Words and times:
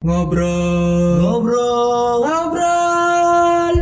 Ngobrol. 0.00 1.20
Ngobrol. 1.20 2.24
Ngobrol. 2.24 3.74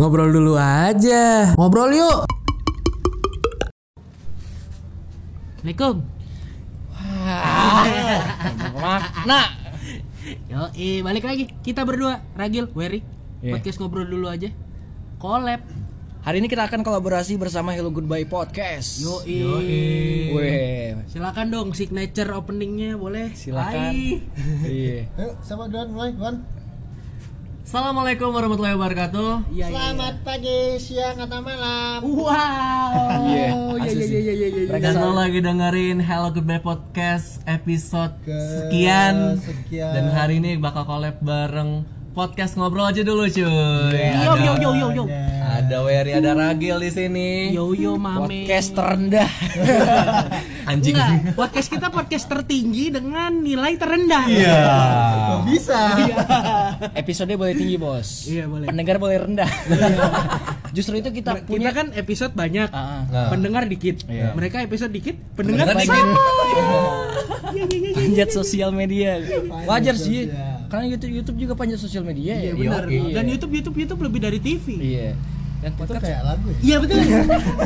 Ngobrol 0.00 0.28
dulu 0.32 0.56
aja. 0.56 1.52
Ngobrol 1.52 1.92
yuk. 1.92 2.24
Assalamualaikum. 5.60 5.96
Makna. 8.72 9.52
Yo, 10.48 10.72
eh, 10.80 11.04
balik 11.04 11.28
lagi. 11.28 11.44
Kita 11.60 11.84
berdua, 11.84 12.24
Ragil, 12.40 12.72
Wery. 12.72 13.04
Iya. 13.44 13.60
Podcast 13.60 13.84
ngobrol 13.84 14.08
dulu 14.08 14.32
aja. 14.32 14.48
Collab. 15.20 15.60
Hari 16.28 16.44
ini 16.44 16.48
kita 16.52 16.68
akan 16.68 16.84
kolaborasi 16.84 17.40
bersama 17.40 17.72
Hello 17.72 17.88
Goodbye 17.88 18.28
Podcast. 18.28 19.00
Yo, 19.00 19.24
Weh, 20.36 20.92
Silakan 21.08 21.48
dong 21.48 21.72
signature 21.72 22.28
openingnya 22.36 23.00
boleh. 23.00 23.32
silakan. 23.32 23.96
Iya. 24.68 25.08
Ayo, 25.16 25.40
sama 25.40 25.72
Duan 25.72 25.88
mulai, 25.88 26.12
Duan. 26.12 26.44
Assalamualaikum 27.64 28.28
warahmatullahi 28.28 28.76
wabarakatuh. 28.76 29.56
Iya, 29.56 29.72
iya. 29.72 29.80
Selamat 29.80 30.14
pagi, 30.20 30.60
siang, 30.76 31.16
atau 31.16 31.40
malam. 31.40 31.98
Wow. 32.04 32.28
Iya, 33.24 33.48
Iya, 33.88 33.88
iya, 33.88 34.04
iya, 34.04 34.20
iya, 34.20 34.32
iya, 34.52 34.62
iya. 34.68 34.78
Dan 34.84 35.00
lo 35.00 35.16
lagi 35.16 35.40
dengerin 35.40 35.96
Hello 35.96 36.28
Goodbye 36.28 36.60
Podcast 36.60 37.40
episode 37.48 38.12
Ke 38.28 38.36
sekian. 38.36 39.40
sekian. 39.40 39.96
Dan 39.96 40.12
hari 40.12 40.44
ini 40.44 40.60
bakal 40.60 40.84
collab 40.84 41.24
bareng 41.24 41.88
podcast 42.12 42.60
ngobrol 42.60 42.84
aja 42.84 43.00
dulu 43.00 43.24
cuy. 43.30 43.48
Yo, 43.48 44.32
yo, 44.36 44.52
yo, 44.60 44.70
yo, 44.76 44.88
yo. 44.92 45.04
Ada 45.48 45.80
Wery, 45.80 46.12
ada 46.12 46.36
Ragil 46.36 46.76
di 46.84 46.90
sini. 46.92 47.28
Yo, 47.56 47.72
yo, 47.72 47.96
mame. 47.96 48.44
Podcast 48.44 48.76
terendah. 48.76 49.30
Anjing. 50.70 50.92
Enggak, 50.92 51.32
podcast 51.32 51.68
kita 51.72 51.88
podcast 51.88 52.28
tertinggi 52.28 52.92
dengan 52.92 53.32
nilai 53.32 53.80
terendah. 53.80 54.28
Iya. 54.28 54.60
Kok 55.24 55.40
bisa? 55.48 55.78
Episode 56.92 57.32
boleh 57.40 57.56
tinggi, 57.56 57.80
Bos. 57.80 58.28
Iya, 58.28 58.44
boleh. 58.44 58.68
Pendengar 58.68 59.00
boleh 59.00 59.16
rendah. 59.24 59.48
Justru 60.76 61.00
itu 61.00 61.08
kita 61.16 61.40
Kita 61.40 61.48
punya 61.48 61.72
kan 61.72 61.96
episode 61.96 62.36
banyak, 62.36 62.68
ah. 62.68 63.08
Nah. 63.08 63.28
pendengar 63.32 63.64
dikit. 63.64 64.04
Iya. 64.04 64.36
Mereka 64.36 64.68
episode 64.68 64.92
dikit, 64.92 65.16
pendengar 65.32 65.72
Pendengar 65.72 65.96
banyak. 65.96 66.04
dikit. 67.72 67.94
panjat 67.96 68.28
sosial 68.36 68.70
media. 68.76 69.16
Wajar 69.64 69.96
sih. 69.96 70.28
Karena 70.68 70.84
YouTube 70.84 71.24
YouTube 71.24 71.38
juga 71.40 71.56
panjat 71.56 71.80
sosial 71.80 72.04
media. 72.04 72.36
Iya 72.36 72.52
ya. 72.52 72.60
benar. 72.60 72.84
Iya. 72.84 73.16
Dan 73.16 73.24
YouTube 73.32 73.52
YouTube 73.56 73.76
YouTube 73.80 74.00
lebih 74.04 74.20
dari 74.20 74.36
TV. 74.44 74.66
Iya. 74.76 75.37
Dan 75.58 75.70
Itu 75.74 75.80
podcast 75.82 76.02
kayak 76.06 76.22
lagu 76.22 76.46
ya? 76.54 76.58
Iya 76.62 76.76
betul. 76.78 76.98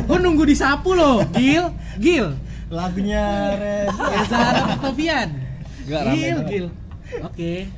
Gue 0.09 0.17
nunggu 0.17 0.43
disapu 0.49 0.97
loh, 0.97 1.21
Gil, 1.37 1.69
Gil. 2.01 2.33
Lagunya 2.73 3.53
Red. 3.53 3.93
Ya 3.93 4.21
Zahra 4.25 4.61
Octavian. 4.77 5.29
Gil. 5.85 6.37
Gil. 6.49 6.67
Oke. 7.21 7.69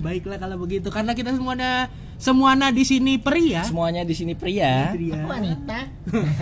Baiklah 0.00 0.38
kalau 0.40 0.56
begitu 0.60 0.88
karena 0.88 1.12
kita 1.12 1.36
semuanya 1.36 1.92
semuanya 2.20 2.68
di 2.68 2.84
sini 2.84 3.16
pria. 3.16 3.64
semuanya 3.64 4.04
di 4.04 4.12
sini 4.12 4.36
pria. 4.36 4.92
Pria. 4.92 5.24
Wanita. 5.24 5.78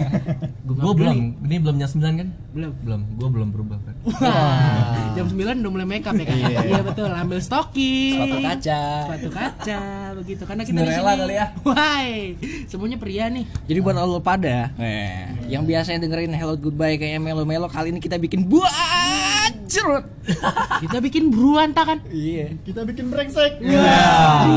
Gue 0.68 0.94
belum, 0.94 1.42
ini 1.48 1.56
belum 1.58 1.76
jam 1.80 1.88
9 1.88 2.20
kan? 2.20 2.28
Belum. 2.52 2.72
Belum, 2.84 3.00
gue 3.16 3.28
belum 3.32 3.48
berubah 3.50 3.78
kan. 3.82 3.94
Wah, 4.04 5.16
jam 5.16 5.26
9 5.26 5.64
udah 5.64 5.72
mulai 5.72 5.88
make 5.88 6.04
up 6.04 6.12
ya 6.14 6.28
kan? 6.28 6.36
Iya. 6.36 6.58
Iya 6.68 6.80
betul, 6.84 7.08
ambil 7.08 7.40
stocking. 7.40 8.14
Sepatu 8.20 8.38
kaca. 8.44 8.82
Sepatu 9.08 9.28
kaca 9.32 9.80
begitu 10.20 10.42
karena 10.44 10.62
kita 10.68 10.80
di 10.84 10.92
sini. 10.92 11.04
kali 11.08 11.34
ya. 11.34 11.46
Wahai, 11.64 12.12
semuanya 12.68 12.96
pria 13.00 13.32
nih. 13.32 13.44
Jadi 13.64 13.78
buat 13.80 13.96
lo 13.96 14.20
pada 14.20 14.70
eh, 14.76 15.48
yang 15.48 15.64
biasanya 15.64 16.04
dengerin 16.04 16.36
Hello 16.36 16.54
Goodbye 16.54 17.00
kayak 17.00 17.20
melo-melo 17.22 17.66
kali 17.66 17.90
ini 17.90 18.00
kita 18.02 18.20
bikin 18.20 18.44
buat 19.88 20.04
Kita 20.84 20.98
bikin 21.00 21.32
beruanta 21.32 21.82
kan? 21.88 21.98
Iya. 22.12 22.52
Kita 22.62 22.84
bikin 22.84 23.08
brengsek. 23.08 23.64
Iya 23.64 23.80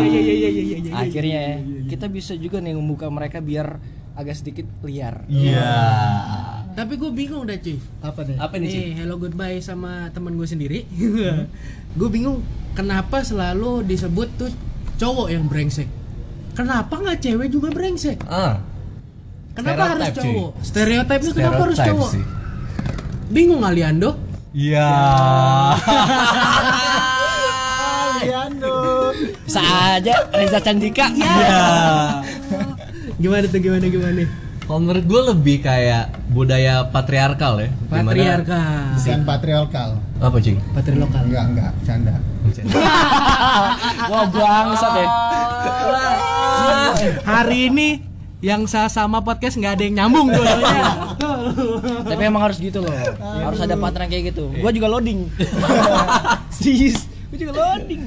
iya 0.03 0.19
iya 0.19 0.19
iya 0.19 0.33
iya 0.35 0.49
iya. 0.49 0.77
iya. 0.83 0.93
Akhirnya 0.99 1.43
kita 1.87 2.05
bisa 2.11 2.35
juga 2.35 2.59
nih 2.59 2.75
membuka 2.75 3.07
mereka 3.07 3.39
biar 3.39 3.79
agak 4.15 4.35
sedikit 4.35 4.67
liar. 4.83 5.23
Iya. 5.31 5.71
Tapi 6.71 6.93
gue 6.95 7.11
bingung 7.11 7.47
dah 7.47 7.57
cuy. 7.59 7.79
Apa 8.03 8.19
nih? 8.23 8.35
Apa 8.39 8.55
nih, 8.59 8.67
Ci? 8.67 8.77
Nih, 8.79 8.89
hello 9.03 9.15
goodbye 9.19 9.59
sama 9.59 10.07
teman 10.11 10.35
gue 10.35 10.47
sendiri. 10.47 10.87
gue 11.99 12.09
bingung 12.11 12.43
kenapa 12.75 13.23
selalu 13.23 13.83
disebut 13.87 14.27
tuh 14.39 14.51
cowok 14.99 15.27
yang 15.31 15.47
brengsek. 15.47 15.87
Kenapa 16.51 16.99
nggak 16.99 17.19
cewek 17.23 17.47
juga 17.51 17.71
brengsek? 17.71 18.23
Ah. 18.27 18.59
Kenapa 19.51 19.95
harus 19.95 20.07
Stereotype, 20.07 20.15
cuy. 20.15 20.23
cowok? 20.31 20.51
Stereotipnya 20.63 21.31
kenapa 21.35 21.61
harus 21.67 21.79
cowok? 21.79 22.09
sih. 22.15 22.23
Bingung 23.31 23.63
Aliando? 23.63 24.30
Iya. 24.51 24.91
Bisa 29.47 29.63
aja 29.95 30.15
Reza 30.35 30.59
Candika. 30.59 31.07
Iya. 31.15 31.63
Gimana 33.15 33.47
tuh 33.47 33.59
gimana 33.63 33.87
gimana? 33.87 34.27
Kalau 34.67 34.79
menurut 34.87 35.03
gue 35.07 35.21
lebih 35.35 35.57
kayak 35.63 36.11
budaya 36.35 36.83
patriarkal 36.91 37.63
ya. 37.63 37.69
Patriarkal. 37.87 38.95
Bukan 38.99 39.19
patriarkal. 39.23 39.89
Apa 40.19 40.37
cing? 40.43 40.59
Patriarkal. 40.75 41.21
Enggak, 41.27 41.43
enggak, 41.55 41.71
canda. 41.87 42.15
Wah 44.11 44.25
bangsat 44.27 44.93
ya. 44.99 45.07
Hari 47.23 47.71
ini 47.71 47.87
yang 48.41 48.65
sa- 48.65 48.89
sama 48.89 49.21
podcast 49.21 49.53
nggak 49.55 49.73
ada 49.77 49.83
yang 49.85 49.95
nyambung 49.95 50.27
dua-duanya. 50.27 50.85
Tapi 52.03 52.21
emang 52.25 52.41
harus 52.41 52.57
gitu 52.57 52.81
loh. 52.81 52.93
Harus 53.21 53.61
ada 53.61 53.77
partner 53.77 54.09
kayak 54.09 54.33
gitu. 54.33 54.49
Gua 54.57 54.73
juga 54.73 54.89
loading. 54.89 55.29
Serius. 56.57 57.05
Gua 57.29 57.37
juga 57.37 57.53
loading. 57.53 58.03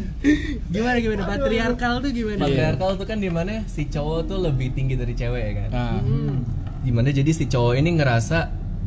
gimana 0.69 0.97
gimana? 0.99 1.23
Patriarkal 1.25 1.93
tuh 2.03 2.11
gimana? 2.11 2.41
Patriarkal 2.43 2.91
tuh 2.99 3.07
kan 3.07 3.19
di 3.19 3.31
mana 3.31 3.63
si 3.65 3.87
cowok 3.87 4.27
tuh 4.27 4.39
lebih 4.43 4.75
tinggi 4.75 4.99
dari 4.99 5.15
cewek 5.15 5.43
ya 5.43 5.53
kan. 5.65 5.69
Nah, 5.71 5.99
Di 6.85 6.93
mana 6.93 7.09
jadi 7.09 7.31
si 7.31 7.49
cowok 7.49 7.79
ini 7.79 7.97
ngerasa 7.97 8.39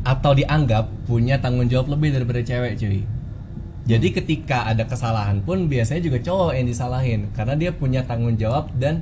atau 0.06 0.30
dianggap 0.30 1.08
punya 1.10 1.42
tanggung 1.42 1.66
jawab 1.66 1.90
lebih 1.90 2.14
daripada 2.14 2.38
cewek 2.38 2.78
cuy. 2.78 3.02
Jadi 3.88 4.08
ketika 4.12 4.68
ada 4.68 4.84
kesalahan 4.84 5.40
pun 5.40 5.64
biasanya 5.64 6.04
juga 6.04 6.20
cowok 6.20 6.52
yang 6.54 6.68
disalahin 6.68 7.20
karena 7.32 7.56
dia 7.56 7.70
punya 7.72 8.04
tanggung 8.04 8.36
jawab 8.36 8.68
dan 8.76 9.00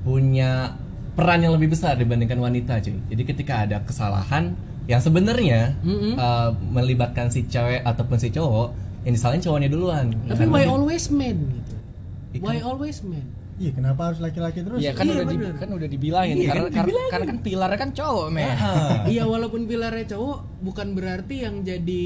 punya 0.00 0.78
peran 1.20 1.38
yang 1.38 1.52
lebih 1.52 1.68
besar 1.68 1.94
dibandingkan 1.94 2.36
wanita 2.36 2.80
cuy. 2.80 2.96
Jadi 3.06 3.22
ketika 3.26 3.54
ada 3.60 3.76
kesalahan 3.80 4.56
yang 4.88 4.98
sebenarnya 4.98 5.76
uh, 6.16 6.50
melibatkan 6.66 7.28
si 7.28 7.44
cewek 7.44 7.84
ataupun 7.84 8.16
si 8.16 8.32
cowok 8.32 8.72
yang 9.04 9.12
disalahin 9.12 9.38
cowoknya 9.38 9.68
duluan. 9.68 10.16
Tapi 10.24 10.40
Karena 10.40 10.48
why 10.50 10.64
dia- 10.64 10.72
always 10.72 11.04
men 11.08 11.38
gitu? 11.52 11.74
Ikan- 12.32 12.42
Why 12.42 12.58
always 12.60 12.98
men? 13.02 13.26
Iya, 13.60 13.76
kenapa 13.76 14.08
harus 14.08 14.24
laki-laki 14.24 14.64
terus? 14.64 14.80
Iya 14.80 14.96
kan 14.96 15.04
Iya, 15.04 15.20
udah 15.20 15.26
di, 15.26 15.36
kan 15.52 15.68
udah 15.68 15.88
dibilangin 15.92 16.34
Iya, 16.34 16.48
karena, 16.48 16.56
kan 16.56 16.72
karena, 16.72 16.80
dibilangin. 16.80 17.10
karena 17.12 17.26
kan 17.28 17.38
pilarnya 17.44 17.78
kan 17.78 17.90
cowok, 17.92 18.26
men. 18.32 18.56
Iya 19.04 19.22
walaupun 19.26 19.60
pilarnya 19.68 20.06
cowok 20.08 20.38
bukan 20.64 20.88
berarti 20.90 21.36
yang 21.44 21.54
jadi 21.60 22.04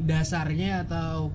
dasarnya 0.00 0.88
atau 0.88 1.28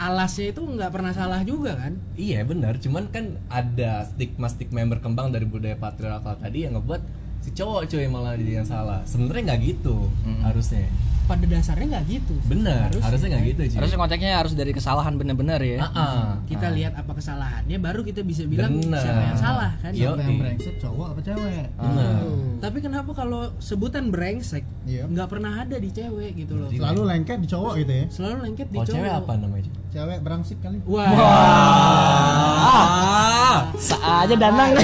alasnya 0.00 0.56
itu 0.56 0.64
nggak 0.64 0.90
pernah 0.96 1.12
salah 1.12 1.44
juga 1.44 1.76
kan? 1.76 1.92
Iya 2.16 2.40
benar, 2.48 2.80
cuman 2.80 3.12
kan 3.12 3.36
ada 3.52 4.08
stigma-stigma 4.08 4.80
yang 4.80 4.90
berkembang 4.96 5.28
dari 5.28 5.44
budaya 5.44 5.76
patriarkal 5.76 6.40
tadi 6.40 6.64
yang 6.64 6.80
ngebuat 6.80 7.04
si 7.44 7.52
cowok 7.52 7.84
cuy 7.84 8.08
malah 8.08 8.32
jadi 8.40 8.64
yang 8.64 8.68
salah. 8.68 9.04
Sebenarnya 9.04 9.52
nggak 9.52 9.60
gitu 9.60 10.08
harusnya. 10.40 10.88
Pada 11.30 11.46
dasarnya 11.46 11.86
nggak 11.94 12.04
gitu. 12.10 12.34
Benar, 12.50 12.90
harusnya 12.90 13.28
nggak 13.38 13.44
gitu 13.54 13.62
cuy. 13.70 13.78
Harusnya 13.78 13.98
konteksnya 14.02 14.34
harus 14.34 14.52
dari 14.58 14.72
kesalahan 14.74 15.14
bener-bener 15.14 15.62
ya. 15.62 15.78
Ah, 15.78 15.94
ah. 15.94 16.26
Kita 16.42 16.74
lihat 16.74 16.98
apa 16.98 17.14
kesalahannya 17.14 17.78
baru 17.78 18.02
kita 18.02 18.26
bisa 18.26 18.50
bilang 18.50 18.82
Bener. 18.82 18.98
siapa 18.98 19.22
yang 19.22 19.38
salah 19.38 19.70
kan? 19.78 19.94
Yo. 19.94 20.10
Siapa 20.10 20.26
yang 20.26 20.42
brengsek, 20.42 20.74
cowok 20.82 21.06
apa 21.14 21.20
cewek? 21.22 21.66
Benar. 21.78 22.18
Tapi 22.58 22.78
kenapa 22.82 23.10
kalau 23.14 23.54
sebutan 23.62 24.10
brengsek 24.10 24.66
Iya. 24.90 25.06
nggak 25.06 25.28
pernah 25.30 25.62
ada 25.62 25.78
di 25.78 25.90
cewek 25.94 26.34
gitu 26.34 26.58
loh? 26.58 26.66
Selalu 26.66 27.00
lengket 27.06 27.38
di 27.38 27.46
cowok 27.46 27.72
gitu 27.78 27.92
ya. 27.94 28.04
Selalu 28.10 28.36
lengket 28.50 28.66
di 28.66 28.74
Kalau 28.74 28.88
cowok. 28.90 28.98
cewek 28.98 29.12
apa 29.14 29.32
namanya? 29.38 29.70
Cewek 29.94 30.18
berangsik 30.26 30.58
kali. 30.58 30.78
Wah. 30.90 31.10
Ah. 32.58 33.70
Sa 33.78 33.96
aja 34.26 34.34
Danang. 34.34 34.74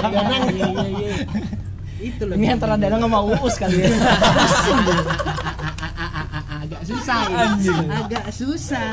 Danang. 0.00 0.42
Itu 1.96 2.22
loh. 2.28 2.34
Ini 2.36 2.46
antara 2.52 2.76
Danang 2.76 3.00
sama 3.04 3.18
Uus 3.24 3.54
kali 3.56 3.76
ya. 3.80 3.88
agak 6.66 6.82
susah 6.84 7.20
ya. 7.30 7.44
Agak 8.04 8.26
susah 8.32 8.90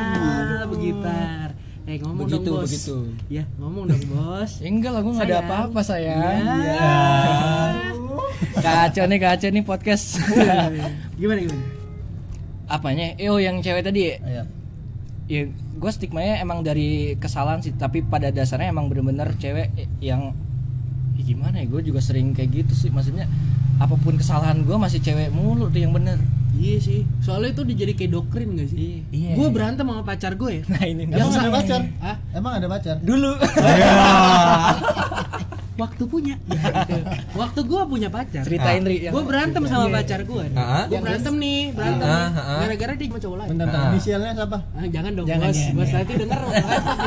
begitar. 0.69 1.47
Eh 1.83 1.99
ngomong 1.99 2.23
Begitu, 2.31 2.47
dong 2.47 2.63
bos. 2.63 2.71
begitu. 2.71 2.97
Ya 3.27 3.43
ngomong 3.59 3.83
dong 3.91 4.03
bos. 4.07 4.51
Ya 4.63 4.69
enggak 4.71 4.91
lah, 4.95 5.01
gua 5.03 5.11
enggak 5.19 5.27
ada 5.27 5.39
apa-apa 5.43 5.79
sayang. 5.83 6.19
Ya. 6.63 6.95
Kacau 8.55 9.03
nih, 9.09 9.19
kacau 9.19 9.49
nih 9.51 9.63
podcast. 9.67 10.21
gimana 11.19 11.39
gimana? 11.43 11.63
Apanya? 12.71 13.19
Eh, 13.19 13.27
yang 13.27 13.59
cewek 13.59 13.83
tadi. 13.83 14.15
Iya. 14.15 14.43
Ya, 15.23 15.47
gue 15.51 15.91
stigmanya 15.91 16.39
emang 16.39 16.63
dari 16.63 17.15
kesalahan 17.15 17.63
sih, 17.63 17.71
tapi 17.75 18.03
pada 18.03 18.27
dasarnya 18.27 18.71
emang 18.71 18.91
bener-bener 18.91 19.31
cewek 19.39 19.71
yang 19.99 20.35
ya 21.13 21.23
gimana 21.23 21.55
ya? 21.57 21.65
Gue 21.65 21.81
juga 21.81 21.99
sering 21.99 22.31
kayak 22.31 22.49
gitu 22.55 22.73
sih, 22.73 22.89
maksudnya 22.89 23.25
apa 23.75 23.95
pun 23.95 24.13
kesalahan 24.13 24.61
gue 24.61 24.75
masih 24.75 24.99
cewek 24.99 25.29
mulu 25.29 25.67
tuh 25.67 25.79
yang 25.79 25.91
bener. 25.91 26.17
Iya 26.53 26.77
sih, 26.77 27.01
soalnya 27.19 27.49
itu 27.51 27.65
dijadi 27.65 27.93
kayak 27.93 28.11
doktrin 28.13 28.53
gak 28.53 28.69
sih? 28.69 29.01
Iya. 29.09 29.33
Gue 29.33 29.49
berantem 29.49 29.83
sama 29.83 30.01
pacar 30.01 30.33
gue 30.33 30.51
ya. 30.51 30.63
Nah 30.71 30.83
ini 30.83 31.03
Emang 31.03 31.17
nggak 31.25 31.41
ada 31.41 31.49
usah. 31.49 31.57
pacar? 31.57 31.81
Hah? 31.99 32.15
Emang 32.31 32.53
ada 32.53 32.67
pacar? 32.67 32.95
Dulu. 33.01 33.31
Waktu 35.73 36.03
punya. 36.05 36.37
Ya, 36.45 36.85
gitu. 36.85 36.95
Waktu 37.33 37.59
gue 37.65 37.81
punya 37.89 38.05
pacar. 38.07 38.45
Ceritain 38.45 38.85
Ri. 38.85 39.09
yang- 39.09 39.13
Gue 39.17 39.23
berantem 39.25 39.65
sama 39.65 39.89
pacar 39.89 40.21
gue. 40.21 40.43
Ah. 40.53 40.85
Gue 40.85 41.01
berantem 41.01 41.33
nih, 41.33 41.73
berantem 41.73 42.05
Ah, 42.05 42.29
ah, 42.29 42.37
ah. 42.37 42.59
Gara-gara 42.61 42.93
dia 42.93 43.07
sama 43.09 43.17
cowok 43.17 43.37
lain. 43.41 43.49
Bentar, 43.49 43.65
bentar. 43.65 43.81
Ah. 43.81 43.89
Inisialnya 43.89 44.31
siapa? 44.37 44.57
Ah, 44.69 44.85
jangan 44.85 45.11
dong 45.11 45.25
Jangan, 45.25 45.49
bos, 45.49 45.59
bos 45.73 45.89
nanti 45.89 46.13
denger 46.13 46.39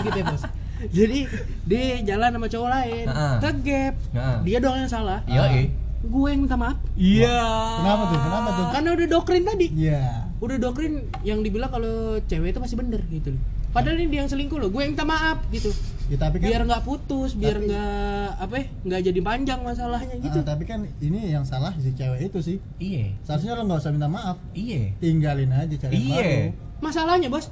gitu 0.03 0.19
ya 0.19 0.25
bos. 0.27 0.43
Jadi 0.89 1.19
dia 1.65 1.83
jalan 2.05 2.31
sama 2.33 2.47
cowok 2.47 2.69
lain, 2.71 3.07
Ah. 3.07 3.39
ke 3.39 3.51
gap, 3.63 3.95
Ah. 4.13 4.39
dia 4.41 4.59
doang 4.59 4.79
yang 4.79 4.91
salah. 4.91 5.21
Yo, 5.25 5.43
eh. 5.43 5.69
Gue 6.03 6.31
yang 6.31 6.45
minta 6.45 6.55
maaf, 6.55 6.79
Iya. 6.95 7.35
Kenapa 7.81 8.03
tuh? 8.07 8.21
Kenapa 8.21 8.49
tuh? 8.53 8.67
karena 8.71 8.89
udah 8.93 9.07
doktrin 9.11 9.43
tadi. 9.43 9.67
Iya. 9.75 10.05
Udah 10.39 10.57
doktrin 10.57 10.93
yang 11.23 11.41
dibilang 11.41 11.67
kalau 11.69 12.21
cewek 12.23 12.53
itu 12.53 12.61
masih 12.61 12.77
bener 12.77 13.01
gitu 13.09 13.33
loh. 13.33 13.43
Padahal 13.73 13.99
ini 13.99 14.09
dia 14.09 14.21
yang 14.23 14.31
selingkuh 14.31 14.57
loh, 14.57 14.71
gue 14.71 14.81
yang 14.81 14.93
minta 14.93 15.05
maaf 15.05 15.45
gitu. 15.51 15.69
Ya, 16.07 16.17
tapi 16.17 16.39
kan 16.39 16.49
Biar 16.49 16.63
nggak 16.63 16.81
putus, 16.81 17.35
biar 17.35 17.59
nggak 17.59 18.39
apa 18.39 18.55
ya, 18.55 18.65
nggak 18.81 19.01
jadi 19.03 19.21
panjang 19.21 19.61
masalahnya 19.61 20.15
gitu. 20.17 20.39
Ah, 20.39 20.47
tapi 20.47 20.65
kan 20.65 20.87
ini 20.97 21.29
yang 21.29 21.43
salah 21.43 21.75
si 21.75 21.91
cewek 21.91 22.25
itu 22.25 22.39
sih. 22.39 22.57
Iya. 22.79 23.19
Seharusnya 23.21 23.53
lo 23.53 23.67
nggak 23.67 23.81
usah 23.81 23.91
minta 23.91 24.07
maaf, 24.07 24.39
Iya. 24.53 24.95
tinggalin 24.97 25.51
aja 25.51 25.75
cari 25.77 25.93
yang 25.93 26.07
Iya. 26.07 26.15
baru. 26.15 26.39
Masalahnya 26.79 27.29
bos, 27.29 27.51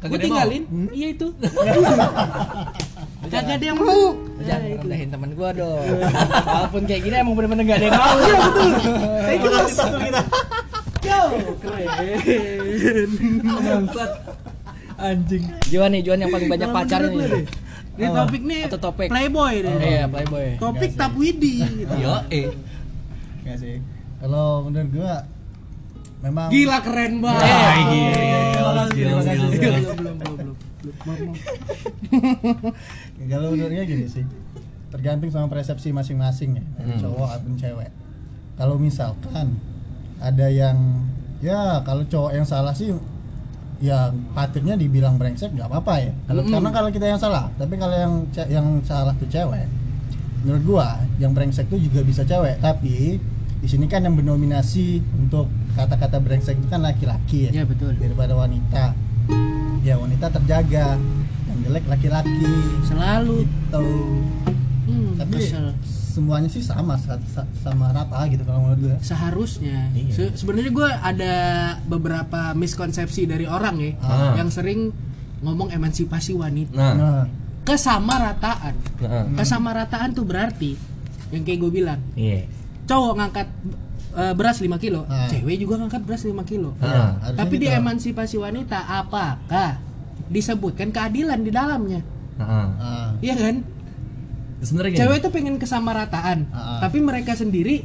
gue 0.00 0.18
tinggalin, 0.20 0.62
Hmm? 0.64 0.88
iya 0.90 1.08
itu. 1.10 1.26
Kagak 3.28 3.60
ada 3.60 3.66
yang 3.66 3.76
mau. 3.76 4.14
Jangan 4.40 4.62
Ya, 4.64 4.76
rendahin 4.78 5.08
temen 5.10 5.30
gua 5.34 5.50
dong. 5.52 5.84
Walaupun 6.40 6.82
kayak 6.86 7.02
gini 7.02 7.14
emang 7.14 7.34
bener-bener 7.34 7.64
gak 7.66 7.76
ada 7.76 7.86
yang 7.86 7.98
mau. 7.98 8.16
Iya 8.16 8.34
betul. 8.40 8.70
Itu 9.28 9.48
bos. 9.50 9.76
Yo, 11.08 11.20
keren. 11.58 13.10
Bangsat. 13.42 14.10
Anjing. 14.96 15.44
Juan 15.68 15.90
nih, 15.92 16.02
Juan 16.02 16.18
yang 16.18 16.30
paling 16.30 16.48
banyak 16.48 16.70
pacar 16.70 17.00
nih. 17.04 17.44
Ini 17.98 18.06
topik 18.08 18.42
nih 18.44 18.60
Atau 18.66 18.78
topik? 18.80 19.08
Playboy 19.10 19.54
deh. 19.60 19.74
Iya, 19.76 20.04
playboy. 20.06 20.46
Topik 20.56 20.90
Enggak 20.92 21.02
tap 21.02 21.12
widi. 21.14 21.54
gitu. 21.60 21.94
Yo, 21.98 22.14
eh. 22.30 22.48
Nggak 23.42 23.56
sih. 23.58 23.76
Kalau 24.18 24.64
menurut 24.64 24.88
gua 24.90 25.14
memang 26.18 26.48
Gila 26.50 26.78
keren 26.80 27.12
banget. 27.18 27.46
Gila, 27.46 28.82
gila, 28.90 29.20
gila, 29.22 29.46
gila. 29.54 29.78
belum, 29.78 29.94
belum, 29.94 30.14
belum, 30.16 30.34
belum. 30.36 30.56
Maaf, 31.04 31.18
maaf. 31.20 31.38
kalau 33.28 33.48
menurutnya 33.52 33.84
gini 33.84 34.06
sih. 34.06 34.24
Tergantung 34.88 35.28
sama 35.28 35.46
persepsi 35.46 35.92
masing-masing 35.92 36.56
ya, 36.56 36.64
Hmm. 36.80 36.96
cowok 36.96 37.28
ataupun 37.28 37.54
cewek. 37.56 37.90
Kalau 38.56 38.74
misalkan 38.74 39.60
ada 40.18 40.46
yang 40.48 41.04
ya 41.38 41.84
kalau 41.84 42.02
cowok 42.02 42.32
yang 42.34 42.42
salah 42.42 42.72
sih 42.72 42.90
ya 43.78 44.10
patutnya 44.34 44.74
dibilang 44.74 45.14
brengsek 45.14 45.52
nggak 45.52 45.68
apa-apa 45.68 45.94
ya. 46.02 46.12
Kalau 46.26 46.42
Mm-mm. 46.42 46.54
karena 46.56 46.70
kalau 46.72 46.88
kita 46.90 47.06
yang 47.06 47.20
salah, 47.20 47.46
tapi 47.54 47.76
kalau 47.76 47.94
yang 47.94 48.14
yang 48.48 48.66
salah 48.82 49.14
tuh 49.14 49.28
cewek, 49.28 49.68
menurut 50.42 50.62
gua 50.64 50.88
yang 51.20 51.30
brengsek 51.30 51.68
tuh 51.68 51.78
juga 51.78 52.00
bisa 52.02 52.24
cewek, 52.24 52.58
tapi 52.58 53.20
di 53.58 53.66
sini 53.66 53.84
kan 53.84 54.00
yang 54.00 54.14
mendominasi 54.14 55.00
untuk 55.16 55.46
kata-kata 55.72 56.18
brengsek 56.18 56.56
itu 56.56 56.66
kan 56.66 56.80
laki-laki 56.80 57.46
ya, 57.46 57.50
Iya, 57.52 57.64
betul. 57.64 57.94
daripada 57.94 58.32
wanita. 58.32 58.94
Ya 59.80 59.94
wanita 59.94 60.30
terjaga, 60.30 60.94
yang 61.44 61.58
jelek 61.62 61.84
laki-laki. 61.86 62.46
Selalu. 62.82 63.44
Gitu. 63.44 63.86
Hmm, 64.84 65.10
Tapi 65.16 65.36
kesel. 65.38 65.66
semuanya 65.84 66.48
sih 66.48 66.60
sama 66.60 66.96
sa- 66.96 67.20
sa- 67.28 67.44
sama 67.58 67.90
rata 67.90 68.24
gitu 68.26 68.40
kalau 68.42 68.64
menurut 68.64 68.80
gua. 68.82 68.96
seharusnya 68.98 69.92
Iya. 69.92 70.10
Se- 70.10 70.34
sebenarnya 70.34 70.72
gue 70.72 70.88
ada 70.90 71.34
beberapa 71.84 72.50
miskonsepsi 72.52 73.22
dari 73.24 73.44
orang 73.44 73.76
ya 73.76 73.92
Ah. 74.00 74.32
yang 74.34 74.48
sering 74.48 74.90
ngomong 75.38 75.68
emansipasi 75.68 76.32
wanita 76.32 76.72
Nah. 76.72 76.94
Nah, 76.94 77.22
kesamarataan 77.62 78.74
Nah. 78.98 79.36
kesamarataan 79.36 80.10
tuh 80.10 80.24
berarti 80.24 80.72
yang 81.28 81.44
kayak 81.44 81.58
gue 81.60 81.70
bilang 81.74 82.00
Iya. 82.14 82.48
Cowok 82.88 83.12
ngangkat 83.14 83.48
eh, 84.10 84.32
beras 84.32 84.58
5 84.58 84.72
kilo 84.76 85.04
Ah. 85.04 85.28
cewek 85.28 85.56
juga 85.58 85.78
ngangkat 85.78 86.02
beras 86.02 86.24
5 86.24 86.42
kilo 86.42 86.72
Ah. 86.78 87.14
tapi 87.34 87.56
gitu. 87.56 87.62
di 87.62 87.68
emansipasi 87.70 88.36
wanita 88.36 88.80
apakah 88.82 89.78
disebutkan 90.26 90.88
keadilan 90.88 91.38
di 91.38 91.50
dalamnya 91.50 92.00
Nah. 92.34 92.70
Ah, 92.78 93.08
iya 93.18 93.34
kan 93.34 93.60
Sebenarnya 94.58 94.90
gini. 94.92 95.00
cewek 95.00 95.16
itu 95.18 95.28
pengen 95.30 95.54
kesamarataan 95.56 96.38
Ah. 96.48 96.78
tapi 96.80 96.98
mereka 96.98 97.34
sendiri 97.34 97.84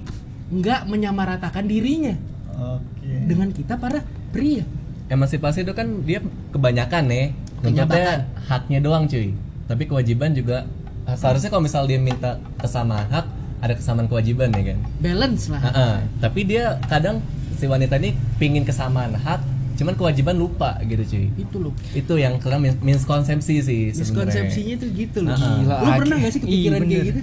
nggak 0.49 0.85
menyamaratakan 0.85 1.65
dirinya 1.65 2.13
Oke. 2.53 3.09
dengan 3.25 3.49
kita 3.49 3.75
para 3.75 4.01
pria 4.29 4.61
emansipasi 5.05 5.61
itu 5.61 5.71
kan 5.71 6.01
dia 6.01 6.21
kebanyakan 6.49 7.03
nih 7.05 7.25
nuntutnya 7.61 8.25
haknya 8.43 8.79
doang 8.79 9.05
cuy 9.05 9.33
tapi 9.65 9.83
kewajiban 9.83 10.31
juga 10.31 10.65
eh, 11.03 11.13
seharusnya 11.13 11.49
kalau 11.49 11.61
misal 11.61 11.83
dia 11.83 11.97
minta 11.97 12.37
kesamaan 12.57 13.05
hak 13.07 13.25
ada 13.63 13.73
kesamaan 13.73 14.05
kewajiban 14.05 14.51
ya 14.51 14.63
kan? 14.69 14.79
Balance 14.99 15.47
lah. 15.47 15.61
Heeh. 15.63 15.95
tapi 16.19 16.43
dia 16.43 16.63
kadang 16.85 17.23
si 17.53 17.63
wanita 17.63 17.95
ini 17.95 18.11
pingin 18.35 18.61
kesamaan 18.61 19.15
hak 19.15 19.39
cuman 19.73 19.95
kewajiban 19.95 20.35
lupa 20.35 20.77
gitu 20.83 21.01
cuy. 21.01 21.25
Itu 21.33 21.57
loh 21.59 21.73
itu 21.91 22.13
yang 22.15 22.37
kadang 22.37 22.61
mis- 22.61 22.77
miskonsepsi 22.77 23.55
sih 23.57 23.81
sebenarnya. 23.89 24.43
Miskonsepsinya 24.45 24.75
tuh 24.77 24.89
gitu 24.91 25.17
loh 25.21 25.31
Ah, 25.31 25.39
ah. 25.39 25.55
Gila, 25.57 25.75
lu 25.79 25.89
pernah 25.97 26.15
gak 26.19 26.31
sih 26.31 26.41
kepikiran 26.41 26.79
kayak 26.83 27.03
gitu? 27.07 27.21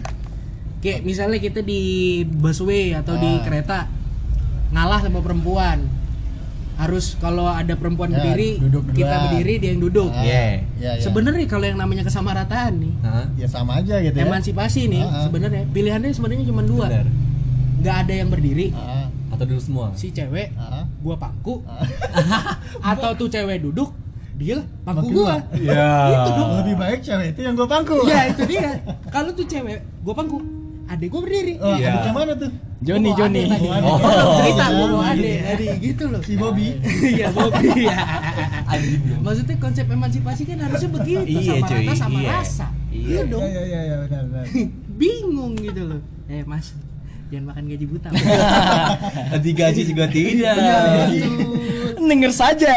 Kayak 0.81 0.99
misalnya 1.05 1.39
kita 1.39 1.61
di 1.61 1.81
busway 2.25 2.97
atau 2.97 3.15
di 3.15 3.31
Ah. 3.31 3.45
kereta 3.45 3.79
ngalah 4.71 4.99
sama 4.99 5.21
perempuan 5.21 5.79
harus 6.81 7.13
kalau 7.15 7.45
ada 7.45 7.77
perempuan 7.77 8.09
Ya, 8.09 8.17
berdiri 8.17 8.57
duduk 8.59 8.89
kita 8.91 9.15
berdiri 9.23 9.55
dia 9.59 9.71
yang 9.71 9.83
duduk 9.83 10.09
Ah, 10.09 10.21
Iya. 10.21 10.65
iya, 10.75 10.91
iya. 10.91 10.91
sebenarnya 10.99 11.45
kalau 11.45 11.67
yang 11.67 11.77
namanya 11.77 12.03
kesamarataan 12.03 12.73
nih 12.75 12.95
Hah? 13.01 13.27
ya 13.35 13.47
sama 13.47 13.79
aja 13.79 14.01
gitu 14.01 14.17
ya. 14.17 14.25
emansipasi 14.25 14.89
nih 14.89 15.03
ah. 15.03 15.23
sebenarnya 15.23 15.69
pilihannya 15.69 16.09
sebenarnya 16.09 16.45
cuma 16.47 16.63
dua 16.63 16.89
Benar. 16.89 17.07
nggak 17.79 17.97
ada 17.99 18.13
yang 18.15 18.29
berdiri 18.29 18.73
Ah, 18.73 19.07
atau 19.31 19.45
dulu 19.45 19.61
semua 19.61 19.87
si 19.93 20.09
cewek 20.09 20.57
ah, 20.57 20.89
gua 20.99 21.15
pangku 21.15 21.61
ah. 21.65 21.85
atau 22.91 23.13
tuh 23.15 23.29
cewek 23.29 23.61
duduk 23.61 23.93
dia 24.35 24.57
pangku 24.81 25.05
Pangku 25.05 25.21
gua 25.21 25.37
gua. 25.53 25.61
ya 25.61 25.93
itu 26.11 26.31
dong 26.33 26.51
Lebih 26.59 26.75
baik 26.75 27.01
cewek 27.01 27.27
itu 27.31 27.41
yang 27.43 27.53
gue 27.53 27.69
pangku. 27.69 27.99
Iya 28.03 28.21
itu 28.27 28.43
dia. 28.47 28.73
Kalau 29.07 29.29
tuh 29.31 29.45
cewek, 29.45 29.85
gue 29.85 30.15
pangku. 30.15 30.41
Adek 30.91 31.07
gue 31.07 31.21
berdiri. 31.23 31.55
Oh, 31.63 31.79
Iya. 31.79 31.89
adiknya 31.95 32.13
mana 32.13 32.33
tuh? 32.35 32.51
Joni, 32.83 33.11
bawa 33.13 33.19
Joni. 33.21 33.43
Oh, 33.47 33.55
Oh, 33.87 33.95
adek. 33.95 34.35
cerita 34.35 34.65
Oh, 34.67 34.75
gue 34.75 34.87
Joni. 34.91 35.07
adek 35.07 35.39
tadi 35.47 35.67
gitu 35.79 36.05
loh. 36.11 36.21
Si 36.21 36.35
Bobby. 36.35 36.67
Iya 37.07 37.27
Bobby. 37.31 37.69
ya. 37.87 37.97
Maksudnya 39.23 39.55
konsep 39.57 39.87
emansipasi 39.87 40.43
kan 40.45 40.59
harusnya 40.61 40.91
begitu 40.91 41.23
Iya, 41.31 41.41
sama 41.47 41.67
cuy. 41.71 41.79
rata 41.79 41.93
sama 41.95 42.19
Iya. 42.19 42.31
rasa. 42.35 42.67
Iya. 42.91 43.07
Iya 43.07 43.21
dong. 43.25 43.43
Iya, 43.45 43.51
iya, 43.53 43.63
iya, 43.63 43.81
iya, 43.87 43.97
benar, 44.03 44.23
benar. 44.27 44.45
Bingung 45.01 45.53
gitu 45.57 45.83
loh. 45.87 46.01
Eh 46.27 46.43
Mas, 46.43 46.67
jangan 47.31 47.45
makan 47.49 47.65
gaji 47.71 47.87
buta. 47.87 48.09
digaji 49.45 49.83
juga 49.87 50.05
tidak 50.11 50.55
Denger 52.01 52.33
saja. 52.35 52.75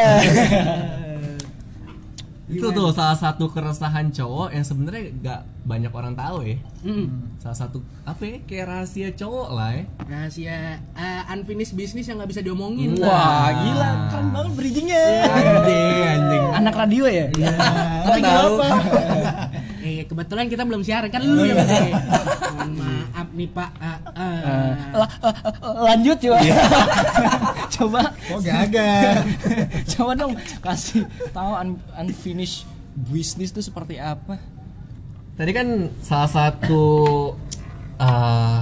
Itu 2.54 2.68
tuh 2.70 2.90
salah 2.90 3.14
satu 3.14 3.46
keresahan 3.48 4.08
cowok 4.10 4.50
yang 4.50 4.62
sebenarnya 4.62 5.04
nggak 5.16 5.40
banyak 5.64 5.90
orang 5.90 6.14
tahu 6.14 6.38
ya 6.44 6.58
Mm. 6.84 7.40
salah 7.40 7.56
satu 7.56 7.80
apa 8.04 8.20
ya 8.22 8.38
kayak 8.44 8.66
rahasia 8.68 9.10
cowok 9.16 9.50
lah 9.52 9.72
ya 9.72 9.84
Rahasia 10.04 10.56
eh, 10.92 11.22
unfinished 11.32 11.74
business 11.74 12.04
yang 12.04 12.20
nggak 12.20 12.28
bisa 12.30 12.44
diomongin. 12.44 13.00
Wah, 13.00 13.48
gila. 13.56 14.12
Keren 14.12 14.28
banget 14.30 14.52
bridgingnya. 14.54 15.04
anjing 15.24 16.04
anjing 16.04 16.44
Anak 16.54 16.76
radio 16.76 17.04
ya? 17.08 17.26
Iya. 17.32 17.56
Lagi 18.04 18.22
tahu. 18.22 18.54
Eh 19.94 20.04
kebetulan 20.04 20.46
kita 20.48 20.64
belum 20.64 20.82
siaran 20.82 21.06
kan 21.08 21.22
lu 21.22 21.46
yang 21.46 21.60
eh. 21.60 21.94
Mohon 22.50 22.72
maaf 22.76 23.28
nih 23.32 23.46
Pak. 23.48 23.70
La- 24.92 25.14
eh, 25.22 25.34
eh, 25.34 25.82
lanjut 25.84 26.18
coba. 26.20 26.38
coba 27.76 28.02
Oh, 28.28 28.40
gagal. 28.40 29.14
coba 29.94 30.12
dong 30.16 30.34
kasih 30.60 31.04
tahu 31.30 31.52
un- 31.54 31.84
unfinished 31.96 32.66
business 33.06 33.50
itu 33.50 33.62
seperti 33.62 33.98
apa? 33.98 34.38
tadi 35.34 35.50
kan 35.50 35.66
salah 36.00 36.30
satu 36.30 36.86
uh, 37.98 38.62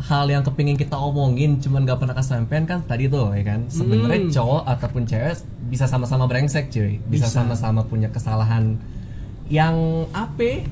hal 0.00 0.24
yang 0.26 0.40
kepingin 0.40 0.72
kita 0.74 0.96
omongin 0.96 1.60
cuman 1.60 1.84
gak 1.84 2.00
pernah 2.00 2.16
kesampaian 2.16 2.64
kan 2.64 2.80
tadi 2.80 3.04
tuh 3.06 3.28
ya 3.30 3.44
kan 3.46 3.68
sebenarnya 3.68 4.24
Hmm. 4.24 4.32
cowok 4.32 4.62
ataupun 4.66 5.02
cewek 5.04 5.36
bisa 5.68 5.84
sama-sama 5.84 6.24
brengsek 6.24 6.70
cuy 6.70 6.96
bisa 7.04 7.28
sama-sama 7.28 7.84
punya 7.84 8.08
kesalahan 8.08 8.80
yang 9.48 9.74
apa 10.10 10.66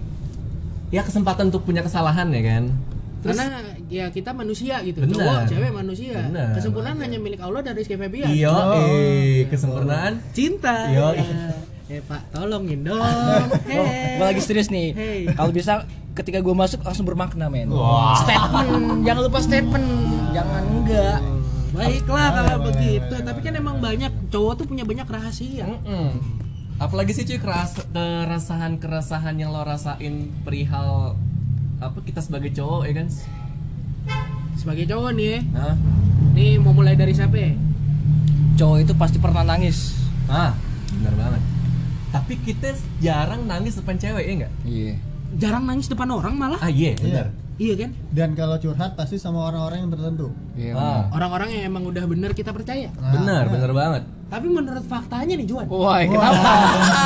ya 0.89 1.01
kesempatan 1.01 1.49
untuk 1.49 1.63
punya 1.63 1.81
kesalahan 1.81 2.29
ya 2.29 2.43
kan 2.43 2.65
Terus- 3.21 3.41
Karena 3.41 3.57
ya 3.89 4.13
kita 4.13 4.31
manusia 4.31 4.85
gitu, 4.85 5.01
Benar. 5.01 5.17
cowok, 5.17 5.39
cewek 5.49 5.73
manusia. 5.73 6.13
Benar. 6.29 6.53
Kesempurnaan 6.53 7.01
hanya 7.01 7.17
milik 7.17 7.41
Allah 7.41 7.65
dan 7.65 7.73
Rizky 7.73 7.97
Febian. 7.97 8.29
iya 8.29 8.53
Oh. 8.53 8.77
eh 8.77 9.49
kesempurnaan 9.49 10.21
Cinta. 10.31 10.93
Yo. 10.93 11.09
Eh, 11.87 12.05
Pak, 12.05 12.21
tolongin 12.31 12.85
dong. 12.85 13.01
Hey. 13.65 14.17
Gue 14.17 14.27
lagi 14.27 14.41
serius 14.41 14.69
nih. 14.69 14.93
Hey. 14.93 15.21
Kalau 15.31 15.49
bisa 15.51 15.89
ketika 16.13 16.39
gue 16.39 16.53
masuk 16.53 16.81
langsung 16.81 17.05
bermakna 17.05 17.49
men. 17.49 17.73
Wah. 17.73 18.13
Statement, 18.21 18.69
jangan 19.03 19.23
lupa 19.23 19.41
statement, 19.41 19.89
jangan 20.31 20.63
enggak. 20.71 21.19
baiklah 21.73 22.29
kalau 22.31 22.57
begitu 22.63 23.15
tapi 23.19 23.41
kan 23.41 23.51
emang 23.53 23.81
banyak 23.81 24.31
cowok 24.31 24.53
tuh 24.55 24.65
punya 24.65 24.85
banyak 24.85 25.03
rahasia 25.05 25.67
Mm-mm. 25.67 26.07
Apalagi 26.75 27.15
sih 27.15 27.23
cuy 27.23 27.39
keras 27.39 27.79
keresahan-keresahan 27.95 29.39
yang 29.39 29.55
lo 29.55 29.63
rasain 29.63 30.35
perihal 30.43 31.15
apa 31.79 31.99
kita 32.03 32.19
sebagai 32.19 32.51
cowok 32.51 32.83
ya 32.91 32.95
kan? 33.03 33.09
sebagai 34.55 34.87
cowok 34.87 35.11
nih 35.19 35.27
ya 35.29 35.41
Hah? 35.59 35.75
nih 36.33 36.57
mau 36.63 36.71
mulai 36.73 36.95
dari 36.95 37.11
siapa 37.13 37.35
ya? 37.35 37.53
Cowok 38.55 38.79
itu 38.87 38.93
pasti 38.95 39.19
pernah 39.19 39.43
nangis. 39.43 39.99
Ah, 40.31 40.55
benar 40.95 41.15
banget. 41.19 41.43
Tapi 42.15 42.35
kita 42.39 42.71
jarang 43.03 43.51
nangis 43.51 43.75
depan 43.75 43.99
cewek 43.99 44.25
ya 44.25 44.33
enggak? 44.33 44.53
Iya. 44.63 44.95
jarang 45.35 45.67
nangis 45.67 45.91
depan 45.91 46.07
orang 46.15 46.39
malah 46.39 46.63
Ah 46.63 46.71
iya, 46.71 46.95
benar. 46.95 47.35
Iya 47.57 47.75
kan 47.77 47.91
Dan 48.11 48.33
kalau 48.33 48.57
curhat 48.57 48.95
pasti 48.95 49.15
sama 49.15 49.45
orang-orang 49.45 49.79
yang 49.81 49.91
tertentu. 49.91 50.27
Iya. 50.55 50.73
Ah, 50.73 51.01
orang-orang 51.09 51.49
yang 51.51 51.63
emang 51.69 51.83
udah 51.85 52.03
bener 52.05 52.31
kita 52.31 52.51
percaya 52.51 52.91
Nah, 52.95 53.13
benar, 53.13 53.45
benar 53.47 53.71
banget. 53.73 54.03
tapi 54.27 54.47
menurut 54.49 54.83
faktanya 54.83 55.35
nih 55.35 55.47
Juan 55.47 55.67
Wah, 55.69 56.01
kenapa? 56.01 56.51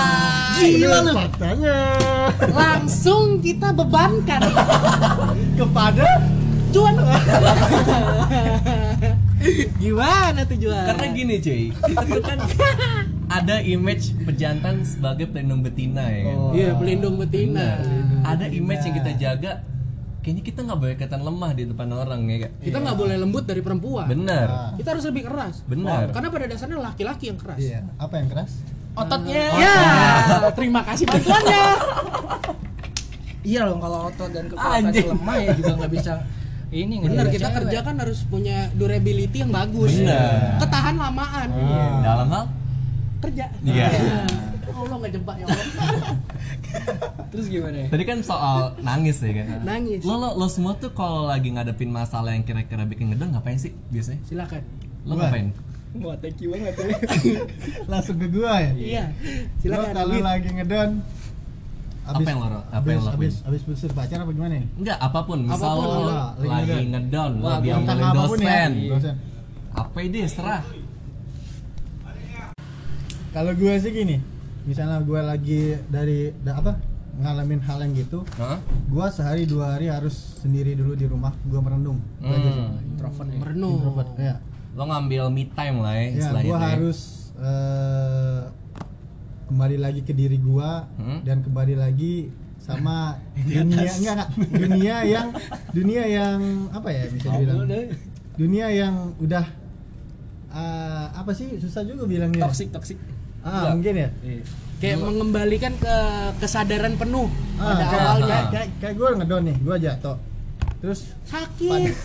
gila 0.59 0.99
lu 1.03 1.13
Faktanya 1.15 1.77
langsung 2.49 3.39
kita 3.39 3.69
bebankan 3.71 4.41
kepada 5.55 6.07
Juan 6.69 6.95
gimana 9.79 10.41
tuh 10.43 10.57
Juan 10.59 10.85
Karena 10.87 11.07
gini 11.11 11.35
cuy, 11.39 11.63
kan 12.21 12.39
ada 13.29 13.61
image 13.61 14.17
pejantan 14.25 14.81
sebagai 14.83 15.29
pelindung 15.29 15.61
betina 15.61 16.01
ya 16.03 16.21
kan? 16.25 16.37
Oh. 16.39 16.51
iya 16.51 16.73
pelindung 16.73 17.17
betina 17.17 17.77
Benar. 17.77 18.25
Ada 18.27 18.47
image 18.49 18.83
yang 18.83 18.97
kita 18.99 19.13
jaga. 19.15 19.53
Kayaknya 20.19 20.43
kita 20.45 20.61
nggak 20.61 20.79
boleh 20.79 20.95
kelihatan 20.95 21.23
lemah 21.23 21.51
di 21.53 21.65
depan 21.65 21.89
orang 21.91 22.21
ya 22.25 22.37
kak. 22.41 22.53
kita 22.61 22.79
nggak 22.79 22.97
boleh 22.97 23.17
lembut 23.17 23.45
dari 23.45 23.61
perempuan 23.61 24.07
Benar, 24.07 24.47
Ah. 24.47 24.71
kita 24.75 24.89
harus 24.91 25.05
lebih 25.05 25.23
keras 25.25 25.63
benar. 25.65 26.11
karena 26.11 26.29
pada 26.29 26.47
dasarnya 26.47 26.79
laki-laki 26.83 27.25
yang 27.27 27.39
keras 27.39 27.57
Iya, 27.57 27.81
apa 27.97 28.15
yang 28.17 28.29
keras? 28.29 28.51
Ototnya. 28.93 29.45
ya 29.55 29.75
terima 30.53 30.83
kasih 30.83 31.07
bantuannya 31.09 31.65
Iya 33.41 33.61
loh 33.65 33.79
kalau 33.79 33.99
otot 34.09 34.29
dan 34.29 34.45
kekuatan 34.47 34.91
lemah 34.91 35.37
ya 35.39 35.51
juga 35.55 35.73
nggak 35.79 35.93
bisa 35.93 36.13
ini 36.69 36.95
bisa 37.01 37.25
kita 37.25 37.49
cewek. 37.49 37.57
kerja 37.65 37.79
kan 37.81 37.95
harus 37.97 38.19
punya 38.23 38.69
durability 38.75 39.41
yang 39.41 39.49
bagus 39.49 39.95
Bener. 39.95 40.59
ketahan 40.59 40.95
lamaan 40.95 41.49
Dalam 42.03 42.29
hal 42.29 42.45
kerja 43.21 43.45
Iya. 43.63 43.89
Allah 44.89 44.97
nggak 44.99 45.13
jebak 45.15 45.37
ya 45.37 45.45
Allah 45.45 45.67
Terus 47.31 47.47
gimana? 47.47 47.77
ya? 47.79 47.87
Tadi 47.89 48.05
kan 48.05 48.19
soal 48.21 48.57
nangis 48.81 49.21
ya 49.21 49.33
kan. 49.37 49.61
nangis 49.63 50.01
Lo, 50.01 50.17
lo, 50.17 50.33
lo 50.35 50.47
semua 50.47 50.73
tuh 50.75 50.91
kalau 50.91 51.25
lagi 51.25 51.49
ngadepin 51.51 51.89
masalah 51.89 52.33
yang 52.33 52.43
kira-kira 52.43 52.83
bikin 52.83 53.13
ngedon 53.13 53.31
ngapain 53.31 53.57
sih 53.57 53.77
biasanya? 53.89 54.21
silakan 54.25 54.65
Lo 55.05 55.13
Gua. 55.13 55.29
ngapain? 55.29 55.47
Wah, 55.99 56.17
thank 56.17 56.37
you 56.39 56.49
banget 56.51 56.75
ya. 56.75 56.89
Langsung 57.91 58.17
ke 58.17 58.29
gua 58.29 58.53
ya. 58.59 58.73
iya 58.73 59.05
Lo 59.09 59.61
silakan 59.61 59.93
kalau 59.95 60.17
lagi 60.19 60.49
ngedon 60.51 60.91
Apa 62.03 62.25
yang 62.25 62.41
lo- 62.41 62.49
apa 62.65 62.73
abis, 62.79 62.89
yang 62.91 63.05
lo 63.05 63.11
abis, 63.13 63.35
abis 63.45 63.61
putus 63.63 63.93
pacar 63.93 64.17
apa 64.19 64.33
gimana 64.33 64.57
nih? 64.57 64.69
Enggak, 64.75 64.97
apa 64.99 65.21
pun. 65.23 65.39
Misal 65.45 65.61
Apa 65.61 65.77
pun, 65.77 65.85
lo 65.85 66.09
iya. 66.09 66.25
Lagi 66.41 66.79
ngedon, 66.89 67.31
lo 67.37 67.47
apa 67.47 67.61
pun 68.25 68.39
ya. 68.41 68.65
dosen. 68.65 68.71
dosen. 68.89 69.15
Apa 69.71 69.99
ide 70.01 70.21
serah. 70.25 70.65
Kalau 73.29 73.53
gue 73.53 73.75
sih 73.77 73.93
gini, 73.93 74.17
misalnya 74.69 75.01
gue 75.01 75.17
lagi 75.19 75.61
dari 75.89 76.29
da, 76.37 76.61
apa 76.61 76.77
ngalamin 77.19 77.59
hal 77.59 77.83
yang 77.83 77.97
gitu, 77.97 78.23
Hah? 78.37 78.61
gue 78.63 79.07
sehari 79.11 79.43
dua 79.43 79.75
hari 79.75 79.89
harus 79.89 80.15
sendiri 80.39 80.77
dulu 80.77 80.93
di 80.93 81.03
rumah, 81.05 81.33
gue 81.43 81.59
merenung. 81.59 81.99
Itu 82.21 82.29
aja 82.29 82.49
sih. 82.49 82.63
Hmm. 82.63 82.79
Introvert 82.87 83.27
ya. 83.27 83.39
merenung 83.39 83.75
Introvert, 83.75 84.11
ya. 84.15 84.35
Lo 84.77 84.83
ngambil 84.85 85.23
me 85.27 85.45
time 85.49 85.77
lah 85.81 85.93
ya, 85.93 86.05
Ya, 86.05 86.11
istilahnya 86.15 86.47
gue 86.47 86.55
ya. 86.55 86.67
harus 86.71 86.99
eh, 87.35 88.41
kembali 89.47 89.77
lagi 89.79 90.01
ke 90.03 90.13
diri 90.13 90.39
gue 90.39 90.71
Hmm? 90.95 91.19
dan 91.25 91.41
kembali 91.41 91.75
lagi 91.75 92.29
sama 92.61 93.17
dunia 93.49 93.65
enggak 93.65 93.97
enggak 93.97 94.27
dunia 94.53 94.97
yang 95.03 95.29
dunia 95.73 96.03
yang 96.05 96.39
apa 96.69 96.89
ya 96.93 97.03
bisa 97.09 97.27
dibilang 97.33 97.65
dunia 98.37 98.67
yang 98.69 98.95
udah 99.17 99.47
eh, 100.51 101.07
apa 101.11 101.33
sih 101.33 101.57
susah 101.57 101.83
juga 101.83 102.05
bilangnya 102.05 102.45
Toxic, 102.45 102.69
toxic. 102.71 102.99
Ah 103.41 103.73
mungkin 103.73 103.95
ya? 103.97 104.09
Kayak 104.79 104.99
mengembalikan 105.01 105.75
ke 105.75 105.95
kesadaran 106.39 106.95
penuh. 106.95 107.27
Ah, 107.57 107.75
pada 107.75 107.85
kayak, 107.85 108.03
awalnya 108.05 108.27
kayak, 108.29 108.47
kayak, 108.49 108.69
kayak 108.79 108.95
gue 108.95 109.09
ngedon 109.19 109.43
nih 109.45 109.57
gue 109.59 109.77
jatuh. 109.81 110.17
Terus 110.79 111.01
sakit. 111.25 111.91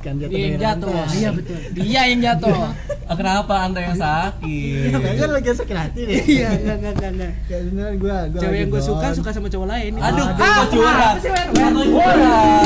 kan 0.00 0.16
jatuh 0.16 0.32
Dia 0.32 0.40
yang 0.42 0.56
dari 0.56 0.64
jatuh. 0.64 0.92
rantai. 0.94 1.12
iya 1.14 1.28
betul. 1.30 1.58
Dia 1.72 2.02
yang 2.06 2.20
jatuh. 2.22 2.56
Kenapa 3.20 3.54
anda 3.60 3.80
yang 3.80 3.96
sakit? 3.96 4.88
kayaknya 4.94 5.26
lagi 5.30 5.48
sakit 5.50 5.76
hati 5.76 6.00
nih. 6.04 6.16
Iya 6.26 6.48
enggak 6.54 6.76
enggak 6.76 6.92
enggak, 6.92 7.10
enggak. 7.10 7.32
Kayak 7.46 7.62
sebenarnya 7.62 7.94
gue 7.96 8.16
gue 8.28 8.40
cewek 8.40 8.58
yang 8.58 8.70
gue 8.70 8.82
suka 8.82 9.06
suka 9.12 9.30
sama 9.30 9.48
cowok 9.48 9.68
lain. 9.68 9.92
Aduh, 9.96 10.24
Ah, 10.24 10.32
gue 10.36 10.66
curhat. 10.70 11.16
curhat. 11.20 12.60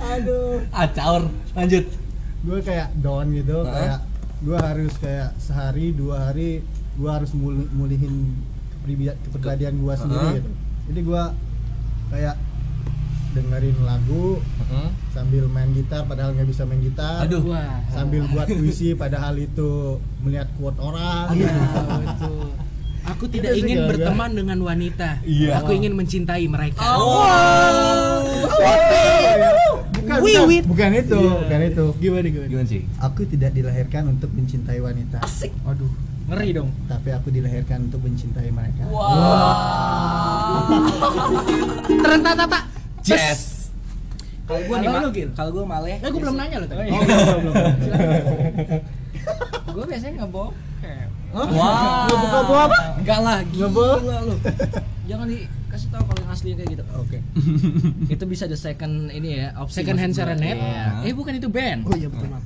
aduh. 0.00 0.54
Ah, 0.70 0.86
caur. 0.96 1.22
Lanjut. 1.54 1.84
Gue 2.40 2.58
kayak 2.60 2.88
down 2.96 3.30
gitu 3.30 3.60
Heeh. 3.60 3.70
kayak 3.70 4.00
gue 4.40 4.58
harus 4.58 4.92
kayak 4.96 5.30
sehari 5.36 5.92
dua 5.92 6.16
hari 6.26 6.64
gue 6.94 7.10
harus 7.10 7.30
mul- 7.32 7.68
mulihin 7.70 8.32
kepribadian 9.22 9.74
gue 9.76 9.94
sendiri 9.94 10.20
Heeh. 10.22 10.36
gitu 10.36 10.50
jadi 10.86 11.00
gue 11.02 11.22
kayak 12.10 12.36
dengerin 13.30 13.78
lagu 13.80 14.40
Heeh. 14.40 14.88
sambil 15.10 15.44
main 15.46 15.70
gitar 15.70 16.02
padahal 16.02 16.32
nggak 16.32 16.48
bisa 16.48 16.64
main 16.64 16.80
gitar 16.80 17.22
Aduh. 17.22 17.44
Wah. 17.46 17.78
sambil 17.88 18.26
buat 18.26 18.48
puisi 18.48 18.92
padahal 18.94 19.36
itu 19.36 20.00
melihat 20.20 20.48
quote 20.56 20.78
orang 20.78 21.30
Iya, 21.30 21.52
betul. 22.00 22.50
Aku 23.08 23.24
tidak 23.26 23.52
Itu 23.52 23.56
sih 23.56 23.62
ingin 23.64 23.78
berteman 23.88 24.30
dengan 24.36 24.58
wanita. 24.60 25.24
Iya. 25.24 25.60
Aku 25.64 25.70
ingin 25.72 25.92
mencintai 25.96 26.44
mereka. 26.48 26.80
bukan, 30.00 30.18
Wih, 30.20 30.34
bukan, 30.36 30.48
wih. 30.50 30.60
bukan 30.66 30.90
itu 30.96 31.20
bukan 31.22 31.60
itu 31.70 31.84
Gimana 32.02 32.26
gimana? 32.26 32.48
Gimana 32.50 32.66
sih? 32.66 32.82
aku 32.98 33.20
tidak 33.30 33.50
dilahirkan 33.54 34.02
untuk 34.10 34.30
mencintai 34.34 34.78
wanita 34.82 35.22
Asik. 35.22 35.52
Aduh. 35.64 35.90
Ngeri 36.30 36.50
dong. 36.54 36.70
tapi 36.86 37.10
aku 37.10 37.28
dilahirkan 37.30 37.90
untuk 37.90 38.02
mencintai 38.06 38.50
mereka 38.54 38.86
Terentata-tata. 41.86 42.58
Yes. 43.06 43.70
Kalau 44.50 44.66
gue 44.66 44.76
nih, 44.82 45.26
Kalau 45.34 45.50
gue 45.54 45.62
male. 45.62 45.94
Eh, 45.94 46.10
gue 46.10 46.20
belum 46.20 46.34
nanya 46.34 46.58
loh 46.58 46.66
tadi. 46.66 46.78
Oh, 46.78 46.84
iya. 46.86 46.90
Oh, 46.98 47.38
belum, 47.38 47.54
belum. 47.54 47.74
gue 49.78 49.84
biasanya 49.86 50.14
ngebokep. 50.26 51.10
Hah? 51.30 51.46
Wah. 51.46 52.04
Nggak 52.04 52.18
buka 52.20 52.38
buah 52.42 52.62
apa? 52.64 52.78
Enggak 52.96 53.18
lah, 53.20 53.38
Nggak 53.44 53.70
boleh. 53.70 53.98
gila 54.00 54.18
lu. 54.22 54.34
Jangan 55.06 55.26
dikasih 55.26 55.88
tahu 55.88 56.02
kalau 56.04 56.20
yang 56.20 56.30
asli 56.30 56.48
kayak 56.52 56.68
gitu. 56.70 56.84
Oke. 56.96 57.18
itu 58.14 58.24
bisa 58.24 58.44
the 58.44 58.54
second 58.54 58.94
ini 59.08 59.28
ya, 59.36 59.54
opsi 59.56 59.76
Second 59.76 59.98
hand 59.98 60.12
gua. 60.12 60.18
serenade. 60.20 60.58
Iya. 60.58 60.84
Eh 61.02 61.12
bukan 61.12 61.32
itu 61.32 61.48
band. 61.48 61.80
Oh 61.84 61.94
iya 61.94 62.06
betul 62.06 62.26
maaf. 62.28 62.44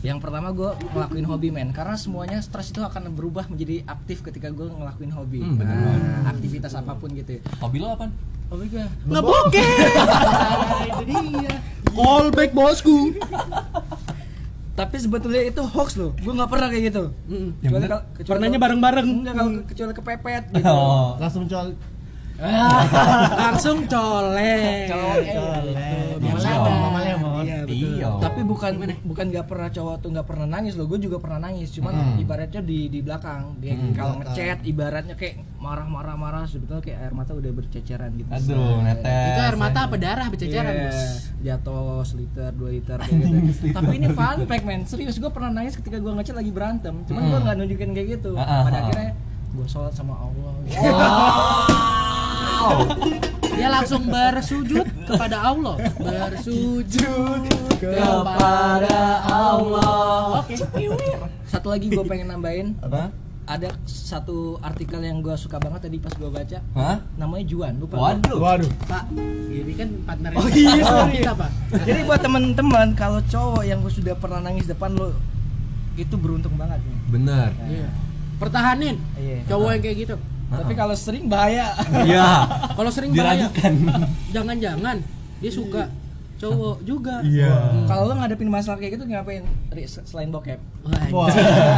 Yang 0.00 0.18
pertama 0.20 0.48
gue 0.50 0.70
ngelakuin 0.86 1.26
hobi 1.26 1.48
men, 1.50 1.68
karena 1.70 1.96
semuanya 1.96 2.38
stres 2.38 2.70
itu 2.70 2.78
akan 2.78 3.10
berubah 3.10 3.48
menjadi 3.48 3.82
aktif 3.84 4.20
ketika 4.22 4.48
gue 4.48 4.64
ngelakuin 4.66 5.10
hobi. 5.10 5.40
Hmm, 5.40 5.56
bener 5.56 5.76
Nah, 5.76 6.30
aktivitas 6.30 6.72
apa 6.72 6.92
pun 6.94 7.10
gitu. 7.10 7.36
ya. 7.36 7.40
Hobi 7.58 7.78
lo 7.78 7.92
apa? 7.92 8.06
Hobi 8.46 8.70
gue 8.70 8.84
Ngebokep. 9.04 9.66
itu 10.88 11.02
dia. 11.02 11.54
Callback 11.90 12.52
bosku. 12.52 13.12
tapi 14.76 14.96
sebetulnya 14.96 15.42
itu 15.42 15.62
hoax 15.64 15.96
loh 15.96 16.12
gue 16.14 16.28
nggak 16.30 16.46
pernah 16.46 16.68
kayak 16.68 16.84
gitu 16.86 17.02
Mm. 17.26 17.48
kecuali 17.58 17.86
kalau 17.86 18.02
kecuali 18.12 18.28
Pernahnya 18.30 18.50
kalau- 18.52 18.64
bareng-bareng. 18.68 19.06
enggak 19.10 19.34
kalau 19.34 19.50
kecuali 19.64 19.92
kepepet 19.92 20.44
gitu 20.54 20.68
Oh. 20.68 21.16
langsung 21.16 21.44
col 21.46 21.68
Langsung 23.40 23.78
colek. 23.88 24.92
Colek. 24.92 25.24
Gitu. 26.20 27.25
Iya. 27.46 27.56
Iya 27.56 27.64
betul. 27.64 27.90
Iya. 27.92 28.08
tapi 28.18 28.40
bukan 28.42 28.72
bukan 29.02 29.24
nggak 29.28 29.46
pernah 29.46 29.68
cowok 29.68 29.96
tuh 29.98 30.08
nggak 30.10 30.26
pernah 30.26 30.46
nangis 30.48 30.74
loh 30.74 30.86
gue 30.86 30.98
juga 30.98 31.16
pernah 31.16 31.38
nangis 31.40 31.68
cuman 31.70 31.92
Hmm. 31.92 32.18
ibaratnya 32.18 32.60
di 32.60 32.78
di 32.86 33.00
belakang 33.00 33.54
dia 33.56 33.72
Hmm. 33.72 33.92
kalau 33.92 34.14
Belakang. 34.16 34.34
ngechat 34.34 34.58
ibaratnya 34.64 35.14
kayak 35.14 35.34
marah-marah 35.56 36.14
marah 36.14 36.44
sebetulnya 36.44 36.80
kayak 36.80 36.98
air 37.00 37.12
mata 37.12 37.32
udah 37.32 37.52
berceceran 37.52 38.10
gitu 38.12 38.28
Aduh, 38.28 38.78
netes. 38.80 39.26
Itu 39.28 39.40
air 39.40 39.56
mata 39.56 39.78
apa 39.82 39.96
darah 39.96 40.26
berceceran, 40.26 40.68
Iya, 40.68 40.84
Bos? 40.84 40.98
jatuh 41.40 41.76
seliter 42.02 42.50
dua 42.52 42.70
liter 42.70 42.98
kayak 42.98 43.14
gitu. 43.48 43.66
Tapi 43.72 43.92
ini 43.94 44.08
fun 44.08 44.38
fact 44.44 44.64
men, 44.64 44.82
serius 44.84 45.16
gue 45.16 45.28
pernah 45.28 45.50
nangis 45.52 45.74
ketika 45.74 45.96
gue 45.96 46.12
ngechat 46.12 46.34
lagi 46.34 46.50
berantem. 46.50 46.94
Cuman 47.04 47.22
gue 47.24 47.32
Hmm. 47.32 47.44
nggak 47.44 47.56
nunjukin 47.56 47.90
kayak 47.92 48.08
gitu. 48.16 48.34
Ah, 48.34 48.42
ah, 48.42 48.60
Pada 48.62 48.76
ah. 48.76 48.82
akhirnya 48.84 49.10
gue 49.52 49.66
sholat 49.66 49.92
sama 49.92 50.14
Allah. 50.16 50.52
Wow. 52.56 53.26
Dia 53.56 53.68
langsung 53.72 54.04
bersujud 54.06 54.84
kepada 55.08 55.36
Allah. 55.40 55.74
Bersujud 55.96 57.42
Kepada 57.80 58.98
Allah. 59.24 60.44
Oke. 60.44 60.54
Satu 61.48 61.72
lagi 61.72 61.88
gue 61.88 62.04
pengen 62.04 62.28
nambahin, 62.28 62.76
Apa? 62.80 63.08
ada 63.46 63.70
satu 63.86 64.58
artikel 64.58 64.98
yang 64.98 65.22
gue 65.22 65.30
suka 65.38 65.62
banget 65.62 65.86
tadi 65.86 66.02
pas 66.02 66.10
gue 66.10 66.26
baca 66.26 66.58
Hah? 66.74 66.98
namanya 67.14 67.46
Juan 67.46 67.78
lupa 67.78 67.94
Waduh. 67.94 68.42
Waduh. 68.42 68.70
Pak, 68.90 69.06
ini 69.14 69.72
kan 69.78 69.88
partner 70.02 70.30
Oh 70.34 70.50
iya, 70.50 70.82
sorry. 70.82 71.22
kita, 71.22 71.30
Pak. 71.38 71.50
jadi 71.86 72.00
buat 72.02 72.20
teman-teman 72.26 72.98
kalau 72.98 73.22
cowok 73.22 73.62
yang 73.62 73.78
sudah 73.86 74.18
pernah 74.18 74.42
nangis 74.42 74.66
depan 74.66 74.98
lo 74.98 75.14
itu 75.94 76.10
beruntung 76.18 76.58
banget 76.58 76.82
nih 76.82 76.98
Bener. 77.06 77.50
Iya. 77.70 77.88
Pertahanin. 78.36 78.98
Iya. 79.14 79.38
Cowok 79.46 79.68
yang 79.78 79.82
kayak 79.86 79.96
gitu. 80.02 80.16
Tapi 80.46 80.72
kalau 80.72 80.94
sering 80.94 81.26
bahaya 81.26 81.74
Iya. 82.06 82.26
Kalau 82.78 82.90
sering 82.92 83.10
bahaya. 83.10 83.48
Jangan-jangan 84.30 84.96
dia 85.38 85.52
suka 85.52 85.90
cowok 86.36 86.76
juga. 86.84 87.24
Iya. 87.24 87.86
kalau 87.88 88.12
lo 88.12 88.14
ngadepin 88.20 88.50
masalah 88.52 88.76
kayak 88.76 89.00
gitu 89.00 89.04
ngapain 89.08 89.44
selain 90.04 90.28
bokep 90.28 90.60
Wah. 91.10 91.28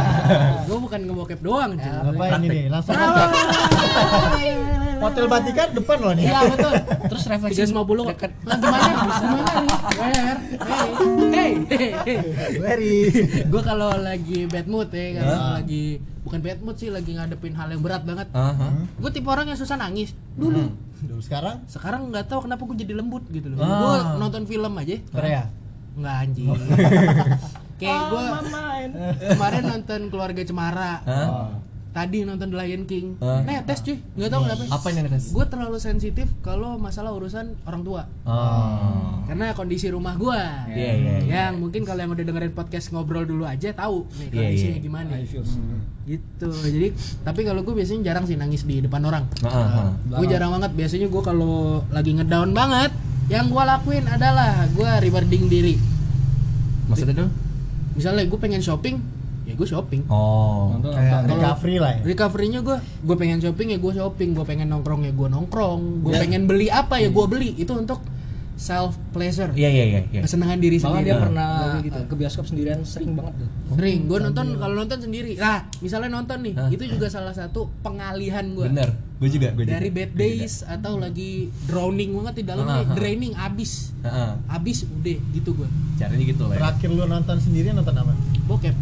gue 0.67 0.77
bukan 0.77 0.99
ngebokep 1.09 1.39
doang, 1.41 1.73
cuy. 1.75 1.89
Ngapain 1.89 2.43
ini? 2.45 2.69
Langsung 2.69 2.93
aja. 2.93 3.25
Hotel 4.99 5.25
Batika 5.31 5.63
depan 5.71 5.97
loh 6.03 6.11
nih. 6.11 6.27
Iya 6.27 6.39
betul. 6.51 6.73
terus 7.07 7.23
refleksi 7.31 7.63
350 7.71 7.71
kok. 7.71 8.07
deket 8.11 8.31
Lah 8.43 8.57
gimana? 8.59 8.89
Gimana 9.15 9.51
nih? 9.63 9.77
Where? 9.95 10.39
Hey. 11.31 11.51
Hey. 11.71 11.89
hey. 12.03 12.17
Very. 12.59 12.95
Gue 13.47 13.61
kalau 13.63 13.95
lagi 13.95 14.39
bad 14.51 14.67
mood 14.67 14.91
ya, 14.91 15.23
kalau 15.23 15.35
Ah. 15.39 15.51
lagi 15.63 16.03
bukan 16.27 16.39
bad 16.43 16.59
mood 16.59 16.75
sih, 16.75 16.91
lagi 16.91 17.15
ngadepin 17.15 17.55
hal 17.55 17.71
yang 17.71 17.79
berat 17.79 18.03
banget. 18.03 18.27
Aha. 18.35 18.67
Gue 18.99 19.11
tipe 19.15 19.27
orang 19.31 19.47
yang 19.47 19.59
susah 19.59 19.79
nangis 19.79 20.11
dulu. 20.35 20.67
Dulu 20.99 21.21
sekarang 21.23 21.63
Sekarang 21.69 22.11
nggak 22.11 22.27
tahu 22.27 22.49
kenapa 22.49 22.61
gue 22.67 22.77
jadi 22.83 22.93
lembut 22.99 23.23
gitu 23.31 23.47
loh. 23.53 23.63
Ah. 23.63 23.79
Gue 23.79 23.95
nonton 24.19 24.43
film 24.43 24.73
aja, 24.75 24.95
Korea. 25.11 25.43
nggak 25.99 26.15
anjing. 26.23 26.47
Kayak 27.79 28.01
gue 28.11 28.25
kemarin 29.35 29.63
nonton 29.63 30.01
Keluarga 30.11 30.41
Cemara. 30.43 30.93
Hah? 31.03 31.27
Oh. 31.27 31.49
Tadi 31.99 32.23
nonton 32.23 32.47
The 32.47 32.55
Lion 32.55 32.87
King. 32.87 33.19
Ah. 33.19 33.43
Netes 33.43 33.83
cuy, 33.83 33.99
nggak 34.15 34.29
tahu 34.31 34.41
kenapa. 34.47 34.63
Apa 34.71 34.87
yang 34.87 35.03
netes? 35.03 35.35
Gue 35.35 35.43
terlalu 35.51 35.77
sensitif 35.83 36.31
kalau 36.39 36.79
masalah 36.79 37.11
urusan 37.11 37.59
orang 37.67 37.83
tua. 37.83 38.07
Oh. 38.23 39.19
Karena 39.27 39.51
kondisi 39.51 39.91
rumah 39.91 40.15
gua. 40.15 40.63
Iya, 40.71 40.91
iya, 40.95 41.13
iya. 41.19 41.51
Yang 41.51 41.53
mungkin 41.59 41.83
kalau 41.83 41.99
yang 41.99 42.15
udah 42.15 42.23
dengerin 42.23 42.55
podcast 42.55 42.95
ngobrol 42.95 43.27
dulu 43.27 43.43
aja 43.43 43.75
tahu 43.75 44.07
nih 44.15 44.27
Iya, 44.31 44.39
kondisinya 44.47 44.77
iya. 44.79 44.85
gimana. 44.87 45.11
Gitu. 46.07 46.49
Jadi 46.55 46.87
tapi 47.27 47.41
kalau 47.43 47.67
gue 47.67 47.75
biasanya 47.75 48.01
jarang 48.15 48.23
sih 48.23 48.39
nangis 48.39 48.63
di 48.63 48.79
depan 48.79 49.03
orang. 49.03 49.27
Aha. 49.43 49.91
Gue 50.07 50.25
jarang 50.31 50.55
banget 50.55 50.71
biasanya 50.79 51.11
gue 51.11 51.21
kalau 51.21 51.83
lagi 51.91 52.15
ngedown 52.15 52.55
banget 52.55 52.95
yang 53.27 53.51
gua 53.51 53.75
lakuin 53.75 54.07
adalah 54.07 54.71
gua 54.71 55.03
rewarding 55.03 55.51
diri. 55.51 55.75
Maksudnya 56.87 57.27
tuh? 57.27 57.29
Misalnya 57.93 58.23
gue 58.25 58.39
pengen 58.39 58.63
shopping, 58.63 58.97
ya 59.49 59.55
gue 59.55 59.67
shopping. 59.67 60.01
Oh. 60.07 60.77
Kayak 60.79 61.25
recovery 61.27 61.75
lah 61.77 61.91
ya. 61.91 62.01
Recovery-nya 62.05 62.59
gue, 62.61 62.77
gue 62.79 63.15
pengen 63.15 63.37
shopping 63.39 63.67
ya 63.69 63.77
gue 63.77 63.93
shopping, 63.93 64.29
gue 64.31 64.45
pengen 64.45 64.67
nongkrong 64.67 65.01
ya 65.03 65.11
gue 65.11 65.27
nongkrong, 65.27 65.81
gue 66.01 66.13
pengen 66.15 66.45
beli 66.45 66.69
apa 66.69 66.97
ya 66.97 67.09
gue 67.09 67.25
beli. 67.25 67.53
Itu 67.55 67.73
untuk 67.73 67.99
self 68.55 68.99
pleasure, 69.09 69.55
Iya 69.55 69.71
iya 69.71 69.85
iya. 69.87 70.01
iya. 70.11 70.19
kesenangan 70.19 70.59
diri 70.59 70.75
Bahkan 70.75 70.91
sendiri. 70.91 71.07
dia 71.07 71.15
Nah. 71.15 71.23
pernah 71.23 71.47
Kayak 71.71 71.79
gitu. 71.79 71.95
uh, 71.95 72.05
ke 72.05 72.15
bioskop 72.19 72.43
sendirian 72.43 72.79
sering 72.83 73.15
banget 73.15 73.39
tuh. 73.39 73.49
Sering, 73.71 73.99
gue 74.03 74.17
nonton 74.19 74.45
kalau 74.59 74.75
nonton 74.75 74.99
sendiri. 74.99 75.31
Nah, 75.39 75.57
misalnya 75.79 76.11
nonton 76.11 76.37
nih, 76.43 76.53
Hah? 76.53 76.67
itu 76.67 76.83
juga 76.83 77.07
salah 77.07 77.31
satu 77.31 77.71
pengalihan 77.79 78.43
gue. 78.51 78.67
Bener. 78.67 78.91
Gue 79.15 79.31
juga. 79.31 79.55
Gue 79.55 79.63
Dari 79.63 79.87
juga. 79.87 80.03
bad 80.03 80.11
days 80.11 80.67
atau 80.67 80.99
lagi 80.99 81.47
drowning 81.65 82.11
banget 82.13 82.33
di 82.35 82.43
dalam 82.43 82.67
Ah, 82.67 82.75
nih, 82.75 82.83
ah. 82.83 82.95
draining 82.95 83.33
abis, 83.33 83.95
Heeh. 84.03 84.31
abis 84.51 84.77
udah 84.83 85.17
gitu 85.31 85.49
gue. 85.55 85.67
Caranya 85.95 86.25
gitu 86.27 86.43
lah. 86.43 86.51
Ya. 86.51 86.59
Terakhir 86.59 86.89
lu 86.91 87.03
nonton 87.05 87.37
sendiri 87.39 87.71
nonton 87.71 87.95
apa? 87.95 88.11
Bokep. 88.43 88.75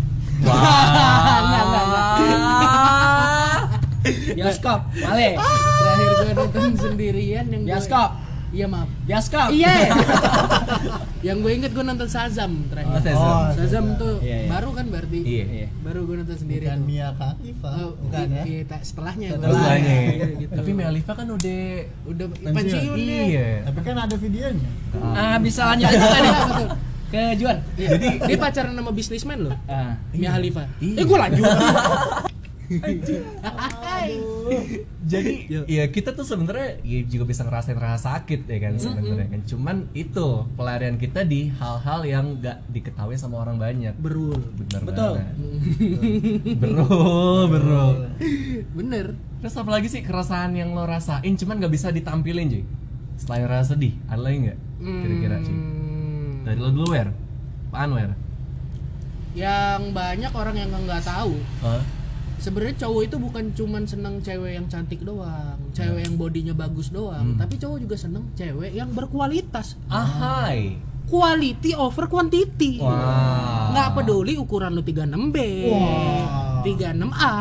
Wah. 0.44 1.38
Enggak, 1.40 1.64
enggak, 1.64 1.86
Bioskop, 4.38 4.80
Male. 4.96 5.30
Terakhir 5.36 6.10
gue 6.16 6.32
nonton 6.34 6.72
sendirian 6.78 7.46
yang 7.48 7.62
gue- 7.62 7.70
Bioskop. 7.70 8.12
Iya 8.48 8.64
maaf. 8.66 8.88
Bioskop. 9.04 9.50
Iya. 9.52 9.92
yang 11.28 11.44
gue 11.44 11.52
inget 11.52 11.76
gue 11.76 11.84
nonton 11.84 12.08
Shazam 12.08 12.64
Oh, 12.64 12.70
terakhir. 12.72 12.96
Shazam. 13.04 13.20
Oh, 13.20 13.44
Shazam 13.52 13.86
tuh 14.00 14.16
Iya, 14.22 14.38
iya. 14.38 14.48
baru 14.48 14.70
kan 14.72 14.86
berarti. 14.88 15.20
Iya. 15.20 15.46
Iya. 15.46 15.68
Baru 15.84 16.00
gue 16.08 16.16
nonton 16.16 16.38
sendiri 16.38 16.64
Bukan 16.64 16.80
tuh. 16.80 16.88
Mia 16.88 17.08
Khalifa. 17.12 17.70
Oh, 17.76 17.92
Bukan 18.00 18.28
ya. 18.32 18.44
iya, 18.48 18.62
tak- 18.64 18.86
setelahnya 18.86 19.28
gua. 19.36 19.52
Setelahnya. 19.52 19.96
Gitu. 20.40 20.54
Tapi 20.56 20.72
Melifa 20.72 21.12
kan 21.12 21.28
udah 21.28 21.62
udah 22.08 22.26
Pensiun. 22.48 22.96
deh. 22.96 23.26
Iya. 23.28 23.48
Tapi 23.68 23.80
kan 23.84 23.96
ada 24.00 24.16
videonya. 24.16 24.70
Ah, 24.96 25.38
bisa 25.38 25.62
lanjut 25.66 25.86
aja 25.86 26.00
kan 26.00 26.22
nih. 26.24 26.36
Ke 27.08 27.36
Juan. 27.40 27.58
Jadi 27.80 28.08
dia 28.28 28.38
pacaran 28.38 28.76
sama 28.76 28.92
bisnismen 28.92 29.48
loh. 29.48 29.56
Ah. 29.68 29.96
Mia 30.12 30.36
Khalifa. 30.36 30.68
Iya. 30.84 30.96
Eh 31.00 31.06
gue 31.08 31.18
lanjut. 31.18 31.44
Jadi 35.08 35.48
ya 35.72 35.88
kita 35.88 36.12
tuh 36.12 36.28
sebenarnya 36.28 36.84
ya 36.84 37.00
juga 37.08 37.24
bisa 37.32 37.48
ngerasain 37.48 37.80
rasa 37.80 38.20
sakit 38.20 38.44
ya 38.44 38.60
kan 38.60 38.74
sebenarnya 38.76 39.28
kan. 39.32 39.42
Cuman 39.48 39.78
itu 39.96 40.44
pelarian 40.60 41.00
kita 41.00 41.24
di 41.24 41.48
hal-hal 41.48 42.04
yang 42.04 42.26
nggak 42.44 42.68
diketahui 42.68 43.16
sama 43.16 43.40
orang 43.40 43.56
banyak. 43.56 43.96
Berul. 43.96 44.36
Bener 44.60 44.82
Betul. 44.84 45.14
Bro, 46.60 46.88
bro. 47.56 47.86
Bener. 48.76 49.16
Terus 49.40 49.56
apa 49.56 49.70
lagi 49.72 49.88
sih 49.88 50.04
keresahan 50.04 50.52
yang 50.52 50.76
lo 50.76 50.84
rasain 50.84 51.40
cuman 51.40 51.56
nggak 51.64 51.72
bisa 51.72 51.88
ditampilin 51.94 52.52
cuy? 52.52 52.64
Selain 53.18 53.48
rasa 53.50 53.74
sedih, 53.74 53.96
ada 54.12 54.22
lagi 54.28 54.38
nggak? 54.50 54.60
Kira-kira 54.82 55.36
cuy. 55.42 55.58
Hmm, 56.48 56.56
Dari 56.56 56.64
lo 56.64 56.72
dulu 56.72 56.88
Wer. 56.96 57.12
Pak 57.68 57.80
Anwer. 57.84 58.12
Yang 59.36 59.82
banyak 59.92 60.32
orang 60.32 60.56
yang 60.56 60.72
nggak 60.72 61.04
tahu. 61.04 61.36
Hah? 61.60 61.84
Sebenarnya 62.40 62.88
cowok 62.88 63.02
itu 63.04 63.18
bukan 63.20 63.46
cuman 63.52 63.84
seneng 63.84 64.22
cewek 64.24 64.56
yang 64.56 64.70
cantik 64.70 65.04
doang, 65.04 65.58
cewek 65.74 66.06
yang 66.06 66.16
bodinya 66.16 66.54
bagus 66.54 66.94
doang, 66.94 67.34
tapi 67.34 67.58
cowok 67.58 67.82
juga 67.82 67.98
seneng 67.98 68.30
cewek 68.38 68.72
yang 68.72 68.94
berkualitas. 68.94 69.74
Ahai. 69.90 70.78
Quality 71.10 71.74
over 71.74 72.06
quantity. 72.06 72.78
Wah. 72.78 73.74
Nggak 73.74 73.90
peduli 74.00 74.38
ukuran 74.38 74.70
lu 74.72 74.86
36B, 74.86 75.38
Wah. 75.74 76.62
36A, 76.62 77.34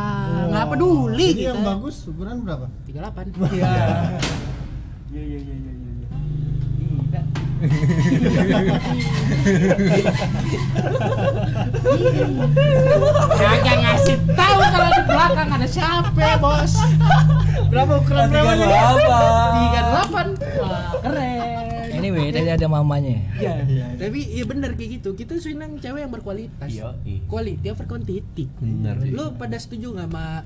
nggak 0.48 0.66
peduli 0.74 1.28
Jadi 1.28 1.40
kita. 1.44 1.50
yang 1.52 1.60
bagus 1.62 1.96
ukuran 2.08 2.36
berapa? 2.42 2.66
38. 2.88 3.36
Iya. 3.52 3.76
Kagak 13.36 13.76
ngasih 13.80 14.16
tahu 14.36 14.60
kalau 14.60 14.90
di 14.92 15.02
belakang 15.08 15.48
ada 15.56 15.64
siapa, 15.64 16.36
Bos. 16.36 16.76
Berapa 17.72 17.92
ukuran 17.96 18.28
berapa 18.28 18.52
nih? 18.60 18.68
apa? 18.68 19.20
38. 20.36 20.36
Wah, 20.60 20.92
keren. 21.00 21.90
Anyway, 21.96 22.28
tadi 22.28 22.50
ada 22.52 22.66
mamanya. 22.68 23.16
Iya, 23.40 23.64
tapi 24.04 24.20
iya 24.36 24.44
bener 24.44 24.76
kayak 24.76 25.00
gitu. 25.00 25.16
Kita 25.16 25.40
senang 25.40 25.80
cewek 25.80 26.04
yang 26.04 26.12
berkualitas. 26.12 26.68
Iya, 26.68 26.92
iya. 27.08 27.24
Quality 27.24 27.66
over 27.72 27.86
quantity. 27.88 28.52
Bener. 28.60 29.00
Lu 29.08 29.32
pada 29.40 29.56
setuju 29.56 29.96
nggak 29.96 30.08
sama 30.12 30.44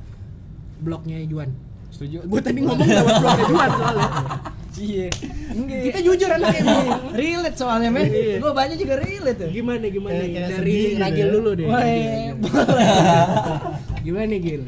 blognya 0.79 1.19
Juan? 1.27 1.51
Setuju? 2.01 2.17
Gue 2.25 2.41
tadi 2.41 2.59
ngomong 2.59 2.83
lewat 2.83 3.15
blognya 3.15 3.45
Juan 3.45 3.71
soalnya. 3.71 4.09
Iya. 4.73 5.13
Kita 5.85 5.99
jujur 6.01 6.31
anak 6.33 6.57
ini. 6.57 6.73
relate 7.13 7.55
soalnya 7.55 7.93
men. 7.93 8.09
Iya. 8.09 8.41
Gua 8.41 8.57
banyak 8.57 8.75
juga 8.75 8.97
relate 8.97 9.37
tuh. 9.37 9.49
Gimana 9.53 9.85
gimana? 9.85 10.17
Kayak- 10.17 10.33
kayak 10.33 10.49
Dari 10.57 10.73
gitu 10.73 10.97
Ragil 10.97 11.21
ya. 11.21 11.31
dulu 11.31 11.51
deh. 11.53 11.67
Wah, 11.69 11.85
Gimana 14.01 14.35
Gil? 14.35 14.63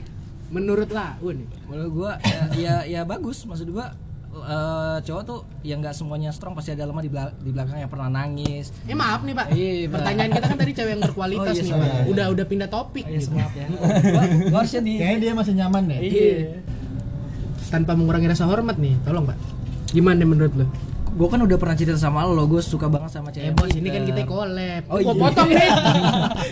Menurut 0.52 0.90
Laun 0.90 1.34
nih? 1.38 1.48
Menurut 1.64 1.90
gua 1.94 2.10
ya, 2.20 2.42
ya, 2.52 2.74
ya 2.84 3.00
bagus 3.02 3.42
maksud 3.42 3.70
gua 3.70 3.90
eh, 4.28 4.96
cowok 5.00 5.22
tuh 5.24 5.40
yang 5.62 5.80
nggak 5.80 5.92
semuanya 5.92 6.28
strong 6.28 6.52
pasti 6.52 6.70
ada 6.70 6.84
lemah 6.84 7.00
di, 7.00 7.08
bela- 7.08 7.32
di 7.34 7.48
belakang 7.48 7.78
yang 7.78 7.88
pernah 7.88 8.08
nangis. 8.10 8.68
Eh 8.84 8.92
maaf 8.92 9.22
nih 9.22 9.32
Pak. 9.32 9.46
Iya. 9.50 9.88
Pertanyaan 9.88 10.30
kita 10.30 10.46
kan 10.46 10.56
tadi 10.58 10.72
cewek 10.74 10.90
yang 10.90 11.02
berkualitas 11.02 11.48
Oh, 11.48 11.54
iya, 11.54 11.62
nih. 11.62 11.72
Pak. 11.72 12.06
Udah 12.06 12.24
udah 12.28 12.44
pindah 12.44 12.68
topik. 12.68 13.04
Iya, 13.06 13.18
gitu. 13.18 13.32
maaf 13.32 13.52
ya. 13.54 13.66
Gua, 13.72 14.22
gua 14.46 14.58
harusnya 14.60 14.80
di 14.82 14.92
Kayaknya 14.94 15.18
dia 15.18 15.32
masih 15.32 15.52
nyaman 15.54 15.82
deh. 15.86 15.98
Iya. 16.02 16.38
Tanpa 17.72 17.96
mengurangi 17.96 18.28
rasa 18.28 18.44
hormat 18.44 18.76
nih, 18.76 19.00
tolong 19.00 19.24
Pak. 19.24 19.36
Gimana 19.96 20.28
menurut 20.28 20.52
lo? 20.52 20.68
Gua 21.16 21.28
kan 21.32 21.40
udah 21.40 21.56
pernah 21.56 21.72
cerita 21.72 21.96
sama 21.96 22.20
lo, 22.28 22.44
gue 22.44 22.60
suka 22.60 22.84
banget 22.84 23.16
sama 23.16 23.32
cewek. 23.32 23.48
Eh 23.48 23.52
bos, 23.56 23.72
ini 23.72 23.88
kan 23.88 24.04
kita 24.04 24.28
collab. 24.28 24.82
Oh, 24.92 25.00
gua 25.00 25.12
iya. 25.16 25.22
potong 25.24 25.48
nih. 25.48 25.68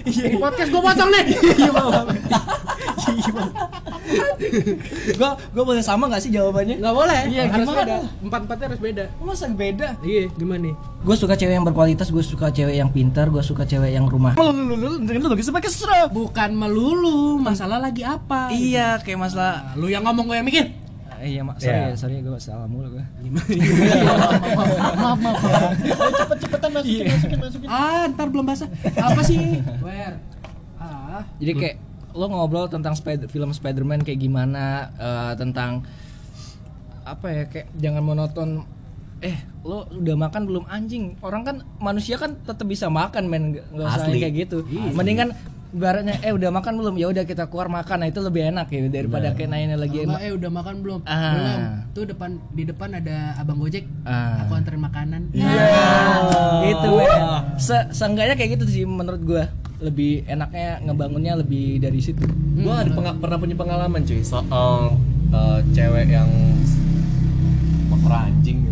Ini 0.32 0.36
podcast 0.40 0.68
gua 0.72 0.82
potong 0.88 1.08
nih. 1.12 1.24
Iya. 1.28 1.72
Iya. 3.10 3.32
Gua 5.16 5.30
gua 5.52 5.64
boleh 5.64 5.84
sama 5.84 6.08
gak 6.08 6.24
sih 6.24 6.32
jawabannya? 6.32 6.80
Nggak 6.80 6.96
boleh. 6.96 7.20
Iya, 7.28 7.42
harus 7.52 7.68
gimana? 7.68 7.80
beda. 7.84 7.96
Empat 8.24 8.40
empatnya 8.48 8.66
harus 8.72 8.80
beda. 8.80 9.04
Masa 9.20 9.46
beda? 9.52 9.88
Iya, 10.00 10.22
gimana 10.36 10.60
nih? 10.72 10.74
Gue 11.04 11.16
suka 11.16 11.34
cewek 11.36 11.54
yang 11.56 11.64
berkualitas, 11.68 12.08
gue 12.08 12.24
suka 12.24 12.48
cewek 12.48 12.76
yang 12.80 12.88
pintar, 12.92 13.28
gue 13.28 13.44
suka 13.44 13.68
cewek 13.68 13.92
yang 13.92 14.08
rumah. 14.08 14.36
Lu 14.40 14.52
lu 14.52 14.76
lu 14.76 14.88
lu 15.04 15.26
lagi 15.28 15.44
sebagai 15.44 15.68
serap. 15.68 16.12
Bukan 16.12 16.56
melulu, 16.56 17.36
masalah 17.40 17.76
lagi 17.76 18.04
apa? 18.04 18.52
Iya, 18.52 19.00
kayak 19.04 19.20
masalah. 19.20 19.72
Nah, 19.72 19.80
lu 19.80 19.88
yang 19.92 20.04
ngomong 20.04 20.28
gue 20.28 20.36
yang 20.40 20.48
mikir. 20.48 20.79
Eh, 21.20 21.28
iya, 21.30 21.44
mak, 21.44 21.60
sorry, 21.60 21.76
Iya. 21.76 21.84
ya, 21.86 21.96
sorry, 21.96 22.16
gue 22.18 22.32
salah 22.38 22.64
mulu 22.64 22.88
gue. 22.90 23.04
maaf, 24.08 24.96
maaf, 24.96 25.18
maaf. 25.20 25.38
Cepet-cepetan 26.16 26.70
masukin, 26.72 27.04
masukin, 27.06 27.38
masukin. 27.38 27.68
Ah, 27.68 28.08
ntar 28.08 28.26
belum 28.26 28.44
basah. 28.44 28.68
Apa 28.96 29.20
sih? 29.20 29.60
Where? 29.78 30.16
Ah, 30.74 31.20
Jadi 31.36 31.52
kayak 31.54 31.76
lo 32.10 32.24
ngobrol 32.26 32.66
tentang 32.66 32.96
Spider- 32.96 33.28
film 33.28 33.52
Spider-Man 33.52 34.00
kayak 34.00 34.16
gimana 34.18 34.64
eh, 34.92 35.32
tentang 35.36 35.84
apa 37.02 37.26
ya 37.28 37.44
kayak 37.46 37.68
jangan 37.76 38.02
monoton 38.02 38.48
eh 39.20 39.36
lo 39.62 39.84
udah 39.86 40.16
makan 40.18 40.42
belum 40.42 40.64
anjing 40.66 41.14
orang 41.20 41.42
kan 41.42 41.56
manusia 41.76 42.16
kan 42.16 42.34
tetap 42.40 42.64
bisa 42.64 42.88
makan 42.88 43.26
men 43.26 43.42
nggak 43.54 43.86
usah 43.86 44.06
Asli. 44.06 44.18
kayak 44.18 44.34
gitu 44.38 44.58
mendingan 44.90 45.36
ibaratnya 45.70 46.18
eh 46.20 46.32
udah 46.34 46.50
makan 46.50 46.72
belum 46.78 46.94
ya 46.98 47.06
udah 47.08 47.24
kita 47.24 47.46
keluar 47.46 47.70
makan 47.70 48.02
nah 48.02 48.08
itu 48.10 48.18
lebih 48.18 48.42
enak 48.50 48.66
ya 48.68 48.80
daripada 48.86 49.30
kayak 49.32 49.50
nanya 49.50 49.78
lagi 49.78 50.02
Kalau 50.02 50.12
nggak, 50.12 50.22
eh 50.26 50.32
udah 50.34 50.50
makan 50.50 50.74
belum? 50.82 51.00
Ah. 51.06 51.32
Belum. 51.32 51.60
Tuh 51.90 52.04
depan 52.10 52.30
di 52.50 52.62
depan 52.66 52.88
ada 52.94 53.16
abang 53.38 53.58
Gojek. 53.58 53.84
Ah. 54.02 54.42
Aku 54.42 54.52
anterin 54.54 54.82
makanan. 54.82 55.30
Iya. 55.30 55.66
Itu 56.66 56.88
men. 56.90 57.10
Se 57.56 57.76
seenggaknya 57.90 58.34
kayak 58.34 58.58
gitu 58.58 58.64
sih 58.66 58.82
menurut 58.82 59.22
gua. 59.22 59.44
Lebih 59.80 60.26
enaknya 60.26 60.82
ngebangunnya 60.84 61.38
lebih 61.38 61.78
dari 61.78 62.02
situ. 62.02 62.26
gue 62.60 62.68
ada 62.68 62.92
penga- 62.92 63.16
pernah 63.16 63.40
punya 63.40 63.56
pengalaman 63.56 64.04
cuy 64.04 64.20
soal 64.20 65.00
uh, 65.32 65.58
cewek 65.72 66.12
yang 66.12 66.28
motor 67.88 68.12
anjing 68.12 68.68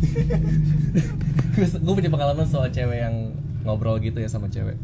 gue 1.84 1.94
punya 1.94 2.10
pengalaman 2.10 2.42
soal 2.42 2.66
cewek 2.66 2.98
yang 2.98 3.30
ngobrol 3.62 4.00
gitu 4.00 4.18
ya 4.18 4.26
sama 4.26 4.48
cewek 4.48 4.74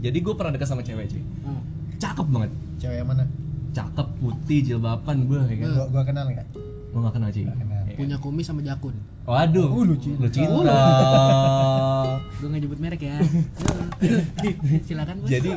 jadi 0.00 0.16
gue 0.16 0.34
pernah 0.34 0.50
dekat 0.50 0.66
sama 0.66 0.80
cewek 0.80 1.06
cuy 1.06 1.22
Hmm. 1.40 1.60
cakep 1.96 2.26
banget 2.26 2.50
cewek 2.76 2.96
yang 2.96 3.08
mana 3.08 3.24
cakep 3.70 4.06
putih 4.16 4.58
jilbaban 4.64 5.16
gue 5.24 5.38
ya 5.38 5.56
kan 5.56 5.68
gua 5.70 5.84
gua 5.88 6.02
kenal 6.02 6.24
nggak 6.26 6.46
lo 6.90 6.98
gak 7.00 7.14
kenal 7.14 7.28
cuy 7.28 7.44
kenal. 7.44 7.82
Ya. 7.86 7.94
Punya 7.96 8.16
kumis 8.16 8.44
sama 8.44 8.60
jakun. 8.60 8.94
waduh 9.22 9.68
Uh, 9.68 9.84
lu 9.84 9.94
cinta. 9.94 10.18
lu 10.18 10.28
cinta 10.28 10.74
Gue 12.34 12.48
nggak 12.48 12.60
nyebut 12.60 12.78
merek 12.78 13.02
ya. 13.04 13.16
Silakan 14.86 15.16
bos. 15.20 15.28
jadi 15.28 15.50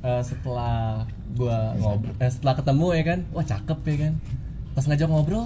uh, 0.00 0.22
setelah 0.22 1.02
gua 1.34 1.74
ngobrol 1.74 2.14
eh, 2.16 2.30
setelah 2.30 2.54
ketemu 2.54 2.86
ya 2.92 3.02
kan 3.04 3.18
wah 3.30 3.44
cakep 3.44 3.78
ya 3.84 3.96
kan 3.98 4.12
pas 4.72 4.84
ngajak 4.84 5.08
ngobrol 5.08 5.44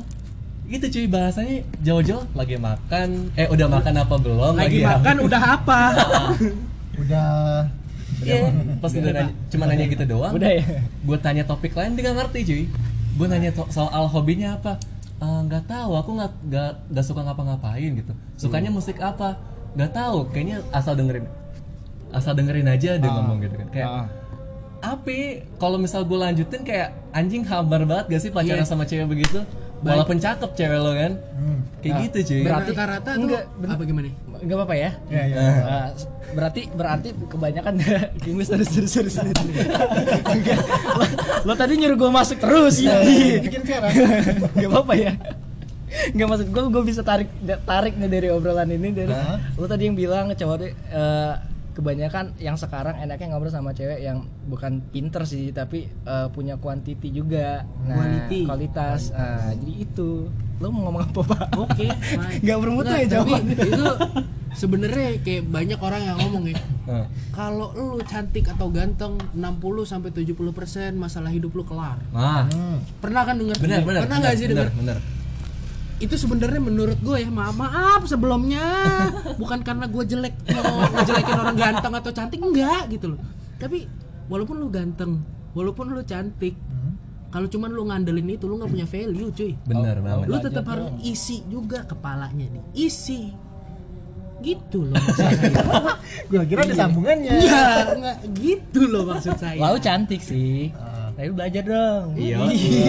gitu 0.68 0.84
cuy 0.86 1.06
bahasanya 1.08 1.56
jauh-jauh 1.80 2.24
lagi 2.34 2.60
makan 2.60 3.32
eh 3.34 3.48
udah 3.48 3.66
makan 3.66 3.94
apa 3.96 4.14
belum 4.14 4.52
lagi 4.54 4.84
apa? 4.84 5.00
makan 5.00 5.16
udah 5.24 5.42
apa? 5.56 5.80
udah 7.02 7.28
Iya, 8.18 8.50
pas 8.78 8.90
udah 8.90 9.12
nanya, 9.12 9.34
cuma 9.46 9.64
nanya 9.64 9.86
gitu 9.86 10.04
doang 10.04 10.32
Udah 10.32 10.50
ya. 10.50 10.64
gue 10.82 11.18
tanya 11.18 11.42
topik 11.42 11.72
lain 11.72 11.94
dia 11.94 12.02
gak 12.06 12.16
ngerti 12.18 12.38
cuy 12.44 12.62
gue 13.14 13.26
nanya 13.26 13.50
soal 13.68 14.04
hobinya 14.06 14.54
apa 14.54 14.78
"Eh, 15.18 15.40
nggak 15.44 15.66
tahu 15.66 15.92
aku 15.92 16.10
nggak 16.14 16.32
nggak 16.88 17.04
suka 17.04 17.20
ngapa-ngapain 17.20 17.90
gitu 17.92 18.12
sukanya 18.36 18.70
musik 18.70 18.98
apa 18.98 19.34
nggak 19.74 19.90
tahu 19.92 20.30
kayaknya 20.30 20.62
asal 20.70 20.94
dengerin 20.94 21.26
asal 22.08 22.32
dengerin 22.32 22.66
aja 22.66 22.94
dia 22.94 23.10
ngomong 23.10 23.38
gitu 23.40 23.54
kan 23.56 23.68
kayak 23.68 23.88
Ah. 23.88 24.06
Api, 24.78 25.18
kalau 25.58 25.74
misal 25.74 26.06
gue 26.06 26.14
lanjutin 26.14 26.62
kayak 26.62 26.94
anjing 27.10 27.42
hambar 27.42 27.82
banget 27.82 28.06
gak 28.08 28.22
sih 28.22 28.30
pacaran 28.30 28.62
Iya. 28.62 28.64
sama 28.64 28.86
cewek 28.86 29.10
begitu? 29.10 29.42
Walaupun 29.78 30.18
cakep 30.18 30.50
cewek 30.58 30.78
lo 30.82 30.90
kan, 30.90 31.12
hmm. 31.38 31.58
kayak 31.82 31.94
gitu 32.10 32.18
cuy. 32.26 32.40
Berarti 32.42 32.70
rata-rata 32.74 33.10
tuh 33.14 33.20
Enggak, 33.22 33.42
bener. 33.62 33.74
apa 33.78 33.82
gimana? 33.86 34.08
Enggak 34.38 34.56
apa-apa 34.58 34.74
ya. 34.74 34.90
ya 35.10 35.22
ya 35.26 35.38
Ah, 35.62 35.88
berarti 36.34 36.62
berarti 36.74 37.08
kebanyakan 37.30 37.74
King 38.22 38.36
Wis 38.42 38.50
terus 38.50 38.68
terus 38.70 38.92
terus. 38.92 39.14
Enggak. 39.18 40.58
lo, 40.98 41.04
lo 41.46 41.52
tadi 41.54 41.72
nyuruh 41.78 41.96
gue 41.96 42.10
masuk 42.10 42.38
terus. 42.42 42.82
iya 42.82 43.38
bikin 43.38 43.62
sekarang 43.62 43.90
Enggak 44.54 44.70
apa-apa 44.74 44.94
ya. 44.98 45.12
Enggak 46.12 46.26
maksud 46.26 46.48
gue 46.50 46.62
gue 46.68 46.82
bisa 46.84 47.00
tarik 47.06 47.28
tarik 47.64 47.94
nih 47.96 48.10
dari 48.10 48.28
obrolan 48.34 48.68
ini 48.68 48.88
dari 48.92 49.14
Hah? 49.14 49.38
lo 49.56 49.64
tadi 49.64 49.88
yang 49.88 49.96
bilang 49.96 50.34
cowok 50.34 50.56
deh, 50.60 50.72
eh, 50.74 51.34
kebanyakan 51.78 52.34
yang 52.42 52.58
sekarang 52.58 52.98
enaknya 52.98 53.30
ngobrol 53.30 53.54
sama 53.54 53.70
cewek 53.70 54.02
yang 54.02 54.26
bukan 54.50 54.82
pinter 54.90 55.22
sih 55.22 55.54
tapi 55.54 55.86
eh, 55.86 56.26
punya 56.34 56.58
quantity 56.58 57.14
juga 57.14 57.62
nah 57.86 58.02
Quality. 58.02 58.40
kualitas 58.44 59.14
Nah, 59.14 59.54
jadi 59.54 59.74
itu 59.86 60.26
lo 60.58 60.74
mau 60.74 60.90
ngomong 60.90 61.02
apa 61.06 61.20
pak 61.22 61.46
Oke, 61.54 61.86
fine. 62.10 62.42
Nggak 62.42 62.58
bermutu 62.58 62.90
Nggak, 62.90 62.98
ya 62.98 63.08
jawabannya. 63.14 63.54
Itu 63.62 63.86
sebenarnya 64.50 65.08
kayak 65.22 65.42
banyak 65.46 65.78
orang 65.78 66.02
yang 66.02 66.16
ngomong 66.18 66.44
ya. 66.50 66.58
Nah, 66.82 67.06
Kalau 67.38 67.70
lu 67.78 68.02
cantik 68.02 68.50
atau 68.50 68.66
ganteng 68.66 69.14
60 69.38 69.38
sampai 69.86 70.10
70% 70.10 70.98
masalah 70.98 71.30
hidup 71.30 71.54
lu 71.54 71.62
kelar. 71.62 72.02
ah. 72.10 72.42
Pernah 72.98 73.22
kan 73.22 73.38
benar. 73.38 74.02
Pernah 74.02 74.16
nggak 74.18 74.34
sih 74.34 74.46
benar. 74.50 74.66
Itu 75.98 76.14
sebenarnya 76.14 76.62
menurut 76.62 76.98
gue 77.02 77.26
ya, 77.26 77.30
maaf, 77.30 77.58
maaf 77.58 78.02
sebelumnya. 78.06 78.62
Bukan 79.34 79.66
karena 79.66 79.90
gue 79.90 80.02
jelek 80.06 80.34
mau 80.54 80.86
ngejelekin 80.94 81.34
orang 81.34 81.56
ganteng 81.58 81.94
atau 81.98 82.10
cantik 82.14 82.38
enggak 82.38 82.86
gitu 82.94 83.14
loh. 83.14 83.20
Tapi 83.58 83.82
walaupun 84.30 84.62
lu 84.62 84.70
ganteng, 84.70 85.18
walaupun 85.58 85.90
lu 85.90 86.02
cantik, 86.06 86.54
kalau 87.28 87.50
cuman 87.50 87.70
lu 87.74 87.82
ngandelin 87.90 88.30
itu 88.30 88.46
lu 88.46 88.56
nggak 88.56 88.70
punya 88.70 88.86
value, 88.86 89.28
cuy. 89.34 89.52
Benar 89.66 89.96
banget. 90.00 90.26
lu 90.30 90.36
tetap 90.38 90.64
harus 90.70 90.88
isi 91.02 91.42
juga 91.50 91.82
kepalanya 91.84 92.46
nih 92.46 92.62
isi. 92.78 93.34
Gitu 94.38 94.86
loh 94.86 94.94
maksud 94.94 95.18
saya. 95.34 95.50
Gua 96.30 96.42
kira 96.46 96.62
ada 96.62 96.74
sambungannya. 96.78 97.32
Enggak 97.42 97.84
enggak 97.98 98.18
gitu 98.38 98.80
loh 98.86 99.02
maksud 99.02 99.34
saya. 99.34 99.58
Lau 99.58 99.74
cantik 99.82 100.22
sih. 100.22 100.70
Tapi 101.18 101.34
belajar 101.34 101.62
dong. 101.64 102.14
Iya. 102.14 102.38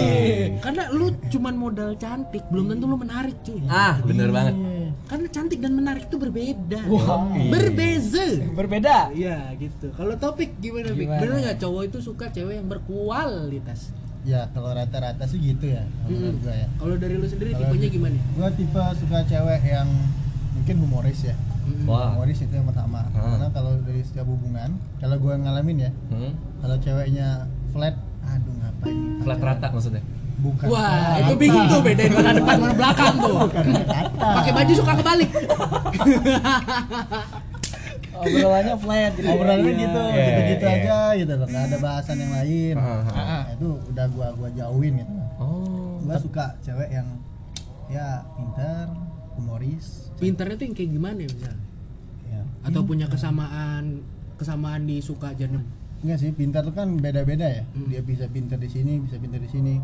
karena 0.64 0.86
lu 0.88 1.10
cuman 1.26 1.54
modal 1.56 1.90
cantik 1.96 2.46
belum 2.46 2.70
tentu 2.70 2.84
lu 2.84 2.94
menarik 2.96 3.34
cuy 3.40 3.58
Ah, 3.66 3.98
benar 4.00 4.30
banget. 4.30 4.54
karena 5.02 5.26
cantik 5.28 5.58
dan 5.58 5.72
menarik 5.72 6.06
itu 6.06 6.14
berbeda 6.16 6.80
Iya. 6.80 7.16
berbeza 7.48 8.26
Berbeda. 8.52 9.10
iya 9.12 9.50
gitu 9.56 9.90
kalau 9.90 10.14
topik 10.14 10.54
gimana 10.58 10.90
Pik? 10.90 11.02
Gimana? 11.02 11.20
bener 11.20 11.36
nggak 11.40 11.58
cowok 11.58 11.82
itu 11.84 11.98
suka 12.00 12.26
cewek 12.28 12.54
yang 12.54 12.68
berkualitas 12.68 13.90
ya 14.22 14.46
kalau 14.48 14.70
rata-rata 14.70 15.24
sih 15.24 15.40
gitu 15.40 15.66
ya 15.68 15.82
menurut 16.04 16.38
gua 16.40 16.54
ya 16.54 16.68
kalau 16.76 16.94
dari 16.94 17.14
lu 17.16 17.24
sendiri 17.24 17.50
tipenya 17.52 17.88
gimana 17.88 18.18
gua 18.32 18.48
tipe 18.52 18.82
suka 18.96 19.18
cewek 19.24 19.60
yang 19.64 19.88
mungkin 20.52 20.76
humoris 20.78 21.20
ya. 21.24 21.34
Wah. 21.82 22.12
humoris 22.12 22.38
itu 22.38 22.52
yang 22.52 22.66
pertama 22.66 23.06
Ah. 23.08 23.34
karena 23.34 23.48
kalau 23.50 23.72
dari 23.80 24.02
setiap 24.02 24.26
hubungan 24.26 24.70
kalau 24.98 25.16
gua 25.16 25.34
ngalamin 25.36 25.78
ya 25.80 25.90
Hmm? 26.08 26.32
kalau 26.60 26.76
ceweknya 26.76 27.28
flat 27.70 27.94
aduh 28.30 28.54
ngapain 28.56 28.96
Flat 29.20 29.40
rata 29.40 29.66
maksudnya. 29.68 30.02
bukan 30.40 30.66
Wah, 30.66 30.80
flat 30.80 31.20
itu 31.20 31.28
rata. 31.28 31.42
bingung 31.42 31.66
tuh 31.66 31.80
bedain 31.80 32.10
mana 32.10 32.30
depan 32.32 32.56
mana 32.58 32.72
belakang 32.72 33.14
tuh. 33.18 33.36
rata 33.84 34.28
Pakai 34.40 34.52
baju 34.54 34.72
suka 34.72 34.92
kebalik. 34.96 35.30
Obrolannya 38.10 38.74
flat 38.76 39.12
gitu. 39.14 39.26
obrolannya 39.28 39.64
Iya, 39.66 39.80
gitu 39.80 40.00
iya, 40.02 40.24
gitu-gitu 40.26 40.64
iya. 40.66 40.76
aja 40.76 40.98
gitu 41.16 41.32
loh 41.34 41.46
nggak 41.46 41.64
ada 41.64 41.76
bahasan 41.78 42.16
yang 42.18 42.32
lain. 42.34 42.74
Nah, 42.76 43.44
itu 43.50 43.68
udah 43.86 44.06
gua 44.10 44.28
gua 44.34 44.48
jauhin 44.50 44.92
gitu 44.98 45.12
Oh. 45.36 45.96
gua 46.00 46.16
suka 46.16 46.44
cewek 46.60 46.90
yang 46.90 47.08
ya 47.88 48.20
pintar 48.34 48.86
humoris 49.34 50.12
Pinternya 50.16 50.52
tuh 50.54 50.64
yang 50.64 50.74
kayak 50.74 50.90
gimana 50.90 51.18
ya 51.18 51.28
misalnya? 51.28 51.64
ya 52.28 52.40
Atau 52.62 52.80
punya 52.84 53.06
kesamaan 53.06 54.04
kesamaan 54.36 54.84
di 54.84 55.00
suka 55.00 55.32
jenem. 55.32 55.64
Enggak 56.00 56.18
sih, 56.18 56.30
pintar 56.32 56.64
tuh 56.64 56.72
kan 56.72 56.96
beda-beda 56.96 57.44
ya. 57.44 57.62
Hmm. 57.70 57.86
Dia 57.88 58.00
bisa 58.00 58.24
pintar 58.26 58.56
di 58.56 58.68
sini, 58.68 58.98
bisa 59.04 59.20
pintar 59.20 59.40
di 59.40 59.48
sini. 59.48 59.74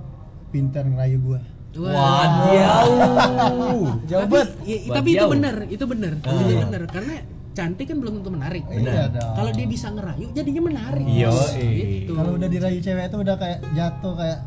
Pintar 0.49 0.89
ngerayu 0.89 1.19
gua. 1.21 1.41
Waduh. 1.77 4.01
Jauh 4.09 4.21
tapi, 4.25 4.33
banget. 4.33 4.49
ya, 4.65 4.77
tapi 4.97 5.09
itu 5.13 5.19
jauh. 5.21 5.31
bener, 5.31 5.57
itu 5.69 5.85
bener, 5.85 6.13
Ah. 6.25 6.41
itu 6.41 6.55
bener. 6.57 6.83
Karena 6.89 7.15
cantik 7.53 7.87
kan 7.89 7.97
belum 8.01 8.13
tentu 8.21 8.31
menarik. 8.33 8.65
Iya. 8.69 9.13
Kalau 9.13 9.51
dia 9.53 9.67
bisa 9.69 9.89
ngerayu, 9.93 10.27
jadinya 10.33 10.63
menarik. 10.65 11.05
Iya, 11.05 11.31
Gitu. 11.53 12.13
Kalau 12.13 12.37
udah 12.37 12.49
dirayu 12.49 12.79
cewek 12.81 13.05
itu 13.09 13.17
udah 13.21 13.37
kayak 13.37 13.59
jatuh 13.77 14.15
kayak 14.17 14.39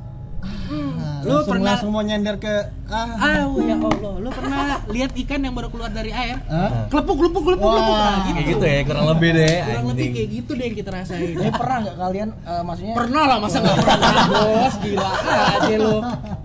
ah, 0.42 1.20
Lu 1.20 1.36
langsung, 1.36 1.52
pernah- 1.52 1.84
mau 1.86 2.00
nyender 2.00 2.36
ke 2.38 2.54
ah, 2.88 3.08
Ah, 3.16 3.44
ya 3.44 3.76
Allah, 3.76 4.14
lu 4.18 4.30
pernah 4.30 4.80
lihat 4.88 5.12
ikan 5.14 5.40
yang 5.42 5.52
baru 5.52 5.68
keluar 5.68 5.90
dari 5.90 6.10
air? 6.10 6.40
Hah? 6.46 6.88
Kelepuk, 6.88 7.16
kelepuk, 7.18 7.44
kelepuk, 7.44 7.64
Wah. 7.64 7.76
kelepuk, 7.76 7.96
nah, 7.96 8.16
gitu. 8.16 8.32
Kayak 8.32 8.48
gitu 8.48 8.64
ya, 8.66 8.80
kurang 8.84 9.06
lebih 9.10 9.30
deh. 9.34 9.56
Kurang 9.62 9.88
lebih 9.90 10.08
kayak 10.10 10.30
gitu 10.32 10.52
deh 10.52 10.66
yang 10.66 10.78
kita 10.78 10.90
rasain. 10.90 11.22
Ini 11.30 11.50
pernah 11.52 11.78
nggak 11.82 11.98
kalian 11.98 12.30
eh, 12.34 12.64
maksudnya 12.64 12.94
Pernah 12.96 13.24
lah 13.26 13.38
masa 13.38 13.58
nggak 13.60 13.78
pernah 13.78 14.26
bos 14.26 14.76
gila 14.80 15.10
aja 15.30 15.76
lu 15.76 15.96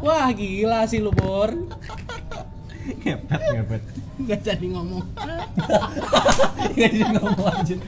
wah 0.00 0.28
gila 0.30 0.80
sih 0.84 0.98
lu 0.98 1.10
bor 1.10 1.50
Ngepet, 3.00 3.40
ngepet. 3.54 3.82
Nggak 4.16 4.40
jadi 4.40 4.66
ngomong 4.70 5.02
Nggak 6.74 6.90
jadi 6.90 7.12
ngomong 7.12 7.44
lanjut. 7.44 7.78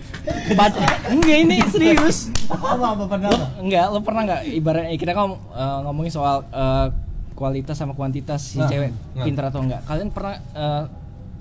Baca. 0.53 0.85
Enggak 1.09 1.39
ini 1.41 1.57
serius. 1.67 2.19
apa 2.47 2.67
apa 2.89 3.05
pernah 3.07 3.29
Lo, 3.29 3.39
enggak, 3.59 3.85
lo 3.89 3.99
pernah 4.01 4.23
nggak 4.25 4.43
ibaratnya 4.53 4.95
kita 4.95 5.12
kan 5.12 5.27
eh, 5.33 5.79
ngomongin 5.83 6.11
soal 6.11 6.43
eh, 6.47 6.87
kualitas 7.33 7.75
sama 7.75 7.93
kuantitas 7.93 8.41
si 8.43 8.57
Nah, 8.57 8.67
cewek 8.67 8.91
nah. 9.12 9.23
pintar 9.23 9.45
atau 9.49 9.61
enggak. 9.61 9.81
Kalian 9.85 10.11
pernah 10.11 10.35
eh, 10.53 10.83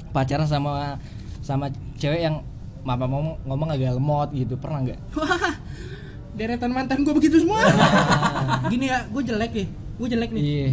pacaran 0.09 0.45
sama 0.45 0.97
sama 1.39 1.69
cewek 1.95 2.21
yang 2.21 2.41
mama 2.81 3.05
ngomong 3.05 3.41
ngomong 3.43 3.69
agak 3.71 3.93
lemot 3.93 4.29
gitu, 4.31 4.53
pernah 4.55 4.79
nggak? 4.79 4.99
wah 5.11 5.53
deretan 6.35 6.69
mantan 6.69 7.01
gue 7.01 7.13
begitu 7.13 7.39
semua 7.39 7.63
gini 8.71 8.85
ya 8.85 9.07
gue 9.07 9.23
jelek 9.23 9.55
ya 9.55 9.65
gue 9.95 10.07
jelek 10.09 10.29
nih 10.29 10.43
Iya. 10.43 10.67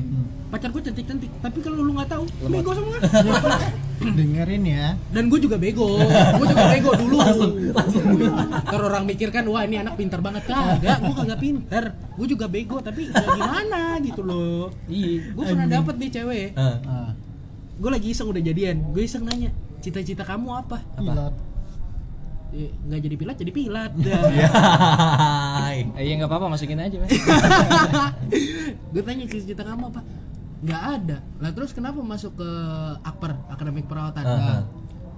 pacar 0.51 0.69
gue 0.69 0.83
cantik 0.83 1.07
cantik 1.07 1.31
tapi 1.39 1.63
kalau 1.63 1.81
lu 1.81 1.95
nggak 1.95 2.11
tahu 2.11 2.27
Lemot. 2.43 2.51
bego 2.59 2.73
semua 2.75 2.97
dengerin 4.05 4.63
ya 4.65 4.87
dan 5.09 5.27
gue 5.27 5.39
juga 5.39 5.55
bego 5.55 5.97
gue 6.33 6.47
juga 6.47 6.67
bego 6.69 6.91
dulu 7.01 7.19
Ntar 8.63 8.81
orang 8.83 9.05
mikir 9.05 9.29
kan 9.29 9.45
wah 9.45 9.63
ini 9.63 9.79
anak 9.79 9.95
pintar 9.95 10.19
banget 10.19 10.43
kagak 10.45 10.99
gue 11.01 11.15
kagak 11.15 11.39
pintar 11.39 11.85
gue 12.13 12.27
juga 12.27 12.47
bego 12.47 12.79
tapi 12.79 13.07
ya 13.07 13.23
gimana 13.31 13.81
gitu 13.99 14.21
loh 14.21 14.75
Iya. 14.85 15.31
gue 15.31 15.45
pernah 15.47 15.67
dapet 15.67 15.95
nih 15.97 16.11
cewek 16.13 16.49
Ah. 16.55 17.15
gue 17.73 17.91
lagi 17.91 18.09
iseng 18.09 18.29
udah 18.29 18.41
jadian 18.41 18.77
gue 18.89 19.03
iseng 19.03 19.23
nanya 19.23 19.51
cita-cita 19.79 20.23
kamu 20.23 20.49
apa 20.57 20.79
pilot. 20.95 21.35
Eh, 22.53 22.69
nggak 22.69 23.01
jadi 23.01 23.17
pilat 23.17 23.37
jadi 23.39 23.49
pilat 23.51 23.93
Ya. 24.05 24.49
Hai. 25.57 25.89
Eh, 25.97 26.05
iya 26.05 26.15
nggak 26.15 26.29
apa-apa 26.29 26.53
masukin 26.53 26.77
aja. 26.77 27.01
Mas. 27.01 27.09
gue 28.93 29.03
tanya 29.03 29.25
cita-cita 29.25 29.65
kamu 29.65 29.89
apa 29.89 30.01
nggak 30.63 30.83
ada 30.95 31.19
lah 31.39 31.51
terus 31.51 31.71
kenapa 31.71 31.99
masuk 31.99 32.39
ke 32.39 32.49
akper 33.03 33.35
akademik 33.49 33.85
perawatan 33.85 34.23
Aha. 34.23 34.63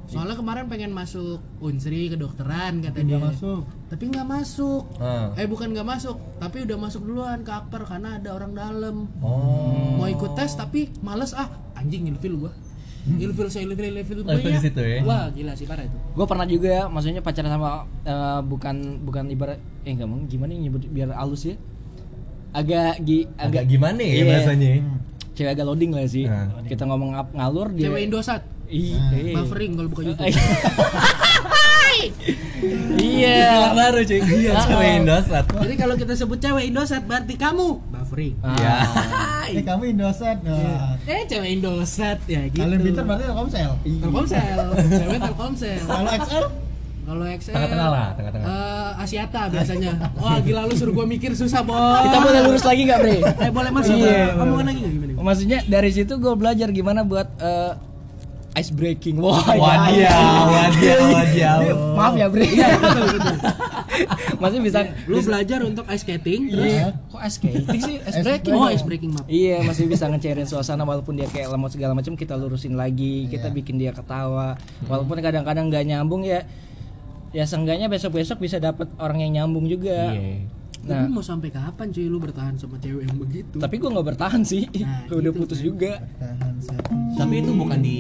soalnya 0.05 0.33
kemarin 0.35 0.65
pengen 0.67 0.89
masuk 0.91 1.41
unsri 1.59 2.09
kedokteran 2.09 2.81
kata 2.81 2.97
Nggak 2.99 3.07
dia 3.07 3.19
masuk. 3.21 3.63
tapi 3.87 4.05
nggak 4.09 4.25
masuk 4.27 4.83
Ah. 4.97 5.33
eh 5.35 5.45
bukan 5.45 5.69
nggak 5.71 5.85
masuk 5.87 6.17
tapi 6.39 6.65
udah 6.65 6.77
masuk 6.79 7.05
duluan 7.05 7.41
ke 7.41 7.51
akper 7.51 7.85
karena 7.85 8.17
ada 8.17 8.33
orang 8.33 8.53
dalam 8.53 8.97
Oh. 9.21 9.97
mau 9.97 10.07
ikut 10.07 10.33
tes 10.33 10.53
tapi 10.55 10.89
males 11.01 11.33
ah 11.33 11.49
anjing 11.75 12.05
ilfil 12.07 12.37
gua 12.39 12.53
ilfil 13.07 13.49
saya 13.49 13.65
ilfil 13.65 13.93
ilfil 13.93 14.19
itu 14.23 14.49
di 14.51 14.61
situ 14.63 14.81
ya? 14.81 15.05
wah 15.05 15.29
gila 15.29 15.53
sih 15.53 15.65
parah 15.65 15.85
itu 15.85 15.93
gue 15.93 16.25
pernah 16.25 16.47
juga, 16.47 16.89
maksudnya 16.89 17.21
pacaran 17.21 17.51
sama 17.51 17.71
eh, 18.01 18.41
bukan 18.43 18.77
bukan 19.03 19.29
ibarat 19.29 19.57
eh 19.85 19.93
nggak 19.93 20.09
mau 20.09 20.25
gimana 20.25 20.53
nyebut 20.55 20.89
biar 20.89 21.13
halus 21.13 21.45
ya. 21.45 21.57
Agak 22.51 23.03
gi, 23.03 23.27
Agak 23.35 23.61
agak, 23.61 23.65
gimana 23.67 23.99
ya 23.99 24.15
Iya. 24.15 24.25
bahasanya? 24.31 24.73
Cewek 25.35 25.51
agak 25.51 25.65
loading 25.65 25.91
lah 25.91 26.05
sih. 26.05 26.25
Ah. 26.25 26.49
Kita 26.63 26.83
ngomong 26.85 27.11
ngalur 27.31 27.69
dia. 27.71 27.87
cewek 27.87 28.03
Indosat 28.05 28.43
Ih, 28.67 28.95
Ah. 28.95 29.13
eh. 29.13 29.35
buffering 29.35 29.75
kalau 29.75 29.89
buka 29.89 30.03
YouTube 30.03 30.25
Iya. 32.97 33.71
Baru 33.73 34.01
cuy. 34.03 34.19
Iya, 34.19 34.53
cewek 34.59 34.91
Indosat. 34.99 35.45
jadi 35.47 35.75
kalau 35.77 35.95
kita 35.95 36.13
sebut 36.15 36.39
cewek 36.39 36.65
Indosat 36.67 37.03
berarti 37.05 37.35
kamu 37.35 37.69
buffering 37.85 38.35
Ah. 38.41 38.57
Ya. 38.57 38.75
Eh 39.53 39.63
kamu 39.63 39.93
Indosat. 39.93 40.41
Wah. 40.43 40.97
eh 41.05 41.23
cewek 41.25 41.51
Indosat 41.53 42.19
ya 42.25 42.43
gitu 42.47 42.59
Kalian 42.59 42.81
pintar 42.81 43.05
berarti 43.05 43.25
Telkomsel. 43.27 43.71
Telkomsel 43.85 44.59
cewek 44.91 45.19
Telkomsel 45.21 45.79
Kalau 45.83 46.11
XL 46.11 46.45
kalau 47.05 47.25
XL 47.27 47.53
Tengah-tengah 47.53 47.89
lah, 47.89 48.07
tengah-tengah. 48.13 48.47
eh, 48.47 48.91
Asiata 48.99 49.43
biasanya 49.53 49.91
wah 50.15 50.37
gila 50.39 50.65
lu 50.65 50.75
suruh 50.75 50.93
gua 50.93 51.05
mikir 51.05 51.31
susah 51.33 51.61
bos 51.61 52.03
Kita 52.03 52.19
boleh 52.19 52.41
lurus 52.43 52.63
lagi 52.63 52.83
nggak, 52.83 52.99
Bre? 52.99 53.17
eh 53.21 53.51
boleh 53.51 53.71
masuk 53.71 53.95
Iya. 53.95 54.35
omongan 54.37 54.65
lagi 54.67 54.79
nggak 54.81 54.93
gimana 54.95 55.13
Maksudnya 55.23 55.59
dari 55.65 55.91
situ 55.91 56.13
gue 56.15 56.35
belajar 56.35 56.69
gimana 56.71 57.01
buat 57.03 57.29
eh, 57.39 57.73
ice 58.55 58.71
breaking. 58.71 59.19
Wah, 59.19 59.43
Wadiah, 59.43 60.15
wadiah, 60.47 60.99
wadiah. 61.11 61.55
Maaf 61.93 62.15
ya, 62.15 62.27
Bre. 62.29 62.47
iya 62.47 62.79
betul 62.79 63.05
betul 63.11 63.37
Maksudnya 64.41 64.63
bisa 64.63 64.79
lu 65.07 65.19
belajar 65.21 65.59
untuk 65.61 65.85
ice 65.87 66.03
skating 66.03 66.41
terus 66.49 66.67
Iya. 66.69 66.87
Kok 67.09 67.21
ice 67.21 67.35
skating 67.35 67.81
sih? 67.81 67.97
Ice 68.01 68.19
breaking. 68.21 68.53
oh 68.53 68.69
ice 68.69 68.83
breaking 68.83 69.11
maaf 69.11 69.27
Iya, 69.27 69.59
masih 69.61 69.85
bisa 69.87 70.07
ngecairin 70.07 70.45
suasana 70.45 70.83
walaupun 70.83 71.15
dia 71.15 71.27
kayak 71.27 71.51
lemot 71.51 71.69
segala 71.69 71.93
macam 71.93 72.15
kita 72.15 72.35
lurusin 72.35 72.75
lagi, 72.75 73.27
kita 73.27 73.49
Iya. 73.49 73.55
bikin 73.55 73.75
dia 73.77 73.91
ketawa. 73.91 74.55
Walaupun 74.85 75.19
kadang-kadang 75.19 75.67
nggak 75.67 75.85
nyambung 75.85 76.23
ya 76.23 76.47
ya 77.35 77.45
seenggaknya 77.45 77.91
besok-besok 77.91 78.39
bisa 78.39 78.57
dapet 78.57 78.87
orang 78.97 79.19
yang 79.21 79.33
nyambung 79.35 79.67
juga. 79.67 80.15
Iya. 80.15 80.47
Nah, 80.85 81.01
Tapi 81.01 81.09
mau 81.11 81.25
sampai 81.25 81.49
kapan 81.49 81.89
cuy 81.89 82.05
lu 82.05 82.21
bertahan 82.21 82.55
sama 82.55 82.77
cewek 82.77 83.03
yang 83.03 83.17
begitu? 83.17 83.57
tapi 83.57 83.75
gua 83.77 83.91
nggak 83.91 84.07
bertahan 84.07 84.43
sih. 84.45 84.69
Nah, 84.79 85.09
Udah 85.11 85.21
gitu 85.27 85.39
putus 85.41 85.59
kan. 85.59 85.67
juga. 85.67 85.93
tahan 86.15 86.55
satu. 86.61 86.93
Tapi 87.17 87.35
itu 87.37 87.51
bukan 87.53 87.79
di 87.81 87.99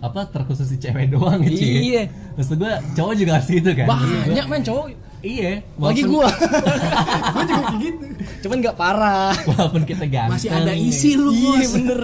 apa 0.00 0.20
terkhusus 0.26 0.66
di 0.66 0.78
cewek 0.80 1.12
doang 1.12 1.38
gitu 1.44 1.60
ya. 1.60 1.78
Iya. 1.78 2.02
Maksud 2.34 2.56
gua 2.58 2.72
cowok 2.92 3.14
juga 3.14 3.30
harus 3.36 3.48
gitu 3.48 3.70
kan. 3.72 3.86
Banyak 3.86 4.46
men 4.48 4.62
cowok. 4.62 4.86
Iya. 5.22 5.52
Lagi 5.78 6.02
gua. 6.02 6.26
Gua 7.32 7.42
juga 7.46 7.62
kayak 7.62 7.78
gitu. 7.78 8.04
Cuman 8.42 8.56
nggak 8.58 8.74
parah. 8.74 9.30
Walaupun 9.46 9.82
kita 9.86 10.04
ganteng. 10.04 10.34
Masih 10.34 10.50
ada 10.50 10.74
isi 10.74 11.14
lu 11.14 11.30
Iya 11.30 11.46
bos. 11.62 11.70
bener. 11.70 12.00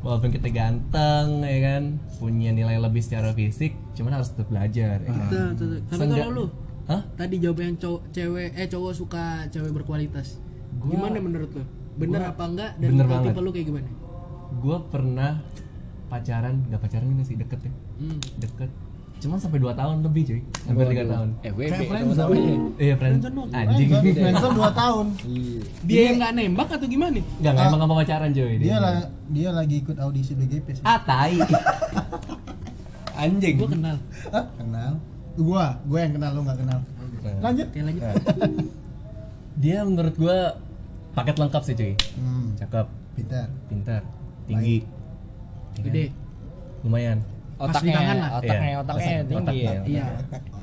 Walaupun 0.00 0.30
kita 0.30 0.48
ganteng 0.48 1.26
ya 1.40 1.58
kan, 1.62 1.82
punya 2.16 2.50
nilai 2.50 2.76
lebih 2.76 3.00
secara 3.00 3.30
fisik, 3.30 3.76
cuman 3.92 4.16
harus 4.16 4.32
tetap 4.32 4.48
belajar 4.48 4.96
ya 4.98 5.10
kan. 5.10 5.52
Tapi 5.86 6.04
kalau 6.08 6.30
lu 6.30 6.46
Hah? 6.86 7.04
tadi 7.14 7.36
jawab 7.36 7.60
yang 7.60 7.76
cowok 7.76 8.08
cewek 8.10 8.50
eh 8.54 8.66
cowok 8.66 8.92
suka 8.92 9.24
cewek 9.46 9.70
berkualitas. 9.70 10.40
Gua- 10.74 10.96
gimana 10.96 11.20
menurut 11.20 11.50
lu? 11.52 11.62
Bener 11.96 12.16
gua- 12.18 12.30
apa 12.30 12.44
enggak 12.46 12.70
dan 12.76 12.88
bener 12.90 13.06
banget. 13.06 13.28
tipe 13.28 13.40
lu 13.40 13.50
kayak 13.50 13.66
gimana? 13.66 13.88
Gue 14.56 14.76
pernah 14.88 15.32
pacaran, 16.08 16.54
nggak 16.66 16.80
pacaran 16.80 17.06
gini 17.06 17.22
sih 17.22 17.36
deket 17.36 17.60
ya, 17.60 17.72
Hmm. 18.00 18.18
deket. 18.36 18.70
Cuman 19.20 19.36
sampai 19.36 19.60
2 19.60 19.68
tahun 19.76 19.96
lebih 20.00 20.22
cuy, 20.24 20.40
hampir 20.64 20.86
3 20.96 21.12
tahun. 21.12 21.28
FWB. 21.44 21.68
Itu 21.68 21.84
friendzone. 21.92 22.40
Iya 22.80 22.94
friend, 22.96 23.14
Friendzone 23.20 23.40
anjing. 23.52 23.88
Friendzone 23.92 24.16
friendzone 24.16 24.54
2 24.56 24.80
tahun. 24.80 25.06
Iya. 25.28 25.60
Dia 25.84 26.00
yang 26.00 26.16
nggak 26.16 26.32
nembak 26.40 26.68
atau 26.72 26.88
gimana? 26.88 27.20
Enggak, 27.20 27.52
enggak 27.52 27.66
emang 27.68 27.78
nggak 27.78 27.90
mau 27.92 27.98
pacaran 28.00 28.30
cuy. 28.32 28.54
Dia 28.56 28.76
lah 28.80 28.92
dia 29.28 29.48
lagi 29.52 29.76
ikut 29.84 29.96
audisi 30.00 30.32
BGP 30.32 30.66
sih. 30.80 30.84
Ah, 30.88 30.98
tai. 31.04 31.36
Anjing. 33.22 33.54
Gua 33.60 33.68
kenal. 33.68 33.96
Hah? 34.32 34.44
Kenal? 34.56 34.92
Gua, 35.36 35.64
gua 35.84 35.98
yang 36.00 36.12
kenal 36.16 36.30
lu 36.32 36.40
nggak 36.40 36.58
kenal. 36.64 36.78
Lanjut. 37.44 37.66
Oke 37.68 37.80
lanjut. 37.84 38.02
Dia 39.60 39.78
menurut 39.84 40.14
gua 40.16 40.56
paket 41.12 41.36
lengkap 41.36 41.62
sih 41.68 41.74
cuy. 41.76 41.92
Hmm, 42.16 42.56
Cakep, 42.56 42.86
pintar. 43.20 43.46
pintar, 43.68 44.02
tinggi. 44.48 44.80
Gede. 45.76 46.08
Lumayan. 46.80 47.20
Pas 47.60 47.68
Otaknya, 47.68 47.84
di 47.84 47.92
tangan 47.92 48.16
lah. 48.16 48.30
otaknya, 48.32 48.56
Iya, 48.64 48.78
otaknya 48.80 49.04
otak- 49.04 49.28
tinggi 49.28 49.36
otaknya, 49.36 49.68
ya. 49.68 49.82
Iya. 49.84 50.04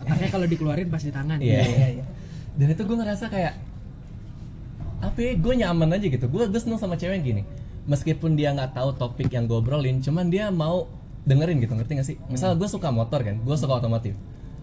Otaknya 0.01 0.29
kalau 0.33 0.45
dikeluarin 0.49 0.87
pas 0.89 1.03
di 1.05 1.11
tangan. 1.13 1.37
Iya. 1.37 1.61
Dan 2.57 2.67
itu 2.73 2.81
gue 2.81 2.97
ngerasa 2.97 3.25
kayak 3.29 3.53
apa 4.97 5.19
ya, 5.21 5.31
gue 5.37 5.53
nyaman 5.55 5.89
aja 5.93 6.05
gitu. 6.09 6.25
Gue 6.25 6.49
gue 6.49 6.57
seneng 6.57 6.81
sama 6.81 6.97
cewek 6.97 7.21
yang 7.21 7.25
gini. 7.25 7.41
Meskipun 7.85 8.33
dia 8.33 8.49
nggak 8.51 8.73
tahu 8.73 8.97
topik 8.97 9.29
yang 9.29 9.45
gue 9.45 9.55
obrolin, 9.55 10.01
cuman 10.01 10.27
dia 10.27 10.49
mau 10.49 10.89
dengerin 11.23 11.61
gitu, 11.61 11.71
ngerti 11.71 11.91
gak 11.93 12.07
sih? 12.07 12.17
Misal 12.27 12.57
gue 12.57 12.65
suka 12.65 12.89
motor 12.89 13.21
kan, 13.21 13.37
gue 13.37 13.55
suka 13.55 13.77
otomotif. 13.77 14.17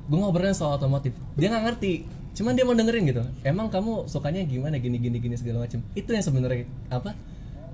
Gue 0.04 0.18
ngobrolin 0.18 0.52
soal 0.52 0.76
otomotif, 0.76 1.14
dia 1.32 1.48
nggak 1.48 1.64
ngerti. 1.64 1.92
Cuman 2.34 2.52
dia 2.52 2.66
mau 2.66 2.74
dengerin 2.74 3.04
gitu. 3.06 3.22
Emang 3.40 3.70
kamu 3.70 4.04
sukanya 4.04 4.42
gimana 4.42 4.76
gini 4.76 4.98
gini 4.98 5.16
gini 5.16 5.38
segala 5.38 5.64
macam. 5.64 5.80
Itu 5.94 6.10
yang 6.10 6.20
sebenarnya 6.20 6.66
apa? 6.90 7.14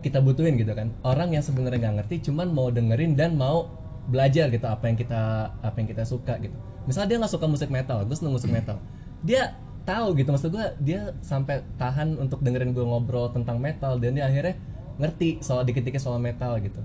Kita 0.05 0.21
butuhin 0.21 0.55
gitu 0.55 0.71
kan. 0.71 0.93
Orang 1.01 1.33
yang 1.33 1.41
sebenarnya 1.41 1.81
nggak 1.81 1.97
ngerti, 2.05 2.29
cuman 2.29 2.53
mau 2.53 2.69
dengerin 2.69 3.17
dan 3.17 3.35
mau 3.35 3.67
belajar 4.09 4.49
gitu 4.49 4.67
apa 4.67 4.89
yang 4.89 4.97
kita 4.97 5.53
apa 5.61 5.77
yang 5.77 5.89
kita 5.89 6.03
suka 6.07 6.39
gitu. 6.41 6.57
Misalnya 6.89 7.09
dia 7.13 7.19
nggak 7.21 7.33
suka 7.33 7.47
musik 7.47 7.69
metal, 7.69 8.03
gue 8.07 8.17
seneng 8.17 8.35
musik 8.35 8.49
metal. 8.49 8.81
Dia 9.21 9.53
tahu 9.85 10.17
gitu 10.17 10.31
maksud 10.31 10.53
gue 10.53 10.67
dia 10.81 11.13
sampai 11.25 11.65
tahan 11.81 12.17
untuk 12.21 12.41
dengerin 12.45 12.73
gue 12.77 12.85
ngobrol 12.85 13.33
tentang 13.33 13.59
metal 13.59 13.97
dan 13.99 14.17
dia 14.17 14.29
akhirnya 14.29 14.55
ngerti 15.01 15.41
soal 15.41 15.65
dikit-dikit 15.65 16.01
soal 16.01 16.21
metal 16.21 16.57
gitu. 16.61 16.81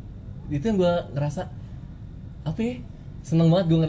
Itu 0.47 0.63
yang 0.71 0.77
gue 0.79 0.93
ngerasa 1.15 1.41
apa 2.45 2.59
ya 2.61 2.75
seneng 3.25 3.49
banget 3.49 3.65
gue 3.73 3.79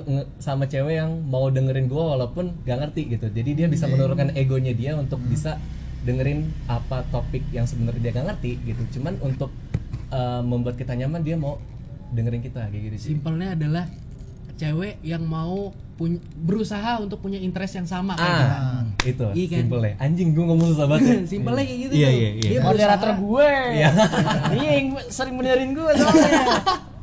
sama 0.41 0.65
cewek 0.65 0.97
yang 0.97 1.21
mau 1.29 1.53
dengerin 1.53 1.93
gue 1.93 2.01
walaupun 2.01 2.57
gak 2.65 2.89
ngerti 2.89 3.13
gitu. 3.13 3.29
Jadi 3.29 3.51
dia 3.53 3.67
bisa 3.69 3.85
menurunkan 3.85 4.33
egonya 4.33 4.73
dia 4.73 4.97
untuk 4.97 5.21
bisa 5.29 5.61
dengerin 6.09 6.49
apa 6.73 7.05
topik 7.13 7.45
yang 7.53 7.69
sebenarnya 7.69 8.01
dia 8.01 8.13
gak 8.17 8.27
ngerti 8.33 8.57
gitu. 8.65 8.83
Cuman 8.97 9.21
untuk 9.21 9.53
uh, 10.09 10.41
membuat 10.41 10.81
kita 10.81 10.97
nyaman 10.97 11.21
dia 11.21 11.37
mau 11.37 11.61
dengerin 12.09 12.41
kita 12.41 12.61
kayak 12.67 12.83
gitu 12.85 12.97
sih 12.97 13.09
Simpelnya 13.13 13.53
adalah 13.53 13.85
cewek 14.55 15.03
yang 15.03 15.21
mau 15.23 15.69
pun- 15.93 16.17
berusaha 16.39 16.97
untuk 16.97 17.19
punya 17.19 17.37
interest 17.37 17.77
yang 17.77 17.85
sama 17.85 18.13
kayak 18.15 18.33
kita. 18.33 18.47
ah 18.49 18.81
itu 19.03 19.25
Iya 19.35 19.47
kan? 19.47 19.59
simple 19.61 19.83
ya 19.83 19.93
anjing 19.99 20.29
gue 20.31 20.45
ngomong 20.45 20.69
susah 20.71 20.87
banget 20.87 21.05
ya. 21.05 21.17
Simpelnya 21.33 21.61
kayak 21.63 21.81
gitu 21.83 21.93
Iya, 21.95 22.09
iya, 22.11 22.31
iya. 22.35 22.49
Dia 22.49 22.61
Moderator 22.63 23.11
gue. 23.17 23.51
Iya. 23.75 23.89
Dia 24.53 24.71
yang 24.75 24.89
sering 25.07 25.35
benerin 25.35 25.71
gue 25.73 25.91
soalnya. 25.95 26.43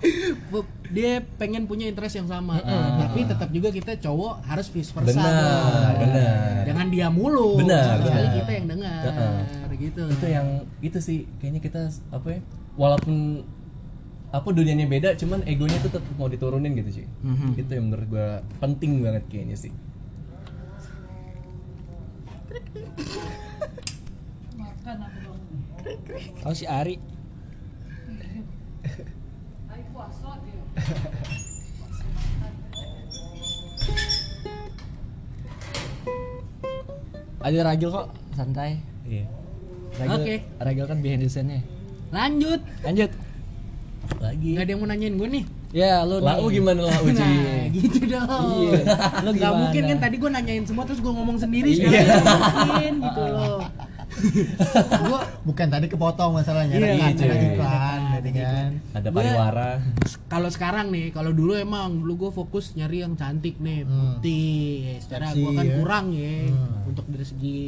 Dia 0.93 1.11
pengen 1.37 1.65
punya 1.65 1.85
interest 1.85 2.15
yang 2.15 2.27
sama 2.27 2.61
tapi 2.99 3.23
tetap 3.23 3.49
juga 3.49 3.69
kita 3.69 3.97
cowok 3.97 4.45
harus 4.45 4.67
vice 4.67 4.91
versa 4.91 5.09
Benar, 5.09 5.91
benar. 5.97 6.61
jangan 6.63 6.87
dia 6.87 7.07
mulu 7.09 7.57
Benar, 7.57 7.97
sekali 7.97 8.05
benar. 8.21 8.35
kita 8.35 8.51
yang 8.53 8.67
dengar 8.67 9.01
Heeh. 9.01 9.77
gitu 9.79 10.03
itu 10.05 10.25
yang 10.27 10.47
itu 10.79 10.99
sih 10.99 11.19
kayaknya 11.35 11.61
kita 11.61 11.81
apa 12.11 12.27
ya 12.29 12.39
walaupun 12.75 13.41
apa 14.33 14.49
dunianya 14.49 14.89
beda 14.89 15.09
cuman 15.13 15.45
egonya 15.45 15.77
tuh 15.79 15.93
tetap 15.93 16.13
mau 16.17 16.25
diturunin 16.25 16.73
gitu 16.73 17.01
sih 17.01 17.05
itu 17.53 17.69
yang 17.69 17.85
menurut 17.87 18.07
gua 18.09 18.27
penting 18.57 18.99
banget 18.99 19.23
kayaknya 19.29 19.53
sih 19.55 19.73
Tahu 26.43 26.53
si 26.55 26.65
Ari. 26.67 26.95
Ada 37.43 37.59
Ragil 37.67 37.89
kok, 37.91 38.07
santai. 38.33 38.79
iya 39.03 39.27
Ragil, 39.99 40.15
Oke. 40.15 40.35
Ragil 40.57 40.85
kan 40.87 40.97
behind 41.03 41.21
the 41.21 41.29
scene-nya. 41.29 41.59
lanjut 42.09 42.61
Lanjut. 42.81 43.11
Lagi 44.15 44.49
nggak 44.51 44.63
ada 44.63 44.71
yang 44.71 44.79
mau 44.79 44.89
nanyain 44.89 45.15
gue 45.15 45.29
nih 45.31 45.45
Ya, 45.73 46.05
lu 46.05 46.21
Lau 46.21 46.45
nih. 46.45 46.53
gimana 46.53 46.85
lau 46.85 47.01
Nah, 47.01 47.17
cuy? 47.17 47.73
gitu 47.73 48.05
dong. 48.05 48.61
Iya. 48.61 48.77
Lu 49.19 49.29
Gak 49.33 49.51
mungkin 49.57 49.81
kan 49.87 49.97
tadi 49.99 50.15
gue 50.15 50.29
nanyain 50.29 50.61
semua 50.63 50.85
terus 50.85 50.99
gue 50.99 51.09
ngomong 51.09 51.33
sendiri 51.35 51.65
Iya. 51.67 51.81
sekarang 51.81 52.05
nggak 52.13 52.37
mungkin 52.61 52.93
gitu 53.01 53.21
loh. 53.25 53.57
gue 55.01 55.19
bukan 55.43 55.67
tadi 55.67 55.85
kepotong 55.87 56.31
masalahnya 56.31 56.77
Iya, 56.77 56.93
iya, 56.93 57.05
ada 57.09 57.25
iya. 57.25 57.49
iklan 57.49 58.01
jadi 58.13 58.29
kan 58.37 58.69
Ada 58.93 59.09
pariwara. 59.09 59.69
kalau 60.27 60.49
sekarang 60.49 60.87
nih, 60.89 61.09
kalau 61.09 61.31
dulu 61.31 61.57
emang 61.57 61.97
dulu 61.99 62.13
gue 62.19 62.31
fokus 62.35 62.73
nyari 62.73 63.01
yang 63.01 63.13
cantik 63.15 63.57
nih, 63.57 63.81
Hmm. 63.81 64.21
putih. 64.21 65.01
Secara 65.01 65.25
Seksi, 65.27 65.41
gue 65.41 65.51
kan 65.51 65.65
ya. 65.65 65.73
kurang 65.75 66.05
ya 66.13 66.37
Hmm. 66.45 66.85
untuk 66.85 67.05
dari 67.07 67.25
segi 67.25 67.61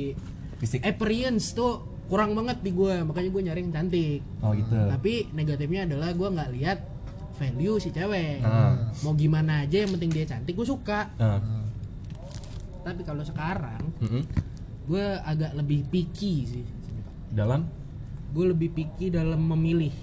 Fisik. 0.56 0.80
appearance 0.84 1.52
tuh 1.52 1.94
kurang 2.06 2.38
banget 2.38 2.62
di 2.62 2.72
gue, 2.72 3.02
makanya 3.02 3.30
gue 3.34 3.41
nyari 3.41 3.60
yang 3.65 3.74
cantik. 3.74 4.22
Oh 4.39 4.54
gitu. 4.54 4.78
Tapi 4.78 5.13
negatifnya 5.34 5.89
adalah 5.89 6.13
gue 6.13 6.28
nggak 6.30 6.50
lihat 6.54 6.80
value 7.36 7.78
si 7.82 7.89
cewek. 7.91 8.46
Ah. 8.46 8.94
Mau 9.02 9.13
gimana 9.18 9.65
aja 9.65 9.84
yang 9.84 9.91
penting 9.98 10.12
dia 10.13 10.26
cantik, 10.26 10.54
gue 10.54 10.68
suka. 10.68 11.10
Ah. 11.18 11.41
Tapi 12.86 13.02
kalau 13.02 13.26
sekarang 13.26 13.82
Mm-mm. 13.98 14.22
gue 14.86 15.06
agak 15.26 15.58
lebih 15.58 15.89
picky 15.89 16.46
sih. 16.46 16.65
Dalam 17.34 17.65
Gue 18.36 18.52
lebih 18.52 18.68
picky 18.76 19.08
dalam 19.15 19.39
memilih. 19.39 19.96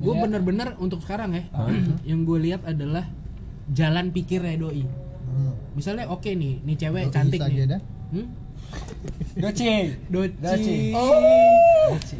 Gue 0.00 0.16
Iya. 0.16 0.22
bener-bener 0.24 0.68
untuk 0.80 1.04
sekarang 1.04 1.36
ya, 1.36 1.44
yang 2.08 2.24
gue 2.24 2.38
lihat 2.40 2.64
adalah 2.64 3.04
jalan 3.68 4.08
pikirnya 4.10 4.56
doi. 4.56 4.88
Hmm. 5.28 5.52
Misalnya 5.76 6.08
oke 6.08 6.26
nih, 6.26 6.64
nih 6.64 6.76
cewek 6.80 7.04
Doi 7.06 7.14
cantik 7.14 7.40
nih. 7.44 7.78
Hmm? 8.10 8.26
Doci. 9.32 9.68
Doci. 10.06 10.34
Doci. 10.36 10.76
Doci. 11.86 12.16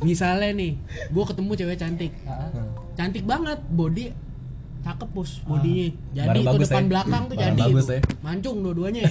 Misalnya 0.00 0.50
nih, 0.52 0.72
gue 1.08 1.24
ketemu 1.24 1.50
cewek 1.54 1.76
cantik, 1.76 2.12
Ah. 2.24 2.50
cantik 2.94 3.24
banget, 3.24 3.58
body 3.70 4.10
cakep 4.80 5.08
bos 5.10 5.40
bodinya. 5.42 5.88
Jadi 6.12 6.28
Barang 6.36 6.44
bagus 6.50 6.68
depan 6.68 6.82
ya. 6.82 6.88
belakang 6.90 7.22
tuh 7.24 7.34
Barang 7.34 7.48
jadi 7.50 7.62
bagus 7.64 7.86
ya. 7.88 8.00
Mancung 8.20 8.56
dua-duanya. 8.60 9.02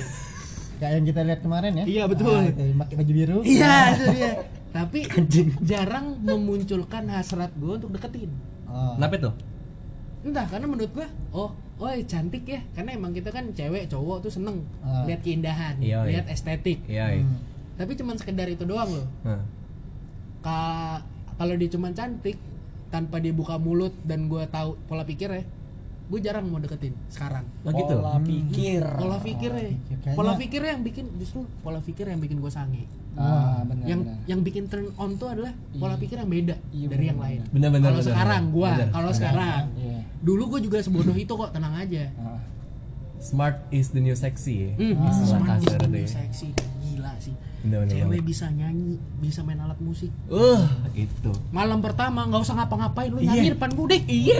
kayak 0.74 0.94
yang 0.94 1.06
kita 1.06 1.22
lihat 1.24 1.40
kemarin 1.40 1.72
ya 1.74 1.86
Iya, 1.88 2.04
betul. 2.06 2.34
Ah, 2.36 2.44
itu, 2.44 2.64
pakai 2.76 2.96
baju 2.98 3.12
biru 3.14 3.38
iya, 3.44 3.74
itu 3.90 4.06
dia. 4.12 4.32
Tapi 4.70 5.00
jarang 5.70 6.06
memunculkan 6.20 7.04
hasrat 7.08 7.52
gue 7.56 7.74
untuk 7.74 7.90
deketin. 7.90 8.30
oh. 8.66 8.94
Kenapa 8.94 9.16
tuh? 9.18 9.34
Entah 10.22 10.46
karena 10.46 10.66
menurut 10.66 10.92
gue, 10.92 11.08
oh, 11.32 11.50
oh 11.84 11.92
cantik 12.04 12.44
ya. 12.46 12.64
Karena 12.72 12.96
emang 12.96 13.12
kita 13.12 13.28
kan 13.28 13.52
cewek 13.52 13.86
cowok 13.86 14.24
tuh 14.24 14.32
seneng 14.32 14.64
Ah. 14.80 15.04
lihat 15.04 15.20
keindahan, 15.20 15.76
Iya, 15.78 16.00
iya. 16.00 16.10
lihat 16.10 16.26
estetik. 16.28 16.80
Iya. 16.88 17.06
iya. 17.12 17.22
Hmm. 17.22 17.38
Tapi 17.76 17.92
cuman 17.94 18.16
sekedar 18.16 18.48
itu 18.48 18.64
doang 18.64 18.88
loh. 18.88 19.08
Ka- 20.40 21.04
kalau 21.34 21.56
dia 21.56 21.68
cuman 21.68 21.92
cantik 21.92 22.38
tanpa 22.88 23.18
dia 23.18 23.32
buka 23.32 23.58
mulut 23.58 23.92
dan 24.04 24.28
gue 24.28 24.44
tahu 24.48 24.78
pola 24.86 25.02
pikirnya 25.02 25.44
gue 26.14 26.22
jarang 26.22 26.46
mau 26.46 26.58
deketin 26.58 26.94
sekarang 27.10 27.42
Oh 27.62 27.72
gitu. 27.72 27.96
Pola 27.98 28.22
pikir. 28.22 28.84
pola 28.86 29.18
pikirnya 29.18 29.66
pikir. 29.66 29.98
Kayaknya- 29.98 30.14
pola 30.14 30.32
pikirnya 30.36 30.72
yang 30.72 30.84
bikin 30.84 31.06
justru 31.18 31.40
pola 31.60 31.80
pikir 31.80 32.06
yang 32.06 32.22
bikin 32.22 32.38
gue 32.38 32.48
sange 32.48 32.86
Ah, 33.14 33.62
benar. 33.64 33.86
yang 33.86 34.02
benar. 34.04 34.26
yang 34.26 34.40
bikin 34.42 34.64
turn 34.68 34.90
on 34.96 35.14
tuh 35.16 35.28
adalah 35.28 35.50
pola 35.74 35.98
pikir 35.98 36.18
yang 36.18 36.26
beda 36.28 36.54
Iya, 36.70 36.88
dari 36.88 37.06
yang 37.08 37.18
benar, 37.18 37.30
lain 37.30 37.40
benar. 37.50 37.70
Benar, 37.72 37.82
kalau 37.88 38.02
sekarang 38.04 38.44
gue 38.48 38.72
kalau 38.92 39.12
sekarang 39.12 39.64
Iya. 39.76 39.98
dulu 40.20 40.44
gue 40.48 40.60
juga 40.64 40.78
sebodoh 40.80 41.16
itu 41.16 41.30
kok 41.32 41.50
tenang 41.50 41.74
aja 41.76 42.14
Ah. 42.16 42.38
Smart 43.18 43.56
is 43.70 43.90
the 43.90 44.00
new 44.00 44.14
sexy. 44.14 44.68
ya? 44.68 44.72
Hmm, 44.76 45.00
Istilah 45.02 45.40
smart 45.40 45.58
is 45.58 45.72
the 45.72 46.02
seksi 46.06 46.48
gila 46.84 47.14
sih 47.18 47.32
Benar, 47.64 47.88
benar, 47.88 47.96
cewek 47.96 48.22
bisa 48.22 48.46
nyanyi 48.50 49.00
bisa 49.18 49.40
main 49.42 49.56
alat 49.58 49.80
musik 49.80 50.12
Uh, 50.28 50.68
itu. 50.94 51.32
malam 51.50 51.80
pertama 51.80 52.28
nggak 52.28 52.44
usah 52.44 52.56
ngapa-ngapain 52.56 53.08
lu 53.08 53.18
Iya. 53.18 53.34
nyanyi 53.34 53.50
depan 53.56 53.70
gue 53.72 53.86
deh 53.88 54.02
iya 54.06 54.36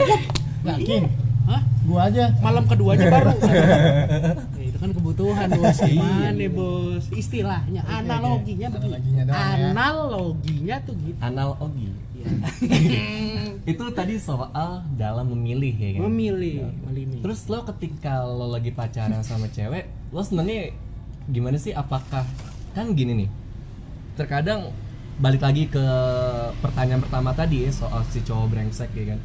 yakin 0.62 1.02
Hah? 1.44 1.62
gua 1.84 2.08
aja 2.08 2.32
malam 2.40 2.64
keduanya 2.64 3.12
baru 3.12 3.32
ya, 4.56 4.64
itu 4.64 4.78
kan 4.80 4.90
kebutuhan 4.96 5.48
bos 5.52 5.76
gimana 5.76 6.46
bos 6.48 7.04
istilahnya 7.12 7.84
analoginya 7.84 8.68
Analoginya 8.72 9.22
doang 9.28 9.36
ya. 9.36 9.68
analoginya 9.70 10.76
tuh 10.80 10.94
gitu 11.04 11.18
Analogi. 11.20 11.88
Ya. 12.16 12.26
Itu 13.70 13.84
tadi 13.92 14.16
soal 14.16 14.80
dalam 14.96 15.28
memilih 15.32 15.76
ya 15.76 15.90
kan. 15.96 16.08
memilih 16.08 16.68
memilih 16.88 17.20
Terus 17.20 17.48
lo 17.48 17.64
ketika 17.68 18.24
lo 18.24 18.48
lagi 18.48 18.72
pacaran 18.72 19.20
sama 19.20 19.48
cewek, 19.48 19.84
lo 20.08 20.24
senengnya 20.24 20.72
gimana 21.28 21.60
sih? 21.60 21.72
Apakah 21.72 22.24
kan 22.72 22.96
gini 22.96 23.24
nih? 23.24 23.28
Terkadang 24.16 24.72
balik 25.20 25.44
lagi 25.44 25.68
ke 25.68 25.84
pertanyaan 26.60 27.04
pertama 27.04 27.36
tadi 27.36 27.68
ya 27.68 27.70
soal 27.72 28.00
si 28.08 28.24
cowok 28.24 28.52
brengsek 28.52 28.88
ya 28.96 29.16
kan. 29.16 29.20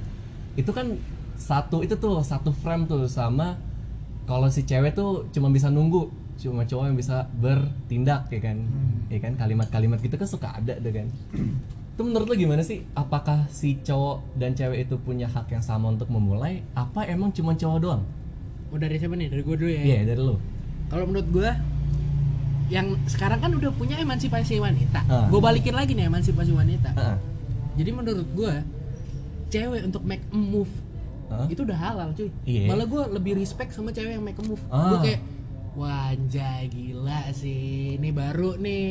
Itu 0.56 0.72
kan 0.76 1.00
satu 1.40 1.80
itu 1.80 1.96
tuh 1.96 2.20
satu 2.22 2.52
frame 2.52 2.84
tuh 2.84 3.08
sama 3.08 3.56
kalau 4.24 4.46
si 4.48 4.62
cewek 4.62 4.94
tuh 4.94 5.26
cuma 5.30 5.48
bisa 5.48 5.68
nunggu, 5.68 6.06
cuma 6.38 6.62
cowok 6.62 6.86
yang 6.86 6.94
bisa 6.94 7.26
bertindak 7.34 8.28
ya 8.28 8.38
kan. 8.40 8.58
Ya 9.08 9.18
kan 9.18 9.34
kalimat-kalimat 9.34 9.98
gitu 9.98 10.14
kan 10.14 10.28
suka 10.28 10.54
ada 10.54 10.76
deh 10.76 10.92
kan. 10.92 11.08
Itu 11.90 12.02
menurut 12.02 12.28
lo 12.28 12.36
gimana 12.36 12.62
sih? 12.62 12.86
Apakah 12.94 13.50
si 13.50 13.80
cowok 13.80 14.38
dan 14.38 14.54
cewek 14.54 14.86
itu 14.86 14.96
punya 14.96 15.26
hak 15.26 15.50
yang 15.50 15.60
sama 15.60 15.90
untuk 15.90 16.08
memulai? 16.08 16.62
Apa 16.74 17.04
emang 17.06 17.32
cuma 17.32 17.54
cowok 17.54 17.80
doang? 17.80 18.04
oh 18.70 18.78
dari 18.78 18.96
siapa 18.96 19.18
nih 19.18 19.34
dari 19.34 19.42
gue 19.42 19.56
dulu 19.58 19.66
ya 19.68 19.82
Iya 19.82 20.00
dari 20.06 20.22
lo. 20.22 20.38
kalau 20.88 21.10
menurut 21.10 21.26
gue 21.28 21.50
yang 22.70 22.94
sekarang 23.10 23.42
kan 23.42 23.50
udah 23.50 23.74
punya 23.74 23.98
emansipasi 23.98 24.62
wanita 24.62 25.02
Ah. 25.10 25.26
gue 25.26 25.42
balikin 25.42 25.74
lagi 25.74 25.98
nih 25.98 26.06
emansipasi 26.06 26.54
wanita 26.54 26.94
Heeh. 26.94 27.18
jadi 27.76 27.90
menurut 27.90 28.30
gue 28.30 28.54
cewek 29.50 29.90
untuk 29.90 30.06
make 30.06 30.22
a 30.22 30.38
move 30.38 30.70
Hah? 31.30 31.46
itu 31.46 31.62
udah 31.62 31.78
halal 31.78 32.10
cuy 32.12 32.30
Iya. 32.44 32.66
malah 32.68 32.84
gue 32.84 33.04
lebih 33.14 33.34
respect 33.36 33.70
sama 33.70 33.90
cewek 33.90 34.12
yang 34.12 34.24
make 34.24 34.36
a 34.36 34.44
move 34.44 34.62
Ah. 34.68 34.90
gue 34.90 34.98
kayak 35.06 35.22
wah 35.72 36.10
anjay 36.10 36.66
gila 36.68 37.22
sih 37.32 37.96
ini 37.96 38.10
baru 38.10 38.58
nih 38.58 38.90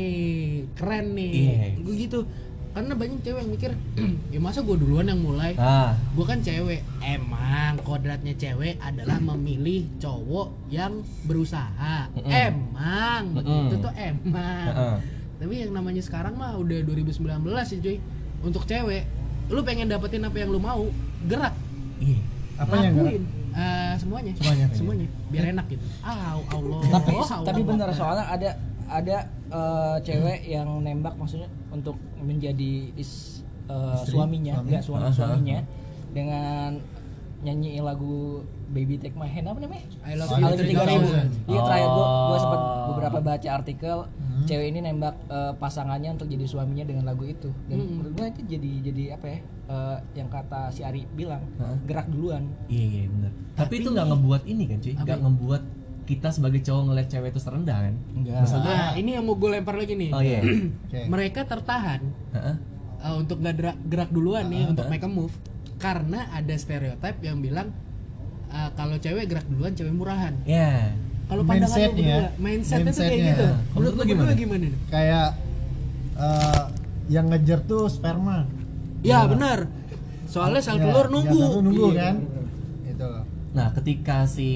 keren 0.73 1.13
nih 1.13 1.33
Iya. 1.35 1.67
gue 1.79 1.95
gitu 1.99 2.21
karena 2.69 2.95
banyak 2.95 3.19
cewek 3.21 3.41
yang 3.41 3.51
mikir 3.51 3.71
ya 4.33 4.39
masa 4.39 4.63
gue 4.63 4.77
duluan 4.77 5.05
yang 5.05 5.19
mulai 5.19 5.53
Ah, 5.55 5.99
gue 6.09 6.23
kan 6.23 6.39
cewek 6.39 6.79
emang 7.01 7.75
kodratnya 7.81 8.33
cewek 8.33 8.79
adalah 8.79 9.19
memilih 9.19 9.91
cowok 9.99 10.71
yang 10.71 11.03
berusaha 11.25 12.07
Mm-mm. 12.09 12.31
emang 12.31 13.35
begitu 13.35 13.51
Mm-mm. 13.73 13.83
tuh 13.83 13.93
emang 13.95 14.67
Heeh. 14.69 14.97
tapi 15.39 15.55
yang 15.59 15.73
namanya 15.73 16.01
sekarang 16.01 16.35
mah 16.35 16.55
udah 16.55 16.79
2019 16.85 17.19
sih 17.65 17.79
cuy 17.79 17.97
untuk 18.41 18.63
cewek 18.63 19.03
lu 19.49 19.61
pengen 19.63 19.87
dapetin 19.87 20.23
apa 20.23 20.37
yang 20.37 20.49
lu 20.49 20.59
mau 20.59 20.87
gerak 21.25 21.58
iya. 22.09 22.19
apa 22.57 22.75
yang 22.79 22.95
lakuin 22.97 23.25
Eh, 23.51 23.95
semuanya 23.99 24.31
Semuanya. 24.33 24.67
semuanya 24.71 25.07
biar 25.29 25.45
enak 25.51 25.67
gitu 25.67 25.83
Au, 26.01 26.39
Allah 26.47 26.79
tapi 26.95 27.11
Allah. 27.13 27.43
tapi 27.43 27.61
benar 27.65 27.89
soalnya 27.91 28.25
ada 28.29 28.51
ada 28.87 29.17
eh, 29.49 29.97
cewek 30.01 30.47
yang 30.47 30.79
nembak 30.79 31.15
maksudnya 31.15 31.51
untuk 31.69 31.99
menjadi 32.17 32.95
is 32.95 33.43
Istri? 33.67 34.15
suaminya 34.15 34.55
Suami? 34.55 34.65
enggak 34.65 34.83
suami 34.83 35.05
Aha. 35.05 35.13
suaminya 35.13 35.59
dengan 36.09 36.71
nyanyi 37.39 37.79
lagu 37.79 38.41
Baby 38.69 38.97
Take 38.97 39.15
My 39.15 39.27
Hand 39.27 39.47
apa 39.47 39.59
namanya? 39.59 39.85
I 40.03 40.15
love 40.15 40.29
I 40.29 40.39
you 40.39 40.45
love 40.45 40.59
you 40.59 40.75
3000 40.75 41.49
Iya 41.49 41.61
terakhir 41.63 41.89
gua 41.89 42.07
gua 42.07 42.07
Oh. 42.29 42.39
sempat 42.39 42.61
beberapa 42.87 43.19
baca 43.23 43.49
artikel 43.51 43.99
Hmm. 44.07 44.28
Cewek 44.49 44.67
ini 44.69 44.81
nembak 44.81 45.15
eh, 45.27 45.53
pasangannya 45.55 46.11
untuk 46.11 46.27
jadi 46.27 46.45
suaminya 46.45 46.83
dengan 46.83 47.05
lagu 47.05 47.23
itu 47.23 47.53
dan 47.67 47.77
Hmm. 47.77 47.89
menurut 47.95 48.13
gua 48.15 48.27
itu 48.29 48.41
jadi 48.49 48.71
jadi 48.83 49.03
apa 49.15 49.27
ya 49.27 49.39
eh, 49.69 49.97
yang 50.15 50.29
kata 50.29 50.61
si 50.69 50.81
Ari 50.81 51.05
bilang 51.11 51.45
Hah? 51.57 51.77
gerak 51.83 52.09
duluan. 52.09 52.49
Iya 52.67 52.85
iya 52.87 53.03
benar. 53.07 53.33
Tapi, 53.53 53.59
Tapi 53.59 53.75
itu 53.77 53.89
nggak 53.91 54.07
ngebuat 54.09 54.43
ini 54.45 54.65
kan 54.65 54.79
cuy, 54.79 54.93
nggak 54.95 55.07
ya? 55.15 55.23
ngebuat 55.23 55.63
kita 56.05 56.29
sebagai 56.31 56.61
cowok 56.63 56.83
ngeliat 56.85 57.09
cewek 57.09 57.29
itu 57.29 57.39
serendah 57.39 57.79
kan? 57.83 57.95
Enggak. 58.11 58.41
Nah 58.57 58.91
ini 58.95 59.11
yang 59.13 59.23
mau 59.23 59.35
gue 59.35 59.51
lempar 59.51 59.77
lagi 59.77 59.93
nih 59.93 60.11
oh 60.11 60.23
iya. 60.23 60.41
Oke. 60.89 61.01
mereka 61.05 61.45
tertahan 61.45 62.01
Heeh. 62.31 62.57
uh, 62.99 63.15
untuk 63.15 63.37
nggak 63.39 63.55
gerak, 63.55 63.77
gerak 63.85 64.11
duluan 64.11 64.47
nih 64.47 64.65
Ah, 64.65 64.71
untuk 64.73 64.89
make 64.89 65.03
a 65.03 65.11
move 65.11 65.35
karena 65.77 66.27
ada 66.33 66.55
stereotip 66.55 67.21
yang 67.21 67.39
bilang 67.39 67.71
uh, 68.49 68.71
kalau 68.73 68.97
cewek 68.97 69.27
gerak 69.27 69.47
duluan 69.47 69.71
cewek 69.71 69.93
murahan 69.93 70.33
Ya. 70.43 70.97
Kalau 71.29 71.43
pandangan 71.45 71.69
lu 71.69 71.85
Mindsetnya. 71.85 72.17
berdua 72.19 72.41
mindsetnya 72.41 72.91
tuh 72.91 73.05
kayak 73.05 73.21
gitu. 73.23 73.47
Menurut 73.75 73.95
lu 73.95 74.03
gimana? 74.05 74.31
gimana? 74.33 74.69
kayak 74.89 75.29
eh, 76.17 76.63
yang 77.09 77.27
ngejar 77.27 77.61
tuh 77.63 77.85
sperma. 77.87 78.49
Ya 79.01 79.25
benar. 79.25 79.69
Soalnya 80.25 80.61
sel 80.61 80.77
Ya, 80.77 80.85
telur 80.85 81.07
ya, 81.07 81.13
nunggu. 81.13 81.39
telur 81.39 81.63
nunggu 81.63 81.87
Iya, 81.89 82.01
kan? 82.03 82.15
Itu 82.85 83.09
Nah, 83.49 83.69
ketika 83.73 84.17
si 84.25 84.51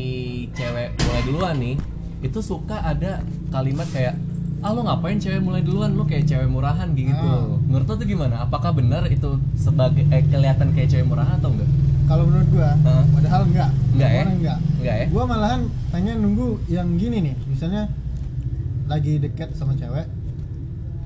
cewek 0.52 0.92
mulai 0.98 1.22
duluan 1.22 1.56
nih, 1.56 1.76
itu 2.20 2.38
suka 2.38 2.76
ada 2.78 3.20
kalimat 3.48 3.88
kayak 3.88 4.14
ah 4.62 4.70
lo 4.70 4.80
ngapain 4.86 5.18
cewek 5.18 5.42
mulai 5.42 5.62
duluan? 5.66 5.90
Lo 5.98 6.06
kayak 6.06 6.24
cewek 6.30 6.46
murahan 6.46 6.88
gitu. 6.94 7.18
Ah. 7.18 7.58
menurut 7.66 7.86
lo 7.90 7.94
tuh 7.98 8.06
gimana? 8.06 8.46
Apakah 8.46 8.70
benar 8.70 9.10
itu 9.10 9.38
sebagai 9.58 10.06
eh, 10.14 10.22
kelihatan 10.30 10.70
kayak 10.70 10.88
cewek 10.88 11.06
murahan 11.06 11.36
atau 11.42 11.50
enggak? 11.50 11.70
Kalau 12.06 12.24
menurut 12.30 12.48
gua 12.54 12.70
Hah? 12.86 13.04
padahal 13.10 13.42
enggak. 13.50 13.70
Enggak 13.94 14.10
ya? 14.10 14.22
Enggak. 14.22 14.58
Enggak 14.78 14.96
ya? 15.02 15.06
Gua 15.10 15.24
malahan 15.26 15.60
pengen 15.90 16.16
nunggu 16.22 16.48
yang 16.70 16.88
gini 16.94 17.18
nih. 17.30 17.34
Misalnya 17.50 17.90
lagi 18.86 19.18
deket 19.18 19.54
sama 19.58 19.74
cewek 19.74 20.06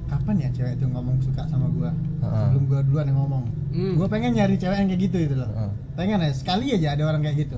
kapan 0.06 0.38
ya 0.38 0.48
cewek 0.54 0.78
itu 0.78 0.86
ngomong 0.86 1.16
suka 1.24 1.42
sama 1.50 1.66
gua? 1.72 1.90
Heeh. 1.96 2.36
sebelum 2.36 2.62
gua 2.68 2.80
duluan 2.84 3.06
yang 3.08 3.18
ngomong. 3.24 3.44
Hmm. 3.76 3.92
gue 4.00 4.08
pengen 4.08 4.32
nyari 4.32 4.56
cewek 4.56 4.72
yang 4.72 4.88
kayak 4.88 5.02
gitu 5.04 5.18
itu 5.32 5.34
loh. 5.36 5.48
Heeh. 5.52 5.70
pengen 5.96 6.20
ya 6.24 6.32
sekali 6.32 6.72
aja 6.72 6.96
ada 6.96 7.02
orang 7.08 7.20
kayak 7.24 7.48
gitu. 7.48 7.56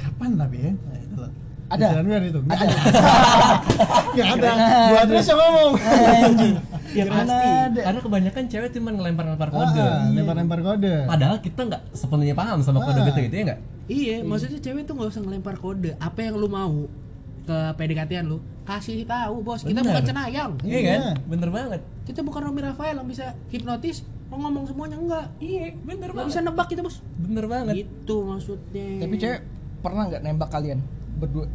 Kapan 0.00 0.36
tapi 0.36 0.56
ya 0.60 0.72
Ada? 1.68 1.84
Pikiran 1.86 2.04
gue 2.06 2.18
itu 2.24 2.40
nggak 2.40 2.58
ada 2.58 2.76
nggak 4.14 4.28
ada 4.34 4.48
gue 4.88 5.02
terus 5.06 5.26
yang 5.26 5.38
ngomong 5.38 5.72
Ya 6.88 7.04
pasti. 7.04 7.28
ada? 7.28 7.80
Karena 7.84 8.00
kebanyakan 8.00 8.42
cewek 8.48 8.70
cuma 8.72 8.88
ngelempar-lempar 8.90 9.48
kode. 9.50 9.76
Ah, 9.78 10.08
lempar-lempar 10.08 10.60
kode 10.62 11.04
Padahal 11.04 11.36
kita 11.38 11.60
nggak 11.62 11.82
sepenuhnya 11.92 12.32
paham 12.32 12.58
sama 12.58 12.80
kode 12.80 12.96
Ah. 12.96 13.06
gitu 13.06 13.18
gitu 13.20 13.34
ya 13.34 13.44
nggak? 13.44 13.60
Iya, 13.86 14.16
maksudnya 14.22 14.58
cewek 14.58 14.82
tuh 14.82 14.94
nggak 14.94 15.08
usah 15.10 15.20
ngelempar 15.20 15.56
kode. 15.56 15.92
Apa 15.98 16.18
yang 16.22 16.34
lu 16.34 16.48
mau 16.48 16.88
ke 17.44 17.56
PDKT-an 17.74 18.24
lu, 18.26 18.36
kasih 18.62 19.04
tahu 19.04 19.40
bos. 19.42 19.60
Kita 19.62 19.72
Bener. 19.74 19.88
bukan 19.90 20.02
cenayang. 20.02 20.52
Iya 20.60 20.78
Iya. 20.78 20.90
kan? 20.90 21.00
Bener 21.26 21.48
banget. 21.50 21.80
Kita 22.04 22.20
bukan 22.20 22.40
Romi 22.42 22.60
Rafael 22.60 22.92
yang 22.94 23.04
bisa 23.06 23.32
hipnotis, 23.46 24.00
lo 24.26 24.36
ngomong 24.38 24.64
semuanya 24.64 24.96
enggak. 24.96 25.26
Iya, 25.38 25.72
bener 25.78 26.08
Nggak 26.08 26.16
banget. 26.18 26.28
bisa 26.30 26.40
nebak 26.42 26.66
kita 26.66 26.80
bos. 26.80 26.96
Bener 27.18 27.44
banget. 27.46 27.74
Gitu 27.78 28.16
maksudnya. 28.22 28.86
Tapi 28.98 29.14
cewek 29.14 29.40
pernah 29.78 30.02
nggak 30.06 30.22
nembak 30.22 30.48
kalian 30.50 30.80
berdua? 31.18 31.46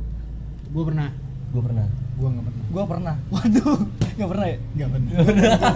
gue 0.74 0.84
pernah. 0.84 1.10
Gue 1.54 1.62
pernah. 1.62 1.86
gue 2.14 2.28
nggak 2.30 2.46
pernah 2.46 2.64
Gua 2.74 2.90
pernah. 2.90 3.16
Waduh, 3.34 3.78
nggak 4.18 4.30
pernah 4.34 4.48
ya? 4.50 4.58
nggak 4.74 4.90
pernah 4.90 5.10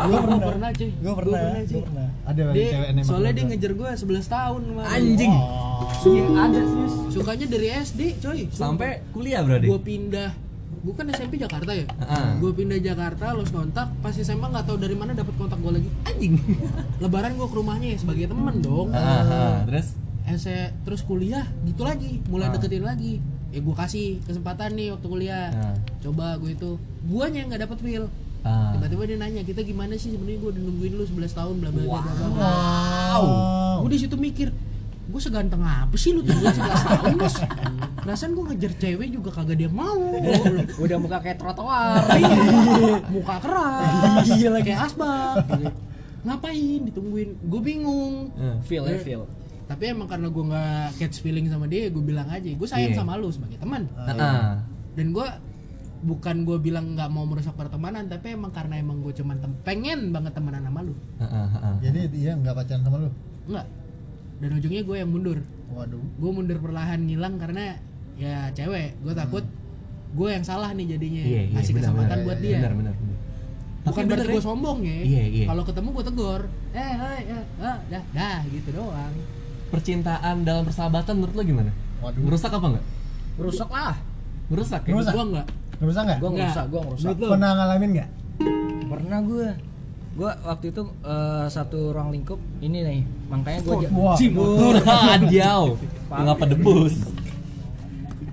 Gue 0.10 0.20
pernah 0.50 0.70
cuy. 0.74 0.90
Gua 0.98 1.14
pernah. 1.14 1.40
Gua 1.70 1.84
pernah. 1.86 2.08
ada 2.26 2.42
Dia, 2.58 2.70
cewek 2.74 2.90
nembak 2.90 3.06
soalnya 3.06 3.32
dia 3.38 3.46
ngejar 3.46 3.74
gue 3.78 3.90
11 4.02 4.34
tahun 4.34 4.62
kemarin. 4.66 4.90
Anjing. 4.98 5.34
oh. 5.38 6.10
Iya, 6.10 6.26
ada 6.34 6.60
serius. 6.66 6.94
Sukanya 7.14 7.46
dari 7.46 7.68
SD 7.70 8.02
coy. 8.18 8.40
Sampai 8.50 9.06
kuliah 9.14 9.46
berarti. 9.46 9.70
gue 9.70 9.82
pindah 9.86 10.32
gue 10.78 10.94
kan 10.94 11.10
SMP 11.10 11.36
Jakarta 11.42 11.74
ya 11.74 11.84
gue 12.38 12.52
pindah 12.54 12.80
Jakarta 12.80 13.36
los 13.36 13.50
kontak 13.52 13.92
pas 14.00 14.14
SMA 14.14 14.46
nggak 14.46 14.72
tahu 14.72 14.78
dari 14.80 14.96
mana 14.96 15.12
dapat 15.12 15.36
kontak 15.36 15.60
gue 15.60 15.74
lagi 15.74 15.90
anjing 16.06 16.38
lebaran 17.04 17.34
gue 17.36 17.48
ke 17.50 17.56
rumahnya 17.60 17.88
ya 17.92 17.98
sebagai 18.00 18.32
temen 18.32 18.56
dong. 18.64 18.94
Terus 19.68 19.98
SE 20.38 20.58
terus 20.88 21.02
kuliah 21.04 21.44
gitu 21.64 21.84
lagi 21.84 22.24
mulai 22.32 22.52
deketin 22.56 22.84
lagi 22.88 23.20
ya 23.52 23.60
gue 23.64 23.76
kasih 23.76 24.20
kesempatan 24.28 24.76
nih 24.76 24.92
waktu 24.96 25.08
kuliah. 25.08 25.48
Ah. 25.56 25.76
coba 26.04 26.36
gue 26.38 26.52
itu. 26.56 26.76
Guanya 27.08 27.44
yang 27.44 27.50
nggak 27.54 27.64
dapet 27.68 27.80
feel 27.80 28.06
ah. 28.48 28.72
tiba-tiba 28.76 29.04
dia 29.08 29.18
nanya 29.20 29.42
kita 29.44 29.62
gimana 29.64 29.94
sih 30.00 30.16
sebenarnya 30.16 30.40
gue 30.40 30.50
udah 30.56 30.62
nungguin 30.64 30.94
lu 30.96 31.04
11 31.04 31.40
tahun 31.40 31.56
bla 31.60 31.70
bla 31.72 31.84
bla 31.84 32.28
bla 32.32 32.52
wow. 33.20 33.24
Gue 33.84 33.90
di 33.94 34.00
situ 34.00 34.16
mikir 34.16 34.50
gue 35.08 35.22
seganteng 35.24 35.64
apa 35.64 35.96
sih 35.96 36.12
lu 36.12 36.20
tungguin 36.20 36.52
11 36.52 36.68
tahun 36.84 37.16
bos 37.16 37.36
perasaan 38.04 38.32
gue 38.36 38.44
ngejar 38.52 38.74
cewek 38.76 39.08
juga 39.12 39.30
kagak 39.36 39.58
dia 39.60 39.70
mau. 39.72 40.00
Udah 40.80 40.98
muka 41.00 41.20
kayak 41.20 41.40
trotoar. 41.40 42.04
muka 43.16 43.36
keras 43.44 44.28
Iya 44.28 44.60
kayak 44.64 44.80
asbak. 44.92 45.44
Ngapain 46.28 46.82
ditungguin? 46.92 47.40
Gue 47.40 47.62
bingung. 47.64 48.32
Ah. 48.36 48.60
feel 48.64 48.84
ya, 48.84 49.00
feel. 49.00 49.24
Tapi 49.68 49.84
emang 49.88 50.08
karena 50.08 50.28
gue 50.28 50.44
nggak 50.46 50.88
catch 50.96 51.20
feeling 51.20 51.46
sama 51.46 51.68
dia 51.68 51.88
gue 51.88 52.00
bilang 52.00 52.28
aja 52.28 52.48
gue 52.48 52.66
sayang 52.66 52.92
Iya. 52.92 52.98
sama 52.98 53.16
lu 53.16 53.28
sebagai 53.28 53.56
teman 53.56 53.84
ah. 53.94 54.64
dan 54.96 55.08
gue 55.12 55.28
bukan 56.00 56.36
gue 56.44 56.58
bilang 56.58 56.94
nggak 56.94 57.10
mau 57.10 57.24
merusak 57.24 57.52
pertemanan 57.54 58.06
tapi 58.06 58.32
emang 58.32 58.50
karena 58.50 58.78
emang 58.78 59.02
gue 59.02 59.12
cuman 59.12 59.36
tem- 59.38 59.60
pengen 59.64 60.10
banget 60.10 60.32
temenan 60.32 60.62
sama 60.62 60.80
lu 60.82 60.94
Ah, 61.18 61.26
ah, 61.26 61.48
ah. 61.58 61.76
jadi 61.78 62.00
dia 62.08 62.32
nggak 62.34 62.54
pacaran 62.54 62.82
sama 62.82 62.98
lu 63.00 63.10
enggak 63.46 63.66
dan 64.38 64.50
ujungnya 64.54 64.82
gue 64.82 64.96
yang 64.96 65.10
mundur 65.10 65.40
waduh 65.68 66.00
gue 66.00 66.32
mundur 66.32 66.58
perlahan 66.58 67.02
ngilang 67.02 67.36
karena 67.36 67.76
ya 68.16 68.48
cewek 68.52 68.96
gue 68.98 69.14
takut 69.14 69.44
gue 70.10 70.30
yang 70.30 70.42
salah 70.42 70.72
nih 70.72 70.96
jadinya 70.96 71.24
Iya, 71.24 71.42
iya, 71.44 71.56
kasih 71.58 71.74
kesempatan 71.76 72.08
benar. 72.14 72.26
buat 72.26 72.40
dia 72.40 72.58
Benar, 72.58 72.74
benar, 72.74 72.94
benar. 72.96 73.18
bukan 73.84 73.92
Tapi 73.98 74.08
berarti 74.08 74.22
bener 74.24 74.28
gue 74.32 74.40
ya. 74.40 74.48
sombong 74.48 74.80
ya 74.82 74.98
Iya, 75.02 75.24
iya. 75.28 75.46
kalau 75.46 75.64
ketemu 75.66 75.88
gue 75.92 76.06
tegur 76.06 76.42
eh 76.72 76.94
hai 76.94 77.22
eh, 77.26 77.44
ah, 77.60 77.78
dah 77.86 78.04
dah 78.12 78.38
gitu 78.48 78.70
doang 78.72 79.14
Percintaan 79.68 80.36
dalam 80.44 80.64
persahabatan 80.64 81.14
menurut 81.20 81.36
lo 81.36 81.44
gimana? 81.44 81.72
Waduh. 82.00 82.22
Merusak 82.24 82.52
apa 82.54 82.66
enggak? 82.72 82.86
Rusak 83.38 83.70
lah. 83.70 83.96
Merusak 84.48 84.82
ya? 84.84 84.92
Merusak. 84.96 85.14
gue 85.14 85.26
enggak 85.28 85.48
nggak 85.78 85.90
bisa 85.94 86.02
nggak 86.02 86.18
Gua 86.18 86.30
Nggak. 86.34 86.42
ngerusak, 86.50 86.66
gua 86.74 86.82
lu? 87.22 87.28
pernah 87.30 87.50
ngalamin 87.54 87.90
nggak 87.94 88.10
Pernah 88.88 89.20
gue. 89.22 89.48
Gue 90.18 90.32
waktu 90.42 90.66
itu 90.74 90.82
eh, 91.06 91.46
satu 91.46 91.80
ruang 91.94 92.10
lingkup 92.10 92.40
ini 92.58 92.78
nih, 92.82 93.00
makanya 93.30 93.60
gue 93.62 93.76
wah 93.94 94.18
Cimur 94.18 94.74
adiau. 94.82 95.78
Ngapa 96.10 96.46
debus? 96.50 96.96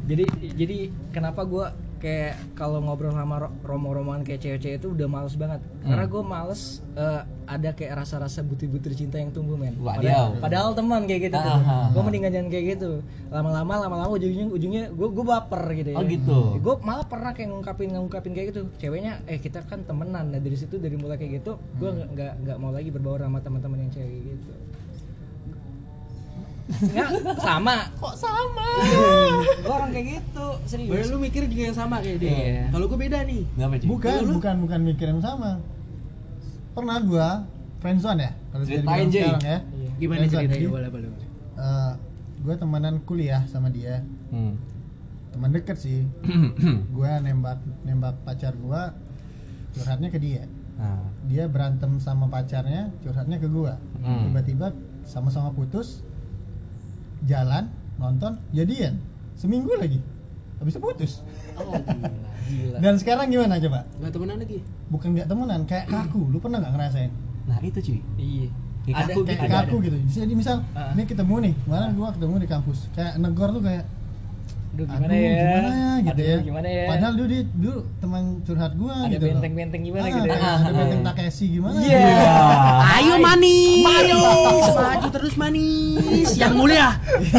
jadi 0.05 0.25
jadi 0.57 0.77
kenapa 1.13 1.45
gue 1.45 1.65
kayak 2.05 2.37
kalau 2.53 2.85
ngobrol 2.85 3.17
sama 3.17 3.49
ro- 3.49 3.57
romo-romoan 3.65 4.21
kayak 4.21 4.45
cewek-cewek 4.45 4.77
itu 4.77 4.93
udah 4.93 5.09
males 5.09 5.33
banget. 5.41 5.65
Karena 5.81 6.05
gue 6.05 6.23
males 6.23 6.85
eh, 6.93 7.21
ada 7.49 7.71
kayak 7.73 8.05
rasa-rasa 8.05 8.45
butir-butir 8.45 8.93
cinta 8.93 9.17
yang 9.17 9.33
tumbuh 9.33 9.57
men. 9.57 9.73
Padahal, 9.81 10.37
padahal 10.37 10.71
teman 10.77 11.09
kayak 11.09 11.33
gitu 11.33 11.37
tuh. 11.41 11.57
Ah, 11.57 11.65
ah, 11.65 11.87
gue 11.89 12.01
ah. 12.01 12.05
mendingan 12.05 12.31
jangan 12.37 12.49
kayak 12.53 12.65
gitu. 12.77 12.91
Lama-lama 13.33 13.75
lama-lama 13.89 14.13
ujungnya 14.21 14.45
ujungnya 14.53 14.85
gue 14.93 15.09
gue 15.09 15.25
baper 15.25 15.63
gitu 15.81 15.89
ya. 15.93 15.97
Oh, 15.97 16.05
gitu. 16.05 16.39
gue 16.61 16.75
malah 16.85 17.07
pernah 17.09 17.33
kayak 17.33 17.49
ngungkapin 17.49 17.89
ngungkapin 17.97 18.33
kayak 18.37 18.53
gitu. 18.53 18.69
Ceweknya 18.77 19.25
eh 19.25 19.41
kita 19.41 19.65
kan 19.65 19.81
temenan. 19.89 20.29
Nah 20.29 20.41
dari 20.45 20.61
situ 20.61 20.77
dari 20.77 21.01
mulai 21.01 21.17
kayak 21.17 21.41
gitu 21.41 21.57
gue 21.81 21.89
nggak 21.89 22.09
nggak 22.13 22.33
nggak 22.45 22.57
mau 22.61 22.69
lagi 22.69 22.93
berbaur 22.93 23.25
sama 23.25 23.41
teman-teman 23.41 23.89
yang 23.89 23.91
cewek 23.97 24.13
kayak 24.13 24.25
gitu 24.37 24.53
Nggak, 26.65 27.09
sama. 27.37 27.77
Kok 28.01 28.15
sama? 28.17 28.69
Gue 29.61 29.69
orang 29.69 29.91
kayak 29.93 30.07
gitu 30.17 30.47
serius. 30.65 30.89
Boleh 30.89 31.05
lu 31.13 31.17
mikir 31.21 31.43
juga 31.45 31.63
yang 31.69 31.77
sama 31.77 32.01
kayak 32.01 32.19
dia. 32.19 32.33
Iya. 32.33 32.65
kalau 32.73 32.87
gue 32.89 32.99
beda 32.99 33.19
nih. 33.29 33.43
Bukan 33.85 34.13
Lu- 34.25 34.37
bukan 34.41 34.55
bukan 34.65 34.81
mikir 34.81 35.07
yang 35.13 35.21
sama. 35.21 35.61
Pernah 36.75 36.99
gua 37.05 37.29
friendzone 37.79 38.19
ya? 38.19 38.33
Kalau 38.51 38.65
Ceritain, 38.65 39.07
Jay. 39.07 39.23
sekarang 39.23 39.45
ya. 39.45 39.59
Gimana 39.95 40.19
Friendzone. 40.19 40.41
ceritanya? 40.43 40.59
Jadi, 40.59 40.67
boleh 40.73 40.89
boleh 40.91 41.09
eh, 41.55 41.93
gua 42.43 42.55
temenan 42.57 42.95
kuliah 43.05 43.43
sama 43.47 43.69
dia. 43.69 44.03
Hmm. 44.33 44.57
teman 45.31 45.51
deket 45.51 45.75
sih. 45.75 46.07
Gua 46.95 47.19
nembak 47.19 47.59
nembak 47.83 48.23
pacar 48.23 48.55
gua 48.55 48.95
curhatnya 49.75 50.07
ke 50.07 50.23
dia. 50.23 50.47
Nah, 50.79 51.11
dia 51.27 51.51
berantem 51.51 51.99
sama 51.99 52.31
pacarnya 52.31 52.95
curhatnya 53.03 53.43
ke 53.43 53.51
gua. 53.51 53.75
Hmm. 53.99 54.31
tiba-tiba 54.31 54.71
sama-sama 55.03 55.51
putus 55.51 56.07
jalan 57.25 57.69
nonton 57.97 58.37
jadian. 58.51 59.01
Seminggu 59.35 59.75
lagi. 59.75 59.99
Habis 60.57 60.73
itu 60.73 60.81
putus. 60.81 61.13
Oh 61.55 61.75
gila 61.75 62.09
gila. 62.45 62.77
Dan 62.79 62.95
sekarang 62.97 63.27
gimana 63.29 63.59
coba? 63.59 63.87
Nggak 63.99 64.13
temenan 64.13 64.37
lagi? 64.39 64.59
Bukan 64.89 65.09
nggak 65.13 65.27
temenan 65.27 65.61
kayak 65.65 65.87
kaku. 65.87 66.23
Lu 66.29 66.39
pernah 66.39 66.59
nggak 66.59 66.73
ngerasain? 66.73 67.11
Nah 67.45 67.59
itu 67.61 67.79
cuy. 67.81 68.01
iya. 68.17 68.49
Kayak 68.85 68.97
ada 68.97 69.07
kaku 69.09 69.21
kayak 69.25 69.41
ada, 69.41 69.55
kaku 69.59 69.75
ada. 69.75 69.85
gitu. 69.85 69.97
Jadi 70.15 70.33
misal 70.35 70.57
Ah. 70.73 70.93
ini 70.93 71.03
ketemu 71.05 71.35
nih 71.43 71.55
kemarin 71.59 71.91
gua 71.95 72.09
ketemu 72.11 72.35
di 72.37 72.49
kampus. 72.49 72.79
Kayak 72.93 73.13
negor 73.17 73.49
tuh 73.51 73.63
kayak 73.63 73.85
Aduh, 74.75 74.85
aduh 74.85 74.87
gimana 74.91 75.15
ya? 75.15 75.31
gimana 75.31 75.71
ya 75.71 75.84
gitu 76.15 76.23
ya. 76.25 76.37
Gimana 76.41 76.67
ya? 76.67 76.85
Padahal 76.87 77.13
dulu 77.15 77.29
dia 77.29 77.43
dulu 77.51 77.79
teman 77.99 78.23
curhat 78.41 78.73
gua 78.75 78.95
ada 78.97 79.11
gitu 79.11 79.21
loh. 79.21 79.33
benteng-benteng 79.35 79.83
gimana 79.83 80.03
Ah, 80.03 80.11
gitu 80.11 80.27
ya? 80.27 80.39
ada 80.39 80.75
benteng 80.77 81.03
Takeshi 81.05 81.47
gimana? 81.53 81.79
Iya. 81.79 82.07
ayo 82.95 83.15
manis 83.19 83.83
manis 83.83 84.23
maju 84.71 85.09
terus 85.11 85.35
manis 85.35 86.29
yang 86.35 86.53
mulia. 86.53 86.89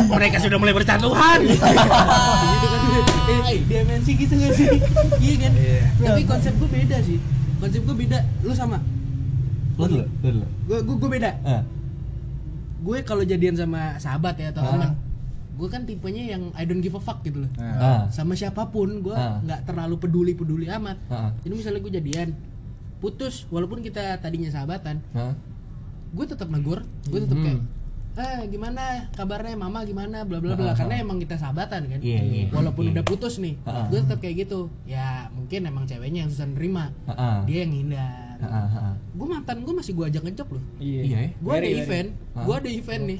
Mereka 0.05 0.38
sudah 0.38 0.57
mulai 0.57 0.73
bercantuhan. 0.73 1.39
Gitu 1.41 1.57
kan? 1.57 2.82
Eh, 3.45 3.57
dimensi 3.63 4.11
gitu 4.13 4.34
gak 4.36 4.51
sih? 4.53 4.67
Iya 5.17 5.36
kan? 5.39 5.51
Tapi 6.03 6.21
konsep 6.23 6.53
gue 6.53 6.67
beda 6.67 6.97
sih. 6.99 7.17
Konsep 7.57 7.82
gue 7.82 7.95
beda. 7.97 8.19
Lu 8.41 8.51
sama? 8.51 8.78
Lo 9.76 9.86
dulu, 9.86 10.05
lo 10.05 10.30
dulu. 10.32 10.45
gue 10.65 10.78
gue 10.82 10.95
gue 10.97 11.09
beda. 11.11 11.32
Ah. 11.41 11.63
gue 12.78 12.97
kalau 13.01 13.23
jadian 13.23 13.53
sama 13.53 13.97
sahabat 13.97 14.38
ya 14.38 14.49
atau 14.49 14.61
Ah. 14.61 14.69
teman 14.71 14.89
gue 15.56 15.68
kan 15.68 15.84
tipenya 15.84 16.36
yang 16.36 16.51
I 16.51 16.64
don't 16.64 16.80
give 16.80 16.93
a 16.93 16.99
fuck 16.99 17.24
gitu 17.24 17.43
loh. 17.43 17.51
Ah. 17.58 18.06
sama 18.10 18.36
siapa 18.36 18.68
pun 18.68 18.99
gue 18.99 19.16
Ah. 19.16 19.39
nggak 19.39 19.66
terlalu 19.66 19.95
peduli 19.97 20.34
peduli 20.34 20.68
amat. 20.68 20.99
Ah. 21.08 21.32
jadi 21.41 21.53
misalnya 21.53 21.80
gue 21.80 21.93
jadian 21.95 22.30
putus 22.95 23.47
walaupun 23.47 23.80
kita 23.80 24.18
tadinya 24.18 24.47
sahabatan 24.47 25.03
Hah? 25.12 25.36
gue 26.12 26.26
tetap 26.26 26.47
negur 26.47 26.84
gue 27.06 27.20
tetap 27.22 27.36
Hmm. 27.36 27.45
kayak 27.45 27.62
eh 28.16 28.47
gimana 28.47 29.12
kabarnya? 29.12 29.60
Mama 29.60 29.84
gimana? 29.84 30.24
Bla 30.24 30.39
bla 30.39 30.56
bla. 30.56 30.72
Karena 30.72 31.03
emang 31.03 31.20
kita 31.20 31.36
sahabatan 31.36 31.84
kan. 31.91 31.99
Iya, 31.99 32.24
iya, 32.24 32.43
walaupun 32.47 32.88
iya. 32.88 32.95
udah 32.95 33.03
putus 33.03 33.43
nih 33.43 33.60
ah. 33.68 33.91
gue 33.91 33.99
tetap 33.99 34.24
kayak 34.24 34.47
gitu. 34.47 34.72
Ya 34.88 35.28
mungkin 35.36 35.68
emang 35.68 35.84
ceweknya 35.84 36.24
yang 36.24 36.32
susah 36.32 36.47
nerima. 36.47 36.95
Ah. 37.12 37.43
dia 37.43 37.68
yang 37.68 37.76
hindar. 37.76 38.39
Gue 39.12 39.28
mantan 39.28 39.68
gue 39.68 39.76
masih 39.76 39.91
gue 39.91 40.06
ajak 40.08 40.24
ngejob 40.24 40.47
loh. 40.47 40.64
Iya. 40.80 41.01
Ya. 41.03 41.20
gue 41.36 41.53
ada 41.53 41.68
event 41.68 42.10
gue 42.16 42.56
ada 42.56 42.70
event 42.72 43.03
nih 43.03 43.20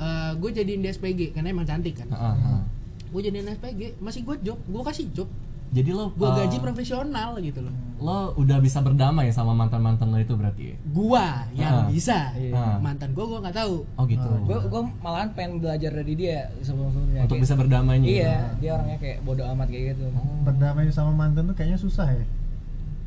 Gokil 0.00 0.08
sih. 0.26 0.32
gue 0.36 0.50
jadiin 0.54 0.80
di 0.80 0.88
SPG 0.88 1.20
karena 1.30 1.48
emang 1.50 1.64
cantik 1.64 1.94
kan 1.94 2.08
ah, 2.10 2.32
ah. 2.32 2.62
gue 3.06 3.20
jadiin 3.20 3.52
SPG 3.52 3.80
masih 3.98 4.20
gue 4.22 4.36
job 4.42 4.58
gue 4.58 4.82
kasih 4.82 5.06
job 5.12 5.28
Jadi 5.70 5.90
lo 5.90 6.10
gue 6.10 6.24
ah, 6.24 6.34
gaji 6.36 6.58
profesional 6.58 7.38
gitu 7.38 7.60
loh 7.60 7.70
lo 8.00 8.34
udah 8.34 8.58
bisa 8.58 8.80
berdamai 8.80 9.28
sama 9.28 9.52
mantan-mantan 9.52 10.08
lo 10.08 10.16
itu 10.16 10.32
berarti 10.32 10.72
ya? 10.72 10.76
gua 10.90 11.46
yang 11.52 11.74
Ah. 11.76 11.86
bisa 11.86 12.32
Iya. 12.34 12.50
Ah. 12.50 12.76
mantan 12.76 13.12
gua 13.12 13.28
gua 13.28 13.38
nggak 13.38 13.54
tahu 13.54 13.84
Oh 13.94 14.02
gitu. 14.04 14.24
gue 14.40 14.58
gue 14.66 14.82
malahan 14.98 15.30
pengen 15.30 15.60
belajar 15.60 15.92
dari 15.92 16.14
dia 16.14 16.48
sebelum 16.58 16.90
sebelumnya 16.90 17.22
Untuk 17.22 17.38
bisa 17.38 17.54
berdamainya. 17.54 18.08
iya 18.08 18.34
dia 18.56 18.70
orangnya 18.72 18.98
kayak 18.98 19.22
bodoh 19.22 19.46
amat 19.46 19.68
kayak 19.68 19.94
gitu 19.94 20.10
berdamai 20.42 20.88
sama 20.88 21.12
mantan 21.14 21.44
tuh 21.44 21.54
kayaknya 21.54 21.78
susah 21.78 22.08
ya 22.10 22.24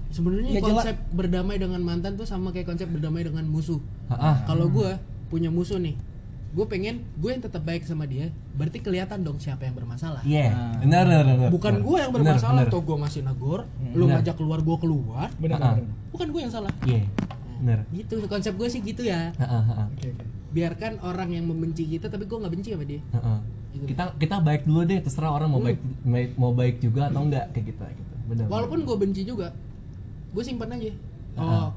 sebenarnya 0.08 0.50
Ya, 0.52 0.62
jelas. 0.62 0.72
konsep 0.86 0.96
berdamai 1.12 1.56
dengan 1.58 1.82
mantan 1.82 2.14
tuh 2.14 2.24
sama 2.24 2.54
kayak 2.54 2.70
konsep 2.70 2.86
berdamai 2.86 3.26
dengan 3.26 3.44
musuh 3.44 3.82
Ah, 4.08 4.46
kalau 4.46 4.70
gue 4.70 4.94
punya 5.28 5.50
musuh 5.50 5.82
nih 5.82 5.98
gue 6.54 6.66
pengen 6.66 7.02
gue 7.18 7.30
yang 7.30 7.42
tetap 7.42 7.62
baik 7.62 7.82
sama 7.82 8.06
dia 8.06 8.30
berarti 8.54 8.78
kelihatan 8.78 9.26
dong 9.26 9.42
siapa 9.42 9.66
yang 9.66 9.74
bermasalah 9.74 10.22
Iya, 10.22 10.54
benar 10.80 11.04
benar 11.04 11.24
benar. 11.26 11.50
bukan 11.50 11.74
gue 11.82 11.98
yang 11.98 12.12
bermasalah 12.14 12.70
tuh 12.70 12.82
gue 12.84 12.94
masih 12.96 13.22
negor 13.22 13.66
lu 13.92 14.06
Benar. 14.06 14.22
ngajak 14.22 14.36
keluar 14.38 14.62
gue 14.62 14.78
keluar 14.78 15.28
benar 15.36 15.58
ah. 15.58 15.74
benar. 15.76 15.90
bukan 16.14 16.28
gue 16.30 16.42
yang 16.42 16.54
salah 16.54 16.70
Iya, 16.84 17.10
benar. 17.58 17.80
gitu 17.90 18.22
konsep 18.28 18.54
gue 18.54 18.68
sih 18.70 18.80
gitu 18.80 19.02
ya 19.02 19.34
Oke 19.34 20.14
oke. 20.14 20.24
biarkan 20.54 21.02
orang 21.02 21.30
yang 21.32 21.44
membenci 21.44 21.90
kita 21.90 22.06
tapi 22.06 22.24
gue 22.24 22.38
nggak 22.38 22.54
benci 22.54 22.70
sama 22.70 22.86
dia 22.86 23.02
ah, 23.12 23.18
ah. 23.18 23.40
Kita 23.74 24.14
kita 24.14 24.38
baik 24.38 24.70
dulu 24.70 24.86
deh, 24.86 25.02
terserah 25.02 25.34
orang 25.34 25.50
mau 25.50 25.58
baik 25.58 25.82
baik- 26.06 26.38
mau 26.38 26.54
baik 26.54 26.78
juga 26.78 27.10
atau 27.10 27.26
enggak 27.26 27.50
kayak 27.52 27.74
kita 27.74 27.86
gitu. 27.90 28.14
Benar. 28.24 28.46
walaupun 28.46 28.86
gue 28.86 28.96
benci 28.96 29.26
juga 29.26 29.50
gue 30.30 30.44
simpan 30.46 30.70
aja 30.72 30.94
oh 31.36 31.74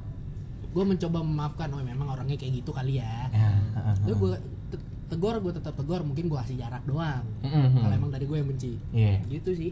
gue 0.68 0.84
mencoba 0.84 1.18
memaafkan 1.18 1.72
oh 1.72 1.80
memang 1.80 2.04
orangnya 2.06 2.36
kayak 2.36 2.60
gitu 2.60 2.70
kali 2.70 3.00
ya 3.00 3.32
ah, 3.32 3.96
Lalu 4.04 4.12
ah. 4.12 4.18
gue 4.20 4.32
tegur 5.06 5.34
gue 5.38 5.52
tetap 5.54 5.74
tegur. 5.78 6.00
Mungkin 6.02 6.26
gue 6.26 6.38
kasih 6.38 6.56
jarak 6.58 6.82
doang. 6.86 7.24
Mm-mm. 7.42 7.82
kalau 7.82 7.94
emang 7.94 8.10
dari 8.10 8.24
gue 8.26 8.36
yang 8.36 8.48
benci. 8.48 8.72
Iya. 8.90 9.22
gitu 9.30 9.50
sih. 9.54 9.70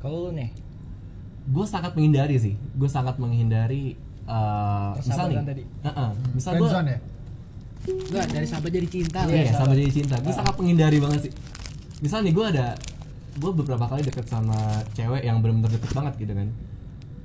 Kalau 0.00 0.28
lu 0.28 0.30
nih? 0.36 0.50
Gue 1.46 1.66
sangat 1.68 1.92
menghindari 1.94 2.36
sih. 2.36 2.54
Gue 2.74 2.90
sangat 2.90 3.16
menghindari 3.22 3.94
uh, 4.26 4.92
misal 4.98 5.26
nih. 5.30 5.38
tadi. 5.42 5.62
uh-uh, 5.86 6.10
misal 6.34 6.52
gue 6.58 6.68
ya? 6.68 7.00
Enggak, 7.86 8.26
dari 8.34 8.46
sahabat 8.50 8.70
jadi 8.74 8.88
cinta 8.90 9.20
iya 9.30 9.46
ya. 9.46 9.54
sama 9.54 9.72
jadi 9.78 9.92
cinta. 9.94 10.16
Gue 10.18 10.34
sangat 10.34 10.54
menghindari 10.58 10.98
banget 10.98 11.20
sih. 11.30 11.32
Misal 12.02 12.26
nih 12.26 12.34
gue 12.34 12.46
ada 12.50 12.74
gue 13.36 13.52
beberapa 13.52 13.84
kali 13.86 14.02
deket 14.02 14.26
sama 14.26 14.56
cewek 14.96 15.22
yang 15.22 15.38
benar-benar 15.38 15.70
deket 15.70 15.90
banget 15.94 16.14
gitu 16.18 16.32
kan. 16.34 16.48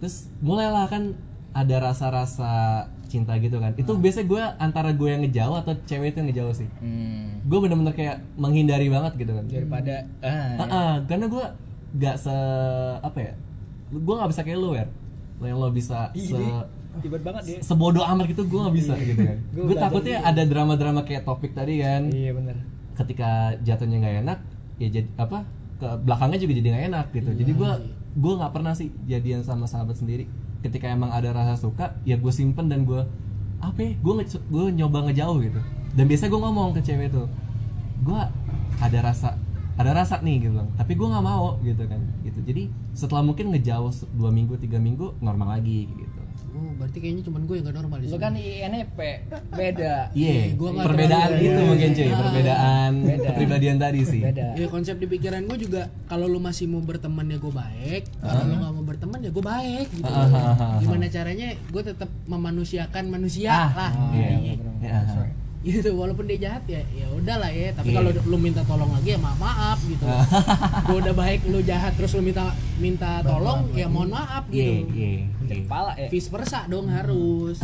Terus 0.03 0.15
mulailah 0.43 0.85
kan 0.85 1.17
ada 1.51 1.75
rasa-rasa 1.81 2.85
cinta 3.11 3.35
gitu 3.43 3.59
kan. 3.59 3.75
Itu 3.75 3.99
biasanya 3.99 4.27
gue 4.31 4.43
antara 4.63 4.95
gue 4.95 5.07
yang 5.11 5.21
ngejauh 5.27 5.57
atau 5.59 5.75
cewek 5.83 6.15
itu 6.15 6.17
yang 6.23 6.29
ngejauh 6.31 6.55
sih. 6.55 6.69
Hmm, 6.79 7.43
gue 7.43 7.59
bener-bener 7.59 7.91
kayak 7.91 8.23
menghindari 8.39 8.87
banget 8.87 9.19
gitu 9.19 9.35
kan. 9.35 9.43
Daripada 9.51 10.07
ah, 10.23 10.55
Ah, 10.71 10.95
karena 11.03 11.27
gue 11.27 11.45
gak 11.91 12.15
se 12.15 12.35
apa 13.03 13.19
ya 13.19 13.33
gue 13.91 14.13
gak 14.15 14.31
bisa 14.31 14.41
kayak 14.47 14.59
lu 14.63 14.71
ya 14.71 14.87
lo 15.43 15.43
yang 15.43 15.59
lo 15.59 15.67
bisa 15.75 16.07
se 16.15 16.39
ribet 17.03 17.19
banget 17.23 17.43
dia. 17.43 17.59
sebodoh 17.59 18.03
amat 18.07 18.31
gitu 18.31 18.47
gue 18.47 18.59
gak 18.63 18.75
bisa 18.79 18.93
gitu 18.95 19.19
kan. 19.19 19.37
Gue 19.51 19.75
takutnya 19.75 20.23
ada 20.23 20.43
drama-drama 20.47 21.03
kayak 21.03 21.27
topik 21.27 21.51
tadi 21.51 21.83
kan. 21.83 22.07
Iya 22.07 22.31
benar 22.31 22.55
ketika 22.91 23.55
jatuhnya 23.63 23.97
nggak 24.03 24.15
enak 24.27 24.39
ya 24.77 24.87
jadi 24.91 25.07
apa 25.17 25.47
ke 25.81 25.87
belakangnya 26.05 26.39
juga 26.41 26.53
jadi 26.61 26.67
nggak 26.69 26.85
enak 26.93 27.05
gitu. 27.15 27.31
Jadi 27.33 27.51
gue 27.57 27.71
gue 28.11 28.33
nggak 28.37 28.53
pernah 28.53 28.73
sih 28.75 28.91
jadian 29.07 29.41
sama 29.41 29.65
sahabat 29.65 29.97
sendiri 29.97 30.27
ketika 30.61 30.87
emang 30.89 31.09
ada 31.09 31.33
rasa 31.33 31.57
suka 31.57 31.97
ya 32.05 32.17
gue 32.17 32.33
simpen 32.33 32.69
dan 32.69 32.85
gue 32.85 33.01
apa 33.61 33.79
ya? 33.81 33.91
Gue 34.01 34.65
nyoba 34.73 35.09
ngejauh 35.09 35.37
gitu. 35.41 35.61
Dan 35.93 36.05
biasa 36.07 36.31
gue 36.31 36.39
ngomong 36.39 36.73
ke 36.77 36.81
cewek 36.81 37.11
tuh 37.13 37.27
gue 38.01 38.21
ada 38.81 38.99
rasa 39.05 39.37
ada 39.77 39.91
rasa 39.93 40.21
nih 40.21 40.45
gitu 40.45 40.57
Bang. 40.57 40.69
tapi 40.77 40.93
gue 40.97 41.07
nggak 41.07 41.25
mau 41.25 41.57
gitu 41.61 41.83
kan 41.85 42.01
gitu. 42.25 42.39
Jadi 42.41 42.69
setelah 42.93 43.21
mungkin 43.21 43.53
ngejauh 43.53 43.91
dua 44.17 44.29
minggu 44.33 44.57
tiga 44.57 44.77
minggu 44.77 45.17
normal 45.21 45.57
lagi 45.57 45.89
gitu 45.89 46.10
Oh, 46.61 46.77
berarti 46.77 46.97
kayaknya 46.97 47.23
cuman 47.25 47.41
gue 47.41 47.55
yang 47.57 47.65
gak 47.65 47.75
normal 47.75 47.97
di 47.97 48.05
lu 48.05 48.17
kan 48.17 48.33
INFP 48.33 48.99
beda 49.51 49.95
iya 50.13 50.53
gua 50.53 50.69
nggak 50.71 50.85
perbedaan 50.85 51.29
itu 51.35 51.61
mungkin 51.63 51.89
cuy 51.91 52.05
Ah. 52.05 52.17
perbedaan 52.21 52.91
Beda. 53.01 53.25
kepribadian 53.27 53.77
tadi 53.77 54.01
sih 54.03 54.21
beda 54.21 54.47
Ya 54.53 54.67
konsep 54.67 54.95
di 54.95 55.07
pikiran 55.07 55.41
gue 55.43 55.57
juga 55.59 55.81
kalau 56.05 56.25
lu 56.25 56.37
masih 56.37 56.69
mau 56.69 56.79
berteman 56.79 57.25
ya 57.25 57.37
gue 57.37 57.49
baik, 57.51 58.03
kalau 58.19 58.43
lu 58.45 58.55
nggak 58.55 58.71
mau 58.71 58.83
berteman 58.85 59.19
ya 59.19 59.31
gue 59.31 59.41
baik 59.41 59.87
gitu. 59.89 60.05
Ah, 60.05 60.29
ah. 60.53 60.77
Gimana 60.77 61.05
caranya 61.07 61.47
gue 61.65 61.81
tetap 61.83 62.09
memanusiakan 62.25 63.03
manusia 63.07 63.49
Ah, 63.49 63.69
lah. 63.71 63.91
iya, 64.13 64.27
Iya. 64.79 65.01
Ya, 65.61 65.77
Gitu 65.77 65.93
walaupun 65.93 66.25
dia 66.25 66.39
jahat 66.41 66.65
ya 66.65 66.81
ya 66.89 67.05
udahlah 67.13 67.47
ya, 67.47 67.69
tapi 67.71 67.93
Iya. 67.93 68.01
kalau 68.01 68.09
lu 68.25 68.37
minta 68.37 68.65
tolong 68.65 68.89
lagi 68.89 69.13
ya 69.13 69.19
maaf 69.19 69.37
maaf 69.37 69.79
gitu. 69.85 70.05
gue 70.85 70.97
udah 70.99 71.13
baik 71.13 71.45
lu 71.45 71.61
jahat 71.61 71.93
terus 71.93 72.11
lu 72.13 72.21
minta 72.21 72.49
minta 72.75 73.21
tolong 73.21 73.69
ya 73.71 73.85
mohon 73.85 74.09
maaf 74.09 74.49
Iya, 74.49 74.57
gitu. 74.57 74.73
iya, 74.91 75.11
Di 75.39 75.45
iya. 75.47 75.55
kepala 75.61 75.91
ya 75.95 76.09
Vice 76.09 76.29
versa 76.29 76.65
dong 76.65 76.89
harus. 76.89 77.61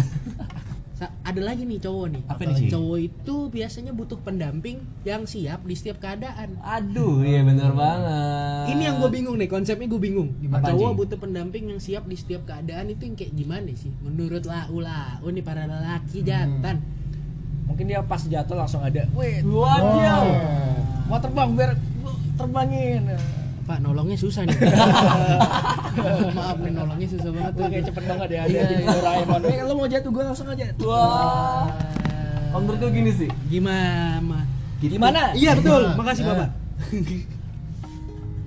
Sa- 0.93 1.13
ada 1.21 1.41
lagi 1.43 1.61
nih 1.61 1.77
cowok 1.77 2.05
nih. 2.09 2.21
Apa 2.25 2.41
nih, 2.43 2.69
cowok 2.69 2.97
itu 2.99 3.35
biasanya 3.49 3.93
butuh 3.93 4.17
pendamping 4.17 4.77
yang 5.01 5.25
siap 5.25 5.61
di 5.61 5.73
setiap 5.73 5.97
keadaan. 5.97 6.57
Aduh, 6.59 7.21
iya 7.21 7.41
bener 7.41 7.69
banget. 7.69 8.73
Ini 8.73 8.81
yang 8.83 8.97
gue 8.97 9.09
bingung 9.11 9.37
nih, 9.37 9.45
konsepnya 9.45 9.85
gue 9.85 9.97
bingung. 9.99 10.33
Apa, 10.47 10.69
Cowok 10.69 10.89
Ji? 10.89 10.97
butuh 10.97 11.17
pendamping 11.19 11.69
yang 11.69 11.77
siap 11.77 12.05
di 12.05 12.13
setiap 12.13 12.45
keadaan 12.45 12.89
itu 12.89 13.01
yang 13.03 13.13
kayak 13.13 13.29
gimana 13.31 13.69
sih? 13.73 13.93
Menurut 14.01 14.41
lau 14.43 14.77
lau 14.79 15.25
nih 15.27 15.41
para 15.41 15.65
lelaki 15.65 16.21
jantan. 16.21 16.81
Mungkin 17.68 17.86
dia 17.86 17.99
pas 18.01 18.24
jatuh 18.24 18.55
langsung 18.55 18.82
ada 18.82 19.03
wait 19.13 19.43
Waduh. 19.43 20.26
mau 21.07 21.20
terbang 21.20 21.49
biar 21.53 21.72
terbangin 22.36 23.03
Pak, 23.68 23.84
nolongnya 23.84 24.15
susah 24.15 24.47
nih. 24.47 24.55
Maaf 26.39 26.55
nih, 26.63 26.72
nolongnya 26.72 27.03
susah 27.11 27.36
banget 27.36 27.51
tuh. 27.51 27.68
Gue 27.68 27.72
kayak 27.76 27.86
cepet 27.91 28.03
banget 28.07 28.30
ya 28.32 28.39
ada 28.39 28.47
Iya, 28.47 28.63
di 28.63 28.76
iya. 28.80 28.88
Doraemon. 28.95 29.41
Eh, 29.43 29.59
lo 29.68 29.74
mau 29.76 29.88
jatuh 29.91 30.11
gue 30.15 30.24
langsung 30.24 30.47
aja. 30.47 30.65
Wah. 30.88 31.68
Om 32.55 32.59
menurut 32.63 32.80
gue 32.80 32.91
gini 32.95 33.11
sih. 33.11 33.28
Gimana? 33.51 34.47
Gimana? 34.80 35.22
Iya 35.36 35.51
betul, 35.59 35.84
makasih 35.99 36.24
Nah. 36.24 36.32
Bapak. 36.32 36.49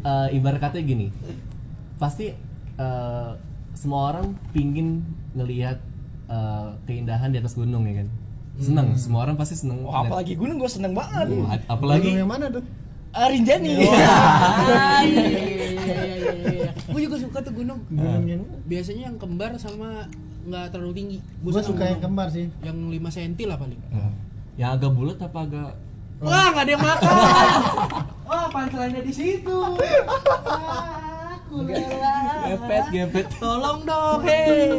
Eh, 0.01 0.29
ibarat 0.41 0.65
katanya 0.65 0.85
gini. 0.89 1.07
Pasti 2.01 2.33
eh, 2.81 3.31
semua 3.77 4.01
orang 4.09 4.33
pingin 4.57 5.05
ngelihat 5.37 5.77
eh, 6.33 6.69
keindahan 6.89 7.29
di 7.29 7.45
atas 7.45 7.53
gunung 7.53 7.85
ya 7.85 8.01
kan. 8.01 8.09
Seneng, 8.61 8.93
semua 8.95 9.25
orang 9.25 9.41
pasti 9.41 9.57
seneng. 9.57 9.89
Wah, 9.89 10.05
apalagi 10.05 10.37
gunung 10.37 10.61
gue 10.61 10.69
seneng 10.69 10.93
banget. 10.93 11.33
Gunung 11.33 11.49
apalagi 11.65 12.09
yang 12.13 12.29
mana 12.29 12.53
tuh? 12.53 12.61
Ah, 13.11 13.27
Rinjani. 13.27 13.75
Gue 16.91 17.01
juga 17.09 17.17
suka 17.19 17.39
tuh 17.41 17.53
gunung. 17.57 17.81
Gunung 17.89 18.25
yang 18.29 18.43
Biasanya 18.69 19.11
yang 19.11 19.17
kembar 19.17 19.57
sama 19.57 20.07
nggak 20.45 20.77
terlalu 20.77 20.93
tinggi. 20.95 21.19
Gua 21.41 21.57
Gue 21.57 21.63
suka 21.65 21.83
yang 21.89 21.99
gunung. 21.99 22.05
kembar 22.13 22.29
sih. 22.29 22.47
Yang 22.61 22.77
5 23.01 23.17
cm 23.17 23.33
lah 23.49 23.59
paling. 23.59 23.81
yang 24.61 24.77
agak 24.77 24.93
bulat 24.93 25.17
apa 25.17 25.39
agak 25.41 25.71
Wah, 26.21 26.53
nggak 26.53 26.65
ada 26.69 26.73
yang 26.77 26.85
makan. 26.85 27.11
Wah, 28.29 28.47
pancelannya 28.53 29.01
di 29.01 29.15
situ. 29.17 29.59
Gepet 31.51 32.85
gepet. 32.95 33.27
Tolong 33.43 33.83
dong, 33.83 34.23
hei. 34.23 34.71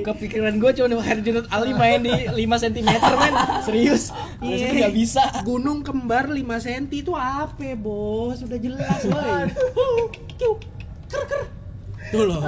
Kepikiran 0.00 0.56
gue 0.56 0.70
cuma 0.72 1.04
Herjunut 1.04 1.46
Ali 1.52 1.76
main 1.76 2.00
di 2.00 2.12
5 2.12 2.64
cm 2.64 2.88
men. 2.88 3.34
Serius. 3.60 4.10
Itu 4.40 4.72
nggak 4.72 4.94
bisa. 4.96 5.22
Gunung 5.44 5.84
kembar 5.84 6.32
5 6.32 6.40
cm 6.40 6.84
itu 6.88 7.12
apa, 7.12 7.76
Bos? 7.76 8.40
Sudah 8.40 8.56
jelas, 8.56 9.00
woi. 9.04 9.52
Ker 10.40 11.24
ker. 11.28 11.42
Tuh 12.08 12.24
loh. 12.24 12.40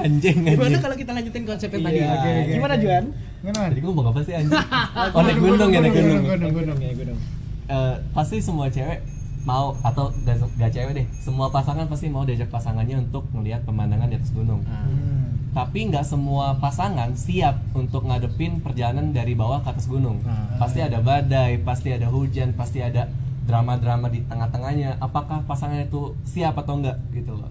Anjing 0.00 0.36
Gimana 0.40 0.72
anjing. 0.72 0.80
kalau 0.80 0.96
kita 0.96 1.12
lanjutin 1.12 1.44
konsepnya 1.44 1.80
tadi? 1.84 2.00
Iya. 2.00 2.12
Gimana. 2.48 2.74
Juan? 2.80 3.04
Gimana? 3.44 3.68
Tadi 3.68 3.80
gue 3.84 3.90
ngomong 3.92 4.08
apa 4.08 4.20
sih 4.24 4.34
anjing? 4.36 4.56
Oh, 5.16 5.20
naik 5.20 5.36
gunung 5.36 5.68
ya, 5.68 5.80
naik 5.84 5.92
gunung. 5.92 6.24
Gunung, 6.24 6.52
gunung. 6.56 6.78
ya 6.80 6.92
gunung. 6.96 7.18
Eh, 7.66 7.94
pasti 8.16 8.40
semua 8.40 8.72
cewek 8.72 9.04
mau 9.46 9.78
atau 9.86 10.10
gak, 10.26 10.42
gak 10.58 10.70
cewek 10.74 10.92
deh. 10.92 11.06
Semua 11.22 11.46
pasangan 11.54 11.86
pasti 11.86 12.10
mau 12.10 12.26
diajak 12.26 12.50
pasangannya 12.50 13.06
untuk 13.06 13.30
melihat 13.30 13.62
pemandangan 13.62 14.10
di 14.10 14.18
atas 14.18 14.34
gunung. 14.34 14.66
Hmm. 14.66 15.32
tapi 15.56 15.88
nggak 15.88 16.04
semua 16.04 16.52
pasangan 16.60 17.16
siap 17.16 17.56
untuk 17.72 18.04
ngadepin 18.04 18.60
perjalanan 18.60 19.08
dari 19.16 19.32
bawah 19.32 19.64
ke 19.64 19.72
atas 19.72 19.88
gunung. 19.88 20.20
Pasti 20.60 20.84
ada 20.84 21.00
badai 21.00 21.64
pasti 21.64 21.96
ada 21.96 22.12
hujan 22.12 22.52
pasti 22.52 22.84
ada 22.84 23.08
drama-drama 23.48 24.12
di 24.12 24.20
tengah-tengahnya. 24.28 25.00
Apakah 25.00 25.48
pasangan 25.48 25.80
itu 25.80 26.12
siap 26.28 26.60
atau 26.60 26.76
enggak 26.76 27.00
gitu 27.08 27.40
loh. 27.40 27.48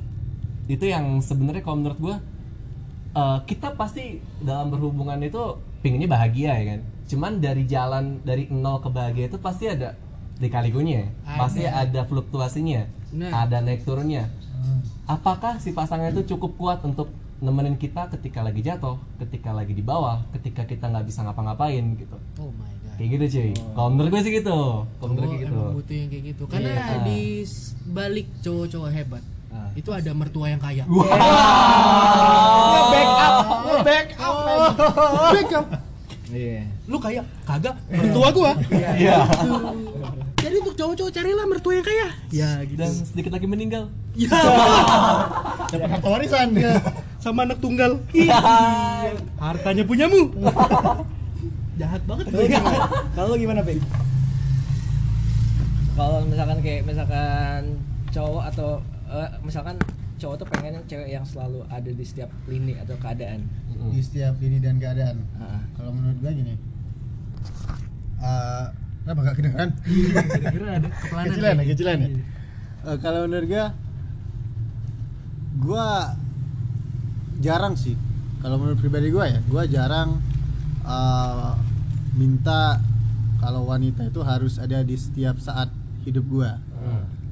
Itu 0.69 0.85
yang 0.85 1.17
sebenarnya 1.17 1.65
kalau 1.65 1.81
menurut 1.81 1.97
gua 1.97 2.15
eh, 3.17 3.37
kita 3.49 3.73
pasti 3.73 4.21
dalam 4.37 4.69
berhubungan 4.69 5.17
itu 5.25 5.57
pinginnya 5.81 6.05
bahagia 6.05 6.61
ya 6.61 6.65
kan? 6.77 6.79
Cuman 7.09 7.41
dari 7.41 7.65
jalan 7.65 8.21
dari 8.21 8.45
nol 8.53 8.85
ke 8.85 8.89
bahagia 8.93 9.33
itu 9.33 9.41
pasti 9.41 9.65
ada 9.65 9.97
dikalikunya 10.37 11.09
Ada. 11.23 11.37
pasti 11.37 11.63
ada 11.63 12.01
fluktuasinya 12.03 12.83
Nah. 13.11 13.31
ada 13.41 13.59
naik 13.59 13.81
turunnya 13.81 14.27
apakah 15.05 15.55
si 15.55 15.71
pasangan 15.71 16.09
itu 16.09 16.27
cukup 16.29 16.51
kuat 16.55 16.79
untuk 16.81 17.07
nemenin 17.37 17.75
kita 17.75 18.07
ketika 18.09 18.41
lagi 18.41 18.59
jatuh 18.59 18.99
ketika 19.17 19.51
lagi 19.51 19.71
di 19.71 19.79
bawah 19.79 20.19
ketika 20.31 20.63
kita 20.63 20.85
nggak 20.85 21.05
bisa 21.05 21.21
ngapa-ngapain 21.21 21.95
gitu 21.95 22.17
Oh 22.35 22.51
my 22.51 22.67
god. 22.81 22.95
kayak 22.97 23.09
gitu 23.13 23.25
cuy 23.29 23.51
kalau 23.71 23.89
menurut 23.89 24.09
gue 24.09 24.21
sih 24.21 24.33
gitu 24.33 24.57
kalau 24.91 25.09
menurut 25.09 25.23
Oh, 25.23 25.31
gue 25.31 25.41
gitu 25.41 25.53
emang 25.53 25.75
butuh 25.75 25.95
yang 25.95 26.09
kayak 26.09 26.23
gitu. 26.25 26.43
Karena 26.45 26.69
Iya. 26.69 26.97
di 27.01 27.21
balik 27.87 28.27
cowok-cowok 28.41 28.89
hebat 28.89 29.23
Ah. 29.47 29.71
itu 29.71 29.89
ada 29.89 30.11
mertua 30.11 30.47
yang 30.49 30.59
kaya. 30.59 30.83
Nge-back 32.65 33.09
up, 33.17 33.35
nge-back 33.63 34.07
up. 34.17 34.35
Backup. 35.29 35.65
Iya. 36.27 36.61
Lu 36.85 36.97
kaya? 36.97 37.21
Kagak. 37.45 37.75
Mertua 37.87 38.27
gua. 38.29 38.51
iya 38.97 39.23
Jadi 40.55 40.63
untuk 40.63 40.79
cowok-cowok 40.79 41.11
carilah 41.11 41.45
mertua 41.51 41.73
yang 41.75 41.83
kaya. 41.83 42.07
Ya 42.31 42.49
gitu. 42.63 42.79
dan 42.79 42.87
sedikit 42.95 43.35
lagi 43.35 43.43
meninggal 43.43 43.91
Ya. 44.15 44.31
Dapat 45.75 45.89
harta 45.91 46.07
warisan. 46.07 46.55
sama 47.19 47.43
anak 47.43 47.59
tunggal. 47.59 47.99
Hartanya 49.43 49.83
punyamu. 49.83 50.31
Jahat 51.83 51.99
banget 52.07 52.31
Kalau 52.31 52.47
gimana? 52.47 52.77
Kalau 53.11 53.27
lu 53.27 53.35
gimana, 53.35 53.61
Pik? 53.67 53.83
Kalau 55.91 56.19
misalkan 56.23 56.57
kayak 56.63 56.81
misalkan 56.87 57.61
cowok 58.15 58.43
atau 58.55 58.69
eh, 59.11 59.29
misalkan 59.43 59.75
cowok 60.15 60.35
tuh 60.39 60.47
pengen 60.47 60.79
cewek 60.87 61.11
yang 61.11 61.27
selalu 61.27 61.67
ada 61.67 61.91
di 61.91 62.05
setiap 62.07 62.31
lini 62.47 62.79
atau 62.79 62.95
keadaan. 62.95 63.43
di 63.75 63.99
setiap 63.99 64.39
ini 64.39 64.63
dan 64.63 64.79
keadaan 64.79 65.19
Ah. 65.35 65.59
kalau 65.75 65.91
menurut 65.91 66.15
gua 66.17 66.31
gini 66.31 66.55
eh 68.17 68.65
kenapa 69.05 69.19
gak 69.23 69.35
kedengeran 69.35 69.69
Kira-kira 69.77 70.65
ada 70.73 70.87
kepelanan. 70.89 71.25
kecilan 71.29 71.53
ya 71.55 71.63
kecilan 71.67 71.97
ya 71.97 72.07
gitu. 72.07 72.21
Eh, 72.83 72.97
kalau 72.99 73.19
menurut 73.23 73.45
gua 73.47 73.65
gua 75.55 75.87
jarang 77.37 77.73
sih 77.75 77.95
kalau 78.39 78.57
menurut 78.57 78.77
pribadi 78.77 79.09
gua 79.09 79.25
ya 79.27 79.39
gua 79.43 79.63
jarang 79.65 80.19
eh, 80.81 81.51
minta 82.13 82.81
kalau 83.37 83.65
wanita 83.65 84.01
itu 84.03 84.21
harus 84.21 84.57
ada 84.57 84.81
di 84.81 84.95
setiap 84.95 85.37
saat 85.37 85.69
hidup 86.01 86.25
gua 86.25 86.57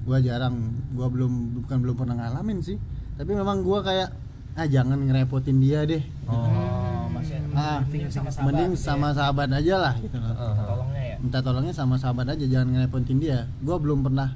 gua 0.03 0.17
jarang 0.19 0.55
gua 0.91 1.07
belum 1.07 1.32
bukan 1.59 1.78
belum 1.80 1.95
pernah 1.95 2.15
ngalamin 2.17 2.59
sih 2.59 2.78
tapi 3.13 3.32
memang 3.32 3.61
gua 3.61 3.82
kayak 3.82 4.09
ah 4.53 4.67
jangan 4.67 5.01
ngerepotin 5.01 5.57
dia 5.57 5.82
deh 5.84 6.03
Oh, 6.24 7.09
masih 7.09 7.36
ah 7.51 7.82
mending 7.84 8.07
sama 8.07 8.30
sahabat. 8.30 8.45
mending 8.45 8.71
gitu 8.71 8.82
sama 8.82 9.07
ya. 9.07 9.13
sahabat 9.15 9.49
aja 9.51 9.76
lah 9.78 9.93
gitu 9.97 10.17
loh 10.17 10.34
tolongnya 10.34 10.92
ya. 10.92 10.92
Minta 11.24 11.39
tolongnya 11.39 11.71
sama 11.71 11.95
sahabat 11.95 12.36
aja 12.36 12.45
jangan 12.45 12.76
ngerepotin 12.76 13.17
dia. 13.17 13.47
Gue 13.63 13.80
belum 13.80 14.03
pernah 14.03 14.36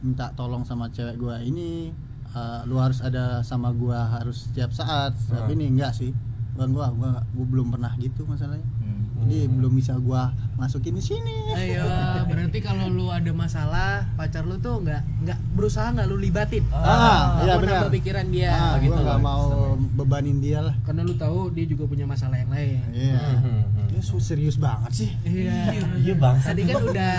minta 0.00 0.30
tolong 0.38 0.62
sama 0.62 0.86
cewek 0.94 1.18
gue 1.18 1.36
ini. 1.50 1.90
Eh, 2.36 2.60
lu 2.70 2.78
harus 2.78 3.02
ada 3.02 3.42
sama 3.42 3.74
gue 3.74 3.96
harus 3.96 4.46
setiap 4.46 4.70
saat 4.70 5.18
tapi 5.26 5.58
ini. 5.58 5.74
Enggak 5.74 5.98
sih 5.98 6.14
bukan 6.56 6.68
gue 6.70 6.86
gua, 6.96 7.10
gua 7.22 7.46
belum 7.46 7.66
pernah 7.70 7.92
gitu 7.96 8.24
masalahnya 8.24 8.64
Hmm. 9.16 9.24
jadi 9.24 9.48
belum 9.50 9.72
bisa 9.72 9.92
gue 9.94 10.22
masukin 10.54 10.92
di 10.92 11.02
sini 11.02 11.36
Ayo, 11.50 11.82
berarti 12.26 12.58
kalau 12.60 12.86
lu 12.86 13.08
ada 13.08 13.28
masalah, 13.30 14.04
pacar 14.14 14.40
lu 14.42 14.56
tuh 14.56 14.78
nggak 14.78 15.02
nggak 15.20 15.38
berusaha 15.52 15.88
nggak 15.90 16.06
lu 16.06 16.16
libatin. 16.16 16.62
ah 16.70 17.40
iya 17.40 17.56
Apa 17.56 17.60
benar 17.60 17.88
pikiran 17.88 18.26
dia 18.28 18.52
ah, 18.52 18.76
gitu. 18.78 18.92
gue 18.92 19.02
nggak 19.02 19.20
mau 19.20 19.44
bebanin 19.94 20.38
dia 20.38 20.60
lah 20.60 20.76
Karena 20.82 21.00
lu 21.02 21.12
tahu 21.14 21.48
dia 21.50 21.64
juga 21.64 21.84
punya 21.84 22.04
masalah 22.04 22.36
yang 22.36 22.48
lain. 22.48 22.80
iya 22.90 23.20
dia 23.86 24.00
su- 24.00 24.20
serius 24.20 24.56
banget 24.56 24.92
sih 24.94 25.10
Iya. 25.24 25.72
Iya 25.96 26.14
bang. 26.14 26.36
Tadi 26.38 26.62
kan 26.62 26.76
udah 26.82 27.14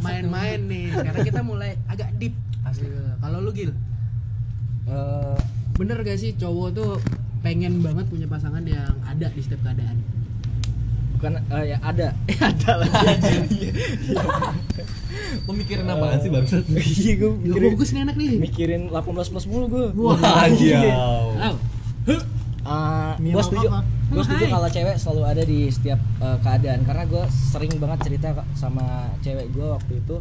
main-main 0.00 0.60
nih. 0.62 0.86
Sekarang 0.90 1.22
kita 1.22 1.40
mulai 1.42 1.76
agak 1.86 2.10
deep. 2.16 2.34
Iya. 2.64 3.16
Kalau 3.18 3.38
lu 3.38 3.52
Gil, 3.52 3.72
Eh, 4.84 5.38
bener 5.74 6.00
gak 6.00 6.16
sih 6.16 6.32
cowok 6.32 6.68
tuh 6.72 6.92
pengen 7.40 7.80
banget 7.80 8.06
punya 8.08 8.26
pasangan 8.26 8.62
yang 8.62 8.94
ada 9.02 9.26
di 9.30 9.40
setiap 9.40 9.62
keadaan? 9.64 9.98
bukan 11.18 11.34
eh, 11.50 11.74
ya 11.74 11.76
ada. 11.82 12.14
ada 12.54 12.72
lagi. 12.78 13.66
Lo 15.46 15.52
mikirin 15.58 15.90
apaan 15.90 16.22
sih 16.22 16.30
bangsat? 16.30 16.62
Iya, 16.70 17.12
gue 17.18 17.30
mikirin 17.42 17.70
bagus 17.74 17.90
nih 17.90 18.02
anak 18.06 18.14
nih. 18.14 18.30
mikirin 18.38 18.82
18 18.86 19.32
plus 19.34 19.46
mulu 19.50 19.66
gue. 19.66 19.86
Wah, 19.98 20.46
Iya. 20.46 20.94
Au. 20.94 21.58
Uh, 22.68 23.16
Mie 23.18 23.32
gue 23.32 23.40
setuju 23.40 23.66
apa? 23.72 23.80
gue 24.12 24.22
setuju 24.28 24.44
Hai. 24.44 24.52
kalau 24.52 24.68
cewek 24.68 24.96
selalu 25.00 25.22
ada 25.24 25.42
di 25.42 25.60
setiap 25.72 26.00
uh, 26.20 26.36
keadaan 26.44 26.84
karena 26.84 27.04
gue 27.08 27.24
sering 27.32 27.72
banget 27.80 27.98
cerita 28.04 28.28
sama 28.52 29.08
cewek 29.24 29.48
gue 29.56 29.66
waktu 29.72 29.92
itu 30.04 30.16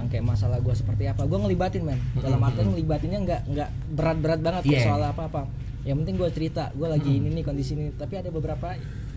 yang 0.00 0.08
kayak 0.08 0.24
masalah 0.24 0.64
gue 0.64 0.72
seperti 0.72 1.12
apa 1.12 1.28
gue 1.28 1.36
ngelibatin 1.36 1.84
men 1.84 2.00
dalam 2.16 2.40
artian 2.40 2.72
ngelibatinnya 2.72 3.18
nggak 3.20 3.40
nggak 3.52 3.68
berat-berat 4.00 4.40
banget 4.40 4.62
Yeah. 4.64 4.84
soal 4.88 5.02
apa-apa 5.04 5.44
yang 5.84 6.00
penting 6.00 6.16
gue 6.16 6.28
cerita 6.32 6.72
gue 6.72 6.88
lagi 6.88 7.20
ini 7.20 7.28
nih 7.30 7.44
kondisi 7.44 7.76
ini. 7.76 7.92
Tapi 7.94 8.18
ada 8.18 8.28
beberapa 8.32 8.72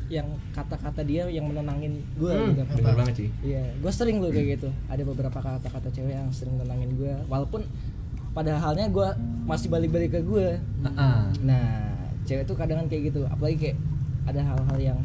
yang 0.07 0.27
kata-kata 0.55 1.03
dia 1.03 1.27
yang 1.27 1.51
menenangin 1.51 1.99
gue 2.15 2.31
Hmm. 2.31 2.55
gitu 2.55 2.63
Bener 2.79 2.95
banget 2.95 3.15
sih. 3.27 3.29
Iya, 3.43 3.75
gue 3.75 3.91
sering 3.91 4.23
loh 4.23 4.31
kayak 4.31 4.59
gitu. 4.59 4.69
Ada 4.87 5.03
beberapa 5.03 5.35
kata-kata 5.35 5.91
cewek 5.91 6.15
yang 6.15 6.31
sering 6.31 6.55
nenangin 6.55 6.95
gue, 6.95 7.11
walaupun 7.27 7.67
pada 8.31 8.55
halnya 8.55 8.87
gue 8.87 9.07
masih 9.43 9.67
balik-balik 9.67 10.15
ke 10.15 10.23
gue. 10.23 10.59
Nah, 10.83 11.27
cewek 12.23 12.47
tuh 12.47 12.55
kadang 12.55 12.87
kayak 12.87 13.11
gitu, 13.11 13.27
apalagi 13.27 13.57
kayak 13.59 13.77
ada 14.27 14.43
hal-hal 14.43 14.79
yang 14.79 14.99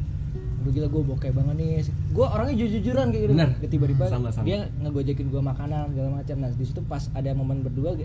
Aduh 0.62 0.70
gila 0.78 0.86
gue 0.86 1.02
bokeh 1.02 1.34
banget 1.34 1.54
nih. 1.58 1.82
Gue 2.14 2.22
orangnya 2.22 2.54
jujur-jujuran 2.54 3.10
kayak 3.10 3.22
gitu. 3.26 3.34
Tiba-tiba 3.66 4.04
dia 4.46 4.70
ngegojekin 4.78 5.26
gue 5.34 5.42
makanan 5.42 5.90
segala 5.90 6.22
macam. 6.22 6.36
Nah 6.38 6.50
di 6.54 6.62
situ 6.62 6.78
pas 6.86 7.02
ada 7.18 7.34
momen 7.34 7.66
berdua 7.66 7.98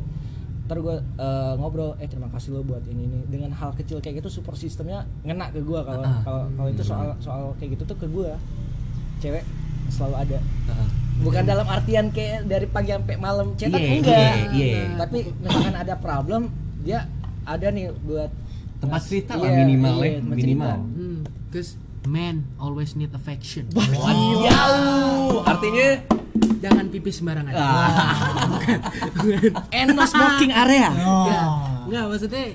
Ntar 0.67 0.77
gue 0.77 0.95
eh, 0.99 1.53
ngobrol 1.55 1.95
Eh 1.97 2.05
terima 2.05 2.27
kasih 2.27 2.51
lo 2.51 2.61
buat 2.61 2.83
ini 2.85 3.01
ini 3.01 3.17
Dengan 3.25 3.51
hal 3.51 3.71
kecil 3.73 3.97
kayak 3.97 4.19
gitu 4.19 4.29
support 4.29 4.55
sistemnya 4.55 5.07
ngena 5.23 5.47
ke 5.49 5.59
gue 5.59 5.79
Kalau 5.79 6.03
Ah. 6.03 6.19
kalau 6.21 6.43
kalau 6.51 6.69
itu 6.69 6.83
soal 6.83 7.15
soal 7.17 7.55
kayak 7.55 7.75
gitu 7.75 7.87
tuh 7.87 7.97
ke 7.97 8.05
gue 8.05 8.31
Cewek 9.17 9.43
selalu 9.87 10.15
ada 10.19 10.37
Heeh. 10.37 10.89
bukan 11.17 11.43
dalam 11.43 11.65
artian 11.65 12.11
kayak 12.11 12.43
dari 12.43 12.67
pagi 12.67 12.91
sampai 12.91 13.15
malam 13.15 13.55
cetak 13.55 13.79
Iya, 13.79 13.89
enggak 13.95 14.35
iya, 14.51 14.67
iya. 14.67 14.81
tapi 14.93 15.17
misalkan 15.33 15.73
ada 15.73 15.95
problem 15.95 16.41
dia 16.77 17.07
ada 17.41 17.67
nih 17.67 17.95
buat 17.97 18.27
Tempat 18.77 19.01
cerita 19.01 19.33
lah 19.33 19.47
iya, 19.47 19.63
minimal 19.63 19.95
iya, 19.97 20.11
ya, 20.11 20.21
minimal. 20.21 20.75
Hmm, 20.93 21.17
cause 21.49 21.79
men 22.05 22.45
always 22.55 22.93
need 22.93 23.09
affection. 23.09 23.65
Jauh. 23.73 25.41
Artinya 25.41 25.87
Jangan 26.57 26.85
pipis 26.89 27.21
sembarangan. 27.21 27.53
and 29.71 29.93
no 29.93 30.03
smoking 30.05 30.51
area 30.51 30.89
Enggak, 30.89 31.45
enggak 31.87 32.03
maksudnya 32.09 32.45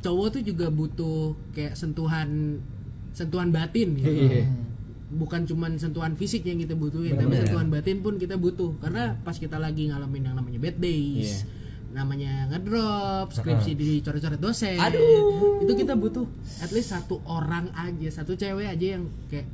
cowok 0.00 0.26
tuh 0.40 0.42
juga 0.42 0.66
butuh 0.72 1.36
kayak 1.52 1.76
sentuhan 1.76 2.60
sentuhan 3.12 3.52
batin 3.52 4.00
gitu. 4.00 4.08
Iya. 4.08 4.48
Bukan 5.10 5.42
cuman 5.42 5.74
sentuhan 5.74 6.14
fisik 6.14 6.46
yang 6.46 6.62
kita 6.62 6.78
butuhin, 6.78 7.18
tapi 7.18 7.34
Bener. 7.34 7.42
sentuhan 7.44 7.68
batin 7.68 7.98
pun 7.98 8.14
kita 8.16 8.38
butuh. 8.38 8.78
Karena 8.78 9.18
pas 9.26 9.34
kita 9.34 9.58
lagi 9.58 9.90
ngalamin 9.90 10.30
yang 10.30 10.36
namanya 10.38 10.62
bad 10.62 10.78
days, 10.78 11.42
namanya 11.90 12.46
ngedrop, 12.54 13.34
skripsi 13.34 13.74
dicoret-coret 13.74 14.38
dosen. 14.38 14.78
Aduh. 14.78 15.66
Itu 15.66 15.72
kita 15.74 15.98
butuh 15.98 16.24
at 16.62 16.70
least 16.70 16.94
satu 16.94 17.18
orang 17.26 17.74
aja, 17.74 18.22
satu 18.22 18.38
cewek 18.38 18.70
aja 18.70 18.86
yang 18.96 19.10
kayak 19.26 19.50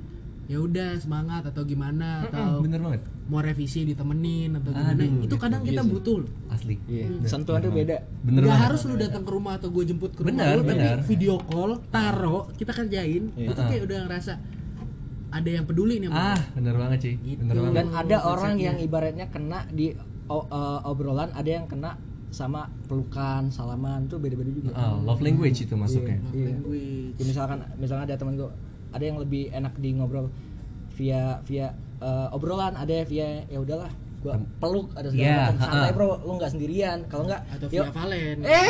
ya 0.47 0.59
udah 0.59 0.94
semangat 0.94 1.42
atau 1.44 1.62
gimana 1.62 2.22
atau 2.22 2.62
bener 2.62 2.78
banget. 2.78 3.03
mau 3.26 3.40
revisi 3.40 3.82
ditemenin 3.82 4.55
atau 4.55 4.70
gimana. 4.70 4.94
Aduh, 4.94 5.18
itu 5.20 5.34
kadang 5.36 5.61
iya 5.61 5.68
kita 5.68 5.82
butuh 5.84 6.16
loh. 6.22 6.30
Asli. 6.49 6.78
Iya, 6.86 7.07
sentuhan 7.24 7.59
tuh 7.61 7.70
beda 7.70 7.97
Bener 8.20 8.40
Nggak 8.40 8.51
banget. 8.53 8.66
harus 8.70 8.80
lu 8.84 8.94
datang 8.97 9.22
ke 9.22 9.30
rumah 9.30 9.53
atau 9.55 9.68
gue 9.68 9.84
jemput 9.84 10.11
ke 10.11 10.20
rumah 10.20 10.30
Benar, 10.32 10.55
lu, 10.55 10.62
tapi 10.64 10.86
video 11.09 11.34
call, 11.40 11.70
taro, 11.88 12.47
kita 12.53 12.70
kerjain, 12.70 13.34
Iya. 13.34 13.49
itu 13.49 13.61
kayak 13.61 13.82
udah 13.84 13.99
ngerasa 14.07 14.32
ada 15.28 15.51
yang 15.51 15.64
peduli 15.64 15.99
nih 15.99 16.09
Ah, 16.09 16.38
bener 16.53 16.74
banget 16.74 16.99
sih. 17.03 17.14
Gitu. 17.18 17.42
Bener 17.42 17.59
banget. 17.61 17.74
dan 17.74 17.86
ada 17.88 17.99
konsepnya. 18.16 18.18
orang 18.24 18.55
yang 18.57 18.76
ibaratnya 18.78 19.26
kena 19.26 19.59
di 19.68 19.86
eh, 19.90 20.80
obrolan 20.84 21.30
ada 21.32 21.51
yang 21.53 21.66
kena 21.66 21.99
sama 22.28 22.68
pelukan 22.84 23.49
salaman 23.49 24.07
tuh 24.07 24.18
beda-beda 24.18 24.51
juga 24.51 24.70
Ah, 24.72 24.94
love 24.94 25.18
language 25.20 25.59
itu 25.61 25.74
masuknya. 25.74 26.18
Love 26.20 26.30
Iya. 26.32 26.47
language. 26.53 27.14
Ya, 27.16 27.24
misalkan 27.24 27.59
misalnya 27.76 28.05
ada 28.05 28.16
temen 28.16 28.34
gue 28.36 28.51
ada 28.91 29.05
yang 29.05 29.18
lebih 29.18 29.49
enak 29.51 29.74
di 29.76 29.91
ngobrol 29.93 30.26
via 30.93 31.41
via 31.43 31.70
eh, 31.99 32.28
obrolan 32.30 32.72
ada 32.72 33.03
via 33.03 33.45
ya 33.47 33.59
udahlah 33.59 33.91
gue 34.16 34.32
peluk 34.59 34.91
ada 34.97 35.07
segala 35.07 35.22
Iya, 35.22 35.39
macam 35.45 35.57
santai 35.61 35.91
bro 35.93 36.09
lu 36.18 36.32
nggak 36.34 36.51
sendirian 36.51 36.99
kalau 37.07 37.24
nggak 37.28 37.41
atau 37.47 37.66
yuk 37.68 37.84
via 37.87 37.95
Valen. 37.95 38.37
eh 38.43 38.66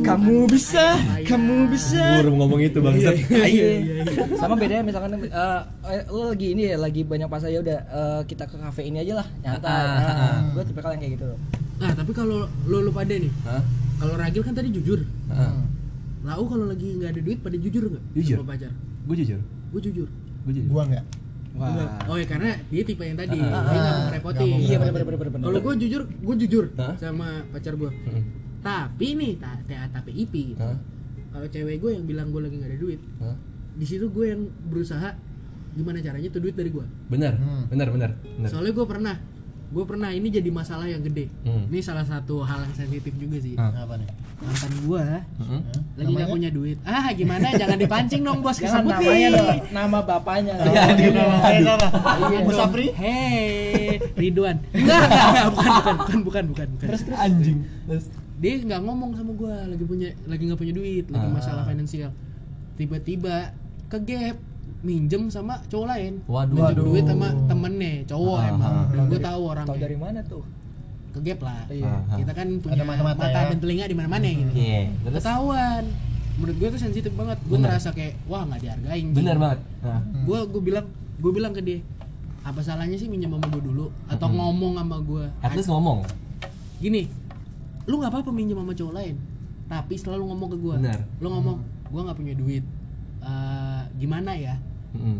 kamu 0.00 0.36
bisa 0.48 0.84
Ayah. 0.96 1.26
kamu 1.26 1.56
bisa 1.68 2.00
Baru 2.22 2.32
ngomong 2.32 2.60
itu 2.62 2.78
bangsat. 2.80 3.14
Iya, 3.28 3.68
sama 4.34 4.54
bedanya 4.56 4.86
misalkan 4.86 5.20
eh, 5.20 5.60
eh, 5.84 6.02
lu 6.08 6.22
lagi 6.28 6.46
ini 6.54 6.62
ya 6.70 6.76
lagi 6.78 7.02
banyak 7.02 7.28
pas 7.28 7.44
ya 7.44 7.60
udah 7.60 7.78
eh, 7.82 8.20
kita 8.24 8.46
ke 8.46 8.56
kafe 8.56 8.88
ini 8.88 9.02
aja 9.02 9.20
lah 9.20 9.26
nyantai 9.42 9.68
Ah, 9.68 9.84
ah, 9.84 10.00
nah, 10.00 10.40
gue 10.54 10.62
tipe 10.64 10.80
yang 10.80 10.96
kayak 10.96 11.12
gitu 11.18 11.26
Nah, 11.78 11.94
tapi 11.94 12.10
kalau 12.10 12.42
lu 12.66 12.78
lu 12.82 12.90
pada 12.90 13.14
nih, 13.14 13.30
Hah? 13.46 13.62
kalau 13.98 14.18
Ragil 14.18 14.42
kan 14.42 14.50
tadi 14.50 14.66
jujur. 14.68 14.98
Heeh. 15.30 15.52
Lau 16.26 16.42
kalau 16.42 16.66
lagi 16.66 16.90
nggak 16.98 17.14
ada 17.14 17.20
duit 17.22 17.38
pada 17.38 17.54
jujur 17.54 17.86
nggak? 17.86 18.02
Jujur. 18.18 18.42
Sama 18.42 18.50
pacar. 18.50 18.72
Gue 19.08 19.16
jujur. 19.16 19.40
Gue 19.72 19.80
jujur. 19.82 20.08
Gue 20.44 20.52
jujur. 20.54 20.68
gua 20.68 20.84
enggak 20.84 21.04
wah 21.56 21.74
Oh 22.06 22.14
ya 22.14 22.22
karena 22.22 22.54
dia 22.68 22.82
tipe 22.84 23.02
yang 23.02 23.18
tadi, 23.18 23.34
Ah, 23.34 23.66
dia 23.66 23.78
nggak 23.80 23.94
mau 23.96 24.04
ngerepotin. 24.06 24.46
iya 24.60 24.76
bener 24.78 24.92
bener 24.94 25.16
Kalau 25.42 25.58
gue 25.58 25.74
jujur, 25.80 26.02
gue 26.06 26.34
jujur 26.38 26.64
sama 26.94 27.42
pacar 27.50 27.74
gue. 27.74 27.90
Heeh. 27.90 28.22
Tapi 28.58 29.06
nih, 29.14 29.32
ta- 29.38 29.58
ta- 29.64 29.90
TAPIP 29.90 30.34
gitu. 30.52 30.60
Hah? 30.60 30.78
Kalau 31.28 31.46
cewek 31.46 31.76
gue 31.78 31.90
yang 31.90 32.04
bilang 32.04 32.30
gue 32.30 32.40
lagi 32.40 32.56
nggak 32.56 32.70
ada 32.70 32.78
duit, 32.78 33.00
di 33.74 33.86
situ 33.86 34.06
gue 34.06 34.26
yang 34.28 34.40
berusaha 34.64 35.18
gimana 35.72 35.98
caranya 35.98 36.28
tuh 36.28 36.40
duit 36.40 36.54
dari 36.54 36.68
gue. 36.68 36.84
Bener, 37.08 37.32
Hmm. 37.34 37.64
bener, 37.66 37.88
bener, 37.88 38.10
bener. 38.14 38.48
Soalnya 38.48 38.72
gue 38.72 38.86
pernah, 38.86 39.14
gue 39.68 39.84
pernah 39.84 40.08
ini 40.08 40.28
jadi 40.28 40.48
masalah 40.48 40.84
yang 40.84 41.04
gede. 41.04 41.28
Hmm. 41.44 41.68
Ini 41.68 41.78
salah 41.78 42.00
satu 42.00 42.40
hal 42.40 42.64
yang 42.64 42.72
sensitif 42.72 43.12
juga 43.14 43.36
sih. 43.36 43.52
Ah. 43.54 43.68
apa 43.78 44.00
nih 44.00 44.08
Mantan 44.38 44.72
gue 44.80 45.02
Heeh. 45.34 45.60
lagi 45.94 46.12
nggak 46.14 46.30
punya 46.30 46.48
duit. 46.48 46.78
Ah 46.82 47.10
gimana? 47.10 47.52
Jangan 47.52 47.76
dipancing 47.76 48.22
dong 48.22 48.40
bos 48.40 48.54
jangan 48.54 48.86
kesebut 48.86 48.92
namanya 48.96 49.28
nih. 49.28 49.34
dong 49.34 49.58
nama 49.74 49.98
bapaknya 50.00 50.54
Iya, 50.56 50.82
iya, 50.94 51.24
aduh. 51.36 51.78
Iya, 52.22 52.38
Musafri? 52.46 52.86
dong. 52.86 52.96
Hei, 52.96 53.98
Ridwan. 54.14 54.56
Enggak, 54.70 55.00
enggak, 55.04 55.46
bukan, 55.50 55.70
bukan, 55.74 55.96
bukan, 56.22 56.44
bukan, 56.48 56.68
bukan. 56.72 56.88
anjing 57.18 57.58
terus 57.84 58.04
dia 58.38 58.52
nggak 58.62 58.80
ngomong 58.80 59.10
sama 59.12 59.32
gue 59.34 59.54
lagi 59.68 59.84
punya 59.84 60.08
lagi 60.24 60.42
nggak 60.46 60.60
punya 60.62 60.72
duit 60.72 61.04
lagi 61.10 61.26
Ah. 61.26 61.32
masalah 61.34 61.62
finansial 61.66 62.10
tiba-tiba 62.74 63.50
ke 63.90 63.98
gap 64.00 64.38
minjem 64.80 65.26
sama 65.26 65.58
cowok 65.64 65.86
lain 65.88 66.12
Waduh. 66.24 66.52
minjem 66.52 66.66
Waduh. 66.70 66.84
duit 66.86 67.04
sama 67.04 67.28
temennya 67.44 67.92
cowok 68.06 68.36
Ah, 68.36 68.46
emang 68.48 68.74
ah. 68.74 68.86
dan 68.88 69.02
gue 69.04 69.18
tahu 69.18 69.26
Tahu 69.38 69.42
orangnya 69.48 69.78
dari 69.80 69.96
mana 69.96 70.20
tuh? 70.22 70.44
ke 71.08 71.18
gap 71.24 71.40
lah 71.40 71.64
Iya. 71.66 71.92
Kita 72.14 72.32
kan 72.32 72.48
punya 72.58 72.84
mata-mata 72.84 73.16
mata, 73.18 73.40
ya. 73.40 73.48
dan 73.48 73.58
telinga 73.58 73.84
di 73.84 73.96
mana-mana 73.96 74.22
gitu 74.24 74.52
Iya, 74.52 74.92
terus 75.02 75.14
ketahuan 75.18 75.84
menurut 76.36 76.56
gue 76.56 76.68
tuh 76.70 76.80
sensitif 76.80 77.10
banget 77.12 77.38
gue 77.42 77.58
ngerasa 77.58 77.88
kayak 77.90 78.14
wah 78.24 78.46
nggak 78.46 78.60
dihargain 78.60 79.06
bener 79.10 79.34
banget. 79.36 79.58
Nah, 79.80 79.98
gue 80.22 80.38
gue 80.46 80.62
bilang 80.62 80.86
gue 81.18 81.32
bilang 81.32 81.50
ke 81.50 81.58
dia 81.58 81.82
apa 82.40 82.60
salahnya 82.60 82.94
sih 82.94 83.10
minjem 83.10 83.26
sama 83.28 83.50
gue 83.50 83.58
dulu 83.60 83.90
atau 84.06 84.24
Mm-mm. 84.24 84.38
ngomong 84.38 84.72
sama 84.78 84.96
gue 85.00 85.24
at 85.38 85.52
least 85.52 85.66
ngomong. 85.66 86.06
gini 86.78 87.10
lu 87.84 87.98
nggak 87.98 88.08
apa-apa 88.08 88.30
minjem 88.30 88.54
sama 88.54 88.70
cowok 88.70 88.94
lain 88.94 89.18
tapi 89.66 89.94
selalu 89.96 90.22
ngomong 90.28 90.48
ke 90.48 90.58
gue 90.60 90.74
Benar. 90.78 91.00
lu 91.18 91.26
ngomong 91.28 91.56
gue 91.84 92.00
nggak 92.00 92.16
punya 92.16 92.34
duit 92.36 92.64
Eh, 93.18 93.82
gimana 93.98 94.30
ya 94.30 94.54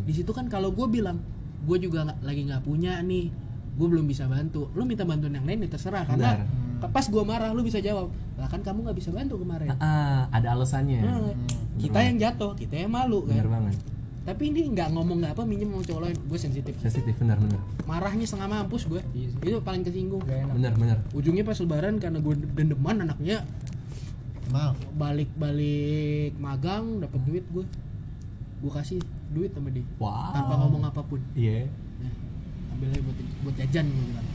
Di 0.02 0.12
situ 0.12 0.30
kan 0.30 0.46
kalau 0.46 0.70
gue 0.70 0.86
bilang 0.86 1.20
gue 1.60 1.76
juga 1.78 2.02
nggak- 2.02 2.20
lagi 2.22 2.42
nggak 2.44 2.62
punya 2.62 3.00
nih 3.00 3.28
gue 3.74 3.86
belum 3.86 4.04
bisa 4.04 4.24
bantu 4.24 4.70
lu 4.72 4.82
minta 4.82 5.02
bantuan 5.02 5.30
yang 5.32 5.44
lain 5.44 5.58
ya 5.60 5.70
terserah 5.70 6.02
karena 6.04 6.42
Benar. 6.76 6.88
pas 6.88 7.04
gue 7.04 7.22
marah 7.22 7.50
lu 7.50 7.60
bisa 7.60 7.78
jawab 7.78 8.08
lah 8.34 8.46
kan 8.46 8.58
kamu 8.58 8.82
nggak 8.84 8.96
bisa 8.96 9.10
bantu 9.10 9.38
kemarin 9.38 9.70
Ah, 9.76 10.26
ada 10.28 10.50
alasannya. 10.52 10.98
Nah, 10.98 11.30
kita 11.76 11.98
yang 12.00 12.16
jatuh 12.16 12.54
kita 12.54 12.74
yang 12.76 12.90
malu 12.90 13.22
Bener 13.22 13.44
kan 13.44 13.62
banget. 13.62 13.74
tapi 14.24 14.42
ini 14.46 14.66
nggak 14.68 14.88
ngomong 14.90 15.18
nggak 15.18 15.32
apa 15.32 15.42
minjem 15.42 15.68
sama 15.68 15.84
cowok 15.84 16.00
lain 16.00 16.16
gue 16.20 16.38
sensitif 16.38 16.74
Sensitif 16.76 17.14
bener 17.16 17.38
bener. 17.38 17.60
marahnya 17.84 18.22
setengah 18.22 18.48
mampus 18.52 18.82
gue 18.84 19.00
itu 19.14 19.58
paling 19.60 19.80
kesinggung 19.80 20.22
Gak 20.22 20.38
enak. 20.42 20.54
Bener 20.54 20.72
bener. 20.74 20.98
ujungnya 21.10 21.42
pas 21.42 21.56
lebaran 21.56 21.96
karena 21.96 22.18
gue 22.18 22.34
dendeman 22.52 22.96
anaknya 23.00 23.46
maaf 24.48 24.74
balik 24.92 25.28
balik 25.34 26.32
magang 26.36 26.98
dapat 26.98 27.20
duit 27.22 27.44
gue 27.48 27.64
gue 28.58 28.72
kasih 28.72 28.98
duit 29.30 29.50
sama 29.50 29.68
dia 29.68 29.84
Wow. 29.96 30.32
tanpa 30.32 30.54
ngomong 30.58 30.82
apa 30.84 31.00
pun 31.00 31.20
Iya. 31.32 31.68
nah, 31.98 32.12
ambil 32.70 32.88
aja 32.88 33.00
buat 33.00 33.16
buat 33.38 33.54
jajan 33.56 33.84
gue 33.86 34.04
bilang 34.04 34.26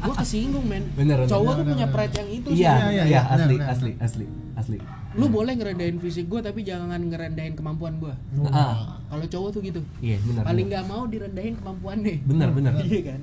gue 0.00 0.14
kesinggung 0.16 0.64
men 0.64 0.84
Bener, 0.92 1.16
bener. 1.16 1.28
cowok 1.28 1.52
tuh 1.52 1.56
Bener, 1.58 1.72
punya 1.72 1.86
bener. 1.86 1.94
pride 1.94 2.14
yang 2.14 2.28
itu 2.30 2.48
Iya, 2.48 2.54
sih 2.54 2.62
Iya, 2.62 2.74
iya, 2.74 2.88
iya, 2.88 3.04
iya. 3.04 3.20
asli, 3.26 3.54
Benar, 3.54 3.68
asli, 3.70 3.90
asli, 3.98 4.26
asli. 4.54 4.78
lu 5.14 5.26
boleh 5.28 5.52
ngerendahin 5.52 5.96
fisik 5.98 6.26
gue 6.26 6.40
tapi 6.40 6.60
jangan 6.60 7.00
ngerendahin 7.00 7.54
kemampuan 7.54 7.94
gue 7.98 8.14
Ah, 8.48 8.98
kalau 9.06 9.24
cowok 9.24 9.48
tuh 9.50 9.60
gitu 9.62 9.80
iya, 10.00 10.16
benar. 10.20 10.42
paling 10.42 10.66
benar. 10.66 10.80
nggak 10.80 10.84
mau 10.88 11.02
direndahin 11.04 11.54
kemampuannya 11.56 12.14
Benar, 12.24 12.48
benar. 12.50 12.72
iya 12.84 13.00
kan 13.08 13.20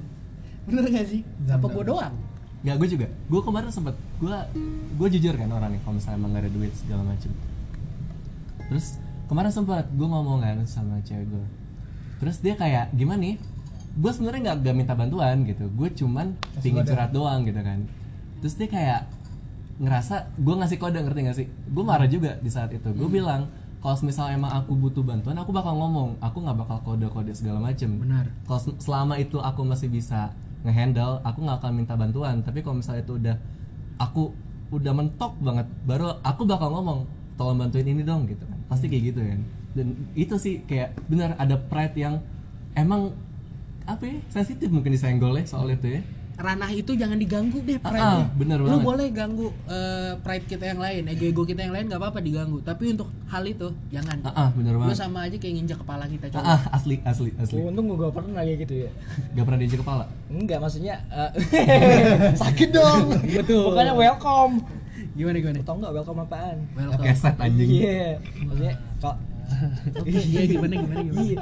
bener 0.61 0.83
gak 0.87 1.07
sih 1.07 1.21
Benar, 1.39 1.57
apa 1.57 1.67
gue 1.67 1.85
doang 1.85 2.15
Ya 2.61 2.77
gue 2.77 2.85
juga. 2.85 3.09
Gue 3.25 3.41
kemarin 3.41 3.73
sempet, 3.73 3.97
gue 4.15 4.37
gue 4.93 5.07
jujur 5.11 5.33
kan 5.33 5.49
orangnya 5.49 5.81
kalau 5.81 5.97
misalnya 5.97 6.13
emang 6.15 6.29
gak 6.29 6.45
ada 6.45 6.51
duit 6.53 6.69
segala 6.77 7.01
macem. 7.01 7.33
Terus 8.63 9.01
kemarin 9.32 9.47
sempet 9.47 9.88
gue 9.88 10.03
ngomong 10.03 10.43
kan 10.43 10.59
sama 10.67 10.99
cewek 11.07 11.23
gue. 11.23 11.45
Terus 12.19 12.43
dia 12.43 12.59
kayak 12.59 12.91
gimana 12.91 13.23
nih? 13.23 13.36
Gue 13.95 14.11
sebenarnya 14.11 14.51
nggak 14.51 14.57
gak 14.67 14.75
minta 14.75 14.93
bantuan 14.93 15.47
gitu. 15.47 15.71
Gue 15.71 15.88
cuman 15.88 16.36
pingin 16.59 16.84
curhat 16.84 17.15
doang 17.15 17.47
gitu 17.47 17.63
kan. 17.63 17.88
Terus 18.43 18.59
dia 18.59 18.67
kayak 18.67 19.01
ngerasa 19.79 20.36
gue 20.36 20.55
ngasih 20.59 20.77
kode 20.77 20.99
ngerti 20.99 21.19
gak 21.23 21.38
sih? 21.39 21.47
Gue 21.47 21.84
marah 21.88 22.11
juga 22.11 22.36
di 22.43 22.51
saat 22.51 22.75
itu. 22.75 22.91
Gue 22.91 23.07
bilang 23.07 23.47
kalau 23.79 23.95
misalnya 24.03 24.38
emang 24.38 24.53
aku 24.53 24.77
butuh 24.77 25.01
bantuan, 25.01 25.34
aku 25.39 25.49
bakal 25.49 25.73
ngomong. 25.73 26.19
Aku 26.21 26.38
nggak 26.43 26.53
bakal 26.53 26.77
kode-kode 26.86 27.34
segala 27.34 27.57
macem. 27.57 27.97
benar 27.97 28.29
kalau 28.45 28.59
se- 28.61 28.77
selama 28.77 29.15
itu 29.17 29.41
aku 29.41 29.63
masih 29.65 29.88
bisa 29.89 30.36
ngehandle 30.61 31.17
aku 31.25 31.41
nggak 31.41 31.57
akan 31.57 31.71
minta 31.73 31.97
bantuan 31.97 32.45
tapi 32.45 32.61
kalau 32.61 32.77
misalnya 32.77 33.01
itu 33.01 33.17
udah 33.17 33.36
aku 33.97 34.29
udah 34.69 34.93
mentok 34.93 35.34
banget 35.41 35.67
baru 35.89 36.21
aku 36.21 36.45
bakal 36.45 36.69
ngomong 36.69 37.09
tolong 37.41 37.57
bantuin 37.57 37.87
ini 37.87 38.05
dong 38.05 38.29
gitu 38.29 38.45
kan. 38.45 38.57
Pasti 38.69 38.85
kayak 38.85 39.03
gitu 39.09 39.21
kan. 39.25 39.41
Dan 39.73 39.87
itu 40.13 40.37
sih 40.37 40.61
kayak 40.61 40.93
benar 41.09 41.33
ada 41.35 41.57
pride 41.57 41.97
yang 41.97 42.21
emang 42.73 43.09
apa 43.83 44.05
ya 44.05 44.21
sensitif 44.29 44.69
mungkin 44.69 44.93
disenggol 44.93 45.33
ya 45.33 45.43
soal 45.43 45.65
itu 45.67 45.97
ya. 45.97 46.01
Ranah 46.31 46.71
itu 46.71 46.97
jangan 46.97 47.15
diganggu 47.15 47.61
deh 47.61 47.77
pride 47.77 48.01
Ah, 48.01 48.17
ah, 48.17 48.25
bener 48.33 48.57
lu 48.57 48.65
banget. 48.67 48.81
boleh 48.81 49.07
ganggu 49.11 49.47
eh, 49.67 50.17
pride 50.17 50.45
kita 50.47 50.65
yang 50.65 50.81
lain 50.81 51.05
ego 51.05 51.23
ego 51.23 51.43
kita 51.43 51.61
yang 51.61 51.69
lain 51.69 51.85
nggak 51.85 51.97
apa-apa 51.97 52.17
diganggu. 52.17 52.57
Tapi 52.61 52.83
untuk 52.91 53.09
hal 53.27 53.43
itu 53.43 53.69
jangan. 53.89 54.17
Ah 54.21 54.29
ah, 54.37 54.47
bener 54.51 54.73
lu 54.73 54.81
banget. 54.81 54.97
sama 54.97 55.29
aja 55.29 55.37
kayak 55.37 55.53
nginjak 55.55 55.77
kepala 55.77 56.05
kita 56.05 56.25
ah, 56.27 56.33
coba. 56.33 56.45
ah, 56.47 56.61
asli 56.73 56.95
asli 57.03 57.29
asli. 57.37 57.61
Untung 57.61 57.85
gue 57.87 57.97
gak 57.99 58.15
pernah 58.15 58.41
kayak 58.41 58.57
gitu 58.65 58.73
ya. 58.85 58.89
gak 59.33 59.45
pernah 59.45 59.59
diinjek 59.59 59.79
kepala? 59.81 60.05
Enggak, 60.27 60.59
maksudnya 60.59 60.95
eh, 61.09 61.29
sakit 62.41 62.69
dong. 62.73 63.03
Betul. 63.37 63.63
Bukannya 63.69 63.93
welcome. 63.93 64.53
Gimana 65.12 65.36
gimana 65.38 65.59
Tau 65.62 65.76
nggak 65.76 65.93
welcome 65.93 66.22
apaan? 66.22 66.57
welcome 66.74 67.03
keset 67.03 67.36
anjing 67.38 67.70
Iya, 67.70 68.20
maksudnya 68.41 68.74
kok 68.97 69.16
iya 70.07 70.41
gimana 70.47 70.74
gimana 70.80 71.01
gimana 71.03 71.22
Iya. 71.28 71.38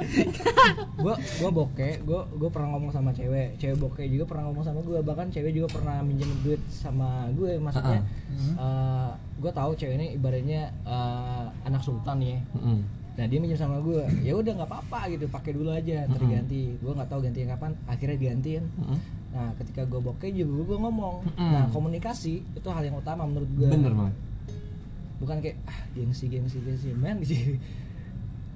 gua 0.98 1.14
gua 1.14 1.50
bokeh, 1.54 2.02
gua 2.02 2.26
gua 2.34 2.50
pernah 2.50 2.74
ngomong 2.74 2.90
sama 2.90 3.14
cewek, 3.14 3.54
cewek 3.54 3.78
bokeh 3.78 4.10
juga 4.10 4.26
pernah 4.26 4.50
ngomong 4.50 4.64
sama 4.66 4.82
gua, 4.82 4.98
bahkan 5.00 5.30
cewek 5.30 5.54
juga 5.54 5.70
pernah 5.70 6.02
minjem 6.02 6.26
duit 6.42 6.58
sama 6.66 7.30
gue, 7.32 7.54
maksudnya 7.56 8.02
eh, 8.58 9.10
gua 9.38 9.52
tahu 9.54 9.78
cewek 9.78 9.94
ini 9.94 10.06
ibaratnya 10.18 10.74
eh, 10.82 11.44
anak 11.62 11.80
sultan 11.80 12.18
ya. 12.18 12.42
Mm-mm. 12.58 12.82
Nah 13.14 13.24
dia 13.26 13.38
minjem 13.38 13.58
sama 13.58 13.78
gue, 13.78 14.02
ya 14.26 14.32
udah 14.34 14.52
nggak 14.58 14.70
apa-apa 14.70 15.12
gitu, 15.12 15.30
pakai 15.30 15.52
dulu 15.54 15.70
aja, 15.70 16.08
ntar 16.08 16.22
ganti. 16.24 16.74
Gue 16.80 16.90
nggak 16.90 17.10
tahu 17.10 17.20
gantinya 17.20 17.54
kapan, 17.54 17.78
akhirnya 17.86 18.16
digantiin. 18.16 18.64
Mm-mm. 18.74 18.98
Nah 19.30 19.54
ketika 19.56 19.86
gue 19.86 20.00
bokeh 20.00 20.30
juga 20.30 20.74
gue 20.74 20.78
ngomong, 20.82 21.22
Mm-mm. 21.22 21.50
nah 21.50 21.64
komunikasi 21.70 22.42
itu 22.42 22.68
hal 22.68 22.82
yang 22.82 22.98
utama 22.98 23.22
menurut 23.24 23.50
gue. 23.54 23.68
bener 23.70 23.94
banget 23.94 24.16
Bukan 25.20 25.36
kayak 25.38 25.56
ah 25.68 25.78
gengsi 25.92 26.26
gengsi 26.26 26.58
gengsi, 26.60 26.90
men 26.96 27.20
sih. 27.28 27.60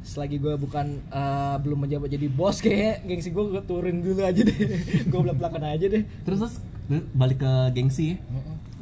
Selagi 0.04 0.36
gue 0.36 0.52
bukan 0.58 1.00
eh, 1.08 1.56
belum 1.62 1.86
menjabat 1.86 2.10
jadi 2.10 2.26
bos 2.28 2.60
kayak 2.60 3.06
gengsi 3.06 3.30
gue 3.30 3.44
gue 3.54 3.62
turun 3.64 4.04
dulu 4.04 4.20
aja 4.20 4.42
deh, 4.42 4.56
gue 5.10 5.20
belak 5.20 5.36
belakan 5.40 5.64
aja 5.64 5.86
deh. 5.88 6.02
terus 6.28 6.38
terus 6.44 6.54
balik 7.16 7.40
ke 7.40 7.52
gengsi 7.72 8.12
ya 8.12 8.16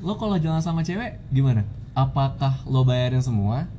lo 0.02 0.18
kalau 0.18 0.34
jalan 0.34 0.58
sama 0.58 0.82
cewek 0.82 1.14
gimana 1.30 1.62
apakah 1.94 2.58
lo 2.66 2.82
bayarin 2.82 3.22
semua 3.22 3.70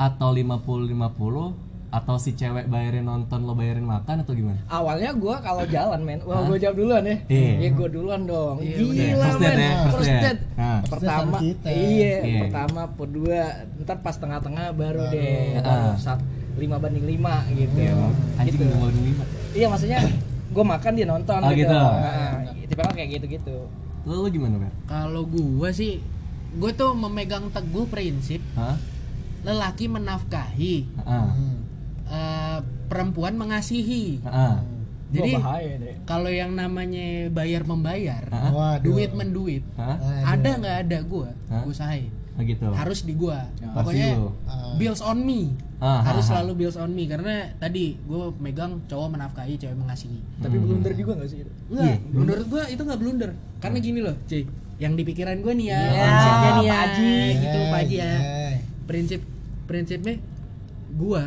atau 0.00 0.32
50 0.32 0.64
50 0.88 1.67
atau 1.88 2.14
si 2.14 2.32
cewek 2.32 2.68
bayarin 2.68 3.00
nonton 3.02 3.42
lo 3.42 3.52
bayarin 3.52 3.80
makan 3.82 4.20
atau 4.20 4.32
gimana 4.32 4.60
Awalnya 4.66 5.10
gue 5.10 5.34
kalau 5.40 5.64
jalan 5.64 6.00
men, 6.02 6.20
wah 6.20 6.44
gue 6.44 6.56
jawab 6.58 6.76
duluan 6.76 7.00
ya. 7.02 7.16
Iya. 7.26 7.52
Iya 7.58 7.68
gue 7.72 7.88
duluan 7.88 8.20
dong. 8.24 8.60
Iya, 8.60 8.76
Gila. 8.76 9.24
First 9.24 9.38
date 9.38 9.48
men, 9.48 9.58
ya, 9.58 9.72
first 9.80 9.96
first 9.96 10.12
date. 10.20 10.40
Nah. 10.54 10.78
Pertama, 10.84 11.36
iya, 11.64 12.16
Iya. 12.20 12.40
pertama, 12.44 12.80
kedua, 12.92 13.40
ntar 13.78 13.96
pas 13.98 14.14
tengah-tengah 14.14 14.66
baru, 14.72 15.00
Baru. 15.00 15.14
deh, 15.16 15.64
saat 15.96 16.20
lima 16.54 16.76
banding 16.76 17.06
lima 17.08 17.46
gitu. 17.48 17.78
anjing 18.34 18.52
Gitu. 18.52 18.64
mau 18.68 18.90
lima 18.90 19.24
Iya 19.50 19.66
maksudnya 19.68 19.98
gue 20.48 20.64
makan 20.66 20.92
dia 20.92 21.06
nonton 21.06 21.38
Oh, 21.38 21.52
gitu. 21.52 21.72
Nah, 21.72 22.42
tipikal 22.60 22.92
kayak 22.92 23.10
gitu-gitu. 23.16 23.56
lo 24.04 24.24
lo 24.24 24.28
gimana 24.28 24.56
kan 24.58 24.72
kalau 24.84 25.22
gua 25.22 25.68
sih 25.68 26.00
gue 26.50 26.70
tuh 26.72 26.92
memegang 26.92 27.48
teguh 27.48 27.84
prinsip 27.86 28.40
Hah? 28.54 28.76
lelaki 29.40 29.86
menafkahi 29.86 30.88
Ah, 30.98 31.30
eh, 32.08 32.58
perempuan 32.88 33.36
mengasihi. 33.36 34.24
Ah, 34.24 34.64
jadi 35.08 35.40
kalau 36.04 36.28
yang 36.28 36.52
namanya 36.52 37.32
bayar 37.32 37.64
membayar 37.64 38.28
Waduh. 38.28 38.84
duit 38.84 39.16
menduit 39.16 39.64
ah, 39.80 39.96
ada 40.36 40.50
nggak 40.60 40.76
ada 40.84 40.98
gua 41.00 41.32
Hah? 41.48 41.64
gua 41.64 41.72
usahain. 41.72 42.12
Ah 42.38 42.44
gitu. 42.44 42.70
Harus 42.70 43.02
di 43.02 43.16
gua. 43.16 43.48
Pasti 43.50 43.72
pokoknya. 43.72 44.08
Ah. 44.46 44.76
bills 44.76 45.00
on 45.00 45.18
me. 45.24 45.56
Ah, 45.80 46.04
harus 46.04 46.28
selalu 46.28 46.52
bills 46.54 46.76
on 46.76 46.92
me 46.92 47.08
karena 47.08 47.50
tadi 47.56 47.96
gua 48.04 48.30
megang 48.36 48.84
cowok 48.84 49.08
menafkahi 49.16 49.56
cewek 49.56 49.74
mengasihi. 49.74 50.20
Tapi 50.38 50.56
blunder 50.60 50.92
juga 50.92 51.12
gak 51.18 51.28
sih? 51.32 51.40
Itu? 51.40 51.50
enggak 51.72 51.84
Iya, 51.88 51.94
menurut 52.12 52.46
gua 52.46 52.62
itu 52.68 52.82
nggak 52.84 53.00
blunder. 53.00 53.30
Karena 53.58 53.78
gini 53.80 54.00
loh 54.04 54.14
cuy 54.28 54.44
yang 54.78 54.92
di 54.94 55.02
pikiran 55.02 55.40
gua 55.42 55.52
nih 55.56 55.66
ya 55.72 55.80
Iya, 55.82 56.02
konsepnya 56.04 56.50
nih 56.52 56.62
ya 56.62 56.70
Pak 56.70 56.78
Haji. 56.84 57.12
gitu 57.34 57.58
Pak 57.58 57.78
Haji 57.80 57.96
ya. 57.96 58.12
Eh, 58.12 58.54
prinsip 58.86 59.20
prinsipnya 59.66 60.14
gua 60.94 61.22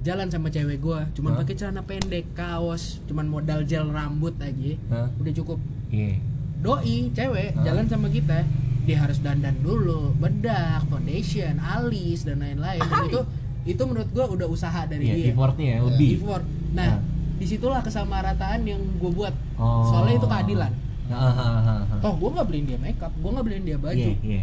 jalan 0.00 0.28
sama 0.32 0.48
cewek 0.48 0.80
gua. 0.80 1.04
Cuman 1.12 1.36
pakai 1.44 1.54
celana 1.56 1.84
pendek 1.84 2.32
kaos 2.32 3.04
cuman 3.04 3.28
modal 3.28 3.64
gel 3.68 3.88
rambut 3.92 4.32
aja 4.40 4.72
Hah? 4.88 5.08
udah 5.20 5.32
cukup. 5.36 5.58
Iya. 5.92 6.16
Doi 6.60 7.12
cewek 7.12 7.56
Hah? 7.56 7.64
jalan 7.64 7.86
sama 7.88 8.08
kita. 8.08 8.44
Dia 8.88 8.96
harus 8.96 9.20
dandan 9.20 9.60
dulu 9.60 10.16
bedak 10.16 10.88
foundation 10.88 11.60
alis 11.60 12.24
dan 12.24 12.40
lain-lain. 12.40 12.80
Dan 12.80 13.02
itu 13.12 13.20
itu 13.68 13.82
menurut 13.84 14.08
gua 14.16 14.24
udah 14.32 14.48
usaha 14.48 14.88
dari 14.88 15.04
iya 15.04 15.14
dia. 15.14 15.26
effortnya 15.36 15.68
ya 15.76 15.78
lebih. 15.84 16.10
effort. 16.16 16.44
Nah 16.72 16.96
Hah? 16.96 17.00
di 17.40 17.46
situlah 17.48 17.80
kesamarataan 17.84 18.60
yang 18.68 18.80
gue 19.00 19.12
buat. 19.12 19.32
Oh. 19.56 19.84
soalnya 19.88 20.20
itu 20.20 20.28
keadilan. 20.28 20.72
Ah, 21.10 21.26
ah, 21.26 21.32
ah, 21.34 21.58
ah. 21.90 21.98
toh 21.98 22.14
gue 22.14 22.30
nggak 22.30 22.46
beliin 22.46 22.66
dia 22.70 22.78
makeup 22.78 23.10
gue 23.10 23.30
nggak 23.34 23.44
beliin 23.44 23.64
dia 23.66 23.78
baju. 23.80 23.98
Iya 23.98 24.14
iya 24.22 24.42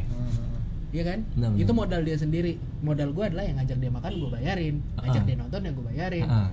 Iya 0.98 1.04
kan? 1.06 1.20
Benar, 1.30 1.50
benar. 1.54 1.62
Itu 1.62 1.72
modal 1.72 2.02
dia 2.02 2.18
sendiri. 2.18 2.54
Modal 2.82 3.14
gue 3.14 3.22
adalah 3.22 3.46
yang 3.46 3.62
ngajak 3.62 3.78
dia 3.78 3.92
makan 3.94 4.12
gue 4.18 4.30
bayarin, 4.34 4.76
ngajak 4.98 5.22
Ah. 5.22 5.28
dia 5.30 5.36
nonton 5.38 5.62
yang 5.62 5.74
gue 5.78 5.86
bayarin, 5.86 6.26
Ah, 6.26 6.50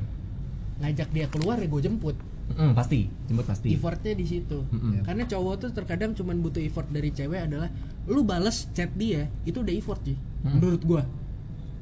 ngajak 0.77 1.09
dia 1.09 1.27
keluar 1.33 1.57
ya 1.57 1.65
gue 1.65 1.81
jemput. 1.81 2.17
Mm, 2.45 2.77
pasti 2.77 3.09
jemput 3.25 3.49
pasti 3.49 3.73
effortnya 3.73 4.13
di 4.13 4.29
situ 4.29 4.69
Mm-mm. 4.69 5.01
karena 5.01 5.25
cowok 5.25 5.55
tuh 5.57 5.71
terkadang 5.73 6.13
cuman 6.13 6.45
butuh 6.45 6.61
effort 6.61 6.85
dari 6.93 7.09
cewek 7.09 7.41
adalah 7.41 7.73
lu 8.05 8.21
bales 8.21 8.69
chat 8.77 8.93
dia 8.93 9.33
itu 9.49 9.65
udah 9.65 9.73
effort 9.73 10.05
sih 10.05 10.13
menurut 10.45 10.85
gua 10.85 11.09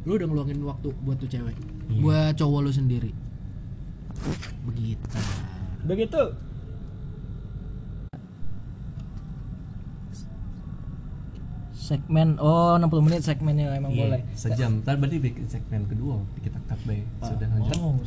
lu 0.07 0.15
udah 0.15 0.23
ngeluangin 0.23 0.63
waktu 0.63 0.95
buat 1.03 1.19
tuh 1.19 1.27
cewek 1.27 1.59
buat 1.99 2.39
cowok 2.39 2.61
lu 2.63 2.71
sendiri 2.71 3.11
begitu 4.63 5.03
Begitu. 5.83 6.23
Segmen 11.83 12.39
oh 12.39 12.79
60 12.79 12.95
menit 13.03 13.21
segmennya 13.21 13.75
emang 13.75 13.91
Iya, 13.91 14.07
boleh. 14.07 14.21
sejam 14.33 14.79
ntar 14.81 14.95
berarti 14.97 15.19
bikin 15.19 15.45
segmen 15.45 15.83
kedua 15.85 16.15
kita 16.39 16.63
cut 16.63 16.79
bay 16.85 17.03
sudah 17.19 17.43
lanjut 17.45 17.75
Oh, 17.77 17.99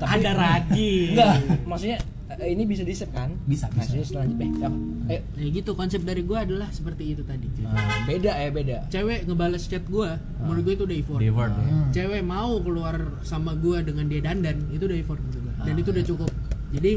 ada 0.00 0.30
lagi 0.32 1.10
Enggak, 1.10 1.34
maksudnya 1.66 1.98
eh, 2.30 2.48
ini 2.48 2.62
bisa 2.62 2.82
di 2.82 2.94
kan? 3.04 3.34
Bisa, 3.44 3.66
bisa. 3.68 3.74
Maksudnya 3.74 4.06
selanjutnya. 4.06 4.48
Yang, 4.56 4.74
eh, 5.08 5.20
ya 5.34 5.48
gitu 5.52 5.70
konsep 5.72 6.00
dari 6.00 6.22
gua 6.22 6.46
adalah 6.46 6.70
seperti 6.70 7.10
itu 7.10 7.22
tadi 7.22 7.50
ah, 7.64 8.06
beda 8.06 8.32
ya 8.32 8.48
beda. 8.48 8.76
cewek 8.86 9.26
ngebales 9.26 9.66
chat 9.66 9.82
gua 9.84 10.14
menurut 10.38 10.62
gua 10.62 10.72
itu 10.72 10.84
udah 10.86 10.96
effort 10.96 11.20
ya. 11.20 11.32
Hmm. 11.34 11.90
cewek 11.90 12.22
mau 12.22 12.54
keluar 12.58 12.94
sama 13.20 13.52
gua 13.54 13.82
dengan 13.82 14.06
dia 14.06 14.22
dandan 14.22 14.62
itu 14.70 14.84
udah 14.84 14.94
effort 14.96 15.18
menurut 15.18 15.42
gua 15.42 15.54
dan 15.60 15.74
itu 15.74 15.88
udah 15.90 16.04
cukup 16.06 16.30
jadi 16.70 16.92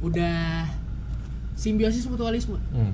udah 0.00 0.36
simbiosis 1.54 2.04
mutualisme 2.04 2.60
Hmm. 2.70 2.92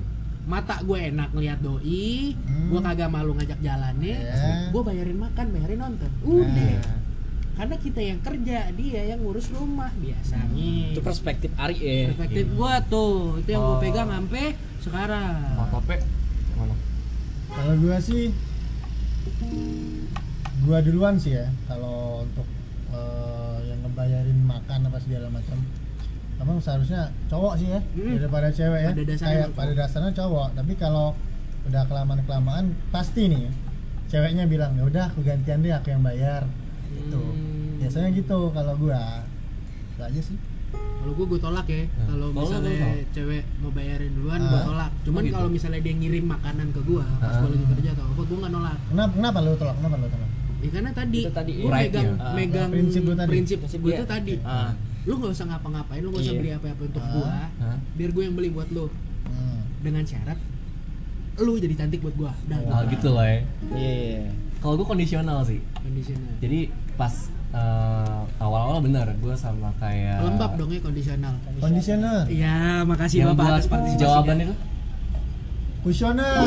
Mata 0.49 0.81
gue 0.81 0.97
enak 1.07 1.29
ngeliat 1.29 1.59
doi 1.59 2.33
Hmm. 2.35 2.67
gue 2.67 2.79
kagak 2.81 3.07
malu 3.07 3.31
ngajak 3.31 3.59
jalannya 3.59 4.17
Ya. 4.19 4.65
gue 4.67 4.81
bayarin 4.81 5.15
makan 5.15 5.45
bayarin 5.47 5.77
nonton 5.79 6.09
udah 6.19 6.49
Nah. 6.75 6.97
karena 7.55 7.75
kita 7.77 8.01
yang 8.01 8.19
kerja 8.19 8.57
dia 8.71 9.01
yang 9.05 9.19
ngurus 9.19 9.51
rumah 9.51 9.93
biasanya 9.95 10.89
Itu 10.89 11.01
perspektif 11.01 11.53
Ari 11.53 11.75
ya. 11.75 12.01
perspektif 12.09 12.45
gue 12.49 12.73
tuh 12.87 13.13
itu 13.37 13.49
yang 13.49 13.61
gue 13.61 13.75
Oh. 13.75 13.79
pegang 13.79 14.09
sampai 14.09 14.45
sekarang 14.79 15.37
Mau 15.53 15.67
tope 15.69 15.95
mana 16.55 16.75
Kalau 17.49 17.73
gua 17.77 17.97
sih 17.99 18.33
gua 20.61 20.79
duluan 20.79 21.15
sih 21.15 21.33
ya 21.33 21.47
kalau 21.65 22.23
untuk 22.23 22.45
eh, 22.89 23.57
yang 23.65 23.79
ngebayarin 23.81 24.39
makan 24.41 24.79
apa 24.83 24.97
segala 24.99 25.29
macam. 25.29 25.57
Emang 26.39 26.57
seharusnya 26.57 27.01
cowok 27.27 27.53
sih 27.55 27.67
ya 27.67 27.79
Hmm. 27.83 28.15
daripada 28.17 28.47
cewek 28.49 28.79
ya. 28.79 28.89
Pada 28.89 29.03
dasarnya 29.05 29.27
Kayak 29.35 29.47
pada 29.53 29.73
dasarnya 29.73 30.11
cowok, 30.13 30.47
tapi 30.53 30.73
kalau 30.73 31.07
udah 31.61 31.83
kelamaan 31.85 32.21
kelamaan 32.23 32.65
pasti 32.89 33.27
nih 33.27 33.51
ceweknya 34.07 34.43
bilang 34.45 34.71
ya 34.73 34.83
udah 34.83 35.05
aku 35.07 35.19
gantian 35.21 35.59
deh 35.59 35.69
aku 35.69 35.87
yang 35.89 36.01
bayar 36.01 36.47
gitu. 36.89 37.19
Hmm. 37.19 37.77
Biasanya 37.77 38.09
gitu 38.13 38.37
kalau 38.49 38.73
gua. 38.75 39.27
Itu 39.89 40.01
aja 40.01 40.21
sih. 40.23 40.37
kalau 40.99 41.15
gue 41.15 41.25
gue 41.25 41.39
tolak 41.39 41.63
ya 41.65 41.87
Hmm. 41.87 42.07
kalau 42.07 42.27
misalnya 42.29 42.75
tolak? 42.77 43.07
cewek 43.09 43.43
mau 43.57 43.71
bayarin 43.71 44.11
duluan 44.11 44.37
Ah. 44.37 44.45
gue 44.45 44.61
tolak 44.65 44.91
cuman 45.01 45.17
Oh, 45.17 45.25
gitu. 45.25 45.33
kalau 45.33 45.49
misalnya 45.49 45.79
dia 45.79 45.93
ngirim 45.95 46.25
makanan 46.27 46.67
ke 46.69 46.81
gue 46.83 47.03
pas 47.15 47.25
Ah. 47.25 47.39
gue 47.39 47.49
lagi 47.49 47.65
kerja 47.71 47.89
atau 47.89 48.05
apa 48.05 48.21
gue 48.21 48.37
nggak 48.37 48.51
nolak 48.51 48.77
Kenapa 48.85 49.11
kenapa 49.15 49.37
lu 49.39 49.51
tolak? 49.55 49.75
Kenapa 49.79 49.95
lu 49.95 50.07
tolak? 50.09 50.29
Ya 50.59 50.69
karena 50.69 50.91
tadi, 50.91 51.19
Itu 51.23 51.31
tadi, 51.31 51.51
gue 51.55 51.69
megang, 51.71 52.09
Ah, 52.19 52.33
megang 52.35 52.69
prinsip 52.69 53.01
lu 53.01 53.13
tadi. 53.15 53.29
prinsip 53.31 53.57
Prinsip 53.57 53.79
gue 53.79 53.91
itu 53.91 54.05
tadi. 54.05 54.33
Ah. 54.43 54.71
Lu 55.01 55.13
nggak 55.15 55.31
usah 55.31 55.45
ngapa-ngapain, 55.47 55.99
lu 55.99 56.09
nggak 56.09 56.21
usah 56.21 56.33
Iya. 56.33 56.39
beli 56.39 56.51
apa-apa 56.53 56.81
untuk 56.83 56.99
Ah. 56.99 57.11
gua. 57.11 57.29
Hah? 57.57 57.77
Biar 57.93 58.09
gue 58.09 58.23
yang 58.23 58.33
beli 58.33 58.49
buat 58.49 58.69
lu 58.69 58.85
Hmm. 59.23 59.61
dengan 59.79 60.03
syarat 60.03 60.37
lu 61.37 61.55
jadi 61.55 61.71
cantik 61.73 61.99
buat 61.99 62.15
gua. 62.15 62.31
Udah 62.43 62.59
oh 62.65 62.81
gitu 62.85 63.07
loh 63.09 63.23
ya 63.23 63.39
Iya. 63.71 64.27
kalau 64.59 64.75
gue 64.75 64.83
kondisional 64.85 65.39
sih 65.41 65.63
kondisional. 65.73 66.35
jadi 66.37 66.67
pas 66.93 67.15
eh, 67.49 68.19
awal-awal 68.37 68.77
bener 68.79 69.07
gue 69.15 69.33
sama 69.33 69.71
kayak 69.75 70.19
Lembab 70.21 70.53
dong 70.53 70.67
ya 70.67 70.79
kondisional. 70.79 71.33
Conditioner, 71.57 72.27
Iya, 72.27 72.83
makasih 72.83 73.23
yang 73.23 73.33
Bapak 73.33 73.39
buat 73.39 73.55
atas 73.55 73.65
partisipasinya. 73.65 74.03
jawaban 74.03 74.37
itu 74.41 74.55
kusioner. 75.79 76.43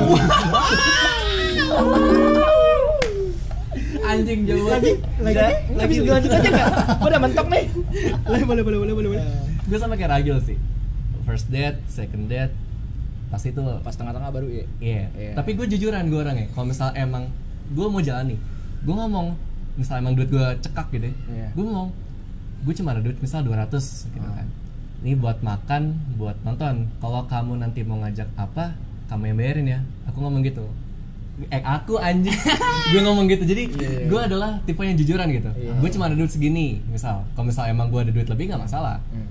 anjing 4.01 4.41
jawaban 4.49 4.81
Lagi 5.21 5.45
lagi 5.77 5.95
lanjut 6.03 6.31
aja 6.33 6.49
enggak? 6.49 6.69
Gua 6.99 7.09
udah 7.13 7.21
mentok 7.21 7.47
nih. 7.53 7.65
boleh, 8.27 8.45
boleh, 8.45 8.63
boleh, 8.65 8.79
boleh, 8.81 8.95
boleh, 8.95 9.09
boleh. 9.17 9.25
gue 9.63 9.79
sama 9.79 9.95
kayak 9.95 10.11
Ragil 10.19 10.39
sih 10.43 10.59
first 11.23 11.49
date 11.49 11.79
second 11.87 12.27
date 12.27 12.53
pasti 13.33 13.49
itu 13.49 13.63
Pas 13.81 13.97
tengah-tengah 13.97 14.29
baru 14.29 14.49
ya. 14.53 14.65
Iya. 14.77 15.05
Iya. 15.17 15.33
Tapi 15.41 15.57
gue 15.57 15.65
jujuran 15.73 16.05
gue 16.13 16.21
orangnya. 16.21 16.53
Kalau 16.53 16.69
misal 16.69 16.93
emang 16.93 17.33
gue 17.73 17.87
mau 17.89 18.05
jalan 18.05 18.37
nih, 18.37 18.39
gue 18.85 18.95
ngomong 18.95 19.33
misal 19.81 20.05
emang 20.05 20.13
duit 20.13 20.29
gue 20.29 20.47
cekak 20.61 20.93
gitu, 20.93 21.09
ya, 21.09 21.15
Iya. 21.33 21.49
gue 21.57 21.65
ngomong 21.65 21.89
gue 22.69 22.75
cuma 22.77 22.93
ada 22.93 23.01
duit 23.01 23.17
misal 23.25 23.41
200 23.41 23.73
gitu 24.13 24.29
kan. 24.29 24.45
Ini 25.01 25.17
buat 25.17 25.41
makan, 25.41 25.97
buat 26.21 26.37
nonton. 26.45 26.93
Kalau 27.01 27.25
kamu 27.25 27.59
nanti 27.59 27.81
mau 27.83 27.99
ngajak 28.05 28.29
apa, 28.37 28.77
kamu 29.09 29.33
yang 29.33 29.39
bayarin 29.41 29.67
ya. 29.67 29.81
Aku 30.13 30.21
ngomong 30.21 30.45
gitu. 30.45 30.69
Eh 31.45 31.59
aku 31.59 31.97
anjing, 31.97 32.37
gue 32.93 33.01
ngomong 33.01 33.25
gitu. 33.27 33.43
Jadi 33.43 33.63
Iya. 33.73 34.05
gue 34.05 34.21
adalah 34.23 34.61
tipe 34.63 34.79
yang 34.79 34.95
jujuran 34.95 35.27
gitu. 35.29 35.49
Iya. 35.51 35.73
Gue 35.75 35.89
cuma 35.89 36.07
ada 36.07 36.15
duit 36.15 36.29
segini, 36.29 36.85
misal. 36.87 37.25
Kalau 37.33 37.45
misal 37.45 37.67
emang 37.67 37.89
gue 37.89 38.01
ada 38.01 38.11
duit 38.11 38.27
lebih 38.27 38.49
nggak 38.49 38.63
masalah 38.63 39.01
Hmm. 39.09 39.27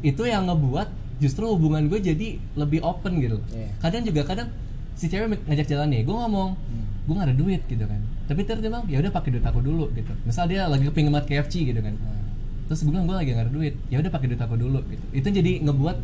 itu 0.00 0.20
yang 0.22 0.44
ngebuat 0.44 0.88
justru 1.16 1.48
hubungan 1.48 1.86
gue 1.86 1.96
jadi 1.98 2.36
lebih 2.54 2.80
open 2.80 3.16
gitu 3.18 3.40
Iya. 3.48 3.72
kadang 3.78 4.02
juga 4.02 4.20
kadang 4.22 4.48
si 4.92 5.06
cewek 5.06 5.26
ngajak 5.42 5.64
jalan 5.64 5.88
nih 5.88 6.02
gue 6.02 6.12
ngomong 6.12 6.52
Hmm. 6.52 6.84
gue 7.02 7.14
gak 7.14 7.24
ada 7.24 7.34
duit 7.34 7.62
gitu 7.64 7.82
kan 7.82 7.98
tapi 8.24 8.42
terus 8.42 8.60
dia 8.60 8.68
bilang 8.68 8.84
ya 8.84 9.00
udah 9.00 9.08
pakai 9.10 9.32
duit 9.32 9.42
aku 9.42 9.58
dulu 9.58 9.88
gitu 9.92 10.12
misal 10.22 10.44
dia 10.44 10.66
lagi 10.66 10.84
kepingin 10.84 11.08
banget 11.08 11.26
KFC 11.40 11.64
gitu 11.64 11.80
kan 11.80 11.96
Hmm. 11.96 12.20
terus 12.64 12.80
gue 12.80 12.90
bilang 12.90 13.06
gue 13.06 13.16
lagi 13.16 13.32
gak 13.32 13.44
ada 13.44 13.52
duit 13.54 13.74
ya 13.88 13.96
udah 13.96 14.10
pakai 14.10 14.26
duit 14.28 14.38
aku 14.38 14.54
dulu 14.54 14.78
gitu 14.84 15.04
itu 15.14 15.28
jadi 15.30 15.52
ngebuat 15.62 15.96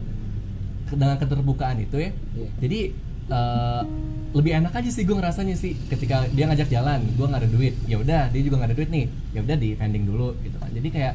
dengan 0.90 1.16
keterbukaan 1.16 1.76
itu 1.78 1.96
ya 1.98 2.10
Iya. 2.32 2.48
jadi 2.58 2.78
eh, 3.30 3.82
lebih 4.30 4.52
enak 4.62 4.74
aja 4.74 4.90
sih 4.90 5.02
gue 5.06 5.16
ngerasanya 5.16 5.56
sih. 5.58 5.74
Ketika 5.88 6.26
dia 6.30 6.46
ngajak 6.50 6.68
jalan 6.70 7.00
gue 7.14 7.26
nggak 7.26 7.40
ada 7.46 7.50
duit. 7.50 7.74
Ya 7.86 7.96
udah 7.98 8.30
dia 8.30 8.42
juga 8.42 8.60
nggak 8.62 8.70
ada 8.74 8.76
duit 8.76 8.90
nih. 8.90 9.06
Ya 9.34 9.40
udah 9.46 9.56
di 9.56 9.68
pending 9.78 10.04
dulu 10.06 10.34
gitu 10.42 10.56
kan. 10.58 10.70
Jadi 10.70 10.88
kayak 10.90 11.14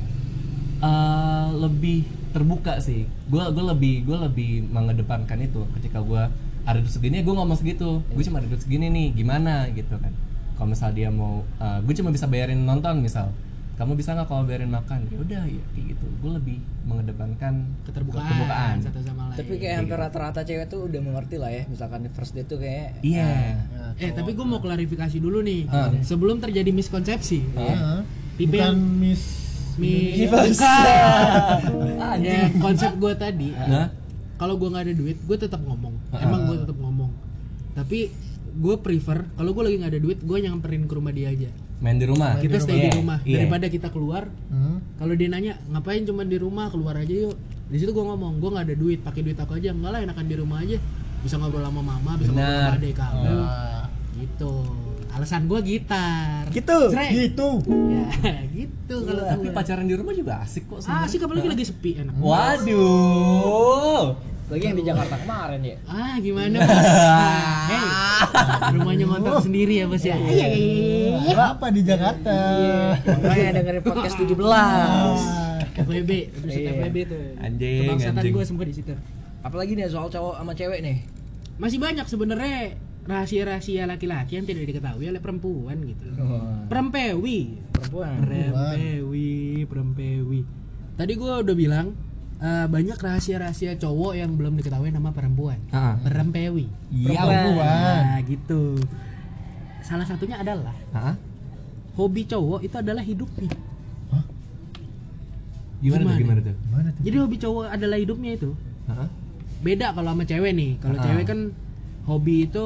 eh, 0.83 1.47
lebih 1.59 2.07
terbuka 2.31 2.79
sih. 2.79 3.07
Gue 3.27 3.43
gue 3.51 3.65
lebih 3.75 3.95
gue 4.07 4.17
lebih 4.31 4.51
mengedepankan 4.71 5.39
itu. 5.43 5.67
Ketika 5.79 5.99
gue 6.01 6.23
ada 6.65 6.77
duit 6.81 6.91
segini 6.91 7.21
gue 7.21 7.33
ngomong 7.35 7.59
segitu. 7.59 8.01
Gue 8.11 8.23
cuma 8.23 8.39
ada 8.39 8.47
duit 8.47 8.63
segini 8.63 8.87
nih 8.89 9.07
gimana 9.13 9.67
gitu 9.71 9.95
kan. 9.99 10.11
Kalau 10.55 10.71
misal 10.71 10.95
dia 10.95 11.11
mau 11.11 11.43
gue 11.59 11.93
cuma 11.99 12.15
bisa 12.15 12.27
bayarin 12.31 12.63
nonton 12.63 13.03
misal 13.03 13.31
kamu 13.75 13.91
bisa 13.93 14.11
nggak 14.11 14.25
kalau 14.25 14.43
bayarin 14.43 14.69
makan? 14.69 15.03
Ya 15.05 15.17
udah 15.17 15.43
ya 15.43 15.63
kayak 15.69 15.85
gitu. 15.91 16.05
Gue 16.17 16.31
lebih 16.33 16.57
mengedepankan 16.83 17.53
Keterbukaan, 17.83 18.23
keterbukaan. 18.23 18.75
satu 18.81 18.99
sama 19.01 19.23
lain. 19.27 19.37
Tapi 19.37 19.53
kayak 19.57 19.75
hampir 19.77 19.97
rata-rata 19.97 20.41
cewek 20.41 20.65
tuh 20.65 20.79
udah 20.85 21.01
mengerti 21.01 21.35
lah 21.35 21.51
ya. 21.51 21.63
Misalkan 21.65 21.99
di 22.01 22.09
first 22.09 22.31
date 22.31 22.47
tuh 22.47 22.57
kayak 22.57 23.03
iya. 23.03 23.59
Nah, 23.67 23.91
Eh, 23.95 24.11
tapi 24.11 24.31
gue 24.31 24.43
mau 24.43 24.59
klarifikasi 24.59 25.17
dulu 25.17 25.39
nih. 25.41 25.67
Ah. 25.67 25.91
Sebelum 25.99 26.39
terjadi 26.39 26.67
miskonsepsi. 26.69 27.39
ah, 27.53 27.99
Tipe 28.33 28.53
bukan 28.53 28.63
yang- 28.65 28.79
Miss. 28.97 29.23
Mi 29.75 30.15
ya, 32.17 32.47
konsep 32.55 32.95
gue 32.95 33.13
tadi. 33.13 33.51
Nah 33.51 33.91
kalau 34.35 34.55
gue 34.55 34.67
nggak 34.67 34.83
ada 34.83 34.95
duit 34.95 35.17
gue 35.17 35.37
tetap 35.37 35.59
ngomong. 35.59 35.95
Emang 36.13 36.47
gue 36.47 36.57
tetap 36.59 36.75
ngomong. 36.75 37.11
Tapi 37.73 38.07
gue 38.55 38.75
prefer 38.77 39.27
kalau 39.35 39.51
gue 39.51 39.63
lagi 39.63 39.75
nggak 39.79 39.91
ada 39.91 40.01
duit 40.01 40.19
gue 40.19 40.37
nyamperin 40.39 40.87
ke 40.87 40.93
rumah 40.95 41.11
dia 41.11 41.27
aja 41.27 41.51
main 41.77 41.93
di 41.93 42.05
rumah 42.05 42.37
kita 42.37 42.57
stay 42.57 42.77
di 42.77 42.81
Iya, 42.85 42.89
rumah 42.95 43.17
iya. 43.21 43.33
daripada 43.37 43.65
kita 43.67 43.87
keluar 43.89 44.23
Hmm. 44.47 44.79
kalau 44.95 45.11
dia 45.11 45.27
nanya 45.27 45.53
ngapain 45.65 46.01
cuma 46.01 46.21
di 46.21 46.35
rumah 46.35 46.67
keluar 46.67 46.95
aja 46.95 47.11
yuk 47.11 47.33
di 47.65 47.75
situ 47.75 47.89
gue 47.89 48.01
ngomong 48.01 48.37
gue 48.37 48.49
nggak 48.49 48.63
ada 48.63 48.75
duit 48.75 48.97
pakai 48.99 49.21
duit 49.21 49.35
aku 49.35 49.53
aja 49.53 49.69
enggak 49.69 49.89
lah 49.89 49.99
enakan 50.01 50.23
di 50.23 50.35
rumah 50.35 50.57
aja 50.59 50.75
bisa 51.19 51.33
ngobrol 51.35 51.61
sama 51.61 51.81
mama 51.81 52.11
bisa 52.13 52.29
ngobrol 52.29 52.45
Benar. 52.45 52.65
sama 52.65 52.77
adik 52.77 52.93
kamu 52.93 53.25
Ah, 53.41 53.81
gitu 54.15 54.51
alasan 55.11 55.41
gue 55.45 55.59
gitar 55.61 56.41
Gitu. 56.49 56.75
Srek. 56.87 57.09
gitu. 57.11 57.47
ya 57.89 58.05
gitu 58.53 58.95
kalau 59.01 59.21
tapi 59.25 59.45
gua. 59.45 59.53
pacaran 59.55 59.83
di 59.83 59.93
rumah 59.93 60.11
juga 60.11 60.39
asik 60.39 60.61
kok 60.65 60.77
ah 60.77 60.79
sebenarnya. 61.03 61.09
sih 61.09 61.17
apalagi 61.19 61.47
lagi 61.49 61.63
sepi 61.65 61.89
enak 61.97 62.13
waduh 62.15 64.01
lagi 64.45 64.61
yang 64.63 64.77
di 64.77 64.85
Jakarta 64.85 65.15
kemarin 65.17 65.59
ya. 65.59 65.75
Ah 65.85 66.15
gimana 66.17 66.57
bos? 66.59 66.69
Hei, 67.71 67.85
rumahnya 68.71 69.05
ngontrak 69.07 69.41
sendiri 69.41 69.73
ya 69.75 69.85
bos 69.85 70.01
ya? 70.01 70.13
Iya 70.15 70.47
iya 70.51 71.33
Ah, 71.33 71.57
Apa 71.57 71.67
di 71.67 71.81
Jakarta? 71.81 72.35
Makanya 73.01 73.51
dengerin 73.57 73.81
podcast 73.81 74.15
17. 74.15 74.37
Ah, 74.45 75.17
FWB, 75.75 76.11
episode 76.31 76.61
Iya. 76.61 76.71
FWB 76.77 76.97
tuh. 77.03 77.23
Anjing, 77.37 77.81
Kebangsaan 77.83 78.15
anjing. 78.15 78.31
gue 78.31 78.43
semua 78.45 78.63
di 78.63 78.73
situ. 78.73 78.93
Apalagi 79.41 79.71
nih 79.73 79.89
soal 79.89 80.07
cowok 80.07 80.35
sama 80.37 80.53
cewek 80.53 80.79
nih. 80.79 80.97
Masih 81.57 81.77
banyak 81.77 82.05
sebenarnya 82.05 82.77
rahasia-rahasia 83.03 83.83
laki-laki 83.83 84.35
yang 84.35 84.45
tidak 84.45 84.65
diketahui 84.67 85.05
oleh 85.05 85.19
perempuan 85.19 85.77
gitu. 85.83 86.05
Perempewi, 86.67 87.57
Perempuan. 87.71 88.13
perempewi, 88.21 89.33
perempewi. 89.63 90.39
Tadi 90.95 91.13
gue 91.13 91.33
udah 91.41 91.55
bilang 91.55 91.87
eh, 92.39 92.65
banyak 92.67 92.97
rahasia-rahasia 92.97 93.77
cowok 93.77 94.13
yang 94.15 94.35
belum 94.35 94.59
diketahui 94.59 94.91
nama 94.91 95.11
perempuan. 95.11 95.59
Ah. 95.69 95.95
Perempewi. 96.01 96.67
Iya. 96.91 97.21
Perempuan. 97.21 98.01
Nah, 98.05 98.19
gitu. 98.23 98.61
Salah 99.81 100.03
satunya 100.03 100.41
adalah 100.41 100.73
Hah? 100.91 101.13
hobi 101.93 102.25
cowok 102.25 102.65
itu 102.65 102.75
adalah 102.75 103.05
hidup 103.05 103.29
nih. 103.37 103.53
Gimana, 105.83 106.01
tuh? 106.01 106.17
Gimana? 106.17 106.17
Gimana 106.17 106.39
tuh? 106.41 106.55
Gimana 106.65 106.87
tuh? 106.89 107.01
Jadi 107.05 107.15
hobi 107.19 107.37
cowok 107.37 107.65
adalah 107.69 107.97
hidupnya 107.99 108.31
itu. 108.33 108.49
Hah? 108.89 109.07
Beda 109.61 109.93
kalau 109.93 110.09
sama 110.13 110.23
cewek 110.25 110.51
nih. 110.55 110.71
Kalau 110.81 110.97
Ah. 110.97 111.03
cewek 111.05 111.25
kan 111.29 111.39
hobi 112.09 112.49
itu 112.49 112.65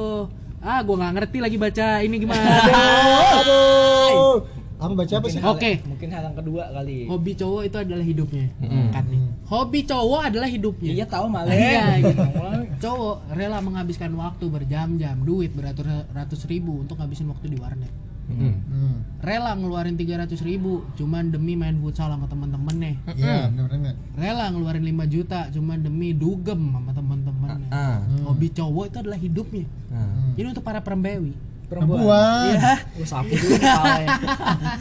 ah 0.60 0.80
gua 0.84 0.96
nggak 1.00 1.12
ngerti 1.16 1.38
lagi 1.40 1.56
baca 1.56 1.86
ini 2.00 2.16
gimana. 2.20 2.40
Aduh. 3.40 4.59
Apa 4.80 4.92
baca 4.96 5.14
apa 5.20 5.26
sih? 5.28 5.40
Oke. 5.44 5.70
Mungkin 5.84 6.08
hal 6.08 6.22
yang 6.32 6.36
kedua 6.40 6.62
kali. 6.72 7.04
hobi 7.04 7.32
cowok 7.36 7.62
itu 7.68 7.76
adalah 7.76 8.04
hidupnya. 8.04 8.46
Kan 8.90 9.04
nih. 9.12 9.20
Hobi 9.44 9.80
cowok 9.84 10.20
adalah 10.32 10.48
hidupnya. 10.48 10.90
Iya 10.96 11.04
tahu 11.04 11.26
malah. 11.28 11.52
Iya, 11.52 11.84
gitu. 12.00 12.24
Cowok 12.88 13.36
rela 13.36 13.60
menghabiskan 13.60 14.08
waktu 14.16 14.48
berjam-jam, 14.48 15.20
duit 15.20 15.52
beratus 15.52 16.48
ribu 16.48 16.80
untuk 16.80 16.96
ngabisin 16.96 17.28
waktu 17.28 17.52
di 17.52 17.60
warnet. 17.60 17.92
Hmm. 18.30 19.02
Rela 19.20 19.52
ngeluarin 19.58 19.98
300 19.98 20.38
ribu 20.46 20.86
cuman 20.94 21.34
demi 21.34 21.58
main 21.58 21.74
futsal 21.82 22.08
sama 22.14 22.30
temen-temennya. 22.30 22.94
Iya, 23.18 23.50
benar 23.52 23.66
benar. 23.68 23.94
Rela 24.16 24.44
ngeluarin 24.54 24.86
5 24.86 25.12
juta 25.12 25.40
cuman 25.50 25.78
demi 25.82 26.14
dugem 26.14 26.60
sama 26.72 26.94
temen-temennya. 26.94 27.68
Ah. 27.74 27.98
Hobi 28.24 28.48
cowok 28.54 28.84
itu 28.86 28.96
adalah 29.02 29.18
hidupnya. 29.18 29.66
Ah. 29.92 30.30
Jadi 30.38 30.46
untuk 30.46 30.64
para 30.64 30.80
perembewi, 30.80 31.34
Perempuan. 31.70 32.02
Perempuan. 32.02 32.50
ya 32.50 32.74
Gue 32.98 33.06
sapu 33.06 33.32
dulu 33.32 33.54
kepala 33.54 33.94
ya. 34.02 34.08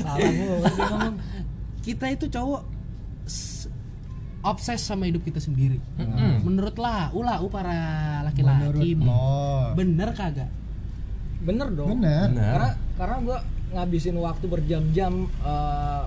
Salah 0.01 0.17
ngomong. 0.89 1.15
kita 1.85 2.05
itu 2.09 2.25
cowok 2.27 2.61
obses 4.39 4.79
sama 4.81 5.05
hidup 5.05 5.21
kita 5.21 5.37
sendiri. 5.37 5.77
Mm-mm. 5.99 6.41
Menurut 6.41 6.75
lah, 6.81 7.13
ulah 7.13 7.37
u 7.43 7.47
para 7.51 7.77
laki-laki. 8.25 8.97
Menurut 8.97 9.05
lo. 9.05 9.75
Bener 9.77 10.09
kagak? 10.17 10.49
Bener 11.45 11.67
dong. 11.71 11.99
Bener. 11.99 12.27
Benar. 12.33 12.51
Karena 12.57 12.69
karena 12.97 13.15
gue 13.21 13.37
ngabisin 13.69 14.17
waktu 14.17 14.45
berjam-jam 14.49 15.13
eh, 15.45 16.03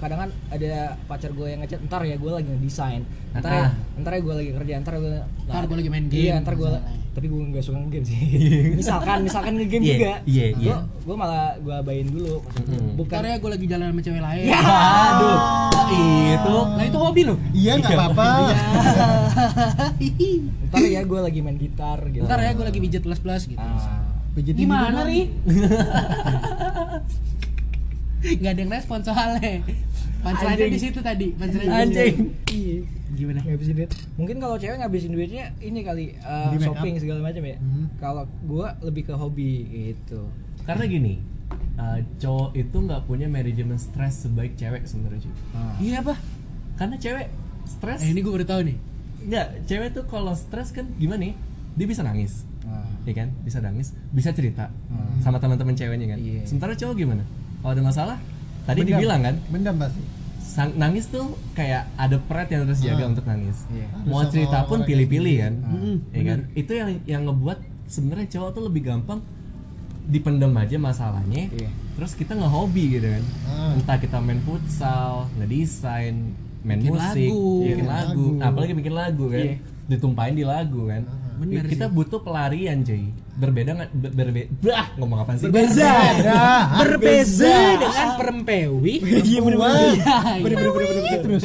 kadang 0.00 0.18
kan 0.26 0.30
ada 0.50 0.98
pacar 1.06 1.30
gue 1.30 1.46
yang 1.46 1.60
ngechat 1.62 1.80
ntar 1.86 2.02
ya 2.02 2.16
gue 2.18 2.28
lagi 2.28 2.48
ngedesain 2.50 3.02
ntar 3.32 3.50
ya, 3.52 3.66
ntar 4.02 4.12
ya 4.18 4.20
gue 4.20 4.34
lagi 4.34 4.50
kerja 4.52 4.74
ntar 4.82 4.94
gue 4.98 5.16
Ntar 5.46 5.64
gua 5.70 5.76
lagi 5.78 5.90
main 5.92 6.04
iya 6.10 6.34
game, 6.34 6.42
ntar 6.44 6.54
gue. 6.58 6.68
Tapi 7.14 7.30
gue 7.30 7.38
nggak 7.38 7.62
suka 7.62 7.78
game 7.86 8.02
sih 8.02 8.18
misalkan 8.74 9.22
misalkan 9.22 9.54
ngegame 9.54 9.86
Iya, 9.86 9.94
juga 9.94 10.12
iya, 10.26 10.46
gue 10.50 10.66
iya. 10.66 10.76
gue 10.82 11.14
malah 11.14 11.54
gue 11.62 11.70
abain 11.70 12.02
dulu 12.10 12.42
Mm-mm. 12.42 12.98
bukan 12.98 13.18
Ntar 13.22 13.30
ya 13.30 13.36
gue 13.38 13.50
lagi 13.54 13.66
jalan 13.70 13.86
sama 13.94 14.02
cewek 14.02 14.22
lain. 14.22 14.44
Ya, 14.50 14.58
Aduh. 14.58 15.38
Itu 16.34 16.56
Nah 16.74 16.82
itu 16.82 16.98
hobi 16.98 17.22
loh. 17.22 17.38
Iya 17.54 17.78
nggak 17.78 17.94
apa-apa. 17.94 18.26
ntar 20.74 20.82
ya 20.82 21.06
gue 21.06 21.20
lagi 21.22 21.38
main 21.38 21.54
gitar 21.54 22.02
gitu 22.10 22.26
Ntar 22.26 22.42
ya 22.42 22.50
gue 22.50 22.66
lagi 22.66 22.82
pijet 22.82 23.06
plus-plus 23.06 23.46
gitu. 23.46 23.62
Ah. 23.62 24.10
Gimana 24.34 25.06
ri? 25.06 25.30
Gak 28.24 28.56
ada 28.56 28.60
yang 28.64 28.72
respon 28.72 29.04
soalnya. 29.04 29.60
Anjing. 30.24 30.70
di 30.70 30.80
situ 30.80 31.00
tadi. 31.00 31.28
Di 31.30 31.68
Anjing. 31.68 32.14
situ. 32.16 32.24
Iya. 32.50 32.78
Gimana? 33.14 33.38
ngabisin 33.40 33.74
duit 33.76 33.90
mungkin 34.16 34.36
kalau 34.36 34.56
cewek 34.56 34.74
ngabisin 34.74 35.12
duitnya 35.12 35.54
ini 35.60 35.80
kali 35.80 36.04
eh, 36.12 36.50
up. 36.50 36.58
shopping 36.58 36.98
segala 36.98 37.22
macam 37.22 37.42
ya 37.44 37.56
Hmm. 37.56 37.86
kalau 37.96 38.26
gua 38.42 38.74
lebih 38.80 39.06
ke 39.06 39.14
hobi 39.14 39.52
gitu 39.70 40.26
karena 40.64 40.82
gini, 40.84 41.14
uh, 41.76 42.00
cowok 42.16 42.56
itu 42.56 42.74
nggak 42.74 43.04
punya 43.04 43.28
manajemen 43.28 43.76
stres 43.76 44.24
sebaik 44.24 44.56
cewek 44.56 44.82
sebenarnya 44.82 45.20
cuy. 45.20 45.34
Iya 45.78 46.00
apa? 46.00 46.16
Karena 46.74 46.96
cewek 46.96 47.26
stres, 47.66 48.00
Eh 48.00 48.10
ini 48.10 48.18
gue 48.18 48.32
baru 48.32 48.42
tahu 48.42 48.60
nih. 48.64 48.76
nggak, 49.22 49.46
cewek 49.62 49.88
tuh 49.92 50.04
kalau 50.04 50.32
stres 50.32 50.72
kan 50.72 50.88
gimana 50.94 51.20
nih? 51.22 51.34
Dia 51.74 51.86
bisa 51.86 52.00
nangis, 52.00 52.48
Ah. 52.64 52.88
ya 53.04 53.12
kan? 53.14 53.28
Bisa 53.42 53.60
nangis, 53.60 53.92
bisa 54.08 54.32
cerita 54.32 54.72
sama 55.20 55.36
teman-teman 55.36 55.72
ceweknya 55.72 56.06
kan. 56.08 56.18
Iya. 56.18 56.42
Sementara 56.44 56.72
cowok 56.72 56.94
gimana? 56.96 57.22
Kalau 57.60 57.70
ada 57.70 57.84
masalah, 57.84 58.16
tadi 58.64 58.80
Bendam. 58.80 58.90
dibilang 58.94 59.20
kan, 59.22 59.36
Bendam 59.46 59.76
pasti. 59.78 60.02
sang- 60.44 60.76
nangis 60.76 61.04
tuh 61.06 61.26
kayak 61.52 61.90
ada 61.94 62.16
pret 62.16 62.48
yang 62.48 62.62
harus 62.64 62.78
jaga 62.78 63.02
Ah. 63.02 63.10
untuk 63.10 63.24
nangis. 63.24 63.58
Iya. 63.68 63.86
Mau 64.04 64.22
cerita 64.24 64.62
pun 64.64 64.82
pilih-pilih 64.82 65.34
kayak 65.34 65.50
kan, 65.52 65.54
Mm-mm, 65.66 65.96
ya 66.10 66.22
kan? 66.24 66.38
Itu 66.52 66.72
yang 66.72 66.90
yang 67.04 67.22
ngebuat 67.24 67.58
sebenarnya 67.86 68.28
cowok 68.30 68.50
tuh 68.52 68.62
lebih 68.64 68.82
gampang 68.84 69.20
dipendam 70.04 70.52
aja 70.54 70.76
masalahnya. 70.76 71.48
Iya. 71.50 71.70
Terus 71.94 72.12
kita 72.12 72.34
ngehobi 72.34 72.84
gitu 72.92 73.08
kan. 73.08 73.24
Ah. 73.46 73.72
Entah 73.72 73.96
kita 73.96 74.18
main 74.18 74.40
futsal, 74.40 75.26
ngedesain, 75.34 76.16
main 76.60 76.78
Bikin 76.78 76.92
musik, 76.92 77.28
lagu. 77.28 77.44
bikin 77.58 77.72
Bikin 77.74 77.86
lagu. 77.86 78.04
lagu. 78.06 78.26
Nah, 78.34 78.46
apalagi 78.46 78.72
bikin 78.74 78.94
lagu 78.94 79.24
kan. 79.28 79.44
Iya. 79.44 79.56
Ditumpahin 79.86 80.34
di 80.34 80.44
lagu 80.44 80.80
kan. 80.86 81.02
Bener 81.34 81.64
kita 81.66 81.86
sih. 81.86 81.92
butuh 81.92 82.20
pelarian 82.20 82.78
cuy. 82.80 83.10
Berbeda 83.34 83.70
nggak 83.72 83.90
ber, 83.92 84.10
berbe- 84.14 84.48
bah, 84.60 84.94
ngomong 84.94 85.18
apa 85.20 85.34
sih? 85.34 85.44
Berbeza. 85.44 85.90
Berbeda. 85.90 86.42
Berbeza 86.78 87.54
dengan 87.76 88.08
perempewi. 88.14 88.94
Iya 89.02 89.40
terus. 91.18 91.44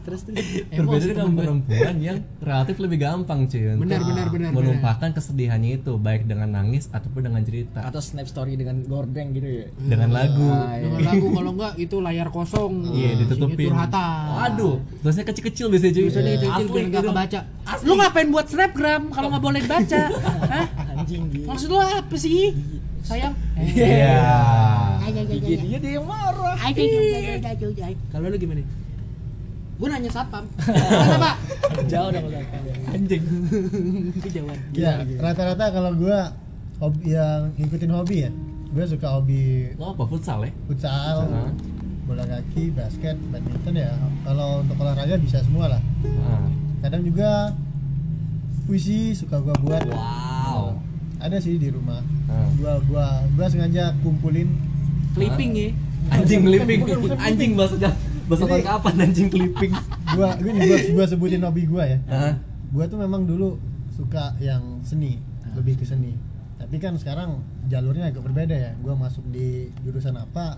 Terus 0.00 0.20
terus. 0.22 0.46
Berbeda 0.70 1.04
dengan 1.08 1.32
perempuan 1.32 1.94
yang 1.98 2.16
relatif 2.38 2.76
lebih 2.78 2.98
gampang 3.00 3.44
cuy 3.44 3.74
Benar 3.76 4.00
benar 4.00 4.26
benar. 4.28 4.50
menumpahkan 4.50 5.10
kesedihannya 5.12 5.70
itu 5.76 5.96
baik 5.96 6.24
dengan 6.24 6.50
nangis 6.52 6.86
ataupun 6.88 7.22
dengan 7.22 7.42
cerita 7.42 7.82
atau 7.82 7.98
snap 7.98 8.26
story 8.26 8.54
dengan 8.54 8.82
gordeng 8.82 9.32
gitu 9.32 9.48
ya 9.62 9.66
dengan 9.78 10.10
lagu 10.10 10.42
Ah, 10.42 10.74
iya. 10.74 10.86
Dengan 10.86 11.00
lagu 11.06 11.26
kalau 11.32 11.50
enggak 11.52 11.72
itu 11.76 11.96
layar 11.98 12.28
kosong. 12.28 12.72
iya 12.92 13.10
ditutupin 13.16 13.70
Curhatan. 13.70 14.24
aduh 14.40 14.74
terusnya 15.00 15.24
kecil-kecil 15.24 15.66
biasanya 15.68 15.92
cuy 15.92 16.04
Bisa 16.04 16.20
kecil 16.20 16.50
Asli, 16.50 16.68
biar 16.68 16.86
nggak 16.88 17.02
kebaca. 17.04 17.40
Lu 17.80 17.92
ngapain 17.94 18.28
buat 18.28 18.46
snapgram 18.46 19.02
kalau 19.10 19.28
nggak 19.28 19.44
boleh 19.44 19.62
baca? 19.64 20.02
Anjing 21.00 21.22
gitu 21.32 21.46
Maksud 21.48 21.68
lu 21.72 21.78
apa 21.80 22.16
sih? 22.16 22.52
Sayang. 23.00 23.32
iya 23.56 24.20
dia 25.10 25.56
dia 25.56 25.78
dia 25.80 25.90
yang 25.98 26.06
marah 26.06 26.54
Kalau 28.12 28.26
lu 28.28 28.36
gimana? 28.36 28.62
Gue 29.80 29.88
nanya 29.88 30.12
satpam. 30.12 30.44
Kenapa? 30.60 31.40
jauh 31.88 32.12
dong 32.12 32.28
anjing 32.92 33.22
Kejauhan. 34.28 34.58
Ya, 34.76 35.00
rata-rata 35.16 35.72
kalau 35.72 35.96
gua 35.96 36.36
hobi 36.76 37.16
yang 37.16 37.48
ngikutin 37.56 37.88
hobi 37.88 38.16
ya. 38.28 38.30
Gua 38.76 38.84
suka 38.84 39.08
hobi 39.16 39.72
lo 39.80 39.96
apa 39.96 40.04
futsal 40.04 40.44
ya 40.44 40.52
futsal, 40.68 41.24
Futsal. 41.24 41.48
bola 42.04 42.24
kaki, 42.28 42.74
basket, 42.76 43.16
badminton 43.32 43.74
ya. 43.80 43.90
Kalau 44.28 44.60
untuk 44.60 44.76
olahraga 44.84 45.16
bisa 45.16 45.40
semua 45.40 45.72
lah. 45.72 45.82
Ah. 46.28 46.44
Kadang 46.84 47.02
juga 47.08 47.56
puisi 48.68 49.16
suka 49.16 49.40
gua 49.40 49.56
buat. 49.64 49.82
wow 49.88 50.89
Ada 51.20 51.36
sih 51.38 51.56
di 51.56 51.68
rumah. 51.68 52.00
Ah. 52.26 52.48
Gua 52.56 52.80
gua 52.82 53.06
gua 53.30 53.46
sengaja 53.46 53.92
kumpulin 54.00 54.48
Clipping 55.12 55.50
ya. 55.52 55.68
anjing 56.10 56.40
clipping 56.42 56.80
anjing 57.20 57.52
bahasa 57.54 57.76
bahasa 58.24 58.44
Jadi- 58.48 58.64
kapan 58.64 58.94
anjing 59.00 59.28
clipping 59.28 59.72
gua 60.16 60.32
gini 60.38 60.58
gua, 60.64 60.78
gua 60.96 61.04
sebutin 61.04 61.42
hobi 61.42 61.62
gua 61.66 61.84
ya. 61.84 61.98
Ah. 62.06 62.34
Gua 62.70 62.86
tuh 62.86 62.96
memang 62.96 63.26
dulu 63.26 63.60
suka 63.90 64.32
yang 64.38 64.80
seni, 64.80 65.20
lebih 65.52 65.76
ke 65.76 65.84
seni. 65.84 66.16
Tapi 66.56 66.76
kan 66.76 66.96
sekarang 66.96 67.42
jalurnya 67.66 68.08
agak 68.08 68.22
berbeda 68.22 68.54
ya. 68.54 68.72
Gua 68.78 68.96
masuk 68.96 69.26
di 69.28 69.68
jurusan 69.82 70.14
apa? 70.14 70.56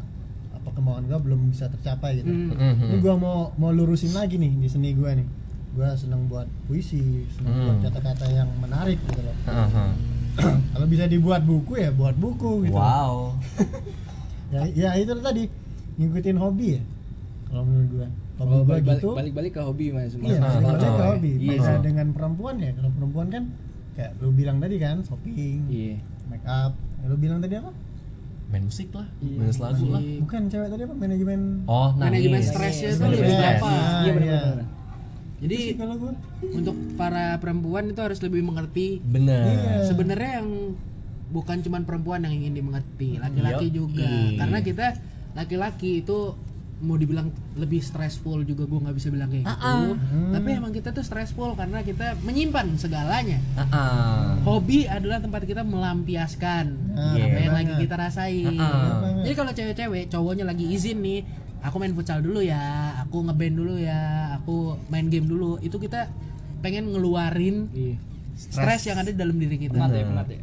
Apa 0.53 0.69
kemauan 0.71 1.09
gua 1.09 1.19
belum 1.19 1.51
bisa 1.51 1.67
tercapai 1.67 2.21
gitu. 2.21 2.29
Hmm. 2.29 2.87
Ini 2.87 2.97
gua 3.01 3.17
mau 3.17 3.39
mau 3.57 3.73
lurusin 3.73 4.13
lagi 4.13 4.37
nih 4.37 4.53
di 4.57 4.69
seni 4.69 4.93
gua 4.93 5.11
nih. 5.13 5.27
Gua 5.73 5.97
seneng 5.97 6.29
buat 6.29 6.45
puisi, 6.69 7.25
seneng 7.33 7.51
Hmm. 7.51 7.65
buat 7.67 7.79
kata-kata 7.89 8.29
yang 8.29 8.47
menarik 8.61 9.01
gitu 9.03 9.25
loh. 9.25 9.37
Ah. 9.49 9.91
Kalau 10.73 10.87
bisa 10.87 11.05
dibuat 11.05 11.43
buku 11.43 11.77
ya 11.77 11.91
buat 11.91 12.17
buku 12.17 12.67
gitu. 12.67 12.75
wow 12.75 13.33
Ya, 14.53 14.69
ya 14.69 14.91
itu 14.97 15.17
tadi 15.17 15.49
ngikutin 15.97 16.37
hobi 16.37 16.77
ya. 16.77 16.83
Kalau 17.49 17.65
menurut 17.65 17.89
gua. 17.91 18.09
Hobi 18.37 18.53
Oh, 18.53 18.65
balik, 18.65 18.85
gitu. 18.85 19.09
balik 19.13 19.33
balik 19.33 19.53
ke 19.57 19.61
hobi 19.61 19.87
mas 19.89 20.13
Iya, 20.13 20.41
balik 20.41 20.77
ah, 20.77 20.77
ke 20.77 20.89
ah. 21.01 21.09
hobi. 21.17 21.31
Iya 21.41 21.73
dengan 21.81 22.07
perempuan 22.13 22.61
ya. 22.61 22.71
Kalau 22.77 22.91
perempuan 22.93 23.27
kan 23.29 23.43
kayak 23.93 24.13
lu 24.21 24.29
bilang 24.33 24.57
tadi 24.57 24.77
kan 24.77 25.01
shopping, 25.01 25.69
iya 25.69 25.97
make 26.29 26.45
up. 26.45 26.73
Ya, 27.01 27.05
lu 27.09 27.17
bilang 27.17 27.41
tadi 27.41 27.57
apa? 27.57 27.73
main 28.49 28.69
musik 28.69 28.93
lah 28.93 29.09
Iya, 29.25 29.37
main 29.41 29.49
lagu 29.49 29.85
lah 29.89 30.01
Bukan 30.21 30.41
cewek 30.53 30.69
tadi 30.69 30.83
apa? 30.85 30.93
Manajemen. 30.93 31.41
oh 31.65 31.89
Manajemen 31.97 32.37
nangis. 32.37 32.53
stresnya 32.53 32.89
Nangis. 32.91 33.01
itu 33.01 33.07
lebih 33.09 33.33
stres. 33.33 33.61
Ah, 33.65 33.73
iya 34.05 34.13
benar 34.13 34.29
iya. 34.29 34.41
benar 34.45 34.67
Jadi 35.43 35.75
untuk 36.49 36.77
para 36.95 37.35
perempuan 37.37 37.91
itu 37.91 37.99
harus 37.99 38.19
lebih 38.19 38.41
mengerti 38.41 39.03
bener 39.03 39.43
Iya. 39.43 39.75
sebenarnya 39.85 40.31
yang 40.39 40.79
bukan 41.29 41.59
cuma 41.61 41.81
perempuan 41.81 42.23
yang 42.23 42.35
ingin 42.37 42.55
dimengerti 42.55 43.17
laki-laki 43.17 43.67
Yoi. 43.67 43.75
juga 43.75 44.07
karena 44.37 44.59
kita 44.61 44.87
laki-laki 45.33 45.91
itu 45.99 46.37
mau 46.79 46.95
dibilang 46.95 47.27
lebih 47.55 47.79
stressful 47.79 48.43
juga 48.43 48.63
gue 48.65 48.75
nggak 48.77 48.93
bisa 48.93 49.09
bilang 49.09 49.31
kayak 49.31 49.47
gitu 49.47 49.87
tapi 50.31 50.49
emang 50.53 50.71
kita 50.71 50.91
tuh 50.91 51.01
stressful 51.01 51.55
karena 51.55 51.79
kita 51.81 52.19
menyimpan 52.21 52.75
segalanya 52.77 53.39
Ah, 53.55 53.63
ah. 53.65 54.23
hobi 54.43 54.85
adalah 54.87 55.19
tempat 55.19 55.43
kita 55.43 55.63
melampiaskan 55.63 56.65
Ah, 56.93 57.15
apa 57.15 57.39
yang 57.39 57.51
banget. 57.51 57.55
lagi 57.55 57.73
kita 57.81 57.95
rasain 57.97 58.55
Ah. 58.57 58.99
banget. 58.99 59.23
jadi 59.23 59.35
kalau 59.35 59.53
cewek-cewek 59.53 60.03
cowoknya 60.09 60.45
lagi 60.45 60.65
izin 60.69 60.99
nih 61.01 61.21
aku 61.63 61.77
main 61.79 61.95
futsal 61.95 62.19
dulu 62.21 62.43
ya 62.43 62.95
aku 63.07 63.23
ngeband 63.27 63.55
dulu 63.55 63.75
ya 63.79 64.35
aku 64.39 64.77
main 64.91 65.07
game 65.07 65.27
dulu 65.31 65.63
itu 65.63 65.79
kita 65.79 66.11
pengen 66.63 66.91
ngeluarin 66.91 67.71
iya 67.73 67.97
stres 68.37 68.89
yang 68.89 68.99
ada 68.99 69.13
di 69.13 69.19
dalam 69.19 69.37
diri 69.37 69.57
kita 69.61 69.77
penat 69.77 69.93
ya 69.95 70.05
penat 70.09 70.29
ya 70.31 70.43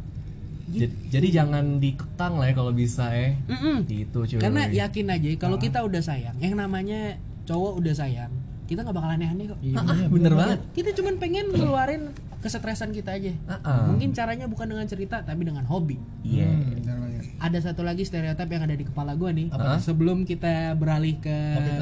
Jadi, 0.70 0.86
jadi 1.10 1.28
jangan 1.42 1.82
dikekang 1.82 2.38
lah 2.38 2.46
ya 2.46 2.54
kalau 2.54 2.70
bisa 2.70 3.10
eh. 3.10 3.34
Mm-mm. 3.50 3.90
Gitu 3.90 4.18
cuy. 4.22 4.38
Karena 4.38 4.70
yakin 4.70 5.10
aja 5.10 5.26
kalau 5.34 5.58
kita 5.58 5.82
udah 5.82 5.98
sayang, 5.98 6.38
yang 6.38 6.54
namanya 6.54 7.18
cowok 7.42 7.82
udah 7.82 7.90
sayang 7.90 8.30
kita 8.70 8.80
nggak 8.80 8.94
bakal 8.94 9.10
aneh-aneh 9.10 9.46
kok 9.46 9.58
Iya, 9.58 9.76
Ah, 9.76 10.06
bener 10.06 10.32
banget. 10.32 10.58
kita 10.72 10.90
cuman 10.92 11.14
pengen 11.16 11.50
ngeluarin 11.50 12.02
kesetresan 12.38 12.90
kita 12.90 13.10
aja 13.12 13.34
Ah, 13.44 13.58
ah. 13.60 13.82
mungkin 13.84 14.10
caranya 14.10 14.46
bukan 14.46 14.66
dengan 14.68 14.86
cerita 14.86 15.20
tapi 15.20 15.42
dengan 15.42 15.66
hobi 15.66 15.98
Iya. 16.22 16.46
Hmm, 16.46 16.70
benar 16.76 16.96
banget. 16.96 17.22
ada 17.36 17.58
satu 17.58 17.82
lagi 17.82 18.02
stereotip 18.02 18.46
yang 18.46 18.62
ada 18.62 18.72
di 18.72 18.84
kepala 18.84 19.12
gue 19.12 19.30
nih 19.34 19.48
Apa? 19.50 19.76
sebelum 19.76 20.22
kita 20.22 20.72
beralih 20.72 21.18
ke 21.18 21.34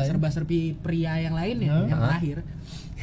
serba-serbi 0.03 0.73
pria 0.75 1.21
yang 1.21 1.33
lain 1.33 1.57
ya 1.61 1.71
Hah? 1.71 1.87
yang 1.87 2.01
terakhir 2.01 2.37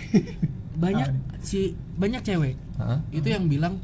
banyak 0.75 1.07
si 1.39 1.59
banyak 1.93 2.21
cewek 2.21 2.55
Heeh. 2.75 2.99
itu 3.13 3.27
yang 3.29 3.45
bilang 3.45 3.77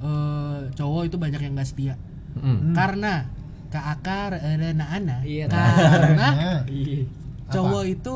eh 0.00 0.60
cowok 0.72 1.02
itu 1.06 1.16
banyak 1.16 1.40
yang 1.40 1.52
gak 1.54 1.68
setia 1.68 1.94
Mm. 2.34 2.74
karena 2.74 3.30
keakar 3.70 4.34
ana 4.34 4.74
ana 4.88 5.22
Iya, 5.22 5.46
karena 5.46 6.28
Iya. 6.66 7.06
cowok 7.46 7.84
itu 7.86 8.14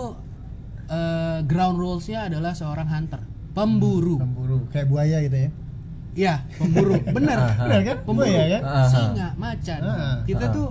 eh, 0.89 1.39
ground 1.43 1.77
rulesnya 1.77 2.27
adalah 2.27 2.53
seorang 2.53 2.87
hunter 2.87 3.21
pemburu 3.53 4.17
pemburu 4.17 4.65
kayak 4.69 4.87
buaya 4.87 5.19
gitu 5.21 5.39
ya. 5.39 5.51
Iya, 6.15 6.35
pemburu 6.53 6.99
bener 7.17 7.39
Benar 7.55 7.81
kan? 7.85 7.97
pemburu 8.03 8.27
Buaya 8.27 8.47
kan? 8.51 8.63
Ah. 8.65 8.89
singa 8.89 9.29
macan 9.35 9.81
Ah. 9.81 10.17
kita 10.25 10.45
Ah. 10.45 10.53
tuh 10.53 10.69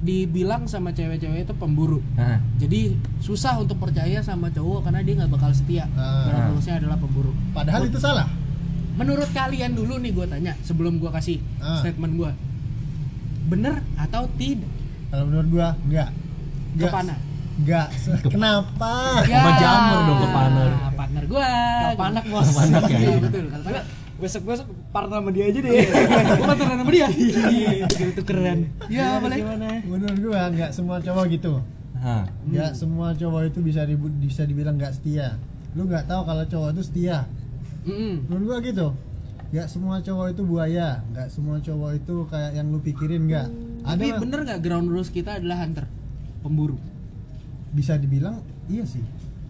dibilang 0.00 0.62
sama 0.64 0.90
cewek-cewek 0.90 1.42
itu 1.42 1.54
pemburu 1.54 1.98
Nah, 2.14 2.36
jadi 2.54 2.92
susah 3.18 3.56
untuk 3.56 3.80
percaya 3.80 4.20
sama 4.20 4.46
cowok 4.48 4.84
karena 4.84 5.00
dia 5.00 5.14
nggak 5.16 5.32
bakal 5.32 5.50
setia 5.50 5.88
Ah. 5.90 6.28
ground 6.28 6.46
rulesnya 6.52 6.76
adalah 6.76 6.96
pemburu 6.96 7.32
Padahal 7.50 7.82
itu 7.84 7.96
salah. 7.96 8.28
menurut 8.94 9.26
kalian 9.28 9.72
dulu 9.72 9.98
nih 9.98 10.12
gue 10.12 10.26
tanya 10.28 10.52
sebelum 10.60 10.96
gue 10.96 11.10
kasih 11.10 11.40
Ah. 11.58 11.80
statement 11.80 12.14
gue 12.14 12.30
bener 13.46 13.80
atau 13.96 14.28
tidak 14.36 14.70
Kalau 15.06 15.24
menurut 15.24 15.48
gua 15.48 15.68
enggak. 15.80 16.10
Enggak. 16.72 16.90
Kepana? 16.90 17.14
Enggak. 17.54 17.88
Se- 17.94 18.18
Kenapa? 18.34 19.22
Sama 19.22 19.50
jamur 19.56 19.98
dong 20.04 20.18
ke 20.18 20.28
panel. 20.28 20.68
partner 20.94 21.22
gue 21.24 21.50
Panak 21.94 22.24
bos. 22.26 22.48
Panak 22.50 22.82
ya? 22.86 22.98
Iya, 22.98 23.16
betul 23.18 23.44
kalau 23.48 23.64
panak 23.64 23.84
Besok 24.14 24.42
besok 24.46 24.66
partner 24.88 25.18
sama 25.18 25.30
dia 25.30 25.44
aja 25.44 25.58
deh. 25.58 25.70
gue 26.38 26.46
partneran 26.46 26.78
sama 26.78 26.90
dia 26.90 27.06
itu 27.84 28.22
keren 28.22 28.58
ya 28.86 29.18
boleh 29.18 29.38
Menurut 29.84 30.18
gua 30.20 30.40
enggak 30.48 30.70
semua 30.70 30.96
cowok 30.98 31.24
gitu. 31.30 31.52
Hah. 31.96 32.24
Enggak 32.42 32.72
semua 32.74 33.10
cowok 33.12 33.42
itu 33.48 33.58
bisa 33.60 33.82
dibu- 33.82 34.14
bisa 34.14 34.42
dibilang 34.42 34.74
enggak 34.74 34.94
setia. 34.94 35.34
Lu 35.74 35.84
nggak 35.84 36.06
tahu 36.06 36.22
kalau 36.22 36.44
cowok 36.44 36.68
itu 36.72 36.82
setia. 36.84 37.26
Mm-mm. 37.84 38.28
Menurut 38.28 38.44
gua 38.46 38.58
gitu. 38.60 38.86
Enggak 39.50 39.66
semua 39.68 39.96
cowok 39.98 40.26
itu 40.30 40.42
buaya, 40.42 40.88
enggak 41.04 41.28
semua 41.28 41.56
cowok 41.58 41.90
itu 41.94 42.14
kayak 42.26 42.50
yang 42.54 42.66
lu 42.68 42.78
pikirin 42.80 43.22
enggak. 43.24 43.46
tapi 43.82 44.06
Ada 44.08 44.18
bener 44.18 44.38
nggak 44.42 44.60
ground 44.60 44.88
rules 44.88 45.10
kita 45.10 45.36
adalah 45.36 45.60
hunter 45.60 45.84
pemburu 46.40 46.78
bisa 47.74 47.92
dibilang 47.96 48.38
iya 48.66 48.84
sih. 48.84 49.02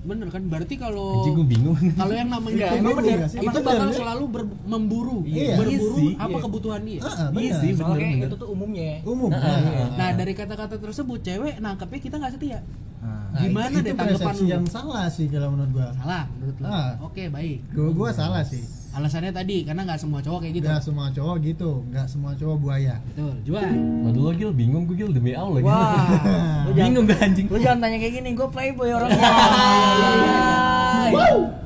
bener 0.02 0.28
kan 0.28 0.44
berarti 0.44 0.76
kalau 0.76 1.16
Anjing 1.18 1.32
gue 1.34 1.48
bingung. 1.50 1.76
kalau 1.96 2.12
yang 2.12 2.28
namanya 2.28 2.76
emang 2.76 2.92
bener. 2.94 3.24
itu 3.24 3.40
Emang 3.40 3.56
bakal 3.58 3.88
bener. 3.88 3.96
selalu 3.96 4.24
ber- 4.28 4.56
memburu 4.62 5.18
Iya. 5.24 5.56
berburu 5.56 5.72
Iya 5.72 5.96
sih. 5.98 6.12
apa 6.14 6.28
Iya. 6.30 6.42
kebutuhan 6.42 6.80
dia 6.82 6.92
Heeh, 6.98 7.16
Iya 7.16 7.28
benar. 7.30 7.56
sih. 7.56 7.70
Soalnya 7.74 7.96
kayak 7.98 8.12
bener. 8.14 8.26
itu 8.26 8.36
tuh 8.36 8.48
umumnya. 8.50 8.90
Umum. 9.02 9.30
Ah, 9.30 9.40
kan? 9.40 9.60
ah, 9.64 9.88
nah 9.94 10.10
dari 10.14 10.32
kata-kata 10.32 10.76
tersebut 10.78 11.18
cewek 11.20 11.54
nangkepnya 11.58 12.00
kita 12.00 12.16
nggak 12.16 12.34
setia 12.34 12.60
Nah, 13.00 13.36
Gimana 13.38 13.68
itu, 13.70 13.80
deh 13.82 13.90
itu 13.90 13.98
tanggapan 13.98 14.34
lu? 14.34 14.46
yang 14.46 14.64
salah 14.66 15.04
sih 15.06 15.26
kalau 15.26 15.48
menurut 15.50 15.72
gua. 15.72 15.88
salah 15.94 16.24
menurut 16.30 16.56
lo 16.56 16.66
Ah. 16.66 16.92
oke 17.00 17.22
baik 17.26 17.58
Gua 17.70 17.88
gua 17.90 18.10
salah 18.10 18.42
sih. 18.42 18.64
Alasannya 18.94 19.30
tadi 19.30 19.62
karena 19.62 19.82
nggak 19.82 19.98
semua 19.98 20.18
cowok 20.18 20.38
kayak 20.40 20.54
gitu 20.54 20.66
Enggak 20.66 20.82
semua 20.82 21.06
cowok 21.10 21.36
gitu, 21.42 21.70
enggak 21.84 22.06
semua 22.06 22.32
cowok 22.32 22.56
buaya. 22.56 22.94
betul 23.04 23.34
jual 23.42 23.62
Waduh 24.04 24.20
lo 24.20 24.32
Gil, 24.32 24.50
bingung 24.50 24.86
gue 24.86 24.96
Gil 24.96 25.10
demi 25.10 25.34
Allah. 25.34 25.58
Lu 25.60 25.66
jangan, 26.70 26.72
bingung 26.72 27.04
gue 27.04 27.18
anjing. 27.18 27.46
lu 27.46 27.58
jangan 27.58 27.78
tanya 27.80 27.98
kayak 27.98 28.14
gini, 28.16 28.30
gue 28.32 28.48
playboy 28.48 28.88
orangnya. 28.88 29.30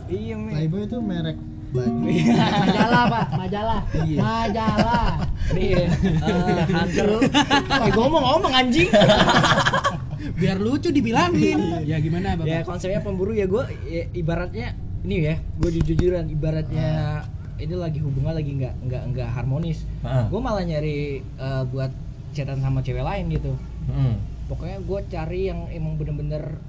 Iya, 0.08 0.34
Mi. 0.34 0.50
Playboy 0.50 0.82
itu 0.84 0.98
merek 0.98 1.36
majalah 1.68 3.02
pak 3.06 3.24
majalah 3.36 3.80
Iya. 4.00 4.18
majalah 4.18 5.08
Iya. 5.52 5.84
Eh, 5.84 6.64
Hunter. 6.66 7.08
Eh, 7.84 7.90
gue 7.92 8.06
mau 8.08 8.20
ngomong 8.26 8.52
anjing. 8.54 8.88
biar 10.18 10.56
lucu 10.56 10.88
dibilangin 10.88 11.82
ya 11.84 11.96
gimana 11.98 12.34
bapak 12.34 12.46
ya 12.46 12.60
konsepnya 12.62 13.00
pemburu 13.00 13.32
ya 13.32 13.44
gue 13.44 13.64
ibaratnya 14.12 14.74
ini 15.08 15.24
ya 15.24 15.36
gue 15.56 15.70
jujur-jujuran 15.72 16.28
ibaratnya 16.28 17.24
ini 17.56 17.74
lagi 17.74 17.98
hubungan 17.98 18.36
lagi 18.36 18.52
nggak 18.54 18.74
nggak 18.82 19.02
nggak 19.08 19.28
harmonis 19.32 19.88
Ah. 20.00 20.28
gue 20.28 20.36
malah 20.38 20.60
nyari 20.62 20.98
eh, 21.24 21.62
buat 21.66 21.88
chatan 22.30 22.60
sama 22.60 22.78
cewek 22.78 23.00
lain 23.00 23.32
gitu 23.32 23.56
Hmm. 23.88 24.20
pokoknya 24.46 24.78
gue 24.78 25.00
cari 25.08 25.40
yang 25.48 25.64
emang 25.70 25.96
bener-bener 25.96 26.60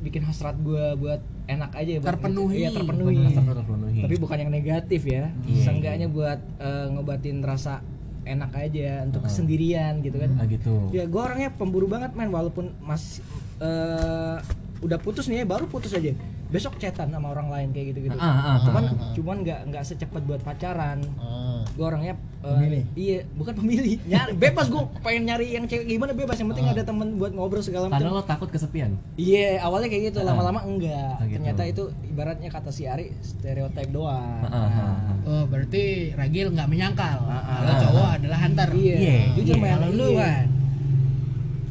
bikin 0.00 0.20
hasrat 0.20 0.58
gue 0.58 0.98
buat 0.98 1.22
enak 1.46 1.70
aja 1.72 1.92
buat- 1.96 2.10
Terpenuhi. 2.10 2.54
iya 2.58 2.68
terpenuhi 2.68 3.22
Terpenuhi, 3.22 3.54
terpenuhi. 3.54 4.00
tapi 4.02 4.14
bukan 4.18 4.36
yang 4.38 4.50
negatif 4.50 5.02
ya 5.04 5.30
Iya, 5.44 5.62
seenggaknya 5.62 6.08
buat 6.08 6.42
eh, 6.58 6.86
ngobatin 6.90 7.38
rasa 7.40 7.80
enak 8.24 8.50
aja 8.52 9.04
untuk 9.04 9.22
kesendirian 9.22 10.00
gitu 10.00 10.18
kan 10.18 10.34
Ah 10.34 10.44
gitu. 10.44 10.90
ya 10.90 11.06
gue 11.06 11.20
orangnya 11.22 11.48
pemburu 11.50 11.86
banget 11.86 12.12
men 12.12 12.28
walaupun 12.28 12.74
masih 12.80 13.22
eh, 13.60 14.36
udah 14.82 14.98
putus 14.98 15.24
nih 15.24 15.38
ya 15.38 15.46
baru 15.46 15.64
putus 15.64 15.94
aja 15.94 16.12
besok 16.54 16.78
chatan 16.78 17.10
sama 17.10 17.26
orang 17.28 17.50
lain 17.50 17.68
kayak 17.68 17.86
gitu 17.90 18.06
gitu 18.06 18.14
Ah, 18.14 18.24
ah, 18.24 18.38
ah. 18.48 18.56
cuman 18.62 18.82
Ah, 18.84 18.94
ah. 18.94 19.10
cuman 19.10 19.36
nggak 19.42 19.60
nggak 19.68 19.82
secepat 19.82 20.22
buat 20.22 20.38
pacaran 20.38 21.02
Ah. 21.16 21.66
gue 21.66 21.82
orangnya 21.82 22.14
eh, 22.40 22.46
Pemilih? 22.46 22.82
iya 22.94 23.18
bukan 23.32 23.54
pemilih 23.54 23.98
nyari 24.06 24.32
bebas 24.32 24.66
gue 24.68 24.78
pengen 25.00 25.22
nyari 25.26 25.46
yang 25.50 25.66
cewek 25.66 25.82
gimana 25.84 26.12
bebas 26.12 26.36
yang 26.36 26.48
penting 26.48 26.64
Ah. 26.64 26.72
ada 26.72 26.82
temen 26.84 27.08
buat 27.16 27.32
ngobrol 27.32 27.58
segala 27.58 27.90
Karena 27.90 28.06
macam 28.06 28.14
lo 28.14 28.24
takut 28.24 28.48
kesepian. 28.48 28.94
iya 29.16 29.58
awalnya 29.60 29.90
kayak 29.90 30.04
gitu 30.08 30.22
Ah. 30.22 30.30
lama-lama 30.30 30.62
enggak 30.62 30.94
Ah, 31.12 31.24
gitu. 31.24 31.34
ternyata 31.36 31.62
itu 31.64 31.82
ibaratnya 32.06 32.48
kata 32.48 32.70
si 32.70 32.86
Ari 32.86 33.10
stereotip 33.18 33.90
doang 33.90 34.40
Ah, 34.40 34.54
ah, 34.54 34.68
ah. 34.70 34.94
oh 35.26 35.44
berarti 35.44 36.14
Ragil 36.14 36.54
nggak 36.54 36.68
menyangkal 36.68 37.18
Ah, 37.20 37.34
ah. 37.34 37.56
kalau 37.58 37.74
cowok 37.82 38.08
adalah 38.14 38.38
hunter 38.40 38.68
iya 38.72 38.96
Iya, 38.96 39.18
jujur 39.34 39.56
iya. 39.56 39.62
men 39.64 39.72
kalau 39.74 39.90
lu 39.92 40.08
iya. 40.08 40.22
kan 40.22 40.46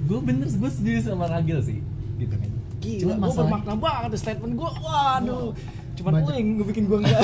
Gue 0.03 0.19
bener, 0.19 0.45
gue 0.45 0.67
setuju 0.69 0.99
sama 1.07 1.25
Ragil 1.25 1.63
sih. 1.63 1.79
Gitu 2.19 2.35
kan. 2.35 2.51
Gila, 2.83 3.15
gue 3.15 3.31
bermakna 3.33 3.73
banget 3.73 4.11
statement 4.19 4.53
gue. 4.53 4.69
Waduh, 4.77 5.55
cuman 5.95 6.11
yang 6.29 6.59
bikin 6.61 6.83
gue 6.85 6.97
enggak. 6.99 7.23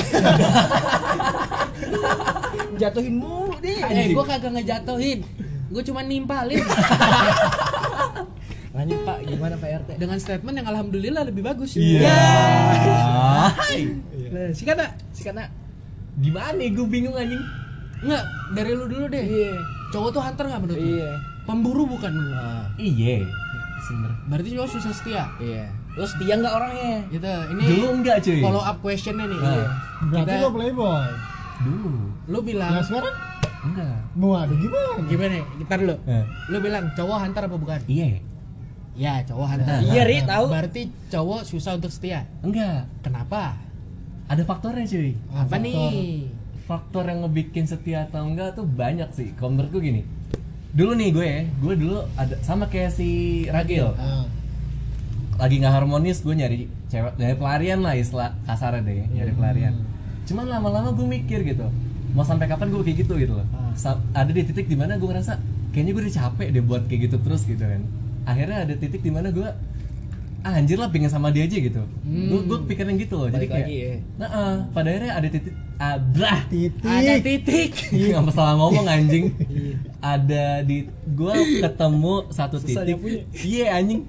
Jatuhin 2.76 3.14
mulu 3.14 3.54
deh. 3.60 3.76
eh 3.78 4.06
gue 4.08 4.24
kagak 4.24 4.52
ngejatuhin 4.52 5.20
gue 5.70 5.82
cuma 5.84 6.02
nimpalin 6.02 6.58
Lanjut 8.70 9.02
Pak, 9.02 9.18
gimana 9.24 9.54
Pak 9.54 9.68
RT? 9.82 9.88
dengan 9.98 10.16
statement 10.16 10.54
yang 10.54 10.68
alhamdulillah 10.68 11.26
lebih 11.26 11.42
bagus 11.42 11.74
Iya. 11.74 12.06
Nah, 14.30 14.48
sikat 14.54 14.78
tak? 14.78 14.90
Sikat 15.10 15.34
nak. 15.34 15.50
Gimana 16.16 16.62
gue 16.62 16.86
bingung 16.86 17.12
anjing. 17.12 17.42
Enggak, 18.00 18.24
dari 18.54 18.72
lu 18.72 18.86
dulu 18.86 19.06
deh. 19.06 19.20
Iya. 19.20 19.52
Cowok 19.90 20.08
tuh 20.10 20.22
hunter 20.22 20.44
nggak 20.46 20.60
menurut 20.62 20.78
lu? 20.78 20.86
Iya. 20.96 21.10
Pemburu 21.44 21.82
bukan 21.84 22.10
menurut 22.14 22.30
lu? 22.30 22.46
Berarti 24.26 24.48
cowok 24.52 24.70
susah 24.70 24.92
setia. 24.92 25.24
iya. 25.38 25.66
Lo 25.92 26.04
setia 26.04 26.34
nggak 26.36 26.54
orangnya? 26.54 26.96
Gitu. 27.08 27.26
Ini 27.26 27.62
Dulu 27.66 27.86
enggak 27.96 28.16
cuy. 28.22 28.40
follow 28.40 28.62
up 28.62 28.76
questionnya 28.78 29.26
nih. 29.26 29.38
Nah. 29.38 29.66
Berarti 30.06 30.30
Kita- 30.30 30.42
lo 30.42 30.48
playboy. 30.50 31.08
Dulu. 31.60 31.92
Lu 32.26 32.38
bilang 32.40 32.72
Nah 32.72 32.82
sekarang 32.82 33.14
Enggak. 33.60 33.96
Waduh 34.16 34.56
gimana? 34.56 35.04
gimana? 35.04 35.34
Kita 35.60 35.74
dulu. 35.76 35.94
Eh. 36.06 36.24
Lu 36.48 36.56
bilang 36.58 36.84
cowok 36.94 37.16
hunter 37.20 37.42
apa 37.44 37.56
bukan? 37.56 37.80
Iya. 37.84 38.08
Ya, 38.96 39.20
cowok 39.22 39.46
hunter. 39.46 39.80
Iya, 39.84 40.02
Ri, 40.02 40.16
tahu. 40.24 40.44
Berarti 40.48 40.82
cowok 41.08 41.40
susah 41.44 41.76
untuk 41.76 41.92
setia. 41.92 42.24
Enggak. 42.40 42.88
Kenapa? 43.00 43.56
Ada 44.28 44.42
faktornya 44.44 44.88
cuy. 44.88 45.12
Apa 45.28 45.44
faktor. 45.50 45.60
nih? 45.60 46.32
Faktor 46.64 47.04
yang 47.04 47.20
ngebikin 47.20 47.64
setia 47.66 48.06
atau 48.06 48.24
enggak 48.24 48.54
tuh 48.54 48.64
banyak 48.64 49.12
sih. 49.12 49.34
Kalau 49.36 49.52
menurut 49.52 49.70
gue 49.70 49.82
gini. 49.82 50.02
Dulu 50.70 50.92
nih 50.94 51.08
gue, 51.10 51.30
gue 51.50 51.74
dulu 51.76 51.98
ada 52.14 52.38
sama 52.40 52.70
kayak 52.70 52.94
si 52.94 53.08
Ragil. 53.50 53.90
Ah, 53.98 54.26
lagi 55.40 55.56
nggak 55.58 55.72
harmonis 55.72 56.20
gue 56.20 56.36
nyari 56.36 56.68
cewek 56.86 57.16
nyari 57.16 57.34
pelarian 57.34 57.80
lah 57.80 57.96
istilah 57.96 58.36
kasarnya 58.44 58.84
deh 58.84 59.08
nyari 59.10 59.32
pelarian. 59.32 59.74
Cuman 60.28 60.46
lama-lama 60.46 60.92
gue 60.92 61.06
mikir 61.06 61.42
gitu 61.42 61.66
mau 62.10 62.26
sampai 62.26 62.46
kapan 62.46 62.70
gue 62.70 62.82
kayak 62.82 62.98
gitu 63.02 63.14
gitu 63.16 63.34
loh. 63.34 63.46
Sa- 63.74 64.02
ada 64.12 64.30
di 64.30 64.42
titik 64.42 64.66
di 64.66 64.74
mana 64.74 64.94
gue 64.94 65.06
ngerasa 65.06 65.38
kayaknya 65.72 65.90
gue 65.94 66.02
udah 66.06 66.14
capek 66.14 66.48
deh 66.54 66.62
buat 66.62 66.82
kayak 66.86 67.00
gitu 67.10 67.16
terus 67.22 67.42
gitu 67.46 67.62
kan. 67.62 67.82
Akhirnya 68.26 68.68
ada 68.68 68.74
titik 68.76 69.00
di 69.00 69.10
mana 69.10 69.30
gue 69.30 69.48
ah, 70.44 70.56
anjir 70.56 70.76
lah 70.80 70.88
pengen 70.88 71.10
sama 71.12 71.28
dia 71.28 71.44
aja 71.44 71.56
gitu 71.56 71.82
gue 72.04 72.40
gue 72.48 72.58
pikirin 72.68 72.96
gitu 72.96 73.14
loh 73.20 73.28
jadi 73.28 73.46
kayak 73.46 73.66
lagi 73.66 73.76
ya. 73.76 73.92
nah 74.16 74.28
eh, 74.28 74.56
pada 74.72 74.88
akhirnya 74.88 75.12
ada 75.16 75.28
titik 75.28 75.54
ablah 75.80 76.44
titik. 76.52 76.84
Ada 76.84 77.14
titik. 77.24 77.72
Iya, 77.96 78.20
nggak 78.20 78.36
salah 78.36 78.54
ngomong 78.60 78.84
anjing. 78.84 79.32
Ada 80.04 80.60
di 80.60 80.84
gua 81.16 81.32
ketemu 81.32 82.14
satu 82.28 82.60
Susah 82.60 82.84
titik. 82.84 83.24
Iya 83.32 83.80
anjing. 83.80 84.04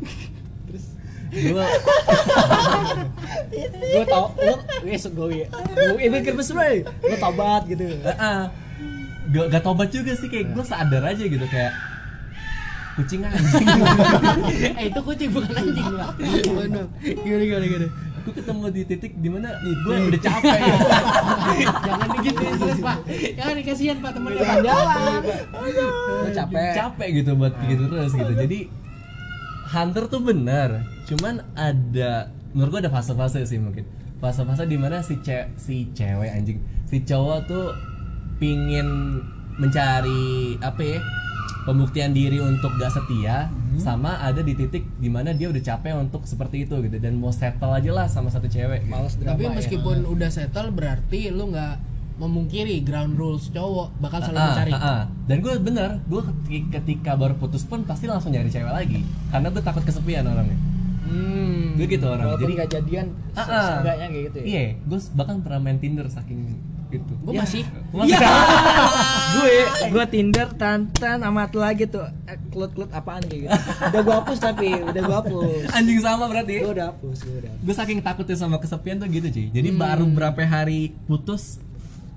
Terus 0.68 0.86
gua 1.48 1.66
Gue 3.92 4.04
tau, 4.08 4.36
lo 4.36 4.56
besok 4.84 5.12
gue 5.16 5.44
ya. 5.44 5.48
Gue 5.96 6.08
mikir 6.12 6.36
besar 6.36 6.84
Lo 6.84 7.16
tobat 7.16 7.64
gitu. 7.72 7.88
Heeh. 7.88 8.40
gak, 9.32 9.46
gak 9.48 9.64
tobat 9.64 9.88
juga 9.96 10.12
sih 10.12 10.28
kayak 10.28 10.52
gue 10.52 10.64
sadar 10.68 11.08
aja 11.08 11.24
gitu 11.24 11.46
kayak 11.48 11.72
kucing 13.02 13.22
anjing. 13.26 13.68
Eh 14.80 14.86
itu 14.94 15.00
kucing 15.02 15.30
bukan 15.34 15.54
anjing 15.58 15.88
pak. 15.98 16.12
Bener. 16.22 16.86
gimana 17.02 17.44
gimana 17.44 17.66
gimana? 17.66 17.88
Gue 18.22 18.34
ketemu 18.38 18.66
di 18.70 18.82
titik 18.86 19.14
di 19.18 19.30
mana 19.34 19.50
gue 19.66 19.96
udah 20.14 20.22
capek. 20.22 20.60
Jangan 21.90 22.08
digituin 22.22 22.56
terus 22.62 22.80
pak. 22.80 22.98
Jangan 23.10 23.54
dikasihan 23.58 23.98
pak 23.98 24.12
temennya 24.14 24.42
pak 24.46 24.58
jalan. 24.62 25.22
Lu 26.22 26.30
capek. 26.30 26.72
capek 26.78 27.08
gitu 27.18 27.32
buat 27.34 27.54
gitu 27.66 27.84
terus 27.90 28.12
gitu. 28.14 28.34
Jadi 28.38 28.60
hunter 29.74 30.04
tuh 30.06 30.22
benar. 30.22 30.70
Cuman 31.10 31.42
ada 31.58 32.30
menurut 32.54 32.70
gue 32.78 32.82
ada 32.86 32.94
fase-fase 32.94 33.42
sih 33.50 33.58
mungkin. 33.58 33.90
Fase-fase 34.22 34.70
di 34.70 34.78
mana 34.78 35.02
si 35.02 35.18
ce 35.26 35.50
si 35.58 35.90
cewek 35.98 36.30
anjing 36.30 36.62
si 36.86 37.02
cowok 37.02 37.40
tuh 37.50 37.74
pingin 38.38 39.18
mencari 39.58 40.58
apa 40.62 40.82
ya 40.82 41.00
pembuktian 41.62 42.12
diri 42.12 42.42
untuk 42.42 42.74
gak 42.82 42.90
setia 42.90 43.54
sama 43.78 44.18
ada 44.20 44.42
di 44.42 44.58
titik 44.58 44.84
di 44.98 45.08
mana 45.08 45.32
dia 45.32 45.48
udah 45.48 45.62
capek 45.62 45.94
untuk 45.96 46.26
seperti 46.26 46.66
itu 46.66 46.76
gitu 46.82 46.98
dan 46.98 47.16
mau 47.22 47.30
settle 47.30 47.72
aja 47.72 47.92
lah 47.94 48.08
sama 48.10 48.28
satu 48.34 48.50
cewek 48.50 48.84
gitu. 48.86 48.92
Males 48.92 49.14
tapi 49.18 49.46
ya. 49.46 49.54
meskipun 49.54 49.98
udah 50.10 50.30
settle 50.34 50.74
berarti 50.74 51.30
lu 51.30 51.54
nggak 51.54 51.94
memungkiri 52.22 52.86
ground 52.86 53.18
rules 53.18 53.50
cowok 53.50 53.98
bakal 53.98 54.22
selalu 54.22 54.38
Ah, 54.38 54.48
mencari 54.54 54.72
ah, 54.74 54.86
ah. 54.86 55.02
Dan 55.26 55.38
gue 55.42 55.54
bener, 55.58 55.90
gue 56.06 56.22
ketika 56.70 57.18
baru 57.18 57.34
putus 57.34 57.66
pun 57.66 57.82
pasti 57.82 58.06
langsung 58.06 58.30
nyari 58.30 58.46
cewek 58.46 58.70
lagi, 58.70 59.02
karena 59.34 59.50
gue 59.50 59.64
takut 59.66 59.82
kesepian 59.82 60.30
orangnya. 60.30 60.54
hmm. 61.10 61.82
Gue 61.82 61.88
gitu 61.90 62.06
orang. 62.06 62.30
Walaupun 62.30 62.46
Jadi 62.46 62.54
nggak 62.62 62.70
jadian, 62.78 63.06
ah. 63.34 63.46
seenggaknya 63.82 64.06
kayak 64.14 64.24
gitu 64.30 64.38
ya. 64.38 64.46
Iya, 64.46 64.62
gue 64.86 65.00
bahkan 65.18 65.36
pernah 65.42 65.60
main 65.66 65.80
Tinder 65.82 66.06
saking 66.14 66.42
gitu. 66.92 67.14
gue 67.24 67.34
masih 67.34 67.64
Masih 67.92 68.18
gue 69.32 69.54
gue 69.90 70.06
Tinder 70.08 70.48
tantan 70.52 71.24
amat 71.24 71.52
lagi 71.54 71.84
tuh 71.86 72.04
eh, 72.26 72.38
klut-klut 72.50 72.92
apaan 72.92 73.24
kayak 73.24 73.42
gitu. 73.42 73.52
Udah 73.88 74.02
gue 74.02 74.16
hapus 74.16 74.38
tapi 74.38 74.68
udah 74.76 75.02
gue 75.02 75.18
hapus. 75.18 75.62
Anjing 75.72 76.00
sama 76.00 76.28
berarti. 76.28 76.56
Gue 76.60 76.74
udah 76.74 76.88
hapus, 76.90 77.18
gue 77.22 77.36
udah. 77.40 77.52
Gue 77.58 77.74
saking 77.74 78.00
takutnya 78.00 78.36
sama 78.36 78.58
kesepian 78.58 78.98
tuh 78.98 79.08
gitu 79.08 79.28
cuy. 79.28 79.48
Jadi 79.50 79.70
baru 79.72 80.06
berapa 80.06 80.40
hari 80.42 80.92
putus 81.06 81.58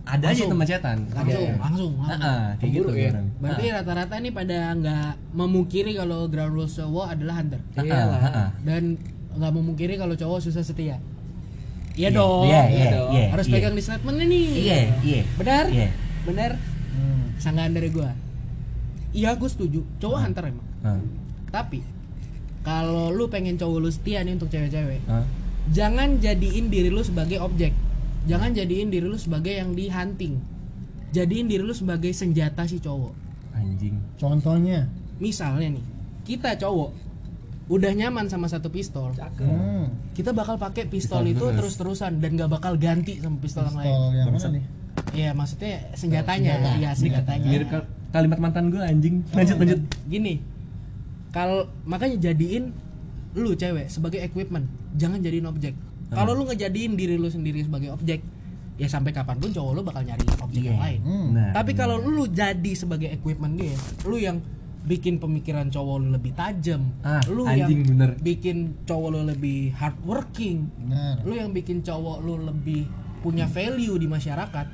ada 0.05 0.29
aja 0.29 0.37
Langsung. 0.37 0.51
teman 0.53 0.67
cetan. 0.69 0.99
langsung 1.09 1.41
Iya. 1.41 1.55
langsung, 1.57 1.93
Ah, 1.97 2.05
langsung. 2.05 2.21
ah, 2.21 2.49
kayak 2.61 2.73
gitu 2.75 2.91
ya. 2.93 3.09
orang. 3.09 3.27
berarti 3.41 3.65
rata-rata 3.73 4.15
nih 4.21 4.33
pada 4.33 4.59
nggak 4.75 5.11
memungkiri 5.33 5.91
kalau 5.95 6.29
ground 6.29 6.53
rules 6.53 6.75
cowok 6.75 7.07
adalah 7.09 7.35
hunter 7.35 7.61
Ah, 7.65 7.73
ah, 7.75 7.83
Iyalah. 7.83 8.21
ah, 8.21 8.29
ah. 8.37 8.49
dan 8.61 8.83
nggak 9.33 9.53
memungkiri 9.55 9.95
kalau 9.97 10.13
cowok 10.13 10.45
susah 10.45 10.61
setia 10.61 11.01
iya 11.95 12.03
Iya, 12.05 12.09
dong 12.11 12.45
iya, 12.45 12.63
iya, 12.69 12.87
dong. 12.93 13.11
iya, 13.11 13.27
harus 13.31 13.47
iya. 13.47 13.55
pegang 13.55 13.73
di 13.73 13.83
statementnya 13.83 14.27
nih 14.27 14.45
Iya, 14.53 14.77
iya. 15.01 15.21
benar 15.35 15.65
Iya. 15.69 15.89
benar 16.25 16.51
Hmm. 16.91 17.25
sanggahan 17.37 17.71
dari 17.71 17.89
gua 17.89 18.11
iya 19.11 19.31
gue 19.33 19.47
setuju 19.47 19.81
cowok 19.99 20.17
Hmm. 20.17 20.25
hunter 20.25 20.45
emang 20.49 20.69
Ah, 20.81 21.01
tapi 21.51 21.81
kalau 22.63 23.09
lu 23.09 23.27
pengen 23.27 23.55
cowok 23.55 23.79
lu 23.79 23.89
setia 23.89 24.21
nih 24.21 24.35
untuk 24.35 24.49
cewek-cewek 24.49 25.01
ah. 25.07 25.25
jangan 25.69 26.19
jadiin 26.19 26.67
diri 26.67 26.89
lu 26.89 27.01
sebagai 27.01 27.39
objek 27.39 27.73
jangan 28.25 28.51
jadiin 28.51 28.89
diri 28.89 29.05
lu 29.05 29.17
sebagai 29.17 29.53
yang 29.53 29.73
di 29.73 29.87
hunting 29.87 30.41
jadiin 31.11 31.47
diri 31.47 31.61
lu 31.61 31.73
sebagai 31.73 32.11
senjata 32.11 32.65
si 32.65 32.79
cowok 32.79 33.15
Anjing. 33.55 33.95
Contohnya. 34.17 34.91
misalnya 35.17 35.73
nih 35.73 35.85
kita 36.25 36.59
cowok 36.59 36.91
udah 37.67 37.91
nyaman 37.91 38.27
sama 38.27 38.45
satu 38.45 38.69
pistol 38.69 39.17
Hmm. 39.35 39.89
kita 40.13 40.31
bakal 40.31 40.57
pakai 40.57 40.85
pistol, 40.85 41.21
Pistol 41.21 41.33
itu 41.33 41.45
terus. 41.47 41.57
terus-terusan 41.75 42.13
dan 42.19 42.31
gak 42.35 42.51
bakal 42.51 42.77
ganti 42.77 43.17
sama 43.17 43.37
pistol, 43.39 43.65
yang 43.65 43.75
lain 43.75 43.87
Pistol 43.87 44.05
yang 44.11 44.13
mana 44.23 44.31
Bangsat. 44.31 44.53
nih? 44.53 44.65
Iya 45.13 45.31
maksudnya 45.33 45.73
senjatanya 45.93 46.53
Senjata. 46.55 46.77
iya 46.77 46.91
senjatanya 46.93 47.49
Mirip 47.49 47.69
kal- 47.69 47.89
kalimat 48.11 48.39
mantan 48.39 48.65
gue 48.69 48.79
anjing. 48.79 49.17
Lanjut 49.31 49.57
lanjut. 49.57 49.81
gini 50.05 50.35
kalau 51.31 51.59
makanya 51.83 52.17
jadiin 52.23 52.71
lu 53.35 53.53
cewek 53.53 53.89
sebagai 53.89 54.21
equipment 54.21 54.67
jangan 54.95 55.19
jadiin 55.19 55.43
objek 55.45 55.75
kalau 56.09 56.31
lu 56.33 56.47
ngejadiin 56.47 56.95
diri 56.95 57.17
lu 57.17 57.27
sendiri 57.27 57.59
sebagai 57.61 57.91
objek 57.91 58.23
ya 58.75 58.87
sampai 58.87 59.11
kapan 59.11 59.35
pun 59.37 59.51
cowok 59.51 59.73
lu 59.73 59.83
bakal 59.83 60.03
nyari 60.03 60.23
objek 60.37 60.63
yang 60.65 60.79
lain 60.79 61.01
Hmm. 61.01 61.29
Nah, 61.33 61.51
tapi 61.51 61.73
kalau 61.73 61.99
lu 61.99 62.29
jadi 62.29 62.73
sebagai 62.73 63.09
equipment 63.09 63.55
dia 63.57 63.75
lu 64.05 64.15
yang 64.17 64.39
bikin 64.85 65.17
pemikiran 65.17 65.67
cowok 65.67 65.97
lu 65.99 66.09
lebih 66.11 66.33
tajam 66.33 66.93
Ah, 67.01 67.25
lu 67.27 67.43
anjing, 67.43 67.81
yang 67.81 67.89
bener. 67.89 68.11
bikin 68.19 68.57
cowok 68.85 69.09
lu 69.11 69.21
lebih 69.25 69.73
hardworking 69.73 70.69
Benar. 70.79 71.25
lu 71.25 71.33
yang 71.33 71.51
bikin 71.51 71.81
cowok 71.81 72.21
lu 72.21 72.37
lebih 72.39 72.85
punya 73.19 73.45
value 73.47 73.97
di 73.97 74.05
masyarakat 74.05 74.67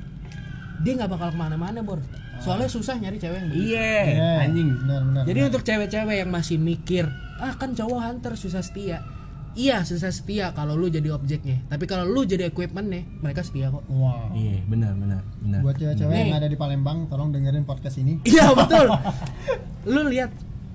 dia 0.79 0.91
nggak 0.93 1.07
bakal 1.09 1.29
ke 1.29 1.37
mana-mana 1.37 1.79
bor 1.79 2.03
soalnya 2.37 2.67
susah 2.67 2.97
nyari 2.97 3.15
cewek 3.15 3.37
yang 3.37 3.49
begitu 3.49 3.69
Iya, 3.69 3.93
Iya, 4.03 4.31
anjing. 4.43 4.69
Benar, 4.75 5.01
benar. 5.05 5.23
jadi 5.23 5.37
benar. 5.37 5.47
untuk 5.47 5.61
cewek-cewek 5.61 6.15
yang 6.17 6.29
masih 6.29 6.57
mikir, 6.57 7.05
ah 7.37 7.53
kan 7.53 7.71
cowok 7.71 7.99
hunter 8.01 8.33
susah 8.33 8.59
setia. 8.59 8.97
Iya 9.51 9.83
susah 9.83 10.09
setia 10.09 10.55
kalau 10.55 10.73
lu 10.73 10.87
jadi 10.87 11.11
objeknya. 11.11 11.59
Tapi 11.67 11.83
kalau 11.83 12.07
lu 12.07 12.23
jadi 12.23 12.47
equipmentnya, 12.47 13.03
mereka 13.19 13.43
setia 13.43 13.67
kok. 13.67 13.83
Wow. 13.85 14.31
Iya, 14.31 14.63
benar 14.65 14.95
benar 14.95 15.21
benar. 15.37 15.59
Buat 15.59 15.75
cewek-cewek 15.75 16.15
yang 16.15 16.33
ada 16.33 16.47
di 16.47 16.55
Palembang, 16.55 17.07
tolong 17.07 17.29
dengerin 17.29 17.63
podcast 17.63 17.99
ini. 17.99 18.23
Iya 18.29 18.51
betul. 18.51 18.87
lu 19.93 20.07
lihat 20.07 20.31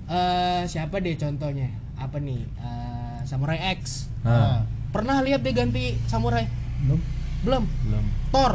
eh 0.07 0.63
siapa 0.65 1.01
deh 1.01 1.17
contohnya? 1.17 1.73
Apa 1.97 2.21
nih? 2.21 2.45
Eh, 2.45 3.17
Samurai 3.25 3.57
X. 3.75 4.13
Ah, 4.21 4.61
Pernah 4.87 5.19
lihat 5.19 5.41
dia 5.41 5.51
ganti 5.51 5.97
samurai? 6.05 6.45
Belum. 6.79 7.01
Belum. 7.43 7.63
belum. 7.83 8.05
Thor. 8.29 8.53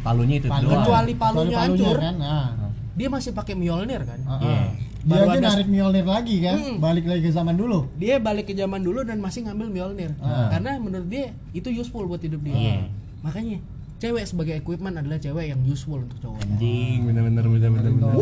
Palunya 0.00 0.36
itu 0.38 0.46
Palu- 0.46 0.68
doang. 0.68 0.84
Kecuali 0.84 1.12
palunya 1.16 1.58
hancur. 1.58 1.96
kan. 1.98 2.14
Nah. 2.16 2.48
Dia 2.94 3.08
masih 3.08 3.30
pakai 3.30 3.54
Mjolnir 3.54 4.02
kan? 4.02 4.20
Ah, 4.22 4.38
Iya. 4.38 4.54
ah. 4.54 4.68
Dia 5.08 5.14
Baru 5.14 5.24
aja 5.26 5.40
ada- 5.40 5.48
narik 5.50 5.68
Mjolnir 5.68 6.04
lagi 6.04 6.36
kan, 6.38 6.58
Hmm. 6.58 6.76
balik 6.78 7.04
lagi 7.06 7.22
ke 7.22 7.32
zaman 7.32 7.56
dulu. 7.56 7.88
Dia 7.96 8.20
balik 8.20 8.44
ke 8.44 8.52
zaman 8.52 8.76
dulu 8.78 9.00
dan 9.02 9.18
masih 9.18 9.40
ngambil 9.42 9.66
Mjolnir. 9.70 10.12
Ah. 10.20 10.52
Karena 10.52 10.76
menurut 10.76 11.08
dia 11.08 11.32
itu 11.50 11.72
useful 11.72 12.04
buat 12.04 12.20
hidup 12.20 12.38
dia. 12.38 12.52
Iya. 12.52 12.76
Makanya 13.18 13.56
cewek 13.96 14.22
sebagai 14.22 14.54
equipment 14.54 14.94
adalah 14.94 15.16
cewek 15.16 15.48
yang 15.48 15.60
useful 15.64 15.98
untuk 15.98 16.20
cowok. 16.20 16.44
Anjing, 16.44 17.08
benar 17.08 17.24
benar 17.24 17.44
benar. 17.48 18.12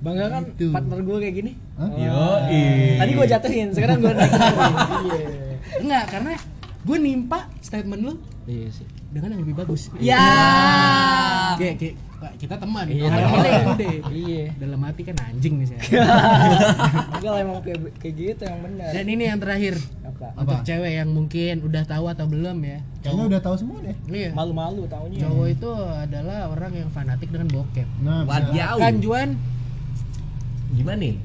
Bangga 0.00 0.26
kan 0.30 0.42
Gitu. 0.50 0.72
partner 0.72 0.98
gue 0.98 1.16
kayak 1.20 1.34
gini. 1.36 1.52
Hah? 1.76 1.90
Yo, 1.92 2.20
Tadi 2.98 3.10
gue 3.14 3.26
jatuhin, 3.28 3.68
sekarang 3.70 3.96
gue 4.00 4.10
naik. 4.10 4.32
Iya. 4.32 5.28
Enggak, 5.78 6.04
karena 6.10 6.32
gue 6.80 6.96
nimpa 6.98 7.38
statement 7.60 8.00
lu 8.02 8.12
Iya 8.44 8.68
sih. 8.72 8.86
dengan 9.12 9.36
yang 9.36 9.42
lebih 9.44 9.60
bagus. 9.60 9.92
Ya. 10.00 10.24
Kayak, 11.54 11.74
kayak 11.78 11.94
Pak, 12.00 12.09
kita 12.36 12.54
teman. 12.56 12.84
Iya. 12.86 13.08
Iya. 14.10 14.44
Dalam 14.60 14.80
hati 14.84 15.02
kan 15.04 15.16
anjing 15.24 15.54
nih 15.60 15.66
saya. 15.72 15.80
Enggak 17.16 17.30
lah 17.32 17.40
emang 17.40 17.56
kayak 17.64 17.78
kayak 17.96 18.14
gitu 18.14 18.42
yang 18.44 18.60
benar. 18.60 18.90
Dan 18.92 19.04
ini 19.08 19.22
yang 19.24 19.38
terakhir 19.40 19.74
Apa? 20.04 20.26
untuk 20.36 20.58
Apa? 20.60 20.66
cewek 20.66 20.92
yang 21.00 21.08
mungkin 21.08 21.54
udah 21.64 21.82
tahu 21.88 22.04
atau 22.12 22.26
belum 22.28 22.58
ya. 22.60 22.78
Kayaknya 23.00 23.24
udah 23.32 23.40
tahu 23.40 23.54
semua 23.56 23.78
deh. 23.80 23.96
Iya. 24.08 24.30
Malu-malu 24.36 24.84
taunya. 24.84 25.18
Cowok 25.24 25.46
itu 25.48 25.70
adalah 25.76 26.38
orang 26.52 26.72
yang 26.76 26.88
fanatik 26.92 27.28
dengan 27.32 27.48
bokep. 27.48 27.88
Nah. 28.04 28.24
Kan 28.76 29.00
Juan? 29.00 29.28
Gimana 30.76 30.98
nih? 31.00 31.16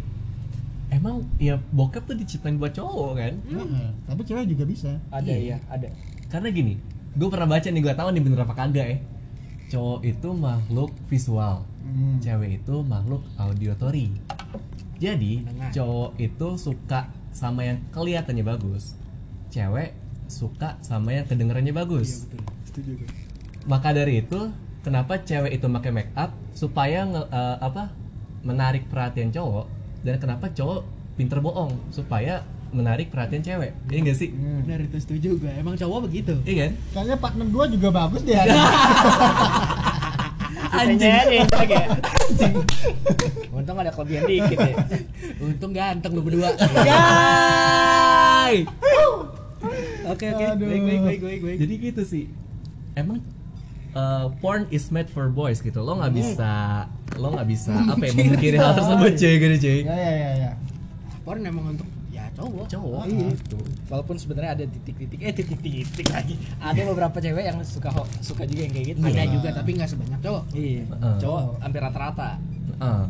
Emang 0.93 1.27
ya 1.41 1.59
bokep 1.73 2.07
tuh 2.07 2.15
diciptain 2.15 2.55
buat 2.55 2.71
cowok 2.71 3.11
kan? 3.19 3.33
Heeh, 3.51 3.87
Tapi 4.07 4.21
cewek 4.23 4.45
juga 4.47 4.63
bisa. 4.63 4.91
Ada 5.11 5.27
Iya. 5.27 5.37
iya, 5.37 5.57
ada. 5.67 5.89
Karena 6.31 6.47
gini, 6.53 6.79
gue 7.13 7.27
pernah 7.27 7.49
baca 7.49 7.67
nih, 7.67 7.81
gue 7.83 7.93
tahu 7.93 8.09
nih 8.15 8.21
bener 8.23 8.39
apa 8.45 8.53
kagak 8.55 8.87
ya. 8.87 8.97
Cowok 9.65 10.01
itu 10.03 10.29
makhluk 10.31 10.91
visual, 11.05 11.65
Hmm. 11.81 12.17
cewek 12.17 12.59
itu 12.59 12.75
makhluk 12.81 13.25
auditory. 13.35 14.13
Jadi 14.95 15.41
Mendengar. 15.41 15.69
cowok 15.71 16.11
itu 16.17 16.47
suka 16.55 16.99
sama 17.29 17.61
yang 17.63 17.81
kelihatannya 17.89 18.41
bagus, 18.41 18.95
cewek 19.49 19.91
suka 20.27 20.79
sama 20.79 21.11
yang 21.11 21.25
kedengarannya 21.25 21.71
bagus. 21.71 22.25
Setuju 22.63 22.91
gue. 22.97 23.09
Maka 23.65 23.91
dari 23.91 24.21
itu, 24.21 24.49
kenapa 24.81 25.19
cewek 25.19 25.51
itu 25.51 25.65
pakai 25.67 25.91
make 25.91 26.13
up 26.13 26.31
supaya 26.51 27.03
nge- 27.03 27.27
eh, 27.27 27.57
apa 27.59 27.89
menarik 28.41 28.85
perhatian 28.85 29.29
cowok 29.29 29.65
dan 30.01 30.15
kenapa 30.17 30.47
cowok 30.47 30.85
pinter 31.13 31.39
bohong 31.39 31.73
supaya 31.89 32.45
menarik 32.75 33.07
perhatian 33.09 33.41
cewek. 33.41 33.71
Iya 33.87 33.99
gak 34.11 34.17
sih? 34.19 34.29
Benar 34.35 34.83
itu 34.83 34.97
setuju 34.99 35.29
gue. 35.39 35.51
Emang 35.55 35.79
cowok 35.79 36.11
begitu. 36.11 36.35
Iya 36.43 36.67
kan? 36.67 36.71
Kayaknya 36.91 37.15
partner 37.23 37.47
gua 37.47 37.65
juga 37.71 37.89
bagus 37.95 38.21
deh. 38.27 38.35
Anjing. 40.75 41.07
Anjing. 41.07 41.47
ya. 41.71 41.87
Untung 43.55 43.77
ada 43.79 43.91
kelebihan 43.95 44.23
dikit 44.31 44.57
ya. 44.59 44.75
Untung 45.39 45.71
ganteng 45.71 46.11
lu 46.11 46.21
berdua. 46.21 46.51
Yay! 46.83 48.67
Oke 50.05 50.25
oke. 50.35 50.45
Baik 50.59 50.83
baik 50.83 51.01
baik 51.01 51.21
baik 51.23 51.41
baik. 51.41 51.57
Jadi 51.63 51.73
gitu 51.79 52.01
sih. 52.03 52.25
Emang 52.95 53.23
uh, 53.95 54.31
porn 54.43 54.67
is 54.69 54.91
made 54.91 55.07
for 55.09 55.31
boys 55.31 55.63
gitu. 55.63 55.79
Lo 55.81 55.97
nggak 55.97 56.13
bisa 56.13 56.51
lo 57.15 57.31
nggak 57.31 57.47
bisa 57.47 57.71
apa 57.95 58.03
ya 58.03 58.11
memungkiri 58.13 58.57
hal 58.59 58.75
tersebut 58.75 59.11
cuy 59.15 59.33
gitu 59.39 59.55
cuy. 59.63 59.79
ya 59.87 59.95
ya 59.95 60.13
ya 60.13 60.31
ya. 60.35 60.51
Porn 61.23 61.41
emang 61.41 61.73
untuk 61.73 61.87
cowok. 62.35 62.65
Cowok 62.67 63.03
Iya. 63.07 63.27
gitu. 63.31 63.57
Walaupun 63.87 64.15
sebenarnya 64.15 64.51
ada 64.53 64.65
titik-titik 64.67 65.19
eh 65.19 65.33
titik-titik 65.33 66.07
lagi. 66.11 66.35
Ada 66.59 66.81
beberapa 66.85 67.17
cewek 67.17 67.43
yang 67.43 67.57
suka 67.63 67.89
suka 68.19 68.43
juga 68.43 68.61
yang 68.63 68.73
kayak 68.73 68.87
gitu. 68.93 68.99
Ada 69.01 69.23
juga 69.27 69.49
tapi 69.51 69.69
nggak 69.73 69.89
sebanyak 69.89 70.19
cowok. 70.19 70.43
Iya. 70.51 70.83
Cowok 71.17 71.41
hampir 71.59 71.81
rata-rata. 71.81 72.29
Uh, 72.75 73.07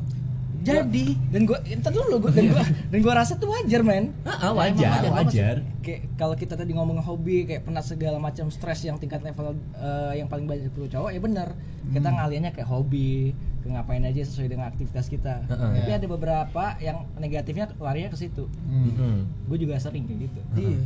Jadi 0.65 1.05
dan 1.29 1.41
gua 1.43 1.59
entar 1.63 1.91
dulu 1.91 2.15
gua 2.19 2.31
dan 2.31 2.45
gua 2.49 2.63
dan 2.91 2.99
gua 2.99 3.13
rasa 3.15 3.33
tuh 3.33 3.47
wajar 3.47 3.81
men 3.81 4.09
Ah, 4.21 4.49
ah, 4.49 4.51
wajar, 4.51 4.97
wajar, 4.99 5.11
wajar. 5.13 5.55
kayak 5.79 6.01
kalau 6.15 6.33
kita 6.33 6.53
tadi 6.53 6.71
ngomong 6.71 6.97
hobi 6.99 7.45
kayak 7.45 7.61
pernah 7.61 7.79
segala 7.79 8.17
macam 8.17 8.49
stres 8.49 8.81
yang 8.81 8.97
tingkat 8.97 9.21
level 9.21 9.53
eh, 9.73 10.17
yang 10.17 10.25
paling 10.25 10.43
banyak 10.43 10.67
perlu 10.69 10.87
cowok 10.87 11.09
ya 11.09 11.19
bener 11.19 11.49
kita 11.87 12.07
ngaliannya 12.07 12.51
kayak 12.51 12.65
hobi 12.65 13.29
ke 13.61 13.67
ngapain 13.67 14.01
aja 14.01 14.21
sesuai 14.21 14.47
dengan 14.47 14.65
aktivitas 14.67 15.05
kita 15.05 15.41
Heeh. 15.43 15.71
tapi 15.75 15.85
Iya. 15.87 15.97
ada 15.97 16.07
beberapa 16.07 16.63
yang 16.79 16.97
negatifnya 17.15 17.69
larinya 17.75 18.09
ke 18.09 18.17
situ 18.19 18.49
Hmm. 18.63 18.89
Hmm. 18.91 19.19
gue 19.45 19.57
juga 19.59 19.77
sering 19.77 20.03
kayak 20.03 20.19
gitu 20.23 20.41
iya. 20.55 20.81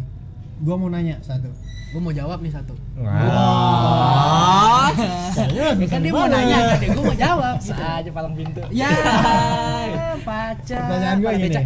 Gua 0.59 0.75
mau 0.75 0.87
nanya 0.87 1.15
satu. 1.19 1.47
Gue 1.89 1.97
mau 1.97 2.13
jawab 2.13 2.37
nih 2.39 2.53
satu. 2.53 2.77
Wah. 3.01 4.93
Saya 5.31 5.73
Ya 5.73 5.87
kan 5.89 5.99
dia 5.99 6.13
mau 6.13 6.29
nanya 6.29 6.57
kan, 6.69 6.77
dia 6.77 6.89
gue 6.91 7.01
mau 7.01 7.17
jawab. 7.17 7.55
bisa 7.63 7.73
aja 7.97 8.09
palang 8.11 8.37
pintu 8.37 8.61
Ya, 8.69 8.89
pacar. 10.27 10.85
Pertanyaan 10.85 11.17
gue 11.17 11.31
gini. 11.33 11.43
becak. 11.49 11.65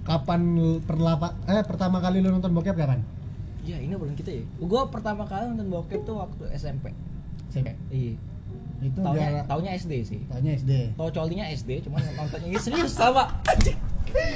Kapan 0.00 0.40
perlapa 0.82 1.34
eh 1.46 1.62
pertama 1.62 1.98
kali 1.98 2.18
lu 2.18 2.30
nonton 2.30 2.50
bokep 2.50 2.74
kapan? 2.74 3.02
ya 3.60 3.76
ini 3.76 3.92
belum 3.92 4.16
kita 4.16 4.32
ya 4.32 4.42
gue 4.56 4.82
pertama 4.88 5.22
kali 5.22 5.44
nonton 5.46 5.68
bokep 5.68 6.00
tuh 6.02 6.16
waktu 6.16 6.48
SMP 6.56 6.90
SMP. 7.46 7.76
iya 7.92 8.16
Itu 8.80 8.98
taunya 8.98 9.26
gara 9.28 9.40
taunya 9.44 9.70
SD 9.76 9.92
sih 10.00 10.20
taunya 10.26 10.56
SD. 10.56 10.96
tau 10.96 11.12
colinya 11.12 11.44
SD 11.44 11.84
cuman 11.84 12.00
nontonnya 12.16 12.48
ini 12.48 12.56
serius 12.56 12.96
sama. 12.96 13.28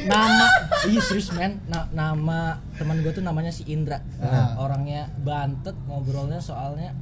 Nama 0.05 0.46
iya 0.84 1.01
serius 1.01 1.30
men 1.30 1.60
Na- 1.64 1.88
nama 1.90 2.38
teman 2.74 3.01
gue 3.01 3.10
tuh 3.10 3.20
namanya 3.20 3.48
si 3.48 3.64
Indra 3.66 4.01
Ah. 4.18 4.55
orangnya 4.59 5.09
bantet 5.18 5.74
ngobrolnya 5.84 6.38
soalnya 6.38 6.92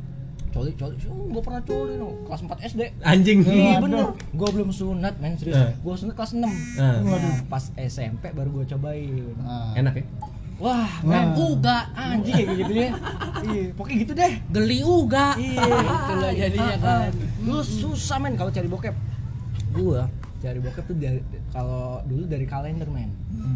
coli 0.48 0.72
coli 0.72 0.94
oh, 1.06 1.26
gue 1.28 1.40
pernah 1.40 1.62
coli 1.62 1.96
no 1.96 2.12
kelas 2.22 2.40
4 2.42 2.68
SD 2.68 2.80
Anjing. 3.00 3.40
Iya 3.42 3.80
bener, 3.80 4.04
gue 4.12 4.48
belum 4.50 4.68
sunat 4.68 5.16
men 5.16 5.32
serius, 5.34 5.56
Eh. 5.56 5.72
gue 5.74 5.94
sunat 5.94 6.12
kelas 6.12 6.32
6 6.34 6.44
Eh. 6.44 6.98
Nah, 7.00 7.40
pas 7.48 7.64
SMP 7.74 8.28
baru 8.30 8.60
gue 8.60 8.64
cobain 8.68 9.32
Ah. 9.40 9.72
Enak 9.74 9.96
ya? 9.96 10.04
Wah, 10.60 10.76
Wah. 10.76 10.92
men 11.02 11.32
uga 11.34 11.88
anjing 11.92 12.36
kayak 12.36 12.54
gitu 12.54 12.72
deh 12.76 12.90
Iya, 13.42 13.62
pokoknya 13.72 13.96
gitu 13.98 14.12
deh 14.14 14.32
Geli 14.52 14.78
uga. 14.80 15.34
Iya, 15.34 15.64
Itulah 15.64 16.32
jadinya 16.32 16.76
kan. 16.78 17.10
Dulu 17.40 17.58
susah 17.58 18.16
men 18.16 18.36
kalau 18.36 18.52
cari 18.52 18.68
bokep. 18.68 18.94
Gua 19.72 20.04
cari 20.42 20.58
bokep 20.58 20.84
tuh 20.84 20.96
dari 20.98 21.20
kalau 21.48 22.02
dulu 22.02 22.24
dari 22.26 22.44
kalender 22.44 22.88
men. 22.88 23.10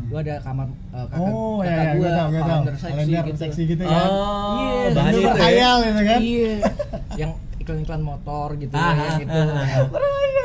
Gua 0.06 0.22
ada 0.22 0.38
kamar 0.38 0.66
eh, 0.70 1.04
kakak, 1.04 1.18
Oh, 1.26 1.58
kakak 1.58 1.66
ya, 1.66 1.82
ya, 1.82 1.92
gua 1.92 2.08
gua 2.30 2.40
kalender 2.40 2.74
seksi 2.74 2.90
Kalender 2.94 3.24
gitu. 3.26 3.38
seksi 3.42 3.62
gitu 3.66 3.82
ya. 3.82 3.98
Oh, 3.98 4.54
Iya, 4.56 4.86
bahas 4.94 5.10
itu 5.10 5.18
ya. 5.18 5.26
berkhayal 5.28 5.76
itu 5.82 6.02
kan? 6.02 6.20
Iya. 6.22 6.54
Yang 7.20 7.30
iklan-iklan 7.66 7.98
motor 8.01 8.55
gitu 8.55 8.70
Ah, 8.72 8.94
ya 8.94 9.02
ah, 9.02 9.18
gitu. 9.18 9.30
ah, 9.34 9.82
ah. 9.82 9.86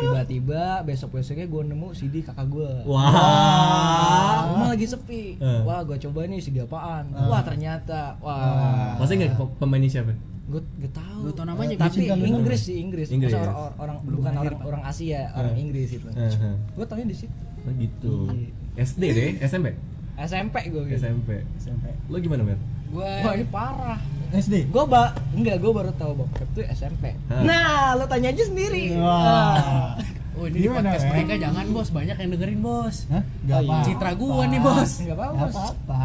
Tiba-tiba 0.01 0.81
besok-besoknya 0.81 1.45
gua 1.45 1.61
nemu 1.61 1.93
CD 1.93 2.25
kakak 2.25 2.49
gua. 2.49 2.81
Wah. 2.83 4.49
Rumah 4.49 4.67
lagi 4.73 4.89
sepi. 4.89 5.37
Eh. 5.37 5.61
Wah, 5.61 5.85
gua 5.85 5.93
coba 5.95 6.25
nih 6.25 6.41
CD 6.41 6.57
apaan. 6.59 7.13
Ah. 7.13 7.29
Wah, 7.29 7.41
ternyata. 7.45 8.17
Ah. 8.17 8.97
Wah. 8.97 8.97
Masih 8.97 9.21
nggak 9.21 9.37
pemainnya 9.57 9.89
siapa? 9.91 10.13
gue 10.51 10.59
gak 10.83 10.91
tahu 10.91 11.19
Gua 11.23 11.31
tau 11.31 11.47
namanya, 11.47 11.79
tapi 11.79 12.03
Cinta 12.03 12.11
Lu. 12.11 12.27
Inggris 12.27 12.59
sih 12.59 12.75
Inggris, 12.75 13.07
Inggris. 13.07 13.31
Masa 13.31 13.39
orang 13.39 13.71
orang 13.79 13.95
bukan 14.03 14.33
orang 14.35 14.59
orang 14.67 14.83
Asia 14.83 15.31
orang 15.31 15.55
Eh. 15.55 15.63
Inggris 15.63 15.89
itu 15.95 16.07
Heeh. 16.11 16.55
gue 16.75 16.83
taunya 16.83 17.07
di 17.07 17.15
situ 17.15 17.31
Oh 17.63 17.71
gitu. 17.71 18.13
Iya. 18.27 18.83
SD 18.83 19.03
deh, 19.15 19.29
SMP. 19.39 19.71
SMP 20.19 20.55
gue 20.67 20.83
gitu 20.91 20.99
SMP. 20.99 21.39
SMP. 21.55 21.87
Lo 22.11 22.19
gimana, 22.19 22.43
Mer? 22.43 22.59
Gue 22.91 23.07
wah 23.17 23.33
ini 23.33 23.47
parah 23.47 23.99
SD. 24.31 24.67
gue 24.67 24.83
ba 24.85 25.03
enggak 25.31 25.57
gue 25.57 25.71
baru 25.71 25.91
tahu 25.93 26.11
bokep 26.17 26.47
tuh 26.51 26.63
SMP 26.69 27.11
Hah. 27.27 27.41
nah 27.41 27.67
lo 27.93 28.05
tanya 28.05 28.29
aja 28.29 28.43
sendiri 28.43 28.95
Wah. 28.95 29.95
Oh 30.33 30.47
ini 30.47 30.63
Gimana, 30.63 30.89
podcast 30.89 31.03
Ren? 31.03 31.11
mereka 31.13 31.33
jangan 31.37 31.65
bos, 31.69 31.89
banyak 31.89 32.15
yang 32.15 32.29
dengerin 32.31 32.59
bos. 32.61 32.95
Hah? 33.07 33.23
Gak 33.43 33.51
Oh, 33.51 33.61
iya. 33.61 33.71
apa. 33.73 33.83
Citra 33.83 34.11
gua 34.13 34.43
nih 34.45 34.59
bos. 34.59 34.91
nggak 34.97 35.11
apa 35.13 35.25
Gak 35.25 35.35
bos 35.37 35.51
apa-apa. 35.53 36.03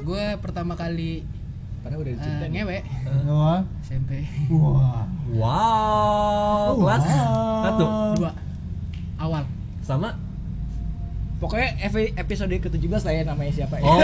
Gue 0.00 0.24
pertama 0.38 0.72
kali 0.74 1.12
padahal 1.78 2.00
udah 2.00 2.10
eh, 2.10 2.16
dicerita 2.16 2.44
nih. 2.44 2.52
ngewe 2.54 2.78
Wah. 3.28 3.60
SMP 3.82 4.10
Wah. 4.48 5.02
Wow, 5.28 6.66
kelas 6.76 7.04
Wow. 7.04 7.62
satu 7.62 7.84
dua 8.16 8.30
awal. 9.16 9.42
sama. 9.80 10.10
Pokoknya 11.38 11.68
episode 12.14 12.50
ke-17 12.52 13.00
lah 13.00 13.12
ya 13.12 13.22
namanya 13.24 13.52
siapa 13.54 13.74
ya 13.76 13.84
Oh. 13.84 13.98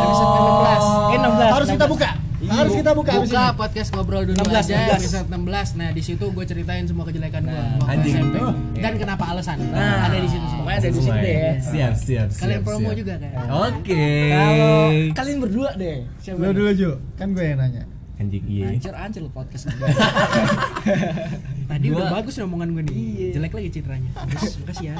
Episode 0.00 0.30
ke-16. 0.30 0.82
eh 1.10 1.18
16 1.18 1.50
Harus 1.50 1.68
kita 1.68 1.84
16. 1.84 1.92
buka. 1.92 2.10
Iya. 2.40 2.52
Harus 2.56 2.72
kita 2.72 2.90
buka 2.94 3.10
abis 3.12 3.28
Buka 3.28 3.42
ini. 3.44 3.52
podcast 3.54 3.88
ngobrol 3.92 4.22
dulu 4.24 4.36
16, 4.38 4.48
aja 4.64 4.76
16. 4.88 4.96
episode 4.96 5.26
16. 5.28 5.76
Nah, 5.76 5.88
di 5.90 6.02
situ 6.02 6.24
gue 6.26 6.44
ceritain 6.46 6.84
semua 6.84 7.04
kejelekan 7.04 7.42
gue 7.42 7.52
Nah, 7.52 7.76
waktu 7.76 7.92
anjing. 7.92 8.14
SMP 8.16 8.34
Oh. 8.38 8.54
dan 8.74 8.92
kenapa 8.96 9.24
alasan. 9.28 9.56
Nah, 9.62 9.96
ada 10.02 10.16
di 10.16 10.24
situ 10.26 10.46
semua. 10.46 10.62
pokoknya 10.64 10.78
ada 10.78 10.88
di 10.88 10.96
situ 10.96 11.12
deh 11.12 11.28
ya. 11.28 11.44
ya. 11.44 11.52
Siap, 11.60 11.94
siap, 11.98 12.28
siap. 12.30 12.40
Kalian 12.40 12.60
promo 12.62 12.88
siap. 12.88 12.96
juga 12.96 13.14
kan? 13.18 13.30
Oke. 13.68 14.06
kalau 14.32 14.72
kalian 15.12 15.38
berdua 15.38 15.70
deh 15.76 15.96
siapa 16.16 16.36
Lu 16.38 16.48
dulu 16.50 16.70
Ju, 16.72 16.90
kan 17.14 17.28
gue 17.30 17.44
yang 17.44 17.58
nanya. 17.58 17.84
Anjing 18.20 18.44
iya. 18.52 18.68
Hancur 18.68 18.94
hancur 19.00 19.20
lo 19.24 19.30
podcast 19.32 19.64
gue. 19.72 19.80
Tadi 21.72 21.86
Gua- 21.88 22.04
udah 22.04 22.08
bagus 22.20 22.36
nih 22.36 22.44
omongan 22.44 22.68
gue 22.76 22.82
nih. 22.84 22.94
Iya. 22.94 23.28
Jelek 23.40 23.52
lagi 23.56 23.68
citranya. 23.72 24.10
Bagus, 24.12 24.52
makasih 24.60 24.86
ya. 24.92 24.96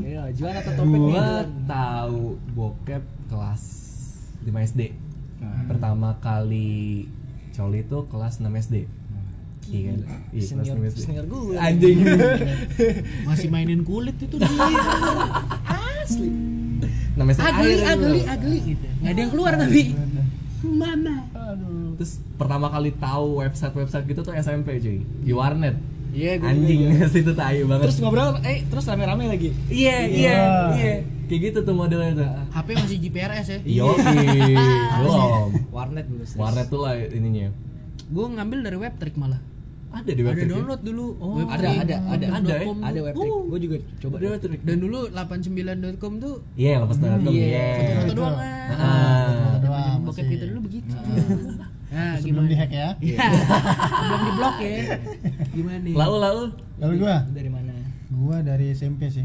Ya, 0.00 0.22
jual 0.32 0.52
atau 0.56 0.72
topik? 0.80 0.96
Gua 0.96 1.44
tahu 1.68 2.40
bokep 2.56 3.04
kelas 3.28 3.62
5 4.48 4.48
SD. 4.48 4.96
Nah. 5.44 5.68
Pertama 5.68 6.16
kali 6.24 7.04
coli 7.52 7.84
itu 7.84 7.98
kelas 8.08 8.40
6 8.40 8.48
SD. 8.64 8.76
Iya 9.66 9.80
kan? 9.92 9.98
Iya, 10.32 10.44
kelas 10.46 10.64
Senior, 10.64 10.76
6 10.80 10.90
SD. 10.96 10.98
senior 11.04 11.24
gue. 11.28 11.56
Anjing. 11.60 11.98
Masih 13.28 13.48
mainin 13.52 13.84
kulit 13.84 14.16
itu 14.16 14.40
dia. 14.40 14.48
Asli. 16.00 16.28
6 17.12 17.20
SD 17.32 17.40
agli, 17.44 17.72
agli, 17.84 18.20
gitu. 18.20 18.28
agli 18.32 18.58
gitu. 18.72 18.86
Nggak 19.04 19.12
ada 19.12 19.20
yang 19.20 19.32
keluar 19.36 19.52
tapi. 19.60 19.82
Mama. 20.64 21.16
Terus 21.96 22.12
pertama 22.36 22.68
kali 22.68 22.92
tahu 22.92 23.40
website-website 23.40 24.04
gitu 24.06 24.20
tuh 24.22 24.32
SMP 24.32 24.76
cuy. 24.78 25.00
Di 25.22 25.32
warnet. 25.32 25.76
Iya, 26.12 26.40
gue 26.40 26.48
Anjing 26.48 26.78
juga. 26.88 27.06
situ 27.12 27.32
tai 27.32 27.60
banget. 27.60 27.84
Terus 27.88 27.98
ngobrol, 28.00 28.40
eh 28.40 28.64
terus 28.64 28.84
rame-rame 28.84 29.28
lagi. 29.28 29.52
Iya, 29.68 29.96
iya, 30.06 30.38
iya. 30.72 30.94
Kayak 31.26 31.40
gitu 31.42 31.58
tuh 31.62 31.74
modelnya 31.74 32.12
tuh. 32.14 32.28
HP 32.54 32.68
masih 32.72 32.96
GPRS 33.02 33.46
ya. 33.50 33.58
Yo, 33.64 33.88
belum. 34.96 35.48
Warnet 35.68 36.06
dulu. 36.06 36.24
Warnet 36.36 36.66
tuh 36.68 36.80
lah 36.80 36.96
ininya. 36.96 37.52
Gue 38.06 38.24
ngambil 38.30 38.58
dari 38.62 38.78
webtrick 38.78 39.16
malah. 39.16 39.42
Ada 39.86 40.12
di 40.12 40.22
web 40.22 40.36
Ada 40.36 40.44
download 40.46 40.82
dulu. 40.82 41.06
Oh, 41.18 41.40
Ada, 41.40 41.68
ada, 41.80 41.96
ada, 42.06 42.26
ada, 42.32 42.52
ya? 42.54 42.68
Ada 42.68 42.92
tuh. 42.92 43.04
webtrick. 43.06 43.32
Uh, 43.32 43.42
Gue 43.46 43.60
juga 43.60 43.76
coba. 43.98 44.14
Ada 44.16 44.26
web 44.30 44.40
trick. 44.40 44.60
Dan 44.62 44.76
dulu 44.78 44.98
89.com 45.08 46.12
tuh 46.16 46.34
Iya, 46.54 46.72
lepas 46.80 46.96
dari 46.96 47.12
Iya. 47.12 47.44
Iya. 47.44 47.66
foto-foto 47.66 48.04
itu. 48.04 48.14
doang 48.14 48.36
Ah. 48.36 48.44
kan. 48.46 49.58
Doang, 49.60 49.98
Bokep 50.00 50.26
kita 50.28 50.44
dulu 50.48 50.60
begitu. 50.64 50.92
Nah, 51.96 52.12
Sebelum 52.14 52.44
gimana? 52.44 52.52
dihack 52.52 52.70
ya. 52.70 52.88
Iya. 53.00 53.18
Belum 53.96 54.20
di 54.20 54.32
blok 54.36 54.56
ya. 54.60 54.76
Gimana 55.48 55.78
nih? 55.80 55.94
Lalu 55.96 56.16
lalu. 56.20 56.42
Lalu 56.76 56.92
gua, 56.98 57.16
Dari 57.26 57.48
mana? 57.48 57.72
gua 58.12 58.36
dari 58.40 58.66
SMP 58.70 59.08
sih. 59.08 59.24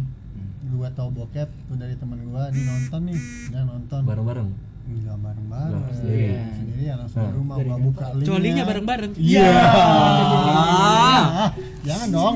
Gua 0.72 0.88
tau 0.90 1.12
bokep 1.12 1.52
tuh 1.68 1.76
dari 1.76 2.00
teman 2.00 2.24
gua, 2.24 2.48
nih 2.48 2.64
nonton 2.64 3.02
nih, 3.06 3.20
dia 3.46 3.62
nonton. 3.62 4.02
Bareng-bareng. 4.02 4.50
Enggak 4.82 5.18
bareng-bareng. 5.20 5.84
Sendiri. 5.94 6.26
Sendiri 6.54 6.84
ya 6.86 6.96
langsung 6.96 7.20
Nah. 7.20 7.28
ke 7.28 7.36
rumah 7.36 7.56
gua 7.58 7.78
buka 7.78 8.06
linknya. 8.14 8.28
Colinya 8.30 8.64
bareng-bareng. 8.66 9.12
Iya. 9.20 9.48
Ah. 9.52 9.60
Ah, 11.42 11.50
Jangan 11.82 12.08
dong. 12.10 12.36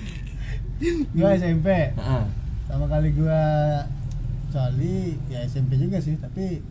gua 1.16 1.28
SMP. 1.34 1.66
Heeh. 1.90 2.22
Sama 2.64 2.86
kali 2.86 3.10
gua 3.12 3.40
coli 4.48 4.98
ya 5.26 5.42
SMP 5.44 5.76
juga 5.76 5.98
sih, 5.98 6.14
tapi 6.16 6.62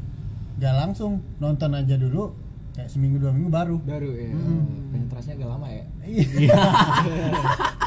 gak 0.60 0.76
langsung 0.76 1.23
nonton 1.40 1.72
aja 1.72 1.95
dulu 1.95 2.36
kayak 2.80 2.90
seminggu 2.95 3.19
dua 3.19 3.31
minggu 3.36 3.52
baru. 3.52 3.76
Baru 3.84 4.10
ya. 4.15 4.31
Hmm. 4.31 4.94
Penetrasinya 4.95 5.36
agak 5.36 5.49
lama 5.52 5.68
ya. 5.68 5.86
Iya. 6.07 6.56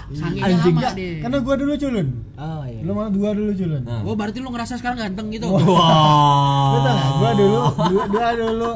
Sange 0.20 0.40
Anjing. 0.44 0.76
lama 0.76 0.90
deh. 0.92 1.14
Karena 1.24 1.38
gua 1.40 1.54
dulu 1.56 1.72
culun. 1.80 2.08
Oh 2.36 2.62
iya. 2.68 2.80
Lu 2.84 2.90
malah 2.92 3.12
dua 3.12 3.30
dulu 3.32 3.52
culun. 3.56 3.82
Nah. 3.88 4.04
Oh, 4.04 4.12
berarti 4.12 4.38
lu 4.44 4.52
ngerasa 4.52 4.76
sekarang 4.76 5.00
ganteng 5.00 5.32
gitu. 5.32 5.48
Tau 5.48 6.78
gak? 6.84 6.96
Gua 7.16 7.30
dulu, 7.32 7.60
gua, 7.72 8.04
gua 8.12 8.28
dulu, 8.36 8.72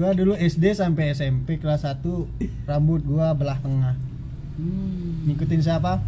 gua 0.00 0.10
dulu 0.16 0.32
SD 0.40 0.64
sampai 0.72 1.12
SMP 1.12 1.60
kelas 1.60 1.84
1 1.84 2.00
rambut 2.64 3.04
gua 3.04 3.36
belah 3.36 3.60
tengah. 3.60 4.00
Hmm. 4.56 5.28
Ngikutin 5.28 5.60
siapa? 5.60 6.00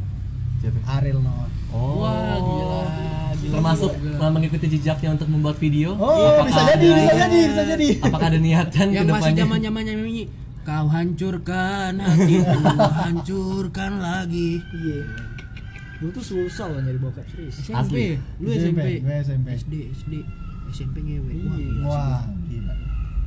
Siapa? 0.65 0.81
Ariel 0.97 1.21
Noah. 1.21 1.51
Oh. 1.77 2.05
Wah, 2.05 2.37
gila. 2.41 3.22
Termasuk 3.45 3.91
telah 3.93 4.31
mengikuti 4.31 4.67
jejaknya 4.69 5.09
untuk 5.13 5.27
membuat 5.27 5.57
video. 5.57 5.95
Oh, 5.95 6.07
Apakah 6.39 6.47
bisa 6.47 6.61
ada- 6.61 6.71
jadi, 6.73 6.89
bisa 6.89 7.15
jadi, 7.17 7.39
bisa 7.45 7.63
jadi. 7.67 7.87
Apakah 8.01 8.27
ada 8.29 8.39
niatan 8.39 8.87
ke 8.87 8.95
yang 8.95 9.07
masih 9.07 9.19
depannya? 9.33 9.41
zaman-zamannya 9.43 9.95
nyanyi 9.97 10.25
Kau 10.63 10.87
hancurkan 10.87 11.93
hatiku, 11.99 12.61
hancurkan 13.03 13.93
lagi. 13.99 14.63
Iya. 14.73 15.01
Dulu 15.99 16.11
tuh 16.13 16.25
susah 16.25 16.67
loh 16.67 16.79
nyari 16.79 16.99
bokep 16.99 17.27
serius. 17.29 17.59
SMP, 17.59 17.75
Asli. 17.77 18.07
lu 18.39 18.49
SMP. 18.49 18.81
SMP. 19.21 19.47
SD, 19.53 19.75
SD, 19.93 20.13
SMP 20.71 20.97
ngewe. 21.01 21.31
Wah, 21.43 21.43
Iya. 21.53 21.67
gila. 21.69 21.83
Wah, 21.85 22.23
gila. 22.47 22.75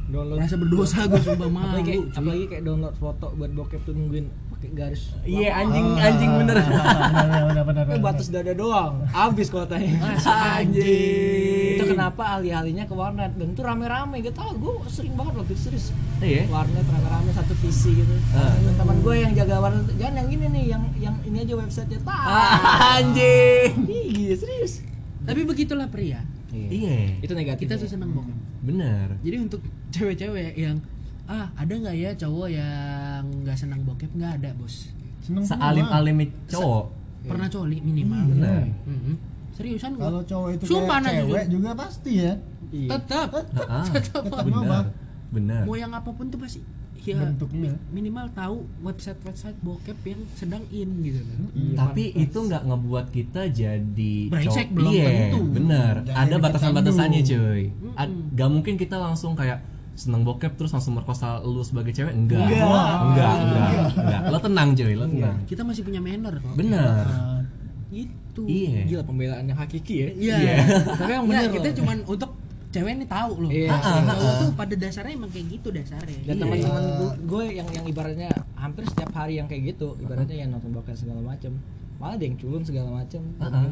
Download 0.06 0.38
Rasa 0.38 0.56
berdosa 0.56 0.98
gue 1.03 1.18
sumpah 1.18 1.48
malu. 1.48 1.65
apalagi 1.68 1.86
kayak, 1.88 2.02
cuy. 2.03 2.14
apalagi 2.15 2.45
kayak 2.45 2.64
download 2.64 2.95
foto 2.95 3.27
buat 3.32 3.52
bokep 3.52 3.82
tuh 3.82 3.91
nungguin 3.91 4.26
pakai 4.48 4.69
garis 4.72 5.02
Iya 5.22 5.49
anjing 5.57 5.88
anjing 5.95 6.32
bener. 6.36 6.57
benar 6.61 7.41
benar 7.44 7.64
benar 7.65 7.84
Tapi 7.88 7.99
batas 7.99 8.27
dada 8.30 8.53
doang 8.53 9.02
habis 9.10 9.48
kuotanya 9.48 9.98
Anjing. 10.56 11.76
itu 11.76 11.84
kenapa 11.88 12.38
alih-alihnya 12.38 12.84
ke 12.84 12.94
warnet 12.94 13.34
dan 13.34 13.48
itu 13.48 13.60
rame-rame 13.60 14.22
gak 14.22 14.36
tau 14.36 14.53
gue 14.53 14.73
sering 14.88 15.14
banget 15.14 15.34
waktu 15.36 15.52
itu 15.52 15.61
serius 15.64 15.90
Iya. 16.18 16.45
warnet 16.48 16.86
rame-rame 16.86 17.30
satu 17.32 17.53
PC 17.56 17.82
gitu 17.95 18.15
Ah. 18.32 18.53
teman 18.77 18.98
gue 18.99 19.15
yang 19.15 19.34
jaga 19.34 19.57
warnet 19.60 19.90
jangan 19.95 20.15
yang 20.18 20.30
ini 20.32 20.45
nih 20.48 20.64
yang 20.69 20.84
yang 20.98 21.15
ini 21.23 21.38
aja 21.41 21.53
websitenya 21.56 21.99
tak 21.99 22.22
Ah, 22.22 22.95
Anjing. 22.95 23.73
iya 23.90 24.34
serius 24.34 24.86
Tapi 25.19 25.41
begitulah 25.41 25.90
pria. 25.90 26.22
Iya. 26.53 27.18
itu 27.19 27.34
negatif 27.34 27.65
Kita 27.65 27.76
ya. 27.76 27.82
tuh 27.82 27.90
seneng 27.90 28.14
bokep. 28.14 28.38
Bener. 28.66 29.08
Jadi 29.22 29.38
untuk 29.40 29.62
cewek-cewek 29.90 30.54
yang 30.56 30.78
ah 31.26 31.50
ada 31.56 31.72
nggak 31.72 31.96
ya 31.96 32.12
cowok 32.16 32.48
yang 32.52 33.22
nggak 33.42 33.56
senang 33.56 33.82
bokep 33.82 34.12
nggak 34.12 34.34
ada 34.38 34.50
bos. 34.54 34.90
seneng 35.22 35.42
Sealim 35.42 35.86
semua. 35.86 35.98
alimnya 35.98 36.28
cowok. 36.48 36.86
Pernah 37.26 37.48
coli 37.48 37.78
minimal. 37.80 38.24
Bener. 38.30 38.62
Mhm. 38.84 39.14
Seriusan 39.52 39.96
gua. 39.96 40.06
kalau 40.08 40.22
cowok 40.22 40.50
itu 40.52 40.64
Sumpah, 40.68 40.98
kayak 41.00 41.16
cewek 41.24 41.26
jujur. 41.40 41.54
juga 41.56 41.70
pasti 41.74 42.12
ya 42.20 42.34
Iya. 42.68 42.90
tetap 42.92 43.30
tetap 43.32 43.86
tetap 44.20 44.44
nyoba. 44.44 44.78
bener. 44.82 44.86
Bener. 45.32 45.62
mau 45.64 45.76
yang 45.76 45.92
apa 45.92 46.10
pun 46.10 46.26
tuh 46.28 46.38
pasti 46.38 46.60
ya 47.07 47.22
Bentuknya. 47.22 47.72
mi- 47.72 48.02
minimal 48.02 48.26
tahu 48.32 48.57
website-website 48.82 49.57
bokep 49.60 49.98
yang 50.03 50.22
sedang 50.32 50.64
in 50.69 50.90
gitu 50.99 51.22
kan. 51.22 51.40
Tapi 51.76 52.03
itu 52.11 52.38
nggak 52.40 52.64
ngebuat 52.64 53.06
kita 53.10 53.41
jadi 53.48 54.14
Brengsek, 54.27 54.68
cowok. 54.68 54.76
belum 54.76 54.91
Iya, 54.91 55.07
tentu. 55.07 55.40
bener. 55.52 55.94
Jangan 56.03 56.18
Ada 56.18 56.27
jadi 56.27 56.44
batasan-batasannya, 56.44 57.22
pecandu. 57.22 57.44
cuy. 57.45 57.64
A- 57.95 58.14
Gak 58.32 58.49
mungkin 58.49 58.73
kita 58.76 58.95
langsung 58.95 59.32
kayak 59.34 59.60
seneng 59.94 60.22
bokep 60.22 60.52
terus 60.53 60.69
langsung 60.69 60.91
merkosa 60.94 61.40
lu 61.40 61.61
sebagai 61.61 61.90
cewek 61.90 62.11
enggak 62.11 62.41
Enggak. 62.41 62.68
enggak 63.02 63.34
enggak, 63.38 63.69
enggak. 63.95 64.22
lo 64.27 64.38
tenang 64.40 64.69
cuy 64.73 64.94
lo 64.94 65.06
tenang 65.06 65.38
Kita 65.45 65.61
masih 65.61 65.82
punya 65.82 65.99
manner 65.99 66.36
kok. 66.36 66.52
bener 66.53 67.06
Nah, 67.07 67.40
Gitu. 67.88 68.44
iya 68.44 68.84
gila 68.84 69.03
pembelaan 69.03 69.45
yang 69.45 69.56
hakiki 69.56 69.95
ya 69.95 70.10
Iya. 70.11 70.36
Iya. 70.38 70.56
Tapi 70.91 71.11
yang 71.14 71.23
bener 71.26 71.48
kita 71.49 71.68
loh. 71.69 71.76
cuman 71.80 71.98
untuk 72.06 72.32
cewek 72.76 72.92
ini 72.94 73.06
tahu 73.06 73.32
loh. 73.40 73.50
Iya. 73.50 73.70
Ah, 73.70 73.80
Ah, 73.80 74.00
cowok 74.06 74.28
ah, 74.28 74.36
tuh 74.38 74.50
pada 74.54 74.76
dasarnya 74.76 75.14
emang 75.14 75.30
kayak 75.30 75.48
gitu 75.50 75.68
dasarnya. 75.70 76.20
dan 76.22 76.28
Iya. 76.28 76.42
teman-teman 76.42 76.84
gu- 76.94 77.18
gue 77.26 77.44
yang 77.54 77.68
yang 77.70 77.86
ibaratnya 77.86 78.28
hampir 78.56 78.84
setiap 78.86 79.12
hari 79.14 79.34
yang 79.36 79.48
kayak 79.48 79.74
gitu 79.74 79.96
ibaratnya 79.98 80.38
yang 80.38 80.50
nonton 80.50 80.70
bokep 80.70 80.94
segala 80.94 81.22
macem 81.22 81.56
malah 81.96 82.14
ada 82.14 82.24
yang 82.24 82.36
culun 82.36 82.60
segala 82.62 82.92
macem 82.94 83.24
Uh-uh. 83.38 83.72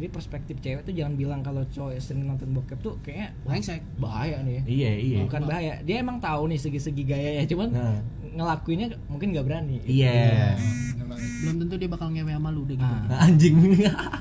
Jadi 0.00 0.08
perspektif 0.08 0.56
cewek 0.58 0.82
tuh 0.82 0.90
jangan 0.90 1.14
bilang 1.14 1.40
kalau 1.40 1.60
cowok 1.66 1.92
yang 1.92 2.00
sering 2.00 2.24
nonton 2.24 2.48
bokep 2.50 2.80
tuh 2.80 2.96
kayaknya 3.00 3.36
brengsek. 3.42 3.84
bahaya 3.96 4.40
nih 4.40 4.54
ya 4.54 4.62
iya 4.64 4.90
iya 4.96 5.18
bukan 5.22 5.42
bahaya 5.44 5.74
dia 5.82 5.96
emang 5.98 6.16
tahu 6.18 6.48
nih 6.48 6.56
segi-segi 6.56 7.04
gayanya 7.04 7.44
cuman 7.44 7.68
Nah. 7.70 8.00
ngelakuinnya 8.32 8.88
mungkin 9.06 9.30
nggak 9.30 9.44
berani 9.44 9.76
iya 9.84 10.56
banget. 11.02 11.42
Belum 11.42 11.56
tentu 11.58 11.74
dia 11.74 11.88
bakal 11.88 12.06
ngewe 12.08 12.30
sama 12.30 12.48
lu 12.48 12.62
deh 12.62 12.76
gitu. 12.76 12.86
Ah. 12.86 13.02
Nah, 13.04 13.18
anjing 13.26 13.54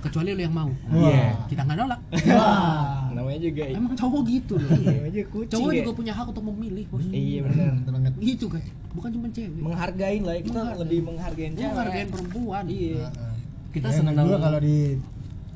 Kecuali 0.02 0.30
lu 0.32 0.42
yang 0.42 0.52
mau. 0.52 0.72
iya 0.92 1.38
Kita 1.46 1.62
nggak 1.62 1.78
nolak. 1.78 2.00
Wah, 2.34 3.14
namanya 3.14 3.40
juga 3.40 3.64
Emang 3.70 3.94
cowok 3.94 4.22
gitu 4.26 4.54
loh. 4.58 4.70
juga 5.06 5.26
kucing 5.30 5.54
Cowok 5.54 5.70
ya. 5.70 5.78
juga 5.80 5.92
punya 5.94 6.14
hak 6.14 6.26
untuk 6.28 6.46
memilih, 6.48 6.86
Bos. 6.90 7.06
iya 7.08 7.40
benar 7.42 7.78
banget. 7.86 8.14
Gitu 8.18 8.46
kan. 8.48 8.62
Bukan 8.92 9.10
cuma 9.14 9.28
cewek. 9.30 9.54
menghargain 9.54 10.22
lah 10.24 10.34
ya, 10.34 10.42
kita 10.42 10.58
Menghargai. 10.58 10.82
lebih 10.82 11.00
menghargain 11.04 11.52
cewek 11.54 11.70
Menghargain 11.70 12.08
perempuan. 12.10 12.64
iya 12.66 13.06
Nah, 13.06 13.34
kita 13.70 13.86
yang 13.86 13.98
seneng 14.02 14.16
kedua 14.18 14.38
kalau 14.40 14.60
di 14.60 14.78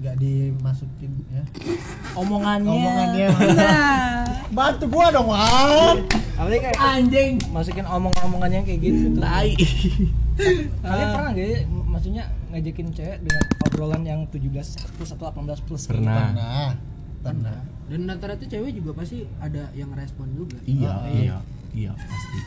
nggak 0.03 0.19
dimasukin 0.19 1.11
ya. 1.31 1.43
Omongannya. 2.13 2.67
Omongannya. 2.69 3.27
Nah 3.55 4.23
bantu 4.51 4.85
gua 4.85 5.07
dong 5.09 5.31
Wan 5.31 5.97
kayak 6.35 6.75
anjing. 6.77 7.39
masukin 7.49 7.87
omong-omongannya 7.87 8.67
kayak 8.67 8.79
gitu 8.83 9.15
tai. 9.15 9.55
Kalian 10.83 11.07
pernah 11.09 11.31
gak 11.31 11.39
ya 11.39 11.59
m- 11.63 11.87
maksudnya 11.87 12.23
ngajakin 12.51 12.87
cewek 12.91 13.17
dengan 13.21 13.43
obrolan 13.63 14.03
yang 14.03 14.19
17 14.27 14.43
plus 14.93 15.09
atau 15.09 15.25
18 15.31 15.61
plus? 15.63 15.87
Gitu? 15.87 15.93
Pernah. 15.95 16.35
pernah. 16.35 16.69
Pernah. 17.23 17.57
Dan 17.87 17.99
rata-rata 18.05 18.43
cewek 18.43 18.75
juga 18.75 18.91
pasti 18.93 19.23
ada 19.39 19.71
yang 19.71 19.93
respon 19.93 20.27
juga. 20.35 20.57
iya 20.65 20.91
Ah, 20.91 21.07
iya 21.07 21.37
iya 21.73 21.91
pasti 21.95 22.37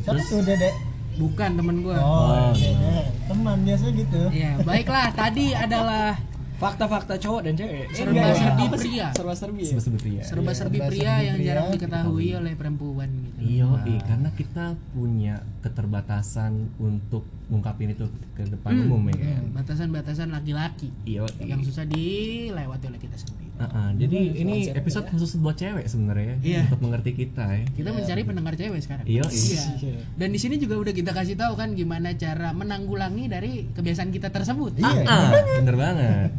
siapa 0.00 0.22
tuh 0.24 0.40
dedek 0.40 0.74
Bukan 1.20 1.50
temen 1.52 1.76
gua. 1.80 1.96
oh, 1.96 2.50
dedek 2.50 3.06
teman 3.26 3.56
biasanya 3.60 3.92
gitu 3.94 4.22
Iya, 4.30 4.50
baiklah. 4.60 5.06
Tadi 5.12 5.52
adalah 5.52 6.16
fakta-fakta 6.56 7.16
cowok 7.16 7.40
dan 7.42 7.52
cewek 7.54 7.88
Serba 7.90 8.12
Enggak, 8.12 8.36
serbi 8.36 8.62
apa 8.62 8.76
sih? 8.76 8.90
pria. 8.90 9.06
serba 9.10 9.32
serbi 9.34 9.62
ya 9.62 9.68
sebesar 9.70 9.96
pria 9.96 10.20
serba-serbi 10.22 10.76
Iya, 10.76 10.84
pria 10.86 11.00
serba-serbi 11.00 11.22
yang 11.22 11.36
pria 11.36 11.46
jarang 11.46 11.66
kita 11.66 11.76
diketahui 11.78 12.28
oleh 12.34 12.52
perempuan 12.54 13.08
gitu. 13.08 13.38
Iya, 13.40 13.68
iya, 13.86 14.00
karena 14.02 14.28
kita 14.30 14.64
punya 14.90 15.34
keterbatasan 15.60 16.52
untuk 16.78 17.22
ngungkapin 17.48 17.90
itu 17.90 18.04
ke 18.32 18.44
depan 18.46 18.70
Hmm. 18.70 18.84
umum 18.86 19.02
ya 19.08 19.16
kan. 19.18 19.42
Batasan-batasan 19.54 20.28
laki-laki 20.30 20.88
Iya, 21.04 21.24
yang 21.42 21.60
susah 21.60 21.84
dilewati 21.84 22.84
oleh 22.86 22.98
kita 22.98 23.16
sendiri. 23.16 23.49
Uh-uh, 23.60 23.92
jadi 23.94 24.18
ini 24.40 24.72
episode 24.72 25.04
ya. 25.04 25.10
khusus 25.12 25.36
buat 25.36 25.52
cewek 25.52 25.84
sebenarnya 25.84 26.40
Iya. 26.40 26.64
untuk 26.64 26.80
mengerti 26.80 27.12
kita 27.14 27.44
ya. 27.44 27.64
Kita 27.68 27.92
mencari 27.92 28.22
pendengar 28.24 28.56
cewek 28.56 28.80
sekarang. 28.80 29.04
Iya, 29.04 29.20
Iya. 29.22 29.62
iya. 29.76 30.00
Dan 30.16 30.28
di 30.30 30.40
sini 30.40 30.56
juga 30.56 30.74
udah 30.76 30.90
kita 30.90 31.12
kasih 31.12 31.36
tahu 31.36 31.54
kan 31.54 31.72
gimana 31.72 32.12
cara 32.14 32.50
menanggulangi 32.50 33.28
dari 33.28 33.68
kebiasaan 33.68 34.08
kita 34.08 34.28
tersebut. 34.28 34.80
Iya. 34.80 35.04
Ah, 35.04 35.28
bener 35.60 35.76
banget. 35.76 36.30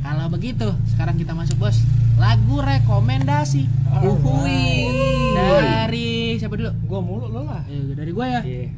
Kalau 0.00 0.26
begitu, 0.28 0.68
sekarang 0.88 1.18
kita 1.18 1.34
masuk 1.34 1.58
bos. 1.58 1.82
Lagu 2.14 2.56
rekomendasi. 2.56 3.66
Uhui. 4.00 4.86
Dari 5.34 6.08
siapa 6.36 6.54
dulu? 6.54 6.70
gua 6.84 7.00
mulu 7.00 7.26
lo 7.26 7.42
lah 7.42 7.66
Eh, 7.66 7.90
dari 7.92 8.10
gua 8.10 8.26
ya. 8.30 8.42
iya 8.42 8.70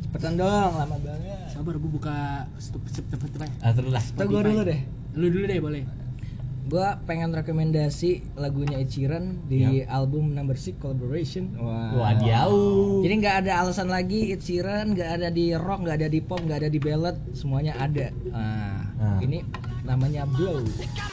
cepetan 0.00 0.38
dong 0.38 0.72
lama 0.72 0.96
banget 0.96 1.50
Sabar, 1.50 1.74
gua 1.74 1.90
buka 1.90 2.16
stop. 2.56 2.80
Ah, 3.58 3.74
terus 3.74 3.90
lah. 3.90 3.98
Kita 4.00 4.24
gua 4.24 4.40
dulu 4.40 4.62
deh 4.62 4.80
Lu 5.14 5.26
dulu 5.28 5.44
deh 5.44 5.58
boleh. 5.58 5.82
Gua 6.64 6.96
pengen 7.04 7.28
rekomendasi 7.30 8.24
lagunya 8.40 8.80
Ed 8.80 8.88
Sheeran 8.88 9.44
di 9.44 9.84
album 9.84 10.32
Number 10.32 10.56
Six 10.56 10.80
Collaboration 10.80 11.52
wah 11.60 12.16
Wadiau. 12.16 13.04
Jadi 13.04 13.14
nggak 13.20 13.36
ada 13.44 13.60
alasan 13.60 13.92
lagi 13.92 14.32
Ed 14.32 14.40
Sheeran 14.40 14.96
nggak 14.96 15.10
ada 15.20 15.28
di 15.28 15.52
rock, 15.52 15.84
nggak 15.84 15.96
ada 16.00 16.08
di 16.08 16.20
pop, 16.24 16.40
nggak 16.40 16.64
ada 16.64 16.70
di 16.72 16.80
ballad, 16.80 17.20
semuanya 17.36 17.76
ada. 17.76 18.08
Nah, 18.32 18.80
Ah. 18.96 19.20
ini 19.20 19.44
namanya 19.84 20.24
Blow. 20.24 20.64
Lagunya 20.64 21.04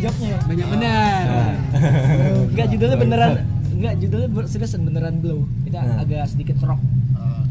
ya. 0.00 0.10
Banyak 0.10 0.16
jobnya. 0.16 0.36
Banyak 0.44 0.66
benar. 0.70 1.22
Enggak 2.50 2.66
judulnya 2.68 2.96
beneran 2.96 3.32
Enggak 3.68 3.94
judulnya 3.96 4.28
ber- 4.28 4.48
seriusan 4.48 4.82
beneran 4.82 5.14
Blow. 5.18 5.46
Kita 5.62 5.78
Hmm. 5.78 6.02
agak 6.02 6.24
sedikit 6.26 6.58
rock. 6.62 6.80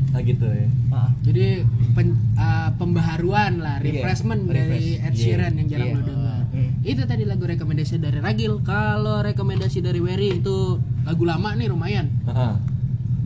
Ah 0.10 0.20
gitu 0.20 0.44
ya. 0.44 0.68
Ah. 0.90 1.12
Jadi 1.22 1.62
pen- 1.94 2.18
uh, 2.34 2.72
pembaharuan 2.74 3.60
lah, 3.60 3.78
Iya, 3.78 4.02
refreshment 4.02 4.48
dari 4.48 4.98
refresh. 4.98 5.06
Ed 5.06 5.14
Sheeran 5.14 5.54
yang 5.56 5.68
jarang 5.68 5.88
Iya. 5.88 5.94
lo 5.94 6.02
dengar. 6.02 6.42
Hmm. 6.48 6.70
Itu 6.82 7.02
tadi 7.04 7.24
lagu 7.24 7.44
rekomendasi 7.44 7.96
dari 7.98 8.18
Ragil. 8.18 8.54
Kalau 8.62 9.20
rekomendasi 9.22 9.80
dari 9.80 10.00
Wery 10.00 10.40
itu 10.40 10.80
lagu 11.04 11.24
lama 11.24 11.54
nih 11.54 11.68
lumayan. 11.68 12.08
Heeh. 12.24 12.54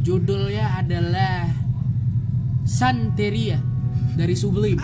Judulnya 0.02 0.77
adalah 0.77 1.48
Santeria 2.64 3.61
dari 4.14 4.35
Sublime. 4.35 4.81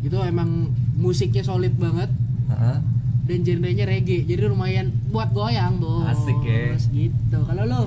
Itu 0.00 0.16
emang 0.18 0.72
musiknya 0.94 1.42
solid 1.42 1.76
banget 1.76 2.08
Heeh. 2.48 2.76
dan 3.22 3.38
genrenya 3.42 3.84
reggae. 3.84 4.24
Jadi 4.24 4.40
lumayan 4.44 4.90
buat 5.08 5.30
goyang, 5.30 5.76
Bos. 5.76 6.08
Asik 6.08 6.38
ya. 6.42 6.74
Gitu. 6.88 7.38
Kalau 7.38 7.62
lo, 7.62 7.80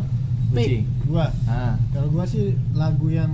Uci. 0.48 0.56
Pik, 0.56 0.72
Gua 1.06 1.28
Ah. 1.46 1.76
kalau 1.90 2.08
gua 2.10 2.24
sih 2.24 2.54
lagu 2.72 3.08
yang 3.08 3.30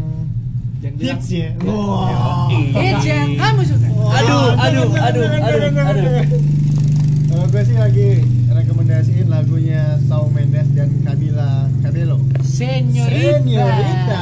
bilang 0.81 0.97
hits 0.97 1.29
ya. 1.29 1.53
Wah. 1.61 2.49
hits 2.49 3.05
yang 3.05 3.35
kamu 3.35 3.61
suka. 3.63 3.87
Aduh, 3.91 4.47
aduh, 4.57 4.87
aduh, 4.91 5.25
aduh, 5.29 5.71
aduh. 5.77 6.23
Kalau 7.31 7.45
gue 7.47 7.63
sih 7.63 7.77
lagi 7.77 8.09
rekomendasiin 8.49 9.27
lagunya 9.27 9.95
Shawn 10.03 10.33
Mendes 10.33 10.67
dan 10.73 10.91
Camila 10.99 11.69
Cabello. 11.79 12.19
Señorita. 12.43 13.39
Señorita. 13.39 14.19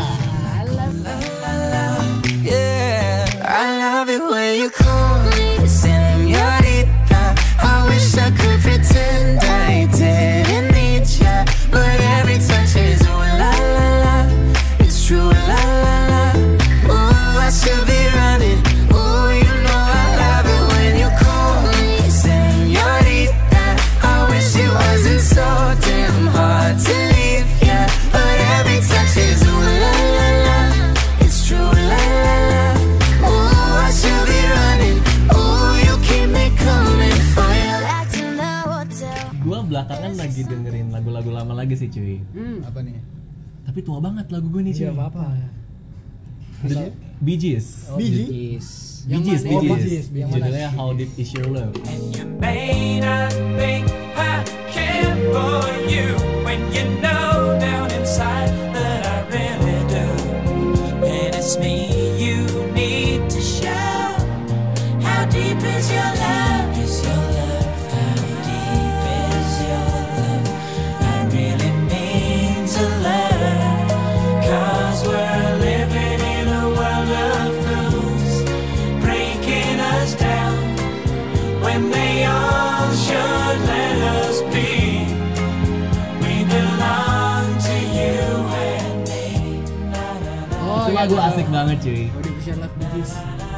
Love 3.99 4.09
it 4.09 4.23
when 4.23 4.55
you 4.61 4.69
call 4.69 5.08
lama 41.39 41.53
lagi 41.55 41.79
sih 41.79 41.87
cuy. 41.87 42.19
Hmm. 42.35 42.59
Apa 42.67 42.83
nih? 42.83 42.99
Tapi 43.63 43.79
tua 43.79 44.03
banget 44.03 44.27
lagu 44.27 44.51
gue 44.51 44.61
nih 44.67 44.73
cuy. 44.75 44.83
Iya 44.83 44.91
apa-apa. 44.91 45.25
The 46.59 46.91
Bee 47.23 47.39
Gees. 47.39 47.87
Oh, 47.87 47.95
Biji? 47.95 48.23
Bee 48.27 48.27
Gees. 48.27 48.67
Bee 49.07 49.23
Gees, 49.23 49.41
mana? 49.47 49.59
Bee 49.63 49.63
Bee 49.63 49.79
Gees. 49.79 49.87
Gees, 49.87 50.07
Bee 50.11 50.23
Gees. 50.27 50.35
Judulnya 50.35 50.69
How 50.75 50.91
Deep 50.91 51.11
Is 51.15 51.31
Your 51.31 51.47
Love. 51.47 51.71
And 51.87 52.03
you 52.11 52.25
may 52.43 52.99
not 52.99 53.31
think 53.55 53.87
I 54.19 54.43
care 54.67 55.15
for 55.31 55.63
you 55.87 56.19
when 56.43 56.59
you 56.75 56.83
know 56.99 57.55
down 57.63 57.87
inside 57.95 58.51
that 58.75 59.07
I 59.07 59.23
really 59.31 59.83
do. 59.87 60.07
And 61.07 61.31
it's 61.31 61.55
me 61.55 61.87
you 62.19 62.43
need 62.75 63.31
to 63.31 63.39
show. 63.39 64.19
How 64.99 65.23
deep 65.31 65.63
is 65.63 65.87
your 65.87 66.11
love? 66.19 66.38
Asik 91.39 91.55
banget 91.55 91.77
cuy. 91.79 92.03
Di 92.11 92.29
Vision 92.35 92.57
Love. 92.59 92.75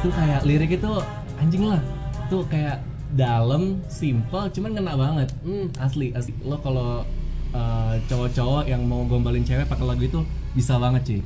Tuh 0.06 0.12
kayak 0.14 0.40
lirik 0.46 0.70
itu 0.78 0.92
anjing 1.34 1.66
lah. 1.66 1.82
Tuh 2.30 2.46
kayak 2.46 2.78
dalam, 3.10 3.82
simple, 3.90 4.46
cuman 4.54 4.70
ngena 4.78 4.94
banget. 4.94 5.28
Hmm. 5.42 5.66
Asli, 5.82 6.14
asli. 6.14 6.30
Lo 6.46 6.62
kalau 6.62 7.02
uh, 7.50 7.94
cowok-cowok 8.06 8.70
yang 8.70 8.86
mau 8.86 9.02
gombalin 9.02 9.42
cewek 9.42 9.66
pakai 9.66 9.82
lagu 9.82 9.98
itu 9.98 10.22
bisa 10.54 10.78
banget 10.78 11.02
cuy. 11.10 11.20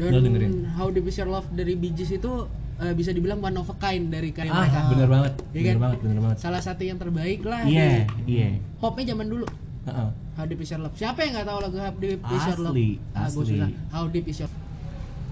Dan 0.00 0.08
Lo 0.08 0.18
dengerin. 0.24 0.64
How 0.80 0.88
Deep 0.88 1.04
Is 1.04 1.20
Your 1.20 1.28
Love 1.28 1.44
dari 1.52 1.76
Bee 1.76 1.92
Gees 1.92 2.08
itu 2.08 2.48
eh, 2.80 2.96
bisa 2.96 3.12
dibilang 3.12 3.44
one 3.44 3.60
of 3.60 3.68
a 3.68 3.76
kind 3.76 4.08
dari 4.08 4.32
karya 4.32 4.48
Ah, 4.48 4.64
mereka. 4.64 4.80
bener 4.88 5.08
banget. 5.12 5.32
Iya 5.36 5.44
Bener 5.52 5.68
kan? 5.68 5.82
banget, 5.84 5.98
bener 6.08 6.18
banget. 6.24 6.36
Salah 6.40 6.62
satu 6.64 6.88
yang 6.88 6.96
terbaik 6.96 7.44
lah. 7.44 7.68
Iya, 7.68 8.08
di 8.24 8.32
iya. 8.32 8.48
Popnya 8.80 9.12
zaman 9.12 9.28
dulu. 9.28 9.44
Heeh. 9.84 10.08
How 10.40 10.44
Deep 10.48 10.64
Is 10.64 10.72
Your 10.72 10.88
Love. 10.88 10.96
Siapa 10.96 11.20
yang 11.20 11.36
nggak 11.36 11.46
tahu 11.52 11.58
lagu 11.60 11.76
How 11.76 11.92
Deep 11.92 12.20
Is 12.24 12.44
Your 12.48 12.60
Love? 12.64 12.72
Asli, 12.72 12.88
Ah, 13.12 13.28
asli. 13.28 13.58
How 13.92 14.04
Deep 14.08 14.24
Is 14.24 14.40
Your 14.40 14.48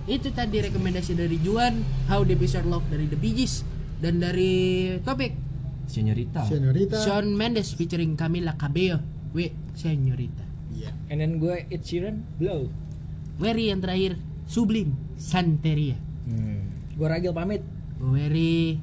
Itu 0.06 0.30
tadi 0.30 0.62
rekomendasi 0.62 1.18
dari 1.18 1.34
Juan, 1.42 1.82
How 2.06 2.22
Deep 2.22 2.38
Is 2.46 2.54
Your 2.54 2.66
Love 2.70 2.86
dari 2.86 3.10
The 3.10 3.18
Bee 3.18 3.34
Gees 3.34 3.66
dan 3.98 4.22
dari 4.22 4.94
topik 5.02 5.34
Señorita. 5.86 6.46
Señorita. 6.46 6.98
Shawn 7.02 7.34
Mendes 7.34 7.74
featuring 7.74 8.18
Camila 8.18 8.54
Cabello. 8.54 9.02
We 9.34 9.50
Señorita. 9.74 10.46
Iya. 10.74 10.94
And 11.10 11.18
then 11.22 11.42
gue 11.42 11.66
Ed 11.70 11.82
Sheeran 11.82 12.22
Blow. 12.38 12.70
Wery 13.42 13.74
yang 13.74 13.82
terakhir 13.82 14.18
Sublim 14.46 14.94
Santeria. 15.18 15.98
Hmm. 16.26 16.70
Gue 16.94 17.06
Ragil 17.06 17.34
pamit. 17.34 17.62
Wery 17.98 18.78